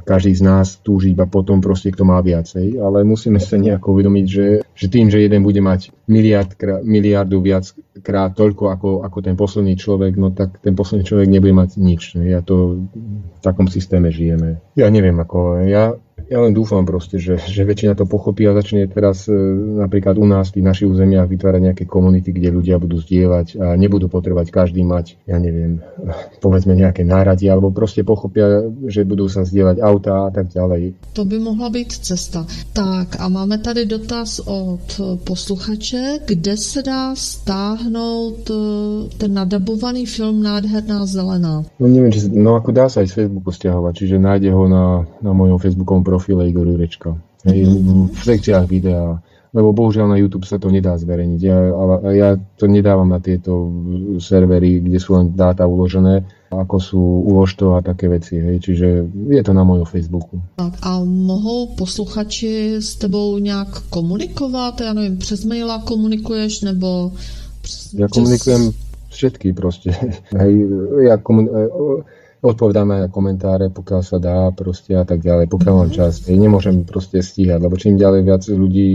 každý 0.01 0.33
z 0.33 0.41
nás 0.41 0.81
túži 0.81 1.13
iba 1.13 1.29
potom 1.29 1.61
proste, 1.61 1.93
kto 1.93 2.01
má 2.01 2.17
viacej, 2.17 2.81
ale 2.81 3.05
musíme 3.05 3.37
sa 3.37 3.61
nejako 3.61 3.93
uvedomiť, 3.93 4.25
že, 4.25 4.47
že 4.73 4.85
tým, 4.89 5.13
že 5.13 5.21
jeden 5.21 5.45
bude 5.45 5.61
mať 5.61 5.93
miliard, 6.09 6.49
miliardu 6.81 7.45
viac 7.45 7.69
krát 8.01 8.33
toľko 8.33 8.73
ako, 8.73 8.89
ako 9.05 9.17
ten 9.21 9.37
posledný 9.37 9.77
človek, 9.77 10.17
no 10.17 10.33
tak 10.33 10.57
ten 10.65 10.73
posledný 10.73 11.05
človek 11.05 11.29
nebude 11.29 11.53
mať 11.53 11.77
nič. 11.77 12.17
Ja 12.17 12.41
to 12.41 12.89
v 12.89 13.39
takom 13.45 13.69
systéme 13.69 14.09
žijeme. 14.09 14.65
Ja 14.73 14.89
neviem, 14.89 15.21
ako 15.21 15.61
ja 15.69 15.93
ja 16.31 16.39
len 16.39 16.55
dúfam 16.55 16.87
proste, 16.87 17.19
že, 17.19 17.35
že 17.35 17.67
väčšina 17.67 17.91
to 17.99 18.07
pochopí 18.07 18.47
a 18.47 18.55
začne 18.55 18.87
teraz 18.87 19.27
e, 19.27 19.35
napríklad 19.83 20.15
u 20.15 20.23
nás 20.23 20.55
v 20.55 20.63
našich 20.63 20.87
územiach 20.87 21.27
vytvárať 21.27 21.61
nejaké 21.67 21.83
komunity, 21.83 22.31
kde 22.31 22.55
ľudia 22.55 22.79
budú 22.79 23.03
zdieľať 23.03 23.59
a 23.59 23.75
nebudú 23.75 24.07
potrebovať 24.07 24.47
každý 24.47 24.87
mať, 24.87 25.19
ja 25.27 25.35
neviem, 25.35 25.83
povedzme 26.45 26.71
nejaké 26.71 27.03
náradie, 27.03 27.51
alebo 27.51 27.75
proste 27.75 28.07
pochopia, 28.07 28.63
že 28.87 29.03
budú 29.03 29.27
sa 29.27 29.43
zdieľať 29.43 29.83
auta 29.83 30.15
a 30.23 30.31
tak 30.31 30.47
ďalej. 30.55 30.95
To 31.19 31.27
by 31.27 31.35
mohla 31.35 31.67
být 31.67 31.99
cesta. 31.99 32.47
Tak 32.71 33.19
a 33.19 33.27
máme 33.27 33.59
tady 33.59 33.83
dotaz 33.85 34.39
od 34.39 34.87
posluchače, 35.27 36.23
kde 36.31 36.55
se 36.57 36.79
dá 36.79 37.11
stáhnout 37.11 38.47
e, 38.47 38.55
ten 39.19 39.35
nadabovaný 39.35 40.07
film 40.07 40.39
Nádherná 40.39 41.03
zelená? 41.03 41.67
No 41.75 41.91
neviem, 41.91 42.15
či, 42.15 42.31
no 42.31 42.55
ako 42.55 42.71
dá 42.71 42.87
sa 42.87 43.03
aj 43.03 43.11
z 43.11 43.15
Facebooku 43.19 43.51
stiahovať, 43.51 43.93
čiže 43.99 44.15
nájde 44.15 44.49
ho 44.55 44.63
na, 44.71 45.03
na 45.19 45.35
mojom 45.35 45.59
Facebookovom 45.59 46.07
profilu 46.07 46.20
profile 46.21 46.45
Igor 46.45 46.69
Jurečka. 46.69 47.17
Hej, 47.49 47.65
v 48.13 48.21
sekciách 48.21 48.69
videa. 48.69 49.17
Lebo 49.51 49.73
bohužiaľ 49.73 50.13
na 50.13 50.21
YouTube 50.21 50.45
sa 50.45 50.61
to 50.61 50.69
nedá 50.69 50.95
zverejniť. 50.95 51.41
Ja, 51.41 51.57
ale 51.73 51.93
ja 52.15 52.29
to 52.55 52.69
nedávam 52.69 53.09
na 53.09 53.19
tieto 53.19 53.67
servery, 54.21 54.79
kde 54.79 54.95
sú 55.01 55.17
len 55.17 55.33
dáta 55.33 55.67
uložené, 55.67 56.23
ako 56.53 56.77
sú 56.79 57.01
uložto 57.27 57.75
a 57.75 57.83
také 57.83 58.07
veci. 58.07 58.39
Hej. 58.39 58.63
Čiže 58.63 58.87
je 59.11 59.41
to 59.43 59.51
na 59.51 59.65
mojom 59.65 59.83
Facebooku. 59.89 60.39
Tak 60.55 60.79
a 60.85 61.03
mohou 61.03 61.75
posluchači 61.75 62.79
s 62.79 62.95
tebou 62.95 63.41
nějak 63.41 63.89
komunikovat? 63.89 64.81
Ja 64.81 64.93
neviem, 64.93 65.17
přes 65.17 65.43
maila 65.43 65.81
komunikuješ, 65.83 66.61
nebo... 66.61 67.11
Přes... 67.61 67.93
Ja 67.93 68.07
komunikujem 68.07 68.71
všetky 69.09 69.53
proste. 69.53 69.91
Hej, 70.41 70.53
ja 71.11 71.17
komun- 71.17 71.51
odpovedáme 72.41 73.05
na 73.05 73.09
komentáre, 73.09 73.69
pokiaľ 73.69 74.01
sa 74.01 74.17
dá 74.17 74.49
proste 74.49 74.97
a 74.97 75.05
tak 75.05 75.21
ďalej, 75.21 75.45
pokiaľ 75.45 75.73
mám 75.77 75.91
čas. 75.93 76.25
Ja 76.25 76.33
nemôžem 76.33 76.89
proste 76.89 77.21
stíhať, 77.21 77.61
lebo 77.61 77.77
čím 77.77 78.01
ďalej 78.01 78.21
viac 78.25 78.43
ľudí 78.49 78.89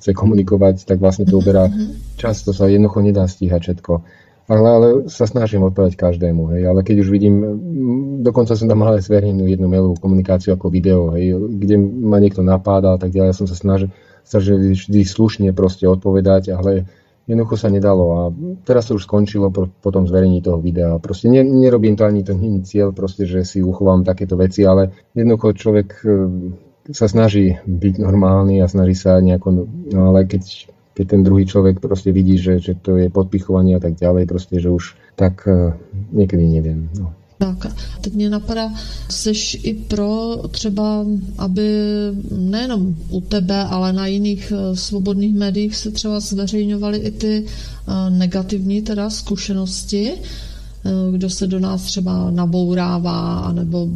chce 0.00 0.16
komunikovať, 0.16 0.88
tak 0.88 0.96
vlastne 0.96 1.28
to 1.28 1.36
uberá 1.36 1.68
čas, 2.16 2.40
to 2.40 2.56
sa 2.56 2.72
jednoducho 2.72 3.04
nedá 3.04 3.28
stíhať 3.28 3.60
všetko. 3.60 3.92
Ale, 4.50 4.66
ale 4.66 4.88
sa 5.06 5.30
snažím 5.30 5.62
odpovedať 5.62 5.94
každému, 5.94 6.56
hej. 6.56 6.66
Ale 6.66 6.82
keď 6.82 7.06
už 7.06 7.08
vidím, 7.12 7.34
dokonca 8.24 8.58
som 8.58 8.66
tam 8.66 8.82
mal 8.82 8.98
aj 8.98 9.06
zverejnenú 9.06 9.46
jednu 9.46 9.70
mailovú 9.70 9.94
komunikáciu 10.02 10.58
ako 10.58 10.74
video, 10.74 11.14
hej, 11.14 11.38
kde 11.38 11.78
ma 11.78 12.18
niekto 12.18 12.42
napádal, 12.42 12.98
tak 12.98 13.14
ďalej, 13.14 13.30
ja 13.30 13.36
som 13.36 13.46
sa 13.46 13.54
snažil, 13.54 13.94
snažil 14.26 14.58
vždy 14.74 15.06
slušne 15.06 15.54
proste 15.54 15.86
odpovedať, 15.86 16.50
ale 16.50 16.90
jednoducho 17.30 17.54
sa 17.54 17.70
nedalo 17.70 18.04
a 18.10 18.22
teraz 18.66 18.90
to 18.90 18.98
už 18.98 19.06
skončilo 19.06 19.54
po, 19.54 19.70
po 19.70 19.90
tom 19.94 20.10
zverejní 20.10 20.42
toho 20.42 20.58
videa. 20.58 20.98
Proste 20.98 21.30
ne, 21.30 21.46
nerobím 21.46 21.94
to 21.94 22.02
ani 22.02 22.26
nie 22.26 22.66
cieľ, 22.66 22.90
proste, 22.90 23.22
že 23.30 23.46
si 23.46 23.62
uchovám 23.62 24.02
takéto 24.02 24.34
veci, 24.34 24.66
ale 24.66 24.90
jednoducho 25.14 25.54
človek 25.54 25.88
e, 26.02 26.08
sa 26.90 27.06
snaží 27.06 27.54
byť 27.62 28.02
normálny 28.02 28.58
a 28.58 28.66
snaží 28.66 28.98
sa 28.98 29.22
nejako, 29.22 29.70
no 29.94 30.00
ale 30.10 30.26
keď 30.26 30.66
keď 31.00 31.06
ten 31.06 31.22
druhý 31.24 31.48
človek 31.48 31.80
proste 31.80 32.12
vidí, 32.12 32.36
že, 32.36 32.60
že 32.60 32.76
to 32.76 33.00
je 33.00 33.08
podpichovanie 33.08 33.78
a 33.78 33.80
tak 33.80 33.96
ďalej, 33.96 34.28
proste, 34.28 34.60
že 34.60 34.68
už 34.68 35.00
tak 35.16 35.48
uh, 35.48 35.72
niekedy 36.12 36.44
neviem. 36.44 36.92
No. 36.92 37.16
Tak, 37.40 37.66
teď 38.00 38.12
mě 38.14 38.30
napadá, 38.30 38.72
jsi 39.10 39.30
i 39.62 39.74
pro 39.74 40.36
třeba, 40.50 41.06
aby 41.38 41.68
nejenom 42.36 42.96
u 43.08 43.20
tebe, 43.20 43.64
ale 43.64 43.92
na 43.92 44.06
jiných 44.06 44.52
eh, 44.52 44.76
svobodných 44.76 45.34
médiích 45.34 45.76
se 45.76 45.90
třeba 45.90 46.20
zveřejňovaly 46.20 46.98
i 46.98 47.10
ty 47.10 47.46
eh, 47.46 48.10
negativní 48.10 48.82
teda 48.82 49.10
zkušenosti, 49.10 50.12
kdo 51.12 51.30
se 51.30 51.46
do 51.46 51.60
nás 51.60 51.82
třeba 51.82 52.30
nabourává, 52.30 53.38
anebo 53.38 53.88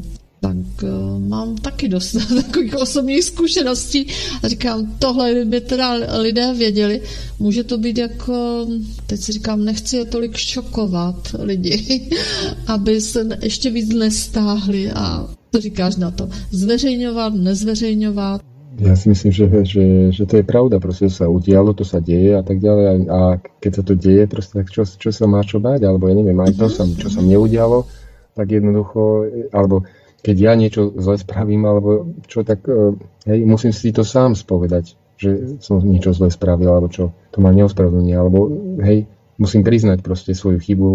tak 0.44 0.84
uh, 0.84 1.18
mám 1.28 1.56
taky 1.56 1.88
dost 1.88 2.16
takových 2.42 2.76
osobních 2.76 3.24
zkušeností 3.24 4.06
a 4.42 4.48
říkám, 4.48 4.92
tohle 4.98 5.44
by 5.44 5.60
teda 5.60 5.92
lidé 6.20 6.54
věděli. 6.54 7.00
Může 7.38 7.64
to 7.64 7.78
být 7.78 7.98
jako, 7.98 8.66
teď 9.06 9.20
si 9.20 9.32
říkám, 9.32 9.64
nechci 9.64 9.96
je 9.96 10.04
tolik 10.04 10.36
šokovat 10.36 11.36
lidi, 11.38 12.10
aby 12.66 13.00
se 13.00 13.28
ještě 13.42 13.70
víc 13.70 13.88
nestáhli 13.94 14.90
a 14.90 15.28
co 15.52 15.60
říkáš 15.60 15.96
na 15.96 16.10
to? 16.10 16.28
Zveřejňovat, 16.50 17.34
nezveřejňovat? 17.34 18.40
Ja 18.74 18.98
si 18.98 19.06
myslím, 19.06 19.30
že, 19.30 19.46
že, 19.62 19.84
že 20.10 20.26
to 20.26 20.36
je 20.36 20.42
pravda, 20.42 20.82
proste 20.82 21.06
sa 21.06 21.30
udialo, 21.30 21.78
to 21.78 21.86
sa 21.86 22.02
deje 22.02 22.34
a 22.34 22.42
tak 22.42 22.58
ďalej 22.58 23.06
a 23.06 23.38
keď 23.62 23.70
sa 23.70 23.82
to 23.86 23.94
deje, 23.94 24.26
proste 24.26 24.58
tak 24.58 24.66
čo, 24.74 24.82
sa 25.14 25.30
má 25.30 25.46
čo 25.46 25.62
báť, 25.62 25.86
alebo 25.86 26.10
ja 26.10 26.18
neviem, 26.18 26.34
aj 26.42 26.58
to, 26.58 26.66
sa 26.66 27.22
neudialo, 27.22 27.86
tak 28.34 28.50
jednoducho, 28.50 29.30
alebo 29.54 29.86
keď 30.24 30.36
ja 30.40 30.52
niečo 30.56 30.96
zle 30.96 31.20
spravím, 31.20 31.68
alebo 31.68 32.16
čo, 32.24 32.40
tak 32.40 32.64
e, 32.64 32.96
hej, 33.28 33.44
musím 33.44 33.76
si 33.76 33.92
to 33.92 34.00
sám 34.00 34.32
spovedať, 34.32 34.96
že 35.20 35.60
som 35.60 35.84
niečo 35.84 36.16
zle 36.16 36.32
spravil, 36.32 36.72
alebo 36.72 36.88
čo, 36.88 37.12
to 37.28 37.44
ma 37.44 37.52
neospravedlní, 37.52 38.16
alebo 38.16 38.48
hej, 38.80 39.04
musím 39.36 39.60
priznať 39.60 40.00
proste 40.00 40.32
svoju 40.32 40.58
chybu. 40.64 40.88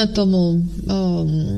Tomu 0.00 0.48
um, 0.48 0.64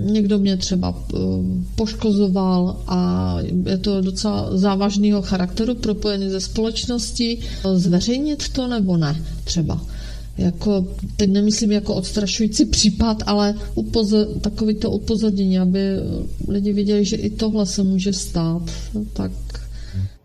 někdo 0.02 0.38
mě 0.38 0.56
třeba 0.56 0.94
um, 1.14 1.66
poškozoval 1.76 2.76
a 2.86 3.38
je 3.66 3.78
to 3.78 4.00
docela 4.00 4.56
závažného 4.58 5.22
charakteru 5.22 5.74
propojený 5.74 6.30
ze 6.30 6.40
společnosti. 6.40 7.38
Zveřejnit 7.74 8.48
to 8.48 8.66
nebo 8.66 8.96
ne 8.96 9.16
třeba? 9.44 9.80
Jako, 10.38 10.86
teď 11.16 11.30
nemyslím 11.30 11.72
jako 11.72 11.94
odstrašující 11.94 12.64
případ, 12.64 13.22
ale 13.26 13.54
upozor, 13.74 14.26
takový 14.40 14.74
to 14.74 14.90
upozornění, 14.90 15.58
aby 15.58 15.80
lidi 16.48 16.72
viděli, 16.72 17.04
že 17.04 17.16
i 17.16 17.30
tohle 17.30 17.66
se 17.66 17.82
může 17.82 18.12
stát. 18.12 18.62
Tak 19.12 19.32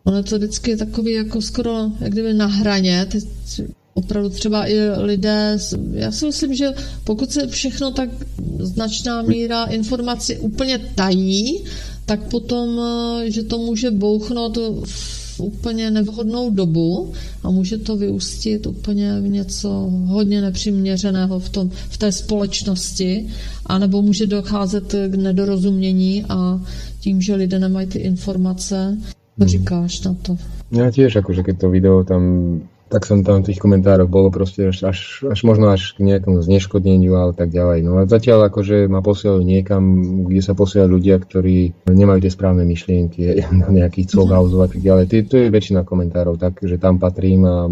ono 0.04 0.24
to 0.24 0.38
vždycky 0.38 0.72
je 0.72 0.78
takový 0.78 1.12
jako 1.12 1.42
skoro, 1.42 1.92
jak 2.00 2.12
kdyby 2.12 2.34
na 2.34 2.46
hraně, 2.46 3.06
teď 3.12 3.24
opravdu 3.94 4.30
třeba 4.30 4.68
i 4.68 4.90
lidé, 4.90 5.58
já 5.94 6.12
si 6.12 6.26
myslím, 6.26 6.56
že 6.56 6.70
pokud 7.04 7.32
se 7.32 7.48
všechno 7.48 7.92
tak 7.92 8.10
značná 8.60 9.22
míra 9.22 9.64
informací 9.64 10.38
úplně 10.38 10.80
tají, 10.96 11.64
tak 12.06 12.24
potom, 12.30 12.82
že 13.26 13.44
to 13.44 13.58
může 13.58 13.92
bouchnout 13.92 14.58
v 14.86 15.27
úplně 15.44 15.92
nevhodnou 15.92 16.50
dobu 16.50 17.14
a 17.44 17.52
může 17.52 17.78
to 17.78 17.98
vyústit 17.98 18.68
úplně 18.68 19.22
v 19.22 19.28
něco 19.28 19.70
hodně 20.06 20.42
nepřiměřeného 20.42 21.40
v, 21.40 21.50
tom, 21.50 21.70
v 21.70 21.98
té 21.98 22.12
společnosti, 22.12 23.28
anebo 23.66 24.02
může 24.02 24.28
docházet 24.28 24.96
k 25.08 25.16
nedorozumění 25.16 26.26
a 26.30 26.62
tím, 27.00 27.22
že 27.22 27.36
lidé 27.36 27.60
nemají 27.60 27.88
ty 27.88 28.00
informace, 28.00 28.98
co 29.38 29.44
hmm. 29.44 29.50
říkáš 29.50 30.02
na 30.02 30.14
to? 30.22 30.38
Ja 30.68 30.92
tiež, 30.92 31.24
akože 31.24 31.48
keď 31.48 31.56
to 31.64 31.68
video 31.72 32.04
tam 32.04 32.24
tak 32.88 33.04
som 33.04 33.20
tam 33.20 33.44
v 33.44 33.52
tých 33.52 33.60
komentároch 33.60 34.08
bolo 34.08 34.32
proste 34.32 34.72
až, 34.72 34.88
až, 34.88 35.00
až 35.28 35.40
možno 35.44 35.68
až 35.68 35.92
k 35.96 36.08
nejakému 36.08 36.40
zneškodneniu 36.40 37.20
ale 37.20 37.36
tak 37.36 37.52
ďalej. 37.52 37.84
No 37.84 38.00
a 38.00 38.08
zatiaľ 38.08 38.48
akože 38.48 38.88
ma 38.88 39.04
posielajú 39.04 39.44
niekam, 39.44 39.84
kde 40.32 40.42
sa 40.42 40.56
posielajú 40.56 40.90
ľudia, 40.96 41.20
ktorí 41.20 41.88
nemajú 41.92 42.20
tie 42.24 42.32
správne 42.32 42.64
myšlienky, 42.64 43.44
nejakých 43.80 44.16
cvogauzov 44.16 44.66
a 44.66 44.70
tak 44.72 44.80
ďalej. 44.80 45.04
To 45.28 45.36
je 45.36 45.52
väčšina 45.52 45.84
komentárov, 45.84 46.40
takže 46.40 46.80
tam 46.80 46.96
patrím 46.96 47.44
a 47.44 47.68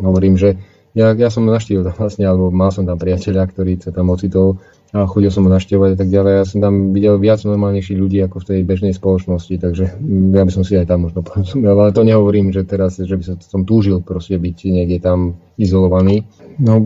hovorím, 0.00 0.40
že 0.40 0.56
ja, 0.94 1.10
ja 1.12 1.28
som 1.28 1.44
naštívil 1.44 1.84
tam 1.84 1.96
vlastne, 1.98 2.24
alebo 2.24 2.54
mal 2.54 2.70
som 2.70 2.86
tam 2.86 2.96
priateľa, 2.96 3.50
ktorý 3.50 3.82
sa 3.82 3.90
tam 3.90 4.14
ocitol 4.14 4.62
a 4.94 5.10
chodil 5.10 5.26
som 5.26 5.42
ho 5.42 5.50
naštevovať 5.50 5.90
a 5.92 5.98
tak 5.98 6.06
ďalej. 6.06 6.32
Ja 6.38 6.44
som 6.46 6.62
tam 6.62 6.94
videl 6.94 7.18
viac 7.18 7.42
normálnejších 7.42 7.98
ľudí 7.98 8.22
ako 8.22 8.46
v 8.46 8.46
tej 8.46 8.60
bežnej 8.62 8.94
spoločnosti, 8.94 9.58
takže 9.58 9.84
ja 10.30 10.42
by 10.46 10.52
som 10.54 10.62
si 10.62 10.78
aj 10.78 10.86
tam 10.86 11.10
možno 11.10 11.20
porozumel, 11.26 11.74
ale 11.74 11.90
to 11.90 12.06
nehovorím, 12.06 12.54
že 12.54 12.62
teraz, 12.62 13.02
že 13.02 13.10
by 13.10 13.42
som 13.42 13.66
túžil 13.66 13.98
proste 14.06 14.38
byť 14.38 14.56
niekde 14.70 15.02
tam 15.02 15.34
izolovaný. 15.58 16.22
No, 16.62 16.78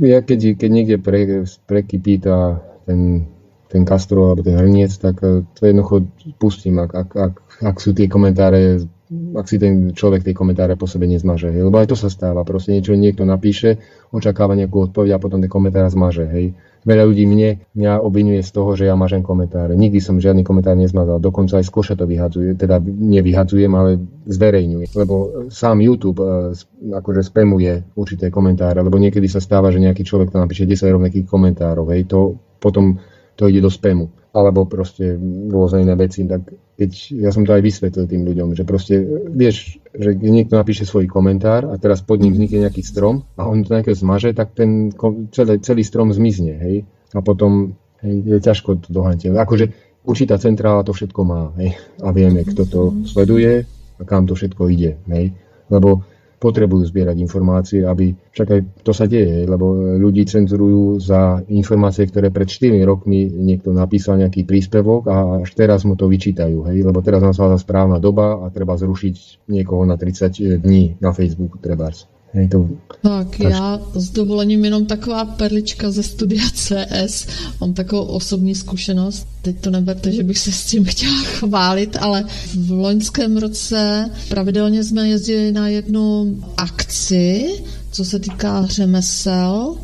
ja 0.00 0.24
keď, 0.24 0.56
keď 0.56 0.70
niekde 0.72 0.96
pre, 0.96 1.44
prekypí 1.68 2.24
tá, 2.24 2.64
ten, 2.88 3.28
ten 3.68 3.84
Castro 3.84 4.32
alebo 4.32 4.40
ten 4.40 4.56
hrniec, 4.56 4.96
tak 4.96 5.20
eh, 5.20 5.44
to 5.44 5.60
jednoducho 5.68 6.08
pustím, 6.40 6.80
ak, 6.80 6.96
ak, 6.96 7.10
ak, 7.12 7.34
ak 7.60 7.76
sú 7.76 7.92
tie 7.92 8.08
komentáre 8.08 8.88
ak 9.10 9.46
si 9.50 9.58
ten 9.58 9.90
človek 9.90 10.22
tej 10.22 10.38
komentáre 10.38 10.78
po 10.78 10.86
sebe 10.86 11.10
nezmaže. 11.10 11.50
Hej. 11.50 11.66
Lebo 11.66 11.82
aj 11.82 11.90
to 11.90 11.96
sa 11.98 12.06
stáva. 12.06 12.46
Proste 12.46 12.70
niečo 12.70 12.94
niekto 12.94 13.26
napíše, 13.26 13.82
očakáva 14.14 14.54
nejakú 14.54 14.86
odpoveď 14.86 15.18
a 15.18 15.22
potom 15.22 15.42
ten 15.42 15.50
komentár 15.50 15.90
zmaže. 15.90 16.30
Hej. 16.30 16.54
Veľa 16.86 17.04
ľudí 17.10 17.26
mne, 17.26 17.60
mňa 17.74 18.00
obvinuje 18.00 18.40
z 18.40 18.50
toho, 18.54 18.72
že 18.78 18.86
ja 18.86 18.94
mažem 18.94 19.20
komentáre. 19.20 19.74
Nikdy 19.74 19.98
som 19.98 20.22
žiadny 20.22 20.46
komentár 20.46 20.78
nezmazal. 20.78 21.18
Dokonca 21.18 21.58
aj 21.58 21.66
z 21.66 21.72
koša 21.74 21.94
to 21.98 22.06
vyhadzuje. 22.06 22.54
Teda 22.54 22.78
nevyhadzujem, 22.86 23.72
ale 23.74 23.98
zverejňuje. 24.30 24.94
Lebo 24.94 25.14
sám 25.50 25.82
YouTube 25.82 26.22
uh, 26.22 26.54
akože 26.94 27.26
spamuje 27.26 27.82
určité 27.98 28.30
komentáre. 28.30 28.78
Lebo 28.80 28.96
niekedy 28.96 29.26
sa 29.26 29.42
stáva, 29.42 29.74
že 29.74 29.82
nejaký 29.82 30.06
človek 30.06 30.30
tam 30.30 30.46
napíše 30.46 30.64
10 30.64 30.86
rovnakých 30.86 31.26
komentárov. 31.26 31.90
Hej. 31.92 32.08
To 32.14 32.38
potom 32.62 33.02
to 33.34 33.50
ide 33.50 33.58
do 33.58 33.68
spamu. 33.68 34.19
Alebo 34.30 34.62
proste 34.62 35.18
rôzne 35.50 35.82
iné 35.82 35.98
veci. 35.98 36.22
Tak 36.22 36.42
keď 36.78 36.90
ja 37.18 37.30
som 37.34 37.42
to 37.42 37.50
aj 37.50 37.62
vysvetlil 37.66 38.06
tým 38.06 38.22
ľuďom, 38.24 38.54
že 38.54 38.62
proste 38.62 39.02
vieš, 39.26 39.82
že 39.90 40.14
niekto 40.14 40.54
napíše 40.54 40.86
svoj 40.86 41.10
komentár 41.10 41.66
a 41.66 41.74
teraz 41.76 42.00
pod 42.00 42.22
ním 42.22 42.38
vznikne 42.38 42.64
nejaký 42.64 42.80
strom 42.86 43.26
a 43.34 43.50
on 43.50 43.66
to 43.66 43.74
nejakého 43.74 43.98
zmaže, 43.98 44.30
tak 44.32 44.54
ten 44.54 44.94
celý, 45.34 45.58
celý 45.60 45.82
strom 45.82 46.14
zmizne, 46.14 46.54
hej. 46.62 46.86
A 47.10 47.20
potom 47.26 47.74
hej, 48.06 48.14
je 48.22 48.38
ťažko 48.38 48.86
to 48.86 48.88
doháňať. 48.94 49.34
Akože 49.34 49.74
určitá 50.06 50.38
centrála 50.38 50.86
to 50.86 50.94
všetko 50.94 51.20
má, 51.26 51.50
hej. 51.58 51.74
A 51.98 52.14
vieme, 52.14 52.46
kto 52.46 52.62
to 52.64 52.80
sleduje 53.10 53.66
a 53.98 54.02
kam 54.06 54.30
to 54.30 54.38
všetko 54.38 54.62
ide, 54.70 54.96
hej. 55.10 55.34
Lebo 55.68 56.06
potrebujú 56.40 56.88
zbierať 56.88 57.20
informácie, 57.20 57.84
aby, 57.84 58.16
však 58.32 58.48
aj 58.48 58.60
to 58.80 58.96
sa 58.96 59.04
deje, 59.04 59.44
lebo 59.44 59.76
ľudí 60.00 60.24
cenzurujú 60.24 60.96
za 60.96 61.44
informácie, 61.52 62.08
ktoré 62.08 62.32
pred 62.32 62.48
4 62.48 62.80
rokmi 62.82 63.28
niekto 63.28 63.76
napísal 63.76 64.16
nejaký 64.16 64.48
príspevok 64.48 65.06
a 65.12 65.16
až 65.44 65.52
teraz 65.52 65.84
mu 65.84 66.00
to 66.00 66.08
vyčítajú, 66.08 66.64
hej, 66.72 66.80
lebo 66.80 67.04
teraz 67.04 67.20
nastala 67.20 67.60
správna 67.60 68.00
doba 68.00 68.40
a 68.40 68.48
treba 68.48 68.80
zrušiť 68.80 69.46
niekoho 69.52 69.84
na 69.84 70.00
30 70.00 70.64
dní 70.64 70.96
na 70.96 71.12
Facebooku 71.12 71.60
trebárs. 71.60 72.08
To... 72.50 72.68
Tak 73.02 73.40
já 73.40 73.80
s 73.94 74.10
dovolením 74.10 74.64
jenom 74.64 74.86
taková 74.86 75.24
perlička 75.24 75.90
ze 75.90 76.02
studia 76.02 76.44
CS. 76.54 77.26
Mám 77.60 77.74
takovou 77.74 78.04
osobní 78.04 78.54
zkušenost. 78.54 79.26
Teď 79.42 79.60
to 79.60 79.70
neberte, 79.70 80.12
že 80.12 80.22
bych 80.22 80.38
se 80.38 80.52
s 80.52 80.64
tím 80.64 80.84
chtěla 80.84 81.22
chválit, 81.22 81.96
ale 82.00 82.24
v 82.54 82.70
loňském 82.70 83.36
roce 83.36 84.10
pravidelně 84.28 84.84
jsme 84.84 85.08
jezdili 85.08 85.52
na 85.52 85.68
jednu 85.68 86.36
akci, 86.56 87.50
co 87.90 88.04
se 88.04 88.18
týká 88.18 88.66
řemesel. 88.66 89.76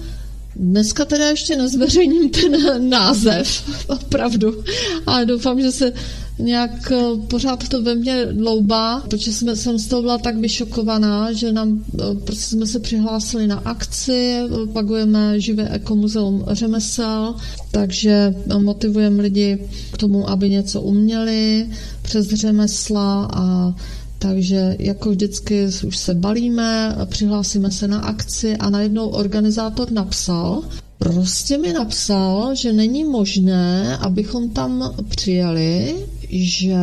Dneska 0.57 1.05
teda 1.05 1.29
ještě 1.29 1.57
nezveřejním 1.57 2.31
ten 2.31 2.89
název, 2.89 3.63
opravdu, 3.87 4.65
ale 5.07 5.27
doufám, 5.27 5.61
že 5.61 5.73
se 5.73 5.93
nějak 6.39 6.93
eh, 6.93 7.03
pořád 7.29 7.69
to 7.69 7.83
ve 7.83 7.95
mně 7.95 8.27
dloubá, 8.33 9.01
protože 9.01 9.33
jsme, 9.33 9.57
jsem 9.57 9.79
z 9.79 9.87
toho 9.87 10.03
byla 10.03 10.19
tak 10.19 10.37
vyšokovaná, 10.37 11.33
že 11.33 11.53
nám, 11.53 11.85
eh, 12.01 12.15
prostě 12.25 12.45
jsme 12.45 12.67
se 12.67 12.81
přihlásili 12.81 13.47
na 13.47 13.57
akci, 13.57 14.39
eh, 14.41 14.67
pagujeme 14.73 15.41
živé 15.41 15.69
ekomuzeum 15.69 16.45
řemesel, 16.49 17.35
takže 17.71 18.35
motivujeme 18.59 19.23
lidi 19.23 19.59
k 19.93 19.97
tomu, 19.99 20.31
aby 20.31 20.51
něco 20.51 20.83
uměli 20.83 21.69
přes 22.03 22.29
řemesla 22.29 23.31
a 23.35 23.75
takže 24.19 24.77
jako 24.79 25.11
vždycky 25.11 25.67
už 25.87 25.97
se 25.97 26.15
balíme, 26.15 26.97
přihlásíme 27.05 27.71
se 27.71 27.89
na 27.89 27.99
akci 28.01 28.57
a 28.57 28.71
najednou 28.71 29.09
organizátor 29.09 29.93
napsal, 29.93 30.63
prostě 30.99 31.59
mi 31.59 31.73
napsal, 31.73 32.55
že 32.55 32.73
není 32.73 33.05
možné, 33.05 33.97
abychom 33.97 34.51
tam 34.51 34.95
přijeli, 35.09 35.97
že 36.31 36.77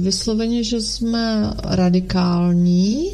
vysloveně, 0.00 0.64
že 0.64 0.80
jsme 0.80 1.50
radikální 1.64 3.06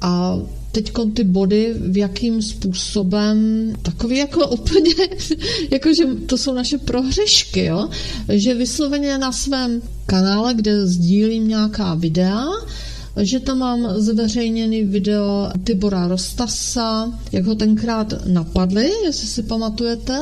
a 0.00 0.38
teď 0.72 0.92
ty 1.14 1.24
body, 1.24 1.74
v 1.78 1.96
jakým 1.96 2.42
způsobem, 2.42 3.36
takový 3.82 4.16
jako 4.16 4.48
úplně, 4.58 4.94
jako 5.70 5.94
že 5.94 6.04
to 6.04 6.38
jsou 6.38 6.54
naše 6.54 6.78
prohřešky, 6.78 7.64
jo? 7.64 7.88
že 8.28 8.54
vysloveně 8.54 9.18
na 9.18 9.32
svém 9.32 9.82
kanále, 10.06 10.54
kde 10.54 10.86
sdílím 10.86 11.48
nějaká 11.48 11.94
videa, 11.94 12.46
že 13.22 13.40
tam 13.40 13.58
mám 13.58 14.00
zveřejněný 14.00 14.84
video 14.84 15.50
Tibora 15.64 16.08
Rostasa, 16.08 17.18
jak 17.32 17.44
ho 17.44 17.54
tenkrát 17.54 18.26
napadli, 18.26 18.90
jestli 19.04 19.26
si 19.26 19.42
pamatujete, 19.42 20.18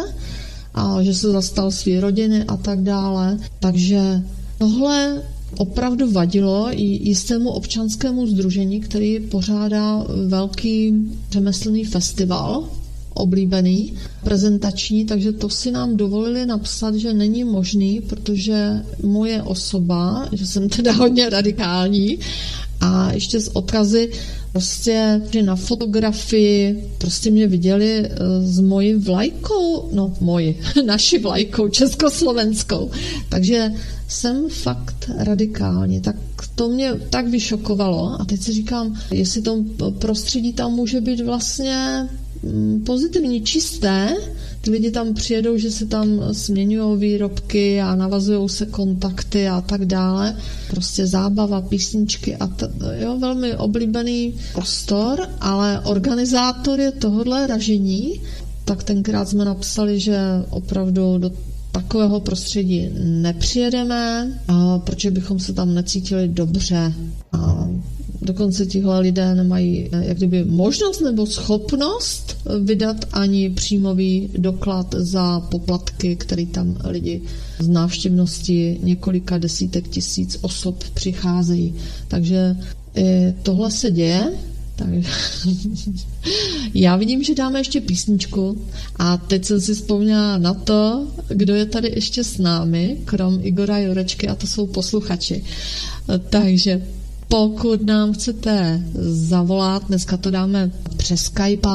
a 0.74 1.02
že 1.02 1.14
se 1.14 1.30
zastal 1.30 1.70
své 1.70 2.00
rodiny 2.00 2.44
a 2.44 2.56
tak 2.56 2.82
dále. 2.82 3.38
Takže 3.60 4.22
tohle 4.58 5.22
opravdu 5.56 6.12
vadilo 6.12 6.68
i 6.70 6.82
jistému 6.82 7.50
občanskému 7.50 8.26
združení, 8.26 8.80
který 8.80 9.20
pořádá 9.20 10.06
velký 10.26 10.94
řemeslný 11.30 11.84
festival 11.84 12.68
oblíbený, 13.14 13.92
prezentační, 14.24 15.04
takže 15.04 15.32
to 15.32 15.48
si 15.48 15.70
nám 15.70 15.96
dovolili 15.96 16.46
napsat, 16.46 16.94
že 16.94 17.12
není 17.12 17.44
možný, 17.44 18.00
protože 18.00 18.82
moje 19.02 19.42
osoba, 19.42 20.28
že 20.32 20.46
jsem 20.46 20.68
teda 20.68 20.92
hodně 20.92 21.30
radikální 21.30 22.18
a 22.82 23.12
ještě 23.12 23.40
z 23.40 23.48
odkazy 23.48 24.10
prostě 24.52 25.20
že 25.30 25.42
na 25.42 25.56
fotografii 25.56 26.88
prostě 26.98 27.30
mě 27.30 27.46
viděli 27.46 28.04
eh, 28.04 28.10
s 28.42 28.60
mojí 28.60 28.94
vlajkou, 28.94 29.88
no 29.92 30.14
moji, 30.20 30.60
naši 30.86 31.18
vlajkou, 31.18 31.68
československou. 31.68 32.90
Takže 33.28 33.72
jsem 34.08 34.48
fakt 34.48 35.10
radikální, 35.16 36.00
tak 36.00 36.16
to 36.54 36.68
mě 36.68 36.92
tak 37.10 37.28
vyšokovalo 37.28 38.20
a 38.20 38.24
teď 38.24 38.40
si 38.40 38.52
říkám, 38.52 39.00
jestli 39.10 39.42
to 39.42 39.64
prostředí 39.98 40.52
tam 40.52 40.72
může 40.72 41.00
být 41.00 41.20
vlastně 41.20 42.08
mm, 42.42 42.82
pozitivní, 42.86 43.42
čisté, 43.42 44.16
ty 44.62 44.70
lidi 44.70 44.90
tam 44.90 45.14
přijedou, 45.14 45.56
že 45.56 45.70
se 45.70 45.86
tam 45.86 46.20
směňují 46.32 46.98
výrobky 46.98 47.80
a 47.80 47.94
navazují 47.94 48.48
se 48.48 48.66
kontakty 48.66 49.48
a 49.48 49.60
tak 49.60 49.84
dále. 49.84 50.36
Prostě 50.70 51.06
zábava, 51.06 51.60
písničky 51.60 52.36
a 52.36 52.46
t- 52.46 52.70
jo, 53.00 53.18
velmi 53.18 53.56
oblíbený 53.56 54.34
prostor, 54.52 55.28
ale 55.40 55.80
organizátor 55.80 56.80
je 56.80 56.92
tohodle 56.92 57.46
ražení, 57.46 58.20
tak 58.64 58.82
tenkrát 58.82 59.28
jsme 59.28 59.44
napsali, 59.44 60.00
že 60.00 60.18
opravdu 60.50 61.18
do 61.18 61.30
takového 61.72 62.20
prostředí 62.20 62.90
nepřijedeme, 62.98 64.32
a 64.48 64.78
protože 64.78 65.10
bychom 65.10 65.38
se 65.38 65.52
tam 65.52 65.74
necítili 65.74 66.28
dobře. 66.28 66.92
A 67.32 67.68
dokonce 68.22 68.66
tihle 68.66 69.00
lidé 69.00 69.34
nemají 69.34 69.88
eh, 69.92 70.04
jak 70.04 70.16
kdyby 70.16 70.44
možnost 70.44 71.00
nebo 71.00 71.26
schopnost 71.26 72.36
vydat 72.60 72.96
ani 73.12 73.50
příjmový 73.50 74.30
doklad 74.38 74.94
za 74.98 75.40
poplatky, 75.40 76.16
který 76.16 76.46
tam 76.46 76.78
lidi 76.84 77.22
z 77.58 77.68
návštěvnosti 77.68 78.78
několika 78.82 79.38
desítek 79.38 79.88
tisíc 79.88 80.38
osob 80.40 80.84
přicházejí. 80.94 81.74
Takže 82.08 82.56
tohle 83.42 83.70
se 83.70 83.90
děje 83.90 84.32
já 86.74 86.96
vidím, 86.96 87.22
že 87.22 87.34
dáme 87.34 87.60
ještě 87.60 87.80
písničku 87.80 88.66
a 88.96 89.16
teď 89.16 89.44
jsem 89.44 89.60
si 89.60 89.74
vzpomněla 89.74 90.38
na 90.38 90.54
to, 90.54 91.06
kdo 91.28 91.54
je 91.54 91.66
tady 91.66 91.92
ještě 91.94 92.24
s 92.24 92.38
námi, 92.38 92.98
krom 93.04 93.38
Igora 93.42 93.78
Jurečky 93.78 94.28
a 94.28 94.34
to 94.34 94.46
jsou 94.46 94.66
posluchači. 94.66 95.44
Takže 96.30 96.82
pokud 97.32 97.82
nám 97.82 98.12
chcete 98.12 98.82
zavolat, 99.08 99.82
dneska 99.88 100.16
to 100.16 100.30
dáme 100.30 100.70
přes 100.96 101.20
Skype, 101.20 101.68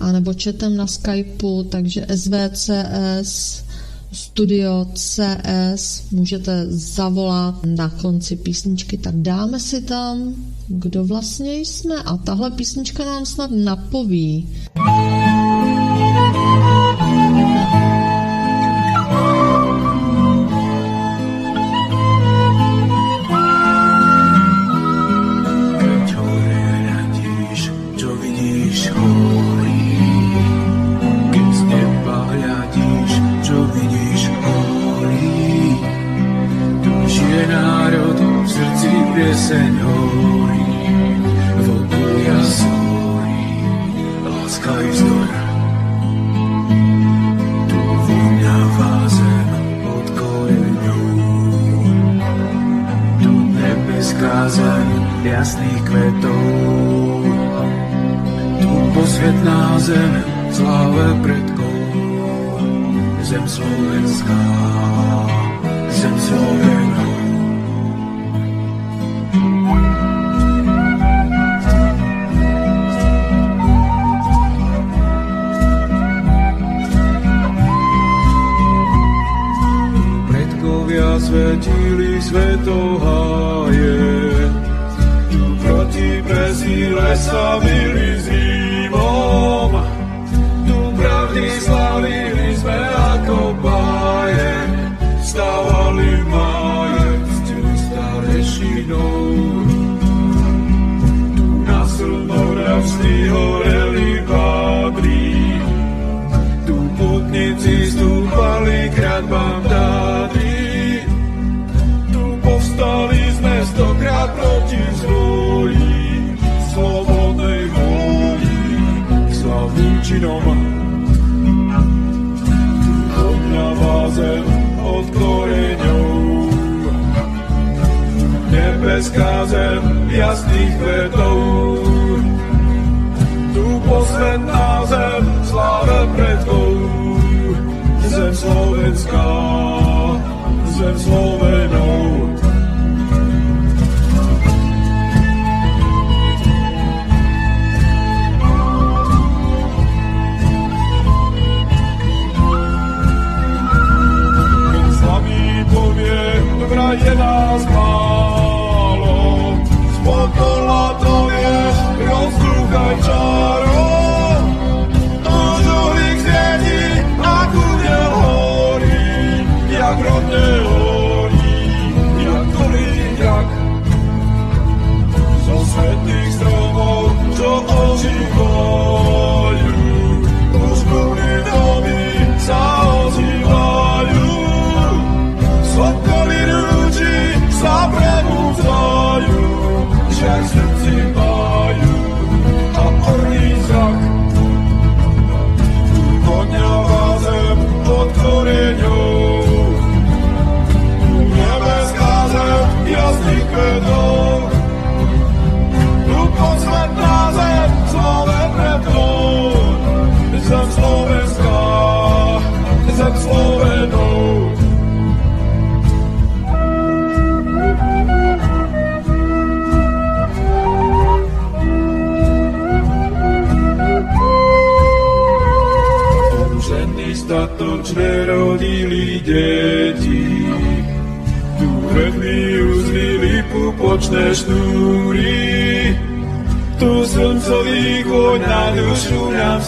anebo 0.00 0.34
četem 0.34 0.76
na 0.76 0.86
Skypeu, 0.86 1.62
takže 1.62 2.06
SVCS 2.14 3.64
Studio 4.12 4.86
CS, 4.94 6.02
můžete 6.10 6.66
zavolat 6.68 7.54
na 7.66 7.88
konci 7.88 8.36
písničky, 8.36 8.98
tak 8.98 9.14
dáme 9.14 9.60
si 9.60 9.82
tam, 9.82 10.34
kdo 10.68 11.04
vlastně 11.04 11.58
jsme 11.58 11.94
a 11.94 12.16
tahle 12.16 12.50
písnička 12.50 13.04
nám 13.04 13.26
snad 13.26 13.50
napoví. 13.50 14.48
pieseň 14.74 16.73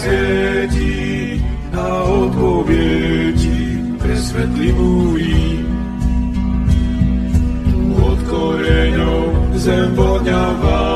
svieti 0.06 1.42
a 1.74 1.88
múry. 4.70 5.66
Tu 7.66 7.78
od 7.90 8.20
koreňov 8.30 9.26
zem 9.58 9.88
voňavá, 9.98 10.86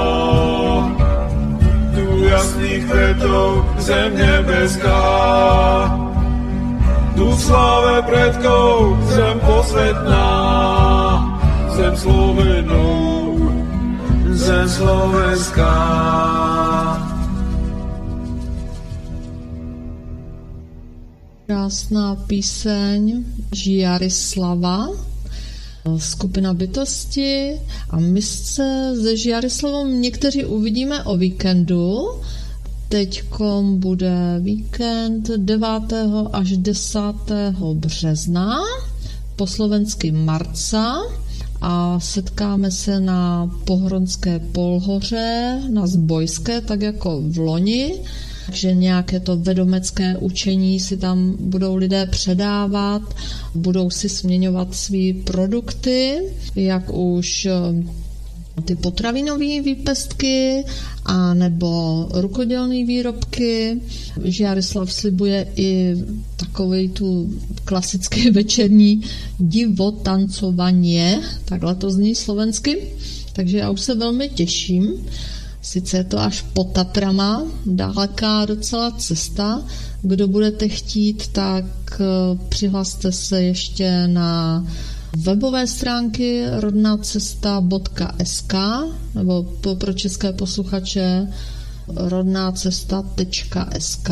tu 1.90 2.06
jasných 2.22 2.86
kvetov 2.86 3.66
zem 3.82 4.14
nebeská, 4.14 5.02
tu 7.18 7.26
sláve 7.34 8.06
predkov 8.06 8.94
zem 9.10 9.36
posvetná, 9.42 10.30
zem 11.74 11.94
Slovenou, 11.98 13.42
zem 14.30 14.66
Slovenská. 14.70 15.76
Krásná 21.60 22.16
píseň 22.16 23.24
Žiarislava, 23.52 24.88
skupina 25.98 26.54
bytosti 26.54 27.60
a 27.90 28.00
my 28.00 28.22
se 28.22 28.92
se 29.02 29.16
Žiarislavou 29.16 29.86
někteří 29.86 30.44
uvidíme 30.44 31.04
o 31.04 31.16
víkendu 31.16 32.08
Teď 32.88 33.24
bude 33.72 34.40
víkend 34.40 35.28
9. 35.36 35.68
až 36.32 36.56
10. 36.56 36.98
března, 37.74 38.60
po 39.36 39.46
slovensky 39.46 40.12
marca 40.12 41.02
a 41.60 42.00
setkáme 42.00 42.70
se 42.70 43.00
na 43.00 43.50
Pohronské 43.64 44.38
polhoře, 44.38 45.60
na 45.70 45.86
Zbojské, 45.86 46.60
tak 46.60 46.80
jako 46.82 47.20
v 47.20 47.38
loni, 47.38 48.00
že 48.54 48.74
nějaké 48.74 49.20
to 49.20 49.36
vedomecké 49.36 50.16
učení 50.16 50.80
si 50.80 50.96
tam 50.96 51.36
budou 51.40 51.76
lidé 51.76 52.06
předávat, 52.06 53.02
budou 53.54 53.90
si 53.90 54.08
směňovat 54.08 54.74
své 54.74 55.12
produkty, 55.24 56.18
jak 56.56 56.94
už 56.94 57.48
ty 58.64 58.76
potravinové 58.76 59.60
výpestky 59.60 60.64
a 61.04 61.34
nebo 61.34 62.08
rukodělné 62.12 62.84
výrobky. 62.84 63.80
Žiarislav 64.24 64.92
slibuje 64.92 65.46
i 65.56 65.96
takový 66.36 66.88
tu 66.88 67.34
klasické 67.64 68.30
večerní 68.32 69.02
divotancovanie, 69.38 71.20
takhle 71.44 71.74
to 71.74 71.90
zní 71.90 72.14
slovensky, 72.14 72.78
takže 73.32 73.58
já 73.58 73.70
už 73.70 73.80
se 73.80 73.94
velmi 73.94 74.28
těším. 74.28 75.06
Sice 75.62 75.96
je 75.96 76.04
to 76.04 76.18
až 76.18 76.42
po 76.52 76.64
Tatrama, 76.64 77.42
daleká 77.66 78.44
docela 78.44 78.90
cesta. 78.90 79.62
Kdo 80.02 80.28
budete 80.28 80.68
chtít, 80.68 81.28
tak 81.28 81.64
eh, 82.00 82.04
přihlaste 82.48 83.12
se 83.12 83.42
ještě 83.42 84.08
na 84.08 84.66
webové 85.16 85.66
stránky 85.66 86.44
rodnacesta.sk 86.50 88.54
nebo 89.14 89.42
pro 89.78 89.92
české 89.92 90.32
posluchače 90.32 91.28
rodnacesta.sk 91.88 94.10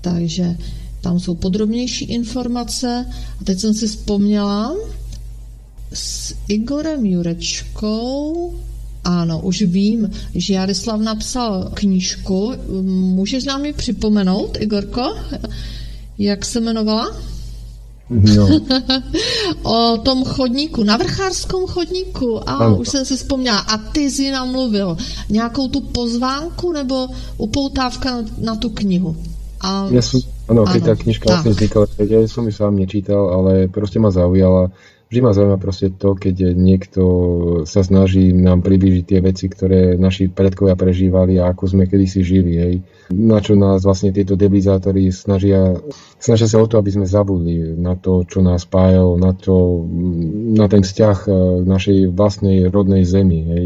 takže 0.00 0.56
tam 1.00 1.20
jsou 1.20 1.34
podrobnější 1.34 2.04
informace. 2.04 3.06
A 3.40 3.44
teď 3.44 3.60
jsem 3.60 3.74
si 3.74 3.88
vzpomněla 3.88 4.74
s 5.92 6.34
Igorem 6.48 7.06
Jurečkou 7.06 8.54
ano, 9.04 9.40
už 9.40 9.62
vím, 9.62 10.10
že 10.34 10.54
Jarislav 10.54 11.00
napsal 11.00 11.70
knížku. 11.74 12.52
Můžeš 13.16 13.44
nám 13.44 13.64
ji 13.64 13.72
připomenout, 13.72 14.58
Igorko? 14.60 15.16
Jak 16.18 16.44
se 16.44 16.58
jmenovala? 16.58 17.16
No. 18.10 18.48
o 19.62 19.98
tom 19.98 20.24
chodníku, 20.24 20.84
na 20.84 20.96
vrchářském 20.96 21.66
chodníku. 21.66 22.48
A 22.48 22.52
ano. 22.54 22.76
už 22.76 22.88
jsem 22.88 23.04
si 23.04 23.16
vzpomněla. 23.16 23.58
A 23.58 23.78
ty 23.78 24.10
jsi 24.10 24.30
nám 24.30 24.52
mluvil 24.52 24.96
nějakou 25.28 25.68
tu 25.68 25.80
pozvánku 25.80 26.72
nebo 26.72 27.08
upoutávka 27.36 28.10
na, 28.10 28.24
na 28.38 28.56
tu 28.56 28.70
knihu. 28.70 29.16
A... 29.60 29.92
Ja 29.92 30.00
som, 30.00 30.24
ano, 30.48 30.64
keď 30.64 30.80
tá 30.88 30.94
knižka 30.96 31.26
vlastne 31.28 31.52
vznikala, 31.52 31.84
ja 32.00 32.24
som 32.24 32.48
ju 32.48 32.52
sám 32.56 32.80
nečítal, 32.80 33.28
ale 33.28 33.68
proste 33.68 34.00
ma 34.00 34.08
zaujala 34.08 34.72
Vždy 35.10 35.26
ma 35.26 35.34
zaujíma 35.34 35.58
proste 35.58 35.90
to, 35.90 36.14
keď 36.14 36.54
niekto 36.54 37.02
sa 37.66 37.82
snaží 37.82 38.30
nám 38.30 38.62
priblížiť 38.62 39.04
tie 39.10 39.18
veci, 39.18 39.50
ktoré 39.50 39.98
naši 39.98 40.30
predkovia 40.30 40.78
prežívali 40.78 41.34
a 41.34 41.50
ako 41.50 41.66
sme 41.66 41.90
kedysi 41.90 42.22
žili. 42.22 42.52
Hej. 42.54 42.74
Na 43.10 43.42
čo 43.42 43.58
nás 43.58 43.82
vlastne 43.82 44.14
tieto 44.14 44.38
debilizátory 44.38 45.10
snažia, 45.10 45.74
snažia 46.22 46.46
sa 46.46 46.62
o 46.62 46.66
to, 46.70 46.78
aby 46.78 46.94
sme 46.94 47.10
zabudli 47.10 47.74
na 47.74 47.98
to, 47.98 48.22
čo 48.22 48.38
nás 48.38 48.62
spájalo, 48.70 49.18
na, 49.18 49.34
to, 49.34 49.82
na 50.54 50.70
ten 50.70 50.86
vzťah 50.86 51.16
k 51.26 51.66
našej 51.66 52.14
vlastnej 52.14 52.70
rodnej 52.70 53.02
zemi. 53.02 53.40
Hej. 53.50 53.64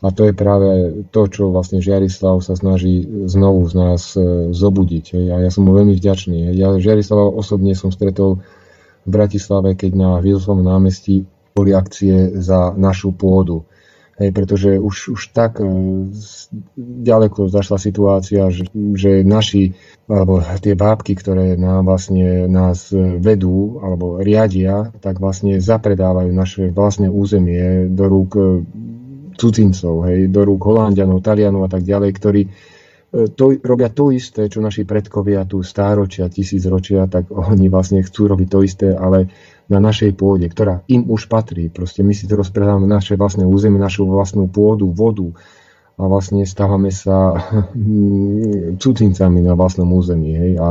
A 0.00 0.08
to 0.08 0.24
je 0.24 0.32
práve 0.32 1.04
to, 1.12 1.28
čo 1.28 1.52
vlastne 1.52 1.84
Žiarislav 1.84 2.40
sa 2.40 2.56
snaží 2.56 3.04
znovu 3.28 3.68
z 3.68 3.74
nás 3.76 4.16
e, 4.16 4.56
zobudiť. 4.56 5.04
Hej. 5.20 5.26
A 5.34 5.36
ja 5.44 5.50
som 5.52 5.68
mu 5.68 5.76
veľmi 5.76 5.92
vďačný. 5.92 6.48
Hej. 6.48 6.54
Ja 6.56 6.72
Žiarislava 6.80 7.28
osobne 7.28 7.76
som 7.76 7.92
stretol 7.92 8.40
v 9.04 9.10
Bratislave, 9.10 9.74
keď 9.78 9.92
na 9.94 10.10
Hviezdovom 10.18 10.64
námestí 10.64 11.26
boli 11.54 11.74
akcie 11.74 12.38
za 12.38 12.70
našu 12.74 13.10
pôdu. 13.10 13.66
Hej, 14.18 14.34
pretože 14.34 14.70
už, 14.82 15.14
už 15.14 15.22
tak 15.30 15.62
e, 15.62 15.66
ďaleko 17.06 17.46
zašla 17.46 17.78
situácia, 17.78 18.50
že, 18.50 18.66
že 18.98 19.22
naši, 19.22 19.78
alebo 20.10 20.42
tie 20.58 20.74
bábky, 20.74 21.14
ktoré 21.14 21.54
nám 21.54 21.86
vlastne 21.86 22.50
nás 22.50 22.90
vedú 23.22 23.78
alebo 23.78 24.18
riadia, 24.18 24.90
tak 24.98 25.22
vlastne 25.22 25.62
zapredávajú 25.62 26.34
naše 26.34 26.74
vlastné 26.74 27.06
územie 27.06 27.86
do 27.94 28.04
rúk 28.10 28.30
e, 28.34 28.42
cudzincov, 29.38 30.10
hej, 30.10 30.26
do 30.26 30.42
rúk 30.42 30.66
Holandianov, 30.66 31.22
Talianov 31.22 31.70
a 31.70 31.70
tak 31.70 31.86
ďalej, 31.86 32.10
ktorí 32.18 32.42
to, 33.08 33.56
robia 33.64 33.88
to 33.88 34.12
isté, 34.12 34.52
čo 34.52 34.60
naši 34.60 34.84
predkovia 34.84 35.48
tu 35.48 35.64
stáročia, 35.64 36.28
tisícročia, 36.28 37.08
tak 37.08 37.32
oni 37.32 37.72
vlastne 37.72 38.04
chcú 38.04 38.28
robiť 38.28 38.48
to 38.52 38.58
isté, 38.60 38.88
ale 38.92 39.32
na 39.68 39.80
našej 39.80 40.12
pôde, 40.12 40.48
ktorá 40.48 40.84
im 40.92 41.08
už 41.08 41.28
patrí. 41.28 41.72
Proste 41.72 42.04
my 42.04 42.12
si 42.12 42.28
to 42.28 42.36
rozprávame 42.36 42.84
naše 42.84 43.16
vlastné 43.16 43.48
územie, 43.48 43.80
našu 43.80 44.04
vlastnú 44.08 44.48
pôdu, 44.48 44.92
vodu 44.92 45.28
a 45.98 46.04
vlastne 46.04 46.44
stávame 46.44 46.92
sa 46.92 47.36
cudzincami 48.82 49.40
na 49.40 49.56
vlastnom 49.56 49.88
území. 49.88 50.30
Hej? 50.36 50.52
A 50.60 50.68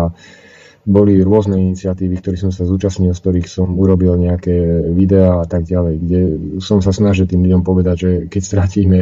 boli 0.88 1.20
rôzne 1.20 1.60
iniciatívy, 1.60 2.22
ktorých 2.22 2.48
som 2.48 2.54
sa 2.54 2.64
zúčastnil, 2.64 3.12
z 3.12 3.20
ktorých 3.20 3.48
som 3.52 3.76
urobil 3.76 4.16
nejaké 4.16 4.88
videá 4.96 5.44
a 5.44 5.46
tak 5.50 5.68
ďalej, 5.68 5.96
kde 6.00 6.20
som 6.64 6.80
sa 6.80 6.96
snažil 6.96 7.28
tým 7.28 7.44
ľuďom 7.44 7.62
povedať, 7.66 7.96
že 7.98 8.12
keď 8.32 8.42
stratíme 8.46 9.00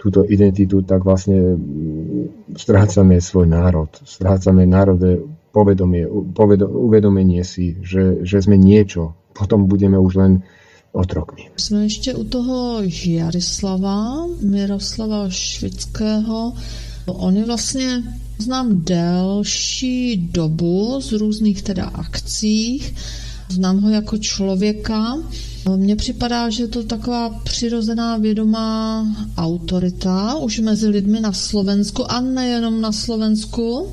túto 0.00 0.24
identitu, 0.24 0.80
tak 0.82 1.04
vlastne 1.04 1.36
mm, 1.36 2.56
strácame 2.56 3.20
svoj 3.20 3.52
národ. 3.52 3.92
Strácame 4.00 4.64
národe 4.64 5.20
povedomie, 5.52 6.08
povedo, 6.32 6.72
uvedomenie 6.72 7.44
si, 7.44 7.76
že, 7.84 8.24
že 8.24 8.40
sme 8.40 8.56
niečo. 8.56 9.12
Potom 9.36 9.68
budeme 9.68 10.00
už 10.00 10.12
len 10.16 10.32
otrokmi. 10.92 11.50
Jsme 11.56 11.82
ještě 11.82 12.14
u 12.14 12.24
toho 12.24 12.82
Jarislava, 13.06 14.26
Miroslava 14.42 15.30
Švického. 15.30 16.52
On 17.06 17.36
je 17.36 17.44
vlastně 17.44 18.02
znám 18.38 18.84
delší 18.84 20.16
dobu 20.16 21.00
z 21.00 21.12
různých 21.12 21.62
teda 21.62 21.84
akcích. 21.84 22.94
Znám 23.48 23.80
ho 23.80 23.90
jako 23.90 24.18
člověka, 24.18 25.18
Mně 25.76 25.96
připadá, 25.96 26.50
že 26.50 26.62
je 26.62 26.68
to 26.68 26.84
taková 26.84 27.30
přirozená 27.30 28.16
vědomá 28.16 29.06
autorita 29.36 30.36
už 30.36 30.58
mezi 30.58 30.88
lidmi 30.88 31.20
na 31.20 31.32
Slovensku 31.32 32.12
a 32.12 32.20
nejenom 32.20 32.80
na 32.80 32.92
Slovensku. 32.92 33.86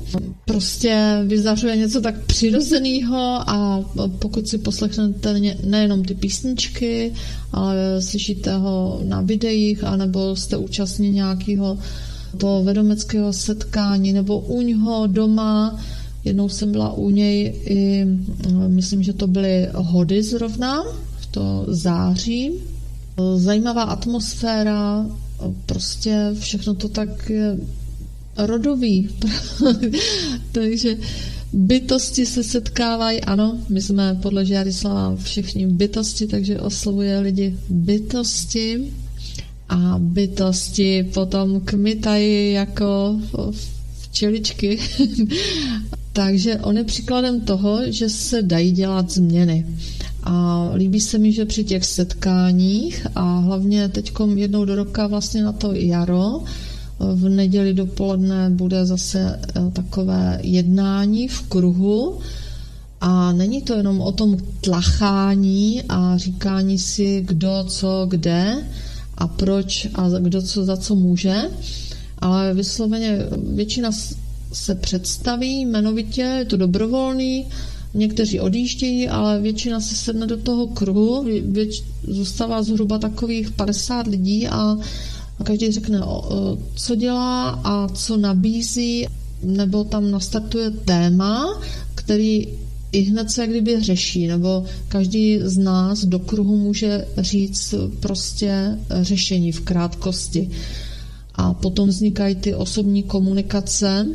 Prostě 0.44 1.20
vyzařuje 1.26 1.76
něco 1.76 2.00
tak 2.00 2.24
přirozeného 2.26 3.50
a 3.50 3.84
pokud 4.18 4.48
si 4.48 4.58
poslechnete 4.58 5.40
nejenom 5.64 6.04
ty 6.04 6.14
písničky, 6.14 7.14
ale 7.52 8.02
slyšíte 8.02 8.56
ho 8.56 9.00
na 9.04 9.20
videích, 9.20 9.84
anebo 9.84 10.36
jste 10.36 10.56
účastní 10.56 11.10
nějakého 11.10 11.78
toho 12.38 12.64
vedomeckého 12.64 13.32
setkání 13.32 14.12
nebo 14.12 14.40
u 14.40 14.60
něho 14.60 15.06
doma, 15.06 15.80
Jednou 16.24 16.48
jsem 16.48 16.72
byla 16.72 16.92
u 16.92 17.10
něj 17.10 17.54
i, 17.64 18.06
myslím, 18.66 19.02
že 19.02 19.12
to 19.12 19.26
byly 19.26 19.68
hody 19.74 20.22
zrovna, 20.22 20.84
to 21.30 21.64
září. 21.68 22.52
Zajímavá 23.36 23.82
atmosféra, 23.82 25.06
prostě 25.66 26.30
všechno 26.38 26.74
to 26.74 26.88
tak 26.88 27.30
je 27.30 27.58
rodový. 28.36 29.08
Takže 30.52 30.96
bytosti 31.52 32.26
se 32.26 32.44
setkávají, 32.44 33.20
ano, 33.20 33.58
my 33.68 33.82
jsme 33.82 34.18
podle 34.22 34.46
Žárislava 34.46 35.16
všichni 35.16 35.66
bytosti, 35.66 36.26
takže 36.26 36.60
oslovuje 36.60 37.18
lidi 37.18 37.56
bytosti 37.68 38.92
a 39.68 39.94
bytosti 39.98 41.10
potom 41.14 41.60
kmitají 41.60 42.52
jako 42.52 43.20
včeličky. 44.00 44.78
takže 46.12 46.56
on 46.56 46.76
je 46.76 46.84
příkladem 46.84 47.40
toho, 47.40 47.92
že 47.92 48.08
se 48.08 48.42
dají 48.42 48.70
dělat 48.70 49.10
změny. 49.10 49.66
A 50.24 50.68
líbí 50.74 51.00
se 51.00 51.18
mi, 51.18 51.32
že 51.32 51.44
při 51.44 51.64
těch 51.64 51.84
setkáních 51.84 53.06
a 53.14 53.38
hlavně 53.38 53.88
teď 53.88 54.12
jednou 54.34 54.64
do 54.64 54.74
roka 54.74 55.06
vlastně 55.06 55.42
na 55.44 55.52
to 55.52 55.72
jaro, 55.72 56.40
v 56.98 57.28
neděli 57.28 57.74
dopoledne 57.74 58.50
bude 58.50 58.86
zase 58.86 59.40
eh, 59.42 59.70
takové 59.72 60.40
jednání 60.42 61.28
v 61.28 61.42
kruhu. 61.42 62.18
A 63.00 63.32
není 63.32 63.62
to 63.62 63.74
jenom 63.74 64.00
o 64.00 64.12
tom 64.12 64.36
tlachání 64.60 65.82
a 65.88 66.16
říkání 66.16 66.78
si, 66.78 67.22
kdo, 67.26 67.64
co, 67.68 68.06
kde 68.08 68.56
a 69.18 69.26
proč 69.26 69.88
a 69.94 70.08
kdo 70.18 70.42
co 70.42 70.64
za 70.64 70.76
co 70.76 70.94
může, 70.94 71.36
ale 72.18 72.54
vysloveně 72.54 73.18
většina 73.54 73.90
se 74.52 74.74
představí 74.74 75.60
jmenovitě, 75.60 76.20
je 76.22 76.44
to 76.44 76.56
dobrovolný, 76.56 77.46
Někteří 77.94 78.40
odjíždějí, 78.40 79.08
ale 79.08 79.40
většina 79.40 79.80
se 79.80 79.94
sedne 79.94 80.26
do 80.26 80.36
toho 80.36 80.66
kruhu, 80.66 81.24
věč, 81.44 81.82
zůstává 82.08 82.62
zhruba 82.62 82.98
takových 82.98 83.50
50 83.50 84.06
lidí 84.06 84.48
a 84.48 84.78
každý 85.44 85.72
řekne, 85.72 86.00
co 86.74 86.94
dělá 86.94 87.48
a 87.50 87.88
co 87.88 88.16
nabízí, 88.16 89.06
nebo 89.42 89.84
tam 89.84 90.10
nastartuje 90.10 90.70
téma, 90.70 91.60
který 91.94 92.46
i 92.92 93.00
hned 93.00 93.30
se 93.30 93.46
kdyby 93.46 93.82
řeší, 93.82 94.26
nebo 94.26 94.64
každý 94.88 95.38
z 95.42 95.58
nás 95.58 96.04
do 96.04 96.18
kruhu 96.18 96.56
může 96.56 97.06
říct 97.18 97.74
prostě 98.00 98.78
řešení 99.00 99.52
v 99.52 99.60
krátkosti. 99.60 100.50
A 101.34 101.54
potom 101.54 101.88
vznikají 101.88 102.34
ty 102.34 102.54
osobní 102.54 103.02
komunikace. 103.02 104.06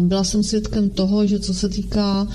Byla 0.00 0.24
jsem 0.24 0.42
svědkem 0.42 0.90
toho, 0.90 1.26
že 1.26 1.38
co 1.38 1.54
se 1.54 1.68
týká 1.68 2.28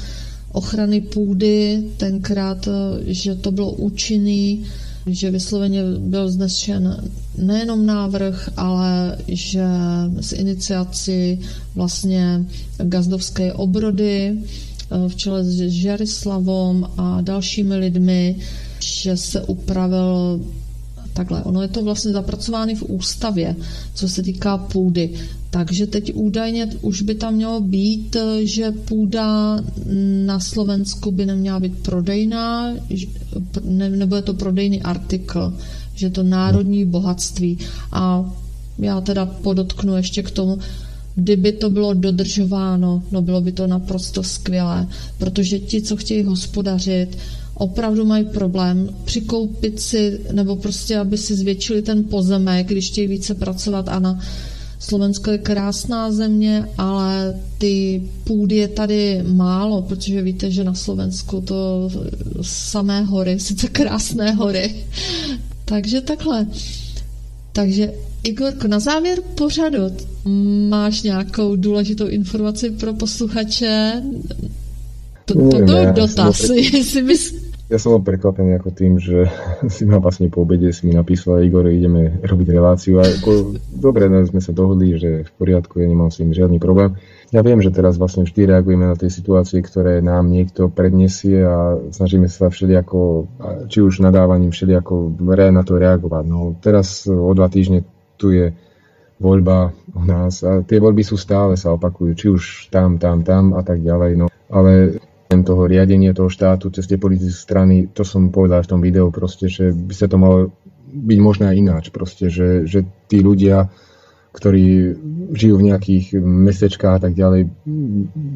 ochrany 0.52 1.02
půdy, 1.02 1.84
tenkrát, 1.98 2.68
eh, 2.68 3.14
že 3.14 3.36
to 3.36 3.52
bylo 3.52 3.72
účinný, 3.72 4.66
že 5.08 5.32
vysloveně 5.32 5.84
byl 5.98 6.30
znešen 6.32 7.04
nejenom 7.38 7.86
návrh, 7.86 8.50
ale 8.58 9.18
že 9.28 9.64
z 10.20 10.32
iniciaci 10.34 11.40
vlastně 11.76 12.46
gazdovské 12.78 13.54
obrody 13.54 14.34
eh, 14.38 15.10
v 15.10 15.16
čele 15.16 15.44
s 15.44 15.58
Žarislavom 15.70 16.90
a 16.98 17.22
dalšími 17.22 17.76
lidmi, 17.76 18.36
že 18.80 19.18
se 19.18 19.42
upravil 19.42 20.42
takhle. 21.14 21.44
Ono 21.44 21.62
je 21.62 21.68
to 21.68 21.84
vlastně 21.84 22.12
zapracováno 22.12 22.76
v 22.76 22.84
ústavě, 22.84 23.56
co 23.94 24.10
se 24.10 24.24
týká 24.24 24.58
půdy. 24.58 25.14
Takže 25.50 25.88
teď 25.88 26.14
údajně 26.16 26.70
už 26.82 27.02
by 27.02 27.16
tam 27.16 27.34
mělo 27.34 27.62
být, 27.62 28.18
že 28.44 28.72
půda 28.72 29.60
na 30.26 30.40
Slovensku 30.40 31.12
by 31.12 31.26
neměla 31.26 31.60
být 31.60 31.80
prodejná, 31.80 32.74
nebo 33.90 34.16
je 34.16 34.22
to 34.22 34.34
prodejný 34.34 34.82
artikl, 34.82 35.54
že 35.96 36.10
to 36.10 36.24
národní 36.24 36.86
bohatství. 36.86 37.58
A 37.92 38.34
já 38.80 39.02
teda 39.02 39.26
podotknu 39.26 39.96
ještě 39.96 40.24
k 40.24 40.32
tomu, 40.32 40.60
kdyby 41.16 41.52
to 41.52 41.70
bylo 41.70 41.94
dodržováno, 41.94 43.04
no 43.12 43.22
bylo 43.22 43.42
by 43.42 43.52
to 43.52 43.68
naprosto 43.68 44.24
skvělé, 44.24 44.88
protože 45.18 45.60
ti, 45.60 45.82
co 45.82 45.96
chtějí 45.96 46.24
hospodařit, 46.24 47.18
opravdu 47.60 48.06
mají 48.06 48.26
problém 48.26 48.90
přikoupit 49.06 49.80
si, 49.80 50.20
nebo 50.32 50.56
prostě, 50.56 50.98
aby 50.98 51.18
si 51.18 51.36
zvětšili 51.36 51.82
ten 51.82 52.04
pozemek, 52.04 52.68
když 52.68 52.88
chtějí 52.88 53.08
více 53.08 53.36
pracovat 53.36 53.90
a 53.90 54.00
na 54.00 54.20
Slovensko 54.80 55.32
je 55.32 55.38
krásná 55.38 56.12
země, 56.12 56.70
ale 56.78 57.40
ty 57.58 58.04
půdy 58.24 58.56
je 58.56 58.68
tady 58.68 59.24
málo, 59.28 59.82
protože 59.82 60.22
víte, 60.22 60.52
že 60.52 60.64
na 60.64 60.74
Slovensku 60.74 61.42
to 61.42 61.90
samé 62.42 63.02
hory, 63.02 63.40
sice 63.40 63.68
krásné 63.68 64.32
hory. 64.32 64.76
Takže 65.66 66.02
takhle. 66.02 66.48
Takže 67.54 67.94
Igorko, 68.24 68.68
na 68.68 68.80
závěr 68.80 69.20
pořadu 69.36 69.80
máš 70.70 71.02
nějakou 71.02 71.56
důležitou 71.56 72.08
informaci 72.08 72.70
pro 72.70 72.94
posluchače? 72.94 74.04
To, 75.26 75.34
to 75.50 75.58
byl 75.58 75.94
dotaz, 75.94 76.50
jestli 76.74 77.04
bys 77.04 77.49
ja 77.70 77.78
som 77.78 77.94
bol 77.96 78.02
prekvapený 78.02 78.58
ako 78.58 78.70
tým, 78.74 78.98
že 78.98 79.30
si 79.74 79.86
ma 79.86 80.02
vlastne 80.02 80.28
po 80.34 80.42
obede 80.42 80.74
si 80.74 80.90
mi 80.90 80.98
napísal, 80.98 81.46
Igor, 81.46 81.70
ideme 81.70 82.18
robiť 82.26 82.48
reláciu. 82.50 82.98
A 82.98 83.06
ako, 83.06 83.62
dobre, 83.70 84.10
no, 84.10 84.26
sme 84.26 84.42
sa 84.42 84.50
dohodli, 84.50 84.98
že 84.98 85.30
v 85.30 85.32
poriadku, 85.38 85.78
ja 85.78 85.88
nemám 85.88 86.10
s 86.10 86.18
tým 86.18 86.34
žiadny 86.34 86.58
problém. 86.58 86.98
Ja 87.30 87.46
viem, 87.46 87.62
že 87.62 87.70
teraz 87.70 88.02
vlastne 88.02 88.26
vždy 88.26 88.50
reagujeme 88.50 88.90
na 88.90 88.98
tie 88.98 89.14
situácie, 89.14 89.62
ktoré 89.62 90.02
nám 90.02 90.34
niekto 90.34 90.66
predniesie 90.74 91.46
a 91.46 91.78
snažíme 91.94 92.26
sa 92.26 92.50
všelijako, 92.50 93.30
či 93.70 93.86
už 93.86 94.02
nadávaním 94.02 94.50
všelijako 94.50 95.14
na 95.54 95.62
to 95.62 95.78
reagovať. 95.78 96.26
No 96.26 96.58
teraz 96.58 97.06
o 97.06 97.30
dva 97.38 97.46
týždne 97.54 97.86
tu 98.18 98.34
je 98.34 98.50
voľba 99.22 99.78
u 99.94 100.02
nás 100.10 100.42
a 100.42 100.66
tie 100.66 100.82
voľby 100.82 101.06
sú 101.06 101.22
stále, 101.22 101.54
sa 101.54 101.76
opakujú, 101.76 102.12
či 102.18 102.28
už 102.34 102.44
tam, 102.74 102.98
tam, 102.98 103.22
tam 103.22 103.54
a 103.54 103.62
tak 103.62 103.84
ďalej. 103.84 104.26
No. 104.26 104.26
Ale 104.50 104.98
toho 105.30 105.70
riadenia 105.70 106.18
toho 106.18 106.28
štátu 106.28 106.74
cez 106.74 106.90
tie 106.90 106.98
politické 106.98 107.38
strany, 107.38 107.86
to 107.94 108.02
som 108.02 108.34
povedal 108.34 108.66
v 108.66 108.72
tom 108.74 108.82
videu 108.82 109.14
proste, 109.14 109.46
že 109.46 109.70
by 109.70 109.94
sa 109.94 110.10
to 110.10 110.18
malo 110.18 110.50
byť 110.90 111.20
možné 111.22 111.46
aj 111.54 111.56
ináč 111.56 111.86
proste, 111.94 112.34
že, 112.34 112.66
že 112.66 112.82
tí 113.06 113.22
ľudia, 113.22 113.70
ktorí 114.34 114.66
žijú 115.38 115.56
v 115.62 115.68
nejakých 115.70 116.18
mestečkách 116.18 116.96
a 116.98 117.02
tak 117.06 117.14
ďalej, 117.14 117.46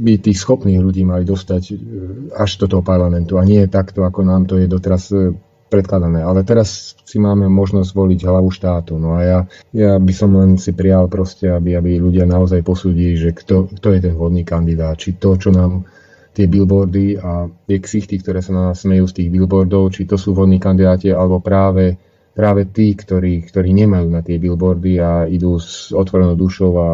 by 0.05 0.13
tých 0.21 0.37
schopných 0.37 0.77
ľudí 0.77 1.01
mali 1.01 1.25
dostať 1.25 1.63
e, 1.69 1.73
až 2.37 2.61
do 2.61 2.69
toho 2.69 2.85
parlamentu 2.85 3.41
a 3.41 3.43
nie 3.45 3.65
takto, 3.65 4.05
ako 4.05 4.21
nám 4.21 4.45
to 4.45 4.61
je 4.61 4.69
doteraz 4.69 5.09
e, 5.09 5.33
predkladané. 5.73 6.21
Ale 6.21 6.45
teraz 6.45 6.93
si 7.01 7.17
máme 7.17 7.49
možnosť 7.49 7.89
voliť 7.89 8.19
hlavu 8.21 8.53
štátu. 8.53 9.01
No 9.01 9.17
a 9.17 9.19
ja, 9.25 9.39
ja 9.73 9.97
by 9.97 10.13
som 10.13 10.37
len 10.37 10.61
si 10.61 10.77
prijal 10.77 11.09
proste, 11.09 11.49
aby, 11.49 11.73
aby 11.73 11.97
ľudia 11.97 12.29
naozaj 12.29 12.61
posúdili, 12.61 13.17
že 13.17 13.33
kto, 13.33 13.73
kto 13.81 13.87
je 13.97 13.99
ten 14.05 14.13
vhodný 14.13 14.45
kandidát, 14.45 14.93
či 14.93 15.17
to, 15.17 15.33
čo 15.33 15.49
nám 15.49 15.89
tie 16.33 16.49
billboardy 16.49 17.21
a 17.21 17.45
tie 17.69 17.77
ksichty, 17.77 18.17
ktoré 18.19 18.41
sa 18.41 18.51
na 18.57 18.61
nás 18.73 18.81
smejú 18.81 19.05
z 19.05 19.21
tých 19.21 19.29
billboardov, 19.29 19.93
či 19.93 20.09
to 20.09 20.17
sú 20.17 20.33
vhodní 20.33 20.57
kandidáti, 20.57 21.13
alebo 21.13 21.37
práve, 21.37 21.93
práve 22.33 22.65
tí, 22.73 22.97
ktorí, 22.97 23.45
ktorí 23.45 23.69
nemajú 23.69 24.07
na 24.09 24.25
tie 24.25 24.41
billboardy 24.41 24.97
a 24.97 25.29
idú 25.29 25.61
s 25.61 25.93
otvorenou 25.93 26.33
dušou 26.33 26.71
a 26.81 26.89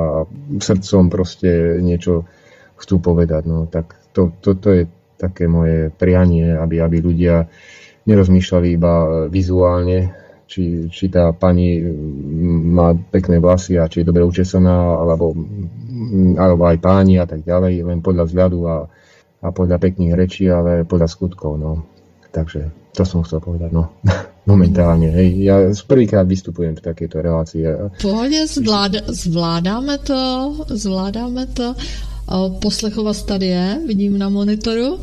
srdcom 0.60 1.07
proste 1.07 1.80
niečo 1.80 2.28
chcú 2.76 2.99
povedať. 2.99 3.48
No, 3.48 3.64
tak 3.72 3.95
to, 4.11 4.36
to, 4.44 4.60
to 4.60 4.70
je 4.76 4.84
také 5.16 5.48
moje 5.48 5.91
prianie, 5.95 6.56
aby, 6.56 6.84
aby 6.84 6.98
ľudia 6.99 7.48
nerozmýšľali 8.07 8.68
iba 8.76 8.94
vizuálne, 9.32 10.16
či, 10.49 10.90
či 10.90 11.14
tá 11.14 11.30
pani 11.32 11.78
má 12.74 12.98
pekné 12.98 13.38
vlasy 13.38 13.78
a 13.78 13.86
či 13.86 14.02
je 14.02 14.10
dobre 14.10 14.26
učesaná, 14.26 14.99
alebo, 14.99 15.32
alebo 16.36 16.64
aj 16.66 16.78
páni 16.82 17.22
a 17.22 17.30
tak 17.30 17.45
ďalej, 17.45 17.86
len 17.86 17.99
podľa 18.02 18.26
vzhľadu 18.28 18.60
a 18.66 18.76
a 19.40 19.48
podľa 19.52 19.78
pekných 19.80 20.14
rečí, 20.16 20.52
ale 20.52 20.84
podľa 20.84 21.07
skutkov. 21.07 21.56
No. 21.56 21.84
Takže 22.32 22.91
to 22.94 23.03
som 23.06 23.24
chcel 23.24 23.40
povedať. 23.40 23.72
No. 23.72 23.95
Momentálne. 24.52 25.14
Hej. 25.14 25.30
Ja 25.45 25.56
prvýkrát 25.86 26.26
vystupujem 26.26 26.76
v 26.76 26.82
takejto 26.82 27.22
relácii. 27.22 27.64
Pohodě, 28.02 28.48
zvlád, 28.48 28.91
zvládáme 29.07 29.98
to, 29.98 30.22
zvládáme 30.68 31.45
to. 31.45 31.76
Poslechovac 32.61 33.24
tady 33.24 33.45
je, 33.45 33.82
vidím 33.88 34.18
na 34.18 34.30
monitoru. 34.30 34.99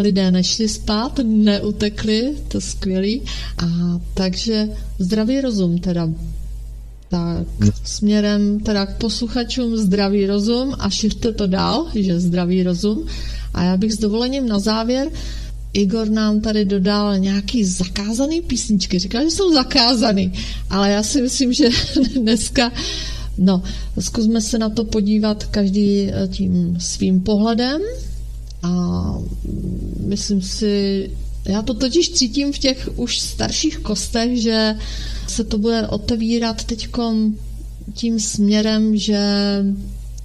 Lidé 0.00 0.30
nešli 0.30 0.68
spát, 0.68 1.20
neutekli, 1.24 2.34
to 2.48 2.60
skvělý. 2.60 3.22
A 3.58 3.66
takže 4.14 4.68
zdravý 4.98 5.40
rozum 5.40 5.78
teda 5.78 6.08
tak 7.08 7.46
směrem 7.84 8.60
teda 8.60 8.86
k 8.86 8.98
posluchačům 8.98 9.76
zdravý 9.76 10.26
rozum 10.26 10.74
a 10.78 10.90
šiřte 10.90 11.32
to 11.32 11.46
dál, 11.46 11.86
že 11.94 12.20
zdravý 12.20 12.62
rozum. 12.62 13.06
A 13.54 13.62
já 13.62 13.76
bych 13.76 13.92
s 13.92 13.98
dovolením 13.98 14.48
na 14.48 14.58
závěr 14.58 15.10
Igor 15.72 16.08
nám 16.08 16.40
tady 16.40 16.64
dodal 16.64 17.18
nějaký 17.18 17.64
zakázaný 17.64 18.40
písničky. 18.40 18.98
Říkal, 18.98 19.22
že 19.24 19.30
jsou 19.30 19.54
zakázaný, 19.54 20.32
ale 20.70 20.90
já 20.90 21.02
si 21.02 21.22
myslím, 21.22 21.52
že 21.52 21.68
dneska 22.20 22.72
No, 23.38 23.62
zkusme 24.00 24.40
se 24.40 24.58
na 24.58 24.68
to 24.68 24.84
podívat 24.84 25.44
každý 25.44 26.10
eh, 26.10 26.28
tím 26.28 26.76
svým 26.80 27.20
pohledem 27.20 27.80
a 28.62 28.70
myslím 30.00 30.42
si, 30.42 31.10
já 31.46 31.62
to 31.62 31.74
totiž 31.74 32.10
cítím 32.10 32.52
v 32.52 32.58
těch 32.58 32.88
už 32.96 33.18
starších 33.20 33.78
kostech, 33.78 34.42
že 34.42 34.74
se 35.28 35.44
to 35.44 35.58
bude 35.58 35.88
otevírat 35.88 36.64
teď 36.64 36.88
tím 37.94 38.20
směrem, 38.20 38.96
že 38.96 39.18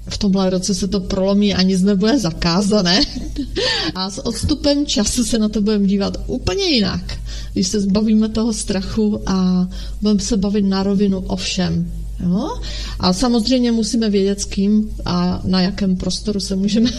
v 0.09 0.17
tomhle 0.17 0.49
roce 0.49 0.75
se 0.75 0.87
to 0.87 0.99
prolomí 0.99 1.53
a 1.53 1.61
nic 1.61 1.81
nebude 1.81 2.19
zakázané. 2.19 3.01
A 3.95 4.09
s 4.09 4.25
odstupem 4.25 4.85
času 4.85 5.23
se 5.23 5.39
na 5.39 5.49
to 5.49 5.61
budeme 5.61 5.87
dívat 5.87 6.17
úplně 6.27 6.63
jinak. 6.63 7.17
Když 7.53 7.67
se 7.67 7.79
zbavíme 7.79 8.29
toho 8.29 8.53
strachu 8.53 9.21
a 9.25 9.67
budeme 10.01 10.19
se 10.19 10.37
bavit 10.37 10.65
na 10.65 10.83
rovinu 10.83 11.19
o 11.19 11.35
všem. 11.35 11.91
Jo? 12.19 12.59
A 12.99 13.13
samozřejmě 13.13 13.71
musíme 13.71 14.09
vědět, 14.09 14.41
s 14.41 14.45
kým 14.45 14.89
a 15.05 15.41
na 15.43 15.61
jakém 15.61 15.95
prostoru 15.95 16.39
se 16.39 16.55
můžeme 16.55 16.89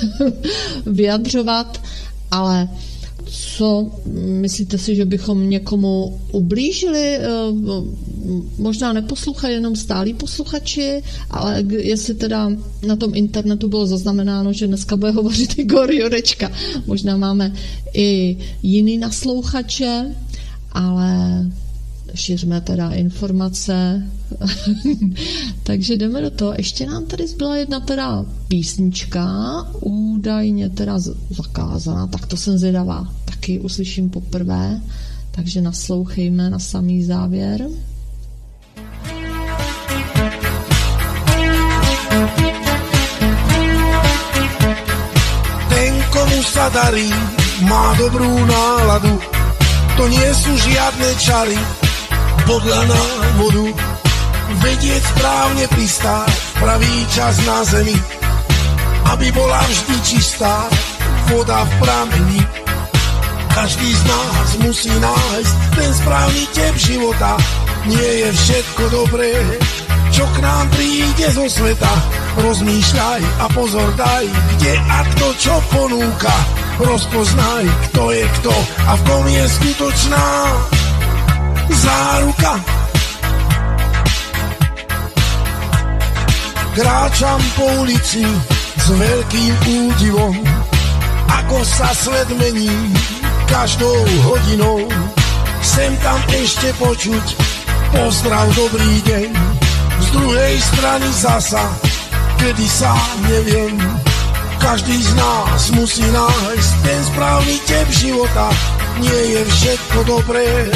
vyjadřovat, 0.87 1.81
ale 2.31 2.69
co 3.25 3.91
myslíte 4.15 4.79
si, 4.79 4.97
že 4.97 5.05
bychom 5.05 5.51
někomu 5.51 6.21
ublížili? 6.33 7.17
Eh, 7.17 7.23
možná 8.59 8.93
neposlouchají 8.93 9.55
jenom 9.55 9.77
stálí 9.77 10.15
posluchači, 10.15 11.03
ale 11.31 11.65
jestli 11.69 12.15
teda 12.15 12.51
na 12.87 12.97
tom 12.97 13.15
internetu 13.15 13.69
bylo 13.69 13.87
zaznamenáno, 13.87 14.53
že 14.53 14.67
dneska 14.67 14.97
bude 14.97 15.11
hovořit 15.11 15.59
Igor 15.59 15.93
Jurečka, 15.93 16.53
možná 16.87 17.17
máme 17.17 17.53
i 17.95 18.37
jiný 18.63 18.99
naslouchače, 18.99 20.15
ale 20.73 21.45
šířme 22.15 22.61
teda 22.61 22.91
informace. 22.91 24.03
Takže 25.63 25.97
jdeme 25.97 26.23
do 26.23 26.31
toho. 26.31 26.55
Ještě 26.57 26.87
nám 26.87 27.07
tady 27.07 27.29
zbyla 27.29 27.57
jedna 27.57 27.81
teda 27.81 28.25
písnička, 28.49 29.27
údajně 29.81 30.69
teda 30.69 30.99
zakázaná, 31.31 32.07
tak 32.07 32.27
to 32.27 32.37
jsem 32.37 32.59
zvědavá. 32.59 33.09
Taky 33.25 33.61
uslyším 33.61 34.11
poprvé, 34.11 34.81
takže 35.31 35.61
naslouchejme 35.61 36.51
na 36.51 36.59
samý 36.59 37.05
závěr. 37.05 37.69
Ten, 45.69 45.93
komu 46.13 46.43
sa 46.43 46.69
darí, 46.69 47.11
má 47.67 47.95
dobrú 47.99 48.47
náladu, 48.47 49.19
to 49.97 50.09
nie 50.09 50.31
sú 50.35 50.53
žiadne 50.57 51.11
čary, 51.19 51.59
podľa 52.47 52.81
návodu. 52.87 53.67
Vedieť 54.63 55.03
správne 55.17 55.65
pristáť, 55.73 56.33
pravý 56.61 56.95
čas 57.09 57.41
na 57.49 57.65
zemi, 57.65 57.97
aby 59.11 59.33
bola 59.33 59.61
vždy 59.65 59.97
čistá 60.05 60.69
voda 61.33 61.65
v 61.65 61.73
pramení. 61.81 62.43
Každý 63.53 63.89
z 63.93 64.03
nás 64.09 64.49
musí 64.65 64.93
nájsť 64.93 65.55
ten 65.77 65.91
správny 65.93 66.45
tep 66.57 66.75
života. 66.77 67.37
Nie 67.89 68.11
je 68.25 68.29
všetko 68.33 68.83
dobré, 68.93 69.33
čo 70.13 70.25
k 70.25 70.37
nám 70.41 70.69
príde 70.73 71.29
zo 71.33 71.49
sveta. 71.49 71.93
Rozmýšľaj 72.41 73.23
a 73.45 73.47
pozor 73.53 73.89
daj, 73.97 74.25
kde 74.57 74.73
a 74.89 74.99
kto 75.17 75.27
čo 75.37 75.55
ponúka. 75.69 76.37
Rozpoznaj, 76.81 77.65
kto 77.91 78.03
je 78.17 78.25
kto 78.41 78.57
a 78.89 78.93
v 78.97 79.03
kom 79.05 79.25
je 79.29 79.45
skutočná 79.45 80.29
záruka. 81.75 82.55
Kráčam 86.73 87.41
po 87.53 87.65
ulici 87.85 88.25
s 88.81 88.87
veľkým 88.89 89.53
údivom, 89.93 90.37
ako 91.29 91.61
sa 91.69 91.93
svet 91.93 92.33
mení 92.41 92.73
každou 93.45 94.09
hodinou. 94.25 94.89
Sem 95.61 95.93
tam 96.01 96.17
ešte 96.33 96.73
počuť 96.81 97.27
pozdrav, 97.93 98.49
dobrý 98.57 99.05
deň. 99.05 99.31
Z 100.01 100.09
druhej 100.17 100.57
strany 100.59 101.09
zasa, 101.13 101.63
kedy 102.41 102.67
sám 102.67 103.17
neviem, 103.29 103.77
každý 104.63 105.03
z 105.03 105.13
nás 105.19 105.75
musí 105.75 106.07
nájsť 106.07 106.73
ten 106.87 107.01
správny 107.11 107.57
tep 107.67 107.89
života. 107.91 108.49
Nie 109.03 109.21
je 109.35 109.43
všetko 109.45 109.99
dobré, 110.07 110.71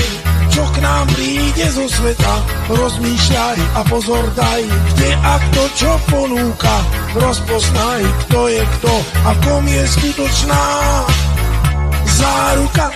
čo 0.51 0.67
k 0.75 0.77
nám 0.83 1.07
príde 1.15 1.67
zo 1.71 1.87
sveta. 1.87 2.35
Rozmýšľaj 2.67 3.59
a 3.79 3.81
pozor 3.87 4.27
daj, 4.35 4.63
kde 4.67 5.11
a 5.23 5.35
kto 5.39 5.63
čo 5.79 5.93
ponúka. 6.11 6.77
Rozpoznaj, 7.15 8.03
kto 8.27 8.41
je 8.51 8.63
kto 8.79 8.95
a 9.23 9.31
kom 9.47 9.65
je 9.65 9.83
skutočná 9.87 10.65
záruka. 12.19 12.91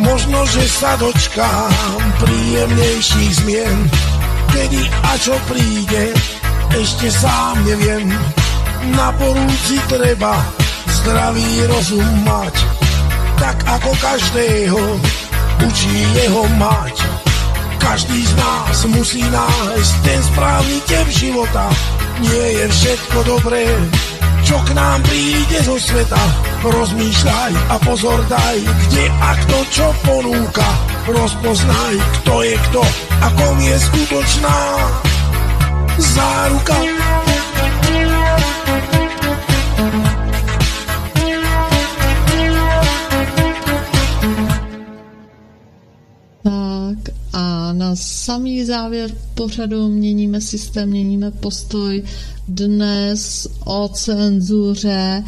Možno, 0.00 0.48
že 0.48 0.64
sa 0.64 0.96
dočkám 0.96 2.00
príjemnejších 2.24 3.32
zmien, 3.44 3.78
kedy 4.48 4.80
a 5.04 5.12
čo 5.20 5.36
príde, 5.44 6.16
ešte 6.78 7.08
sám 7.10 7.64
neviem. 7.64 8.10
Na 8.96 9.12
porúci 9.16 9.76
treba 9.90 10.40
zdravý 10.88 11.68
rozum 11.68 12.08
mať 12.24 12.80
tak 13.40 13.56
ako 13.64 13.90
každého 14.04 14.80
učí 15.64 15.96
jeho 16.12 16.44
mať. 16.60 16.96
Každý 17.80 18.20
z 18.28 18.32
nás 18.36 18.76
musí 18.92 19.24
nájsť 19.24 19.92
ten 20.04 20.20
správny 20.20 20.78
tep 20.84 21.08
života. 21.08 21.72
Nie 22.20 22.46
je 22.60 22.64
všetko 22.68 23.18
dobré, 23.24 23.64
čo 24.44 24.60
k 24.68 24.76
nám 24.76 25.00
príde 25.08 25.64
zo 25.64 25.80
sveta. 25.80 26.20
Rozmýšľaj 26.60 27.52
a 27.72 27.76
pozor 27.80 28.20
daj, 28.28 28.60
kde 28.60 29.04
a 29.08 29.30
kto 29.48 29.58
čo 29.72 29.86
ponúka. 30.04 30.68
Rozpoznaj, 31.08 31.96
kto 32.20 32.44
je 32.44 32.56
kto 32.68 32.84
a 33.24 33.26
kom 33.40 33.56
je 33.56 33.76
skutočná 33.80 34.60
záruka. 36.00 36.76
na 47.72 47.96
samý 47.96 48.64
závěr 48.64 49.10
pořadu 49.34 49.88
měníme 49.88 50.40
systém, 50.40 50.88
měníme 50.88 51.30
postoj 51.30 52.02
dnes 52.48 53.48
o 53.64 53.88
cenzuře 53.88 55.24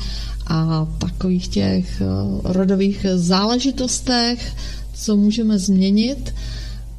a 0.47 0.89
takových 0.99 1.49
těch 1.49 2.01
eh, 2.01 2.05
rodových 2.44 3.07
záležitostech, 3.15 4.55
co 4.94 5.16
můžeme 5.16 5.59
změnit, 5.59 6.35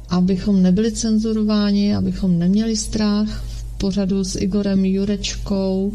abychom 0.08 0.62
nebyli 0.62 0.92
cenzurováni, 0.92 1.94
abychom 1.96 2.38
neměli 2.38 2.76
strach 2.76 3.53
pořadu 3.84 4.24
s 4.24 4.38
Igorem 4.40 4.84
Jurečkou. 4.84 5.92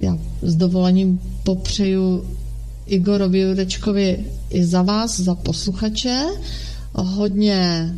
Já 0.00 0.18
s 0.42 0.54
dovolením 0.56 1.20
popřeju 1.44 2.26
Igorovi 2.86 3.38
Jurečkovi 3.40 4.26
i 4.50 4.64
za 4.64 4.82
vás, 4.82 5.20
za 5.20 5.34
posluchače, 5.34 6.26
hodně 6.92 7.90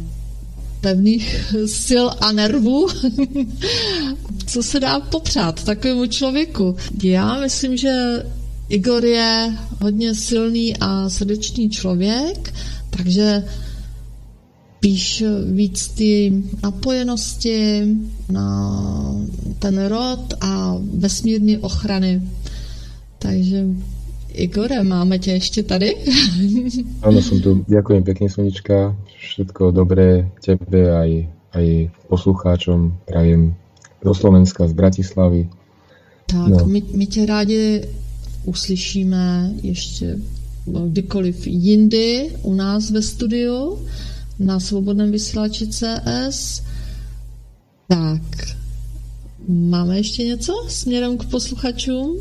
pevných 0.80 1.54
sil 1.84 2.06
a 2.20 2.32
nervů, 2.32 2.86
co 4.46 4.62
se 4.62 4.80
dá 4.80 5.00
popřát 5.00 5.64
takovému 5.64 6.06
člověku. 6.06 6.76
Já 7.02 7.40
myslím, 7.40 7.76
že 7.76 8.22
Igor 8.68 9.04
je 9.04 9.56
hodně 9.80 10.14
silný 10.14 10.76
a 10.76 11.08
srdečný 11.08 11.70
člověk, 11.70 12.54
takže 12.90 13.44
píš 14.80 15.24
víc 15.52 15.88
ty 15.88 16.32
napojenosti 16.62 17.86
na 18.30 18.46
ten 19.58 19.86
rod 19.86 20.34
a 20.40 20.76
vesmírné 20.94 21.58
ochrany. 21.58 22.22
Takže 23.18 23.64
Igore, 24.32 24.84
máme 24.84 25.18
tě 25.18 25.30
ještě 25.32 25.62
tady? 25.62 25.96
Áno, 27.02 27.18
som 27.22 27.42
tu. 27.42 27.64
Ďakujem 27.66 28.02
pekne, 28.06 28.28
Sonička. 28.30 28.94
Všetko 29.18 29.74
dobré 29.74 30.30
tebe 30.38 30.94
aj, 30.94 31.26
aj 31.58 31.66
poslucháčom. 32.06 33.02
Prajem 33.02 33.56
do 34.04 34.14
Slovenska, 34.14 34.68
z 34.68 34.72
Bratislavy. 34.72 35.48
Tak, 36.26 36.48
no. 36.48 36.66
my, 36.66 36.82
my 36.94 37.06
tě 37.06 37.26
rádi 37.26 37.82
uslyšíme 38.44 39.50
ještě 39.62 40.18
kdykoliv 40.86 41.46
jindy 41.46 42.30
u 42.42 42.54
nás 42.54 42.90
ve 42.90 43.02
studiu 43.02 43.78
na 44.38 44.60
svobodném 44.60 45.12
vysílači 45.12 45.66
CS. 45.66 46.62
Tak, 47.88 48.22
máme 49.48 49.96
ještě 49.96 50.24
něco 50.24 50.52
směrem 50.68 51.18
k 51.18 51.24
posluchačům? 51.30 52.16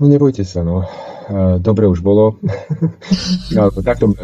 No 0.00 0.08
nebojte 0.08 0.44
sa, 0.46 0.62
no. 0.62 0.86
Dobre 1.58 1.90
už 1.90 2.00
bolo. 2.00 2.38
no, 3.56 3.68
takto 3.82 4.14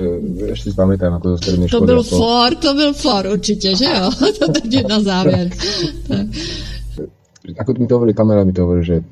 ešte 0.48 0.70
si 0.70 0.76
pamätám, 0.78 1.20
ako 1.20 1.36
zo 1.36 1.36
strednej 1.36 1.68
školy. 1.68 1.80
To 1.82 1.86
byl 1.86 2.00
ako... 2.00 2.16
for, 2.16 2.48
to 2.54 2.70
byl 2.74 2.92
for 2.94 3.22
určite, 3.26 3.76
že 3.76 3.84
jo? 3.84 4.06
to 4.38 4.46
teď 4.48 4.86
na 4.88 4.98
záver. 5.02 5.50
ako 7.60 7.70
mi 7.76 7.86
to 7.86 7.94
hovorili, 7.94 8.14
kamarát 8.14 8.46
mi 8.46 8.52
to 8.52 8.62
hovorí, 8.62 8.84
že 8.84 9.04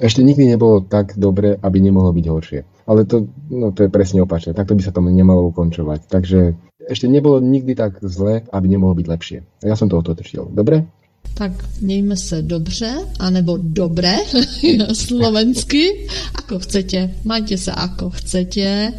ešte 0.00 0.24
nikdy 0.24 0.56
nebolo 0.56 0.80
tak 0.80 1.20
dobre, 1.20 1.60
aby 1.60 1.78
nemohlo 1.80 2.12
byť 2.16 2.26
horšie. 2.26 2.60
Ale 2.88 3.04
to, 3.04 3.28
no, 3.52 3.68
to 3.76 3.84
je 3.84 3.92
presne 3.92 4.24
opačné. 4.24 4.56
Takto 4.56 4.72
by 4.72 4.80
sa 4.80 4.96
to 4.96 5.04
nemalo 5.04 5.44
ukončovať. 5.52 6.08
Takže 6.08 6.56
ešte 6.88 7.04
nebolo 7.04 7.36
nikdy 7.36 7.76
tak 7.76 8.00
zle, 8.00 8.48
aby 8.48 8.66
nemohlo 8.68 8.96
byť 8.96 9.06
lepšie. 9.06 9.38
A 9.60 9.64
ja 9.68 9.76
som 9.76 9.92
to 9.92 10.00
otočil. 10.00 10.48
Dobre? 10.48 10.88
tak 11.34 11.52
mějme 11.80 12.16
se 12.16 12.42
dobře, 12.42 12.94
anebo 13.18 13.58
dobré, 13.60 14.16
slovensky, 14.92 16.08
ako 16.34 16.58
chcete, 16.58 17.14
majte 17.24 17.58
se 17.58 17.72
ako 17.72 18.10
chcete 18.10 18.92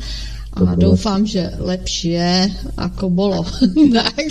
a 0.54 0.60
Dobre. 0.60 0.76
doufám, 0.76 1.26
že 1.26 1.52
lepšie 1.60 2.50
ako 2.78 3.10
bolo. 3.10 3.44
tak. 3.94 4.28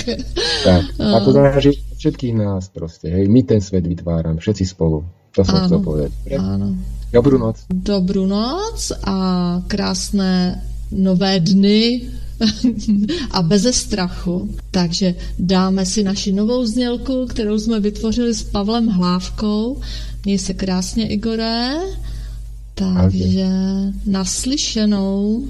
tak, 0.65 0.82
ako 0.98 1.32
záleží 1.32 1.70
všetkých 1.98 2.35
nás 2.35 2.69
proste, 2.69 3.10
hej, 3.10 3.28
my 3.28 3.43
ten 3.43 3.60
svet 3.60 3.86
vytváram, 3.86 4.39
všetci 4.39 4.65
spolu. 4.66 5.05
To 5.32 5.44
chcel 5.44 5.80
povedať. 5.80 6.10
Áno. 6.38 6.76
Dobrú 7.12 7.36
noc. 7.40 7.64
Dobrú 7.72 8.28
noc 8.28 8.92
a 9.05 9.16
krásné 9.64 10.60
nové 10.92 11.40
dny 11.40 12.09
a 13.36 13.42
beze 13.42 13.72
strachu. 13.72 14.48
Takže 14.70 15.14
dáme 15.38 15.86
si 15.86 16.02
naši 16.02 16.32
novou 16.32 16.66
znělku, 16.66 17.26
kterou 17.26 17.59
jsme 17.59 17.80
vytvořili 17.80 18.34
s 18.34 18.42
Pavlem 18.42 18.86
Hlávkou. 18.86 19.80
Měj 20.24 20.38
se 20.38 20.55
krásně, 20.55 21.09
Igore. 21.09 21.76
Takže 22.74 23.48
naslyšenou. 24.06 25.44